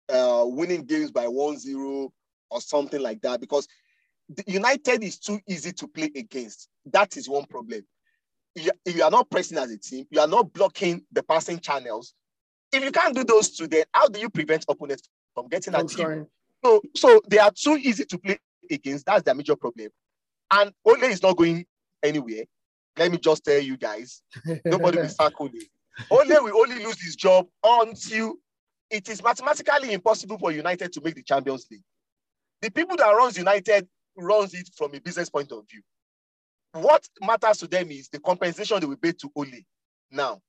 uh, 0.10 0.44
winning 0.46 0.86
games 0.86 1.12
by 1.12 1.26
1-0 1.26 2.10
or 2.50 2.62
something 2.62 3.02
like 3.02 3.22
that. 3.22 3.42
Because 3.42 3.68
United 4.48 5.04
is 5.04 5.20
too 5.20 5.40
easy 5.48 5.74
to 5.74 5.88
play 5.88 6.12
against. 6.16 6.70
That 6.86 7.18
is 7.18 7.28
one 7.28 7.46
problem. 7.46 7.82
You, 8.56 8.72
you 8.86 9.04
are 9.04 9.12
not 9.12 9.30
pressing 9.30 9.58
as 9.58 9.72
a 9.72 9.78
team. 9.78 10.06
You 10.12 10.22
are 10.22 10.28
not 10.28 10.54
blocking 10.54 11.04
the 11.12 11.24
passing 11.24 11.60
channels. 11.60 12.14
If 12.74 12.84
you 12.84 12.92
can't 12.92 13.16
do 13.16 13.24
those 13.24 13.50
two, 13.50 13.68
then 13.68 13.84
how 13.94 14.08
do 14.08 14.20
you 14.20 14.30
prevent 14.30 14.66
opponents 14.70 15.10
from 15.34 15.48
getting 15.48 15.76
at 15.76 15.92
you? 15.98 16.28
So, 16.64 16.82
so 16.96 17.22
they 17.28 17.40
are 17.40 17.52
too 17.52 17.78
easy 17.82 18.06
to 18.06 18.18
play 18.18 18.38
against. 18.70 19.06
That's 19.06 19.24
their 19.24 19.36
major 19.36 19.56
problem. 19.56 19.90
And 20.52 20.72
Ole 20.86 21.04
is 21.04 21.22
not 21.22 21.38
going 21.38 21.66
anywhere. 22.04 22.44
Let 22.98 23.12
me 23.12 23.18
just 23.18 23.44
tell 23.44 23.60
you 23.60 23.78
guys, 23.78 24.22
nobody 24.66 25.00
will 25.00 25.10
sack 25.10 25.34
Ole. 25.40 25.50
Ole 26.10 26.44
will 26.44 26.58
only 26.58 26.84
lose 26.84 27.02
his 27.02 27.16
job 27.16 27.48
until 27.64 28.36
it 28.90 29.08
is 29.10 29.24
mathematically 29.24 29.94
impossible 29.94 30.38
for 30.38 30.52
United 30.52 30.92
to 30.94 31.02
make 31.02 31.16
the 31.16 31.24
Champions 31.24 31.66
League. 31.72 31.84
The 32.62 32.70
people 32.70 32.98
that 32.98 33.10
runs 33.10 33.38
United 33.38 33.88
runs 34.18 34.54
it 34.54 34.70
from 34.76 34.94
a 34.94 35.00
business 35.00 35.30
point 35.30 35.52
of 35.52 35.64
view. 35.70 35.82
What 36.74 37.08
matters 37.22 37.58
to 37.60 37.68
them 37.68 37.92
is 37.92 38.10
the 38.10 38.20
compensation 38.20 38.80
they 38.80 38.86
will 38.86 38.98
pay 38.98 39.14
to 39.14 39.32
Ole 39.36 39.48
now. 40.12 40.42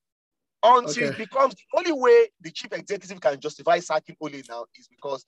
Until 0.65 1.11
it 1.11 1.19
becomes 1.19 1.55
the 1.55 1.79
only 1.79 1.93
way 1.93 2.29
the 2.41 2.51
chief 2.51 2.73
executive 2.73 3.21
can 3.21 3.41
justify 3.41 3.81
sacking 3.81 4.17
Ole 4.21 4.43
now 4.49 4.65
is 4.77 4.87
because 4.89 5.25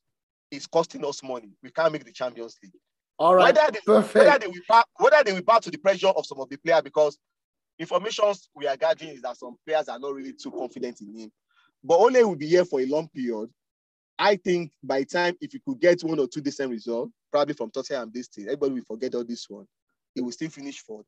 it's 0.51 0.67
costing 0.67 1.05
us 1.05 1.23
money. 1.23 1.51
We 1.63 1.71
can't 1.71 1.93
make 1.93 2.05
the 2.05 2.13
Champions 2.13 2.57
League. 2.63 2.73
All 3.19 3.35
right. 3.35 3.55
Whether 3.55 3.73
they, 3.73 3.93
whether 3.93 4.03
Perfect. 4.03 4.41
they 4.43 4.47
will 4.47 4.61
bow, 4.69 4.85
whether 4.97 5.25
they 5.25 5.33
will 5.33 5.43
bow 5.43 5.59
to 5.59 5.71
the 5.71 5.79
pressure 5.79 6.09
of 6.09 6.27
some 6.27 6.41
of 6.41 6.49
the 6.49 6.57
players 6.57 6.83
because 6.83 7.19
information 7.79 8.25
we 8.55 8.67
are 8.67 8.77
gathering 8.77 9.11
is 9.11 9.23
that 9.23 9.37
some 9.37 9.57
players 9.67 9.89
are 9.89 9.99
not 9.99 10.15
really 10.15 10.33
too 10.33 10.51
confident 10.51 11.01
in 11.01 11.19
him. 11.19 11.33
But 11.83 11.97
Ole 11.97 12.25
will 12.25 12.37
be 12.37 12.49
here 12.49 12.65
for 12.65 12.81
a 12.81 12.87
long 12.87 13.09
period. 13.09 13.51
I 14.19 14.37
think 14.37 14.73
by 14.83 15.03
time 15.05 15.35
if 15.41 15.53
you 15.55 15.61
could 15.67 15.81
get 15.81 16.03
one 16.03 16.19
or 16.19 16.27
two 16.27 16.41
decent 16.41 16.71
results, 16.71 17.13
probably 17.31 17.55
from 17.55 17.71
Tottenham 17.71 18.11
this 18.15 18.29
thing, 18.29 18.45
everybody 18.45 18.75
will 18.75 18.83
forget 18.83 19.15
all 19.15 19.25
this 19.25 19.49
one. 19.49 19.67
He 20.15 20.21
will 20.21 20.33
still 20.33 20.51
finish 20.51 20.79
fourth. 20.79 21.07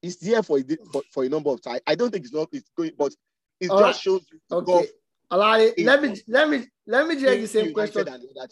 He's 0.00 0.20
here 0.20 0.42
for 0.42 0.58
a, 0.58 0.64
for, 0.92 1.02
for 1.12 1.24
a 1.24 1.28
number 1.28 1.50
of 1.50 1.62
time. 1.62 1.80
I 1.86 1.96
don't 1.96 2.10
think 2.10 2.24
it's 2.24 2.34
not 2.34 2.48
it's 2.52 2.70
going, 2.76 2.92
but 2.96 3.12
it 3.60 3.70
All 3.70 3.80
just 3.80 4.02
shows 4.02 4.22
you 4.32 4.38
the 4.48 4.56
Okay. 4.56 4.66
gulf 4.72 4.86
Alali, 5.32 5.72
in- 5.76 5.86
let 5.86 6.02
me 6.02 6.16
let 6.28 6.48
me 6.48 6.64
let 6.86 7.08
me 7.08 7.16
direct 7.18 7.40
the 7.42 7.48
same 7.48 7.72
question. 7.74 8.06
and 8.08 8.22
the 8.22 8.40
other. 8.40 8.48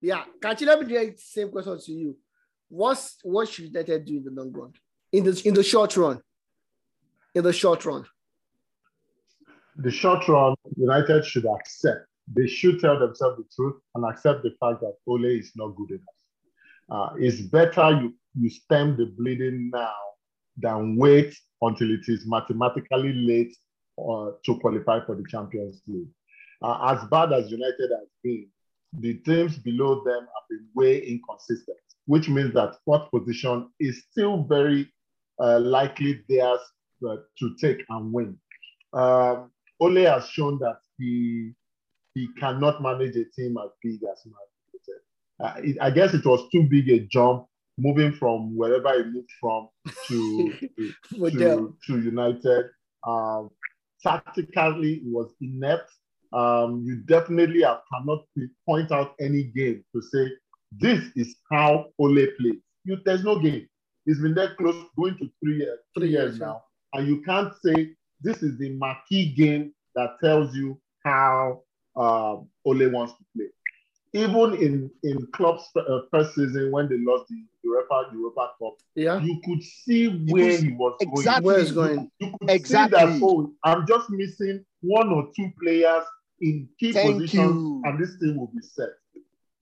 Yeah, 0.00 0.24
Kachi, 0.40 0.66
let 0.66 0.80
me 0.80 0.86
direct 0.86 1.16
the 1.18 1.22
same 1.22 1.50
question 1.50 1.78
to 1.80 1.92
you. 1.92 2.16
What's 2.68 3.16
what 3.22 3.48
should 3.48 3.66
United 3.66 4.04
do 4.04 4.16
in 4.16 4.24
the 4.24 4.30
long 4.32 4.50
run? 4.52 4.72
In 5.12 5.24
the 5.24 5.40
in 5.44 5.54
the 5.54 5.62
short 5.62 5.96
run. 5.96 6.20
In 7.34 7.44
the 7.44 7.52
short 7.52 7.84
run. 7.84 8.04
the 9.76 9.90
short 9.90 10.26
run, 10.26 10.54
United 10.76 11.24
should 11.24 11.44
accept. 11.46 12.06
They 12.34 12.46
should 12.48 12.80
tell 12.80 12.98
themselves 12.98 13.36
the 13.38 13.44
truth 13.54 13.76
and 13.94 14.04
accept 14.06 14.42
the 14.42 14.50
fact 14.58 14.80
that 14.80 14.94
Ole 15.06 15.26
is 15.26 15.52
not 15.54 15.76
good 15.76 15.90
enough. 15.90 16.20
Uh, 16.88 17.14
it's 17.18 17.40
better 17.42 17.90
you, 18.00 18.14
you 18.40 18.48
stem 18.50 18.96
the 18.96 19.06
bleeding 19.18 19.70
now 19.72 19.94
than 20.56 20.96
wait 20.96 21.36
until 21.60 21.90
it 21.92 22.08
is 22.08 22.26
mathematically 22.26 23.12
late 23.12 23.54
uh, 23.98 24.32
to 24.44 24.58
qualify 24.60 25.04
for 25.04 25.14
the 25.16 25.24
Champions 25.28 25.82
League. 25.86 26.08
Uh, 26.62 26.94
as 26.96 27.08
bad 27.10 27.32
as 27.32 27.50
United 27.50 27.90
has 27.90 28.08
been, 28.22 28.46
the 28.98 29.14
teams 29.18 29.58
below 29.58 30.02
them 30.04 30.20
have 30.20 30.48
been 30.48 30.66
way 30.74 30.98
inconsistent, 31.00 31.76
which 32.06 32.28
means 32.28 32.54
that 32.54 32.76
fourth 32.84 33.10
position 33.10 33.68
is 33.80 34.04
still 34.10 34.44
very 34.44 34.90
uh, 35.42 35.58
likely 35.60 36.22
theirs 36.28 36.60
uh, 37.06 37.16
to 37.38 37.54
take 37.60 37.82
and 37.90 38.12
win. 38.12 38.38
Um, 38.92 39.50
Ole 39.80 40.04
has 40.06 40.28
shown 40.30 40.58
that 40.60 40.78
he 40.98 41.52
he 42.14 42.28
cannot 42.38 42.80
manage 42.80 43.14
a 43.16 43.24
team 43.36 43.58
as 43.62 43.70
big 43.82 44.00
as 44.10 44.24
Man 44.24 44.34
United. 44.72 45.02
Uh, 45.38 45.60
it- 45.62 45.76
I 45.82 45.90
guess 45.90 46.14
it 46.14 46.24
was 46.24 46.48
too 46.50 46.62
big 46.62 46.88
a 46.88 47.00
jump 47.00 47.46
moving 47.76 48.12
from 48.12 48.56
wherever 48.56 48.96
he 48.96 49.10
moved 49.10 49.28
from 49.38 49.68
to 50.08 50.52
to, 51.32 51.76
to 51.86 52.00
United. 52.00 52.64
Um, 53.06 53.50
tactically, 54.06 54.94
it 54.94 55.02
was 55.06 55.32
inept. 55.40 55.90
Um, 56.32 56.82
you 56.84 56.96
definitely 56.96 57.62
have, 57.62 57.80
cannot 57.92 58.24
point 58.66 58.92
out 58.92 59.14
any 59.20 59.44
game 59.44 59.84
to 59.94 60.02
say 60.02 60.30
this 60.72 61.02
is 61.16 61.36
how 61.50 61.86
Ole 61.98 62.26
plays. 62.38 62.60
You, 62.84 62.98
there's 63.04 63.24
no 63.24 63.38
game. 63.38 63.68
He's 64.04 64.20
been 64.20 64.34
there 64.34 64.54
close 64.54 64.76
going 64.96 65.16
to 65.18 65.30
three 65.42 65.58
years, 65.58 65.78
three 65.96 66.10
years 66.10 66.38
now, 66.38 66.62
and 66.92 67.06
you 67.08 67.22
can't 67.22 67.52
say 67.64 67.94
this 68.20 68.42
is 68.42 68.56
the 68.58 68.70
marquee 68.70 69.34
game 69.34 69.72
that 69.94 70.16
tells 70.22 70.54
you 70.54 70.80
how 71.04 71.62
um, 71.96 72.48
Ole 72.64 72.88
wants 72.90 73.14
to 73.14 73.24
play. 73.36 73.46
Even 74.16 74.54
in 74.54 74.90
in 75.02 75.26
Klopp's 75.34 75.68
uh, 75.76 76.00
first 76.10 76.34
season 76.34 76.70
when 76.72 76.88
they 76.88 76.98
lost 76.98 77.24
the 77.28 77.36
Europa 77.62 78.08
Europa 78.12 78.50
Cup, 78.58 78.74
Yeah. 78.94 79.20
you 79.20 79.40
could 79.44 79.62
see 79.62 80.08
where 80.30 80.56
could- 80.56 80.64
he 80.64 80.72
was 80.72 80.96
Exactly. 81.00 81.46
Where 81.46 81.58
it's 81.60 81.72
going. 81.72 81.96
going. 81.96 82.10
You 82.20 82.32
could 82.40 82.50
Exactly. 82.50 82.98
see 82.98 83.18
that, 83.18 83.22
oh, 83.22 83.52
I'm 83.64 83.86
just 83.86 84.08
missing 84.10 84.64
one 84.80 85.08
or 85.12 85.30
two 85.36 85.50
players 85.62 86.04
in 86.40 86.68
key 86.78 86.92
Thank 86.92 87.12
positions, 87.14 87.54
you. 87.54 87.82
and 87.84 87.98
this 87.98 88.16
thing 88.18 88.36
will 88.38 88.52
be 88.54 88.60
set. 88.62 88.90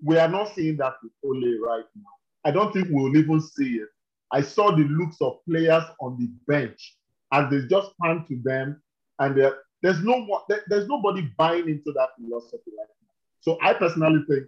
We 0.03 0.19
are 0.19 0.29
not 0.29 0.49
seeing 0.55 0.77
that 0.79 0.95
with 1.03 1.13
Ole 1.25 1.59
right 1.67 1.85
now. 1.97 2.13
I 2.45 2.51
don't 2.51 2.73
think 2.73 2.89
we'll 2.91 3.17
even 3.17 3.41
see 3.41 3.77
it. 3.79 3.89
I 4.31 4.41
saw 4.43 4.71
the 4.75 4.85
looks 4.85 5.17
of 5.21 5.39
players 5.49 5.85
on 6.01 6.17
the 6.19 6.29
bench 6.47 6.97
as 7.33 7.51
they 7.51 7.67
just 7.69 7.91
pan 8.01 8.25
to 8.29 8.37
them, 8.45 8.81
and 9.19 9.37
there's 9.83 10.03
no 10.03 10.17
one, 10.25 10.43
there's 10.69 10.87
nobody 10.89 11.23
buying 11.39 11.69
into 11.69 11.93
that 11.93 12.11
philosophy 12.17 12.71
right 12.79 12.89
now. 13.01 13.04
So 13.45 13.59
I 13.61 13.75
personally 13.75 14.25
think 14.27 14.45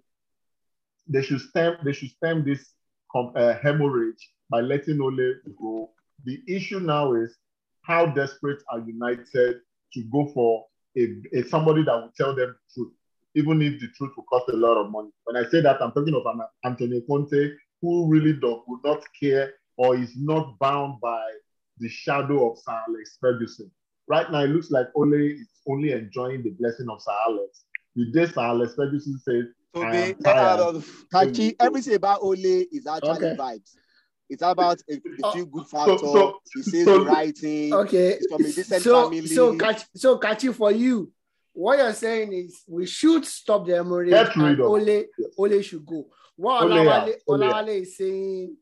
they 1.07 1.21
should 1.21 1.43
stem 1.43 1.77
they 1.85 1.93
should 1.93 2.11
stem 2.11 2.45
this 2.45 2.73
uh, 3.15 3.55
hemorrhage 3.63 4.23
by 4.49 4.61
letting 4.63 5.03
Ole 5.03 5.35
go. 5.61 5.91
The 6.25 6.41
issue 6.49 6.81
now 6.81 7.13
is 7.13 7.37
how 7.83 8.07
desperate 8.07 8.63
are 8.71 8.81
United 8.81 9.57
to 9.93 10.03
go 10.11 10.31
for 10.33 10.65
a, 10.97 11.15
a 11.35 11.43
somebody 11.43 11.85
that 11.85 11.95
will 11.95 12.13
tell 12.17 12.35
them 12.35 12.57
the 12.57 12.75
truth, 12.75 12.93
even 13.35 13.61
if 13.61 13.79
the 13.81 13.89
truth 13.99 14.13
will 14.17 14.25
cost 14.25 14.49
a 14.49 14.57
lot 14.57 14.79
of 14.79 14.91
money. 14.91 15.11
When 15.25 15.37
I 15.37 15.47
say 15.51 15.61
that, 15.61 15.83
I'm 15.83 15.93
talking 15.93 16.15
of 16.15 16.25
an 16.25 16.41
Antonio 16.65 17.03
Conte 17.07 17.51
who 17.83 18.09
really 18.09 18.33
do, 18.33 18.63
would 18.67 18.81
not 18.83 19.05
care 19.21 19.53
or 19.77 19.95
is 19.95 20.15
not 20.17 20.59
bound 20.59 21.03
by 21.03 21.23
the 21.79 21.89
shadow 21.91 22.51
of 22.51 22.59
Sir 22.59 22.81
Alex 22.89 23.19
Ferguson. 23.21 23.71
Right 24.09 24.33
now, 24.33 24.45
it 24.45 24.49
looks 24.49 24.71
like 24.71 24.87
Ole 24.95 25.13
is 25.13 25.49
only 25.69 25.93
enjoying 25.93 26.43
the 26.43 26.51
blessing 26.59 26.89
of 26.89 27.03
Sir 27.03 27.13
Alex. 27.29 27.66
The 27.97 28.11
day 28.13 28.27
Sir 28.27 28.41
Alex 28.43 28.75
Ferguson 28.75 29.19
said, 29.25 29.49
So 29.75 29.83
I 29.83 29.91
they, 29.93 30.11
am. 30.11 30.83
Kachi, 31.13 31.57
everything 31.59 31.95
about 31.95 32.21
Ole 32.23 32.35
is 32.71 32.87
actually 32.87 33.11
Okay. 33.29 33.37
vibes. 33.37 33.71
It's 34.29 34.43
about 34.43 34.81
a, 34.91 34.95
the 34.97 35.03
Oh, 35.25 35.33
feel 35.33 35.47
good 35.47 35.67
factor. 35.67 35.99
so- 35.99 36.41
he 36.55 36.63
says 36.63 36.85
so- 36.85 36.99
the 36.99 37.05
right 37.11 37.37
thing. 37.37 37.73
Okay. 37.73 38.17
He's 38.19 38.27
from 38.29 38.41
a 38.41 38.45
decent 38.45 38.83
So 38.83 39.05
family. 39.11 39.27
so 39.29 39.55
Kachi, 39.57 39.85
so 39.95 40.19
Kachi 40.19 40.55
for 40.55 40.71
you, 40.73 41.11
what 41.53 41.79
you're 41.79 41.93
saying 41.95 42.33
is 42.33 42.61
we 42.69 42.85
should 42.87 43.25
stop 43.25 43.67
the 43.67 43.77
hemorrhage 43.77 44.11
Get 44.11 44.37
rid 44.37 44.47
and 44.47 44.61
of 44.61 44.67
Ole 44.67 44.87
Yes. 44.89 45.07
Ole 45.39 45.63
should 45.63 45.87
go. 45.87 46.07
What 46.37 46.65
Ole 46.65 46.71
Olawale, 46.71 47.15
Ole. 47.27 47.39
Olawale 47.39 47.81
is 47.83 47.97
saying 47.97 48.57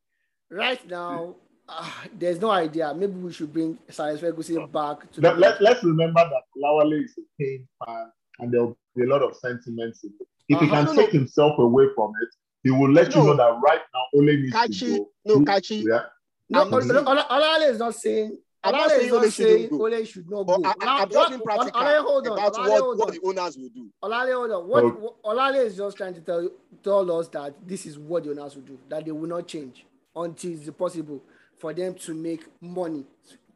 right 0.50 0.86
now, 0.88 1.36
ah, 1.68 2.04
there's 2.16 2.40
no 2.40 2.50
idea. 2.50 2.94
Maybe 2.94 3.14
we 3.14 3.32
should 3.32 3.52
bring 3.52 3.78
Science 3.90 4.20
Ferguson 4.20 4.66
back 4.68 5.10
to 5.12 5.20
Let, 5.20 5.34
the 5.34 5.40
let, 5.40 5.60
let's 5.62 5.82
remember 5.82 6.20
that 6.20 6.42
Lawale 6.62 7.02
is 7.04 7.18
a 7.18 7.22
Kane 7.42 7.66
fan 7.84 8.12
and 8.38 8.52
there 8.52 8.60
will 8.60 8.68
be 8.74 8.76
a 9.02 9.06
lot 9.06 9.22
of 9.22 9.36
sentiments 9.36 10.04
in 10.04 10.12
it. 10.20 10.26
If 10.48 10.60
he 10.60 10.66
Uh-huh. 10.66 10.74
can 10.76 10.84
No, 10.86 10.92
no, 10.92 11.02
take 11.02 11.10
himself 11.12 11.58
away 11.58 11.86
from 11.94 12.12
it, 12.22 12.28
he 12.62 12.70
will 12.70 12.90
let 12.92 13.14
you 13.14 13.22
know 13.24 13.36
that 13.36 13.58
right 13.62 13.80
now 13.94 14.00
Ole 14.14 14.36
needs 14.36 14.78
to 14.80 14.98
go. 14.98 15.10
no, 15.24 15.34
You- 15.34 15.44
Kachi. 15.44 15.84
Yeah. 15.84 16.06
No, 16.50 16.60
I'm 16.62 16.70
not 16.70 17.06
Ola- 17.08 17.26
Ola- 17.30 17.64
is 17.66 17.78
not 17.78 17.94
saying 17.94 18.38
I'm 18.62 18.72
not 18.72 18.86
Olale 18.86 18.88
saying 18.90 19.06
is 19.06 19.12
Ole 19.12 19.20
not 19.22 19.32
shouldn't 19.32 19.58
saying 19.58 19.68
go. 19.70 19.84
Ole 19.86 20.04
should 20.04 20.30
not 20.30 20.46
But 20.46 20.56
go. 20.58 20.64
I, 20.64 20.74
I, 20.80 21.02
I'm 21.02 21.10
just 21.10 21.28
being 21.30 21.40
practical 21.42 21.80
Olale, 21.80 22.02
hold 22.02 22.28
on. 22.28 22.38
about 22.38 22.54
Olale, 22.54 22.68
what, 22.68 22.80
hold 22.80 22.98
what 22.98 23.12
the 23.12 23.20
owners 23.40 23.56
will 23.58 23.68
do. 23.68 23.90
Olale, 24.02 24.34
hold 24.34 24.50
on. 24.50 24.68
What, 24.68 24.84
Okay. 24.84 24.96
what 25.00 25.22
Olale 25.22 25.64
is 25.66 25.76
just 25.76 25.96
trying 25.96 26.14
to 26.14 26.20
tell 26.20 26.48
tell 26.82 27.18
us 27.18 27.28
that 27.28 27.54
this 27.66 27.86
is 27.86 27.98
what 27.98 28.24
the 28.24 28.30
owners 28.30 28.54
will 28.56 28.62
do, 28.62 28.78
that 28.88 29.04
they 29.04 29.10
will 29.12 29.28
not 29.28 29.46
change 29.46 29.84
until 30.16 30.52
it's 30.52 30.70
possible 30.70 31.22
for 31.58 31.72
them 31.74 31.94
to 31.94 32.14
make 32.14 32.44
money 32.60 33.04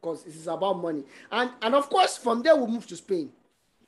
because 0.01 0.25
it 0.25 0.35
is 0.35 0.47
about 0.47 0.73
money. 0.79 1.03
And 1.31 1.51
and 1.61 1.75
of 1.75 1.89
course, 1.89 2.17
from 2.17 2.41
there 2.43 2.55
we'll 2.55 2.67
move 2.67 2.85
to 2.87 2.95
Spain. 2.95 3.31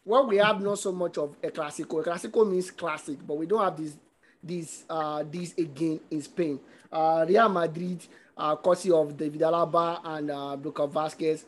Where 0.03 0.23
we 0.23 0.38
have 0.38 0.61
not 0.61 0.80
so 0.80 0.91
much 0.91 1.18
of 1.18 1.36
a 1.44 1.52
classical. 1.52 1.99
A 1.99 2.03
classico 2.03 2.49
means 2.49 2.72
classic, 2.72 3.19
but 3.26 3.38
we 3.38 3.45
don't 3.45 3.64
have 3.64 3.78
this 3.78 3.95
this 4.44 4.84
uh 4.90 5.23
this 5.30 5.53
again 5.57 5.99
in 6.10 6.22
Spain. 6.22 6.60
Uh 6.91 7.23
Real 7.28 7.49
Madrid, 7.49 8.06
uh 8.38 8.56
courtesy 8.56 8.91
of 8.91 9.15
David 9.15 9.41
Alaba 9.41 10.02
and 10.03 10.32
uh 10.32 10.53
Lucas 10.56 10.90
Vazquez, 10.90 11.44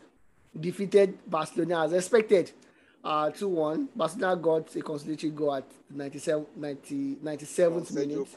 defeated 0.60 1.18
Barcelona 1.26 1.86
as 1.86 1.94
expected. 1.94 2.52
Uh 3.04 3.30
2-1. 3.32 3.88
Barcelona 3.96 4.36
got 4.42 4.76
a 4.76 4.82
consolatory 4.82 5.32
goal 5.32 5.56
at 5.56 5.66
97 5.90 6.46
90, 6.56 7.16
97th 7.24 7.92
minute. 7.96 8.28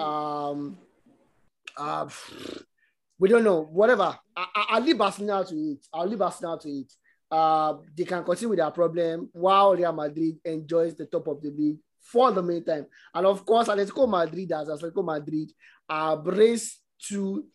Um 0.00 0.78
uh 1.76 2.08
we 3.18 3.28
don't 3.28 3.44
know. 3.44 3.60
Whatever. 3.70 4.18
I, 4.36 4.46
I, 4.54 4.66
I'll 4.70 4.82
leave 4.82 4.98
Barcelona 4.98 5.44
to 5.46 5.54
it. 5.54 5.86
I'll 5.92 6.06
leave 6.08 6.18
Barcelona 6.18 6.60
to 6.62 6.68
it. 6.68 6.92
Uh, 7.32 7.78
they 7.96 8.04
can 8.04 8.22
continue 8.22 8.50
with 8.50 8.58
their 8.58 8.70
problem 8.70 9.30
while 9.32 9.74
Real 9.74 9.92
Madrid 9.92 10.36
enjoys 10.44 10.94
the 10.94 11.06
top 11.06 11.26
of 11.28 11.40
the 11.40 11.48
league 11.48 11.78
for 11.98 12.30
the 12.30 12.42
meantime. 12.42 12.84
And 13.14 13.26
of 13.26 13.46
course, 13.46 13.68
Atletico 13.68 14.06
Madrid, 14.06 14.52
as 14.52 14.68
Atletico 14.68 15.02
Madrid, 15.02 15.50
are 15.88 16.18
braced 16.18 16.82
to 17.08 17.46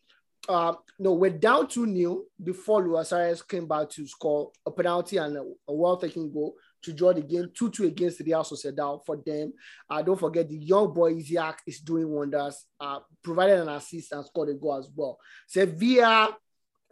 uh, 0.50 0.74
no, 0.98 1.14
we're 1.14 1.30
down 1.30 1.68
2 1.68 1.94
0 1.94 2.22
before 2.42 2.82
Luis 2.82 3.10
Suarez 3.10 3.42
came 3.42 3.68
back 3.68 3.90
to 3.90 4.08
score 4.08 4.52
a 4.66 4.72
penalty 4.72 5.18
and 5.18 5.36
a, 5.36 5.42
a 5.68 5.74
well 5.74 5.98
taken 5.98 6.32
goal 6.32 6.56
to 6.84 6.94
draw 6.94 7.14
the 7.14 7.22
game 7.22 7.52
2 7.54 7.70
2 7.70 7.86
against 7.86 8.22
Real 8.22 8.44
Sociedad 8.44 9.06
for 9.06 9.18
them. 9.26 9.52
Uh, 9.90 10.02
don't 10.02 10.20
forget, 10.20 10.48
the 10.48 10.58
young 10.58 10.94
boy 10.94 11.14
Isiak 11.14 11.56
is 11.68 11.80
doing 11.82 12.10
wonders, 12.10 12.66
uh, 12.80 13.00
provided 13.22 13.60
an 13.60 13.70
assist 13.70 14.14
and 14.14 14.26
scored 14.26 14.50
a 14.50 14.54
goal 14.54 14.78
as 14.78 14.90
well. 14.96 15.20
Sevilla, 15.48 16.36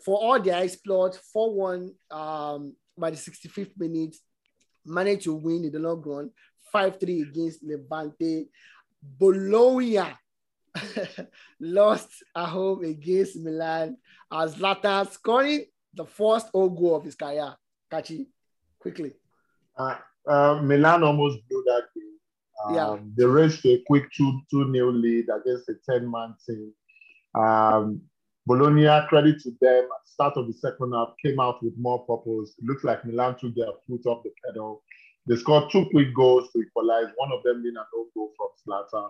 for 0.03 0.17
all 0.17 0.39
their 0.39 0.61
exploits, 0.61 1.17
4 1.31 1.53
1 1.53 1.93
um, 2.11 2.75
by 2.97 3.09
the 3.09 3.17
65th 3.17 3.71
minute, 3.77 4.15
managed 4.85 5.23
to 5.23 5.35
win 5.35 5.65
in 5.65 5.71
the 5.71 5.79
long 5.79 6.01
run 6.01 6.29
5 6.71 6.99
3 6.99 7.21
against 7.21 7.63
Levante. 7.63 8.47
Bologna 9.01 9.99
lost 11.59 12.09
at 12.35 12.45
home 12.47 12.83
against 12.83 13.37
Milan 13.37 13.97
as 14.31 14.55
Zlatan 14.55 15.09
scoring 15.09 15.65
the 15.93 16.05
first 16.05 16.47
own 16.53 16.75
goal 16.75 16.95
of 16.95 17.03
his 17.03 17.15
career. 17.15 17.55
Kachi, 17.91 18.27
quickly. 18.79 19.13
Uh, 19.77 19.95
uh, 20.27 20.59
Milan 20.61 21.03
almost 21.03 21.37
blew 21.47 21.63
that 21.67 21.83
game. 21.95 22.17
Um, 22.65 22.75
Yeah. 22.75 22.97
They 23.17 23.25
raced 23.25 23.65
a 23.65 23.83
quick 23.87 24.11
2 24.11 24.41
2 24.51 24.65
nil 24.69 24.91
lead 24.91 25.25
against 25.29 25.69
a 25.69 25.75
10 25.89 26.09
man 26.09 26.35
team. 26.45 26.73
Um, 27.33 28.01
Bologna, 28.47 28.87
credit 29.09 29.41
to 29.41 29.51
them, 29.61 29.87
start 30.05 30.37
of 30.37 30.47
the 30.47 30.53
second 30.53 30.93
half, 30.93 31.09
came 31.23 31.39
out 31.39 31.63
with 31.63 31.73
more 31.77 32.05
purpose. 32.05 32.53
It 32.59 32.65
looks 32.65 32.83
like 32.83 33.03
Milan 33.05 33.37
took 33.39 33.55
their 33.55 33.67
foot 33.87 34.05
off 34.05 34.23
the 34.23 34.31
pedal. 34.45 34.83
They 35.27 35.35
scored 35.35 35.71
two 35.71 35.87
quick 35.91 36.13
goals 36.15 36.51
to 36.51 36.59
equalize, 36.59 37.07
one 37.17 37.31
of 37.31 37.41
them 37.43 37.63
being 37.63 37.75
an 37.75 37.83
own 37.97 38.05
goal 38.15 38.31
from 38.37 38.49
Zlatan. 38.93 39.09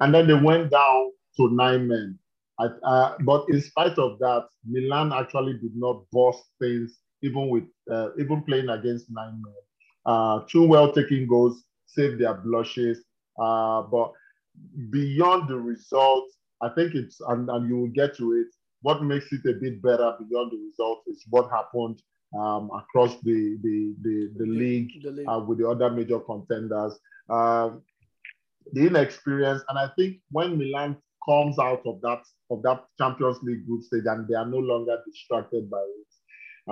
And 0.00 0.14
then 0.14 0.26
they 0.26 0.34
went 0.34 0.70
down 0.70 1.12
to 1.38 1.50
nine 1.50 1.88
men. 1.88 2.18
Uh, 2.58 3.14
but 3.20 3.46
in 3.48 3.60
spite 3.60 3.98
of 3.98 4.18
that, 4.18 4.46
Milan 4.66 5.12
actually 5.12 5.54
did 5.54 5.74
not 5.74 6.04
bust 6.12 6.42
things, 6.60 6.98
even 7.22 7.48
with 7.48 7.64
uh, 7.90 8.10
even 8.18 8.42
playing 8.44 8.68
against 8.68 9.06
nine 9.10 9.40
men. 9.42 9.54
Uh, 10.06 10.40
two 10.48 10.66
well 10.66 10.92
taken 10.92 11.26
goals 11.26 11.64
saved 11.86 12.20
their 12.20 12.34
blushes. 12.34 12.98
Uh, 13.40 13.82
but 13.82 14.12
beyond 14.90 15.48
the 15.48 15.56
result, 15.56 16.24
I 16.60 16.68
think 16.68 16.94
it's 16.94 17.20
and, 17.20 17.48
and 17.48 17.68
you 17.68 17.76
will 17.78 17.88
get 17.88 18.16
to 18.18 18.32
it. 18.34 18.54
What 18.86 19.02
makes 19.02 19.28
it 19.36 19.44
a 19.52 19.54
bit 19.64 19.76
better 19.88 20.08
beyond 20.28 20.48
the 20.52 20.60
result 20.68 21.00
is 21.12 21.24
what 21.34 21.46
happened 21.58 21.98
um, 22.40 22.64
across 22.80 23.12
the 23.28 23.38
the 23.64 23.76
the, 24.06 24.16
the 24.40 24.46
league 24.60 24.90
The 25.02 25.10
league. 25.18 25.28
uh, 25.30 25.40
with 25.46 25.58
the 25.60 25.68
other 25.72 25.88
major 25.98 26.20
contenders. 26.30 26.92
Um, 27.30 27.70
the 28.74 28.82
inexperience, 28.90 29.62
and 29.68 29.78
I 29.78 29.88
think 29.96 30.10
when 30.36 30.58
Milan 30.58 30.96
comes 31.28 31.56
out 31.58 31.82
of 31.90 31.96
that 32.06 32.22
of 32.52 32.58
that 32.66 32.78
Champions 33.00 33.38
League 33.42 33.64
group 33.66 33.82
stage 33.84 34.06
and 34.12 34.28
they 34.28 34.34
are 34.42 34.50
no 34.56 34.58
longer 34.72 34.96
distracted 35.06 35.70
by 35.70 35.84
it, 36.00 36.10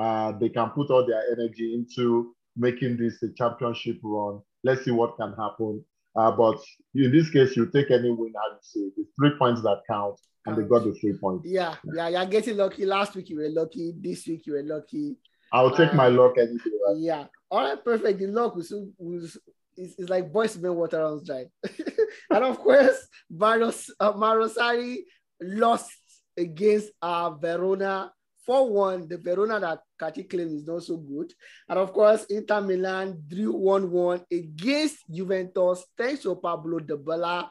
uh, 0.02 0.28
they 0.40 0.50
can 0.56 0.68
put 0.76 0.90
all 0.90 1.06
their 1.06 1.22
energy 1.34 1.68
into 1.78 2.34
making 2.56 2.96
this 2.98 3.22
a 3.22 3.28
championship 3.40 3.98
run. 4.02 4.40
Let's 4.64 4.84
see 4.84 4.90
what 5.00 5.16
can 5.16 5.32
happen. 5.44 5.74
Uh, 6.14 6.30
but 6.42 6.58
in 6.94 7.10
this 7.16 7.30
case, 7.30 7.56
you 7.56 7.64
take 7.76 7.90
any 7.90 8.10
win, 8.10 8.32
I 8.36 8.46
would 8.52 8.64
say 8.72 8.80
the 8.96 9.04
three 9.16 9.32
points 9.38 9.62
that 9.62 9.80
count, 9.88 10.16
and 10.46 10.56
they 10.56 10.62
got 10.62 10.84
the 10.84 10.92
three 10.94 11.14
points. 11.14 11.46
Yeah, 11.48 11.76
yeah, 11.94 12.08
you're 12.08 12.26
getting 12.26 12.56
lucky. 12.56 12.84
Last 12.84 13.14
week 13.14 13.30
you 13.30 13.36
were 13.36 13.48
lucky. 13.48 13.94
This 13.98 14.26
week 14.26 14.46
you 14.46 14.54
were 14.54 14.62
lucky. 14.62 15.16
I'll 15.52 15.74
take 15.76 15.94
my 15.94 16.06
Uh, 16.06 16.10
luck 16.10 16.34
any 16.38 16.56
day. 16.56 16.70
Right? 16.86 16.96
Yeah. 16.98 17.24
All 17.50 17.60
right, 17.60 17.84
perfect. 17.84 18.18
The 18.18 18.26
luck 18.26 18.56
was, 18.56 18.72
was 18.98 19.36
it's, 19.76 19.94
it's 19.98 20.08
like 20.10 20.32
boys 20.32 20.56
when 20.56 20.74
water 20.74 21.00
runs 21.00 21.26
dry. 21.26 21.46
and 22.30 22.44
of 22.44 22.58
course, 22.58 23.06
Maros, 23.30 23.90
uh, 24.00 24.12
Maurizio 24.14 24.56
Sarri 24.56 24.96
lost 25.40 25.92
against 26.36 26.90
uh, 27.02 27.30
Verona 27.30 28.10
4-1. 28.48 29.08
The 29.08 29.18
Verona 29.18 29.60
that 29.60 29.80
Kachi 30.00 30.28
claims 30.28 30.52
is 30.52 30.66
not 30.66 30.82
so 30.82 30.96
good. 30.96 31.32
And 31.68 31.78
of 31.78 31.92
course, 31.92 32.24
Inter 32.24 32.60
Milan 32.62 33.22
drew 33.28 33.52
1-1 33.54 34.24
against 34.32 34.98
Juventus 35.10 35.84
thanks 35.96 36.22
to 36.22 36.34
Pablo 36.36 36.80
Dybala 36.80 37.48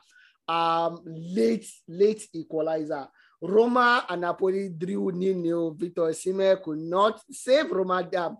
um, 0.51 1.01
late, 1.05 1.67
late 1.87 2.27
equalizer. 2.33 3.07
Roma 3.41 4.05
and 4.09 4.21
Napoli 4.21 4.69
drew 4.69 5.11
nil-nil. 5.11 5.73
Victor 5.73 6.01
Osimhen 6.01 6.61
could 6.61 6.77
not 6.77 7.21
save 7.31 7.71
Roma 7.71 8.07
um, 8.17 8.37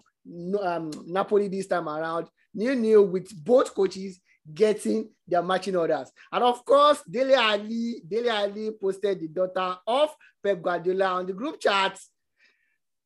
um, 0.61 0.91
Napoli 1.07 1.47
this 1.47 1.67
time 1.67 1.88
around. 1.88 2.27
Nil-nil 2.53 3.07
with 3.07 3.31
both 3.43 3.73
coaches 3.73 4.19
getting 4.53 5.09
their 5.27 5.41
matching 5.41 5.75
orders. 5.75 6.11
And 6.31 6.43
of 6.43 6.65
course, 6.65 7.01
Dele 7.09 7.33
Alli, 7.33 8.01
Dele 8.07 8.29
Alli 8.29 8.71
posted 8.79 9.19
the 9.19 9.27
daughter 9.27 9.77
of 9.88 10.13
Pep 10.43 10.61
Guardiola 10.61 11.05
on 11.05 11.25
the 11.25 11.33
group 11.33 11.59
chat. 11.59 11.97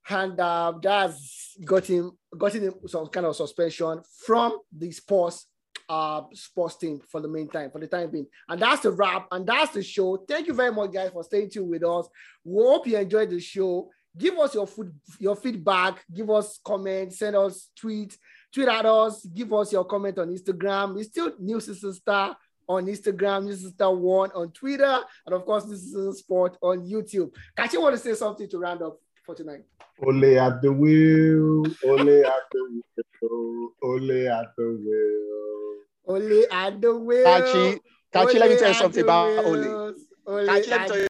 And 0.10 0.40
uh, 0.40 0.73
that's 0.82 1.57
got 1.64 1.86
him 1.86 2.11
got 2.38 2.53
him 2.53 2.73
some 2.86 3.07
kind 3.07 3.26
of 3.26 3.36
suspension 3.36 4.02
from 4.26 4.60
the 4.72 4.91
sports 4.91 5.48
uh 5.88 6.22
sports 6.34 6.78
team 6.78 6.99
for 7.12 7.22
the 7.22 7.28
meantime, 7.28 7.72
for 7.72 7.80
the 7.80 7.88
time 7.88 8.10
being. 8.12 8.28
And 8.49 8.62
that's 8.62 8.82
the 8.82 8.91
wrap, 8.91 9.28
and 9.32 9.45
that's 9.45 9.74
the 9.74 9.84
show. 9.84 10.18
Thank 10.18 10.48
you 10.48 10.53
very 10.53 10.72
much, 10.72 10.91
guys, 10.91 11.12
for 11.12 11.24
staying 11.24 11.49
tuned 11.49 11.70
with 11.70 11.84
us. 11.84 12.07
We 12.44 12.64
hope 12.64 12.88
you 12.88 12.98
enjoyed 12.98 13.30
the 13.30 13.40
show. 13.40 13.90
Give 14.18 14.38
us 14.40 14.53
your 14.56 14.66
food, 14.66 14.94
your 15.20 15.36
feedback, 15.36 16.03
give 16.14 16.30
us 16.30 16.60
comments, 16.64 17.20
send 17.20 17.36
us 17.36 17.70
tweets, 17.78 18.16
tweet 18.53 18.70
at 18.70 18.86
us, 18.86 19.26
give 19.26 19.52
us 19.53 19.74
your 19.74 19.84
comment 19.84 20.18
on 20.20 20.30
Instagram. 20.30 20.98
It's 20.98 21.10
still 21.10 21.34
New 21.38 21.60
Sister 21.60 21.91
Star 21.91 22.38
on 22.68 22.86
Instagram, 22.86 23.44
New 23.44 23.56
Sister 23.56 23.91
One 23.91 24.32
on 24.34 24.52
Twitter, 24.52 24.99
and 25.26 25.36
of 25.36 25.45
course, 25.45 25.66
New 25.66 25.76
Sister 25.76 26.12
Sport 26.14 26.57
on 26.62 26.88
YouTube. 26.88 27.32
Catch 27.57 27.74
you 27.74 27.82
want 27.82 27.95
to 27.95 28.02
say 28.02 28.14
something 28.14 28.49
to 28.49 28.57
round 28.57 28.82
up 28.82 28.98
for 29.26 29.36
tonight? 29.36 29.64
Ole 30.06 30.38
at 30.40 30.62
the 30.62 30.72
wheel, 30.72 31.66
Ole 31.84 32.26
at 32.26 32.44
the 32.52 32.82
wheel, 33.22 33.70
Ole 33.84 34.28
at 34.28 34.48
the 34.57 34.64
wheel. 34.64 35.65
Ole 36.07 36.45
at 36.52 36.82
the 36.82 36.95
wheel. 36.95 37.23
Kachi, 37.26 37.80
Kachi, 38.14 38.40
let 38.40 38.49
me 38.49 38.56
Ole 38.56 38.57
tell 38.57 38.68
you 38.69 38.73
at 38.73 38.76
something 38.76 39.02
about 39.03 39.45
Ole. 39.45 39.57
wheels. 39.60 39.95
Ole 40.26 40.45
Kachi, 40.48 40.68
let 40.69 40.82
me 40.82 40.86
tell 40.88 40.98
you 40.98 41.03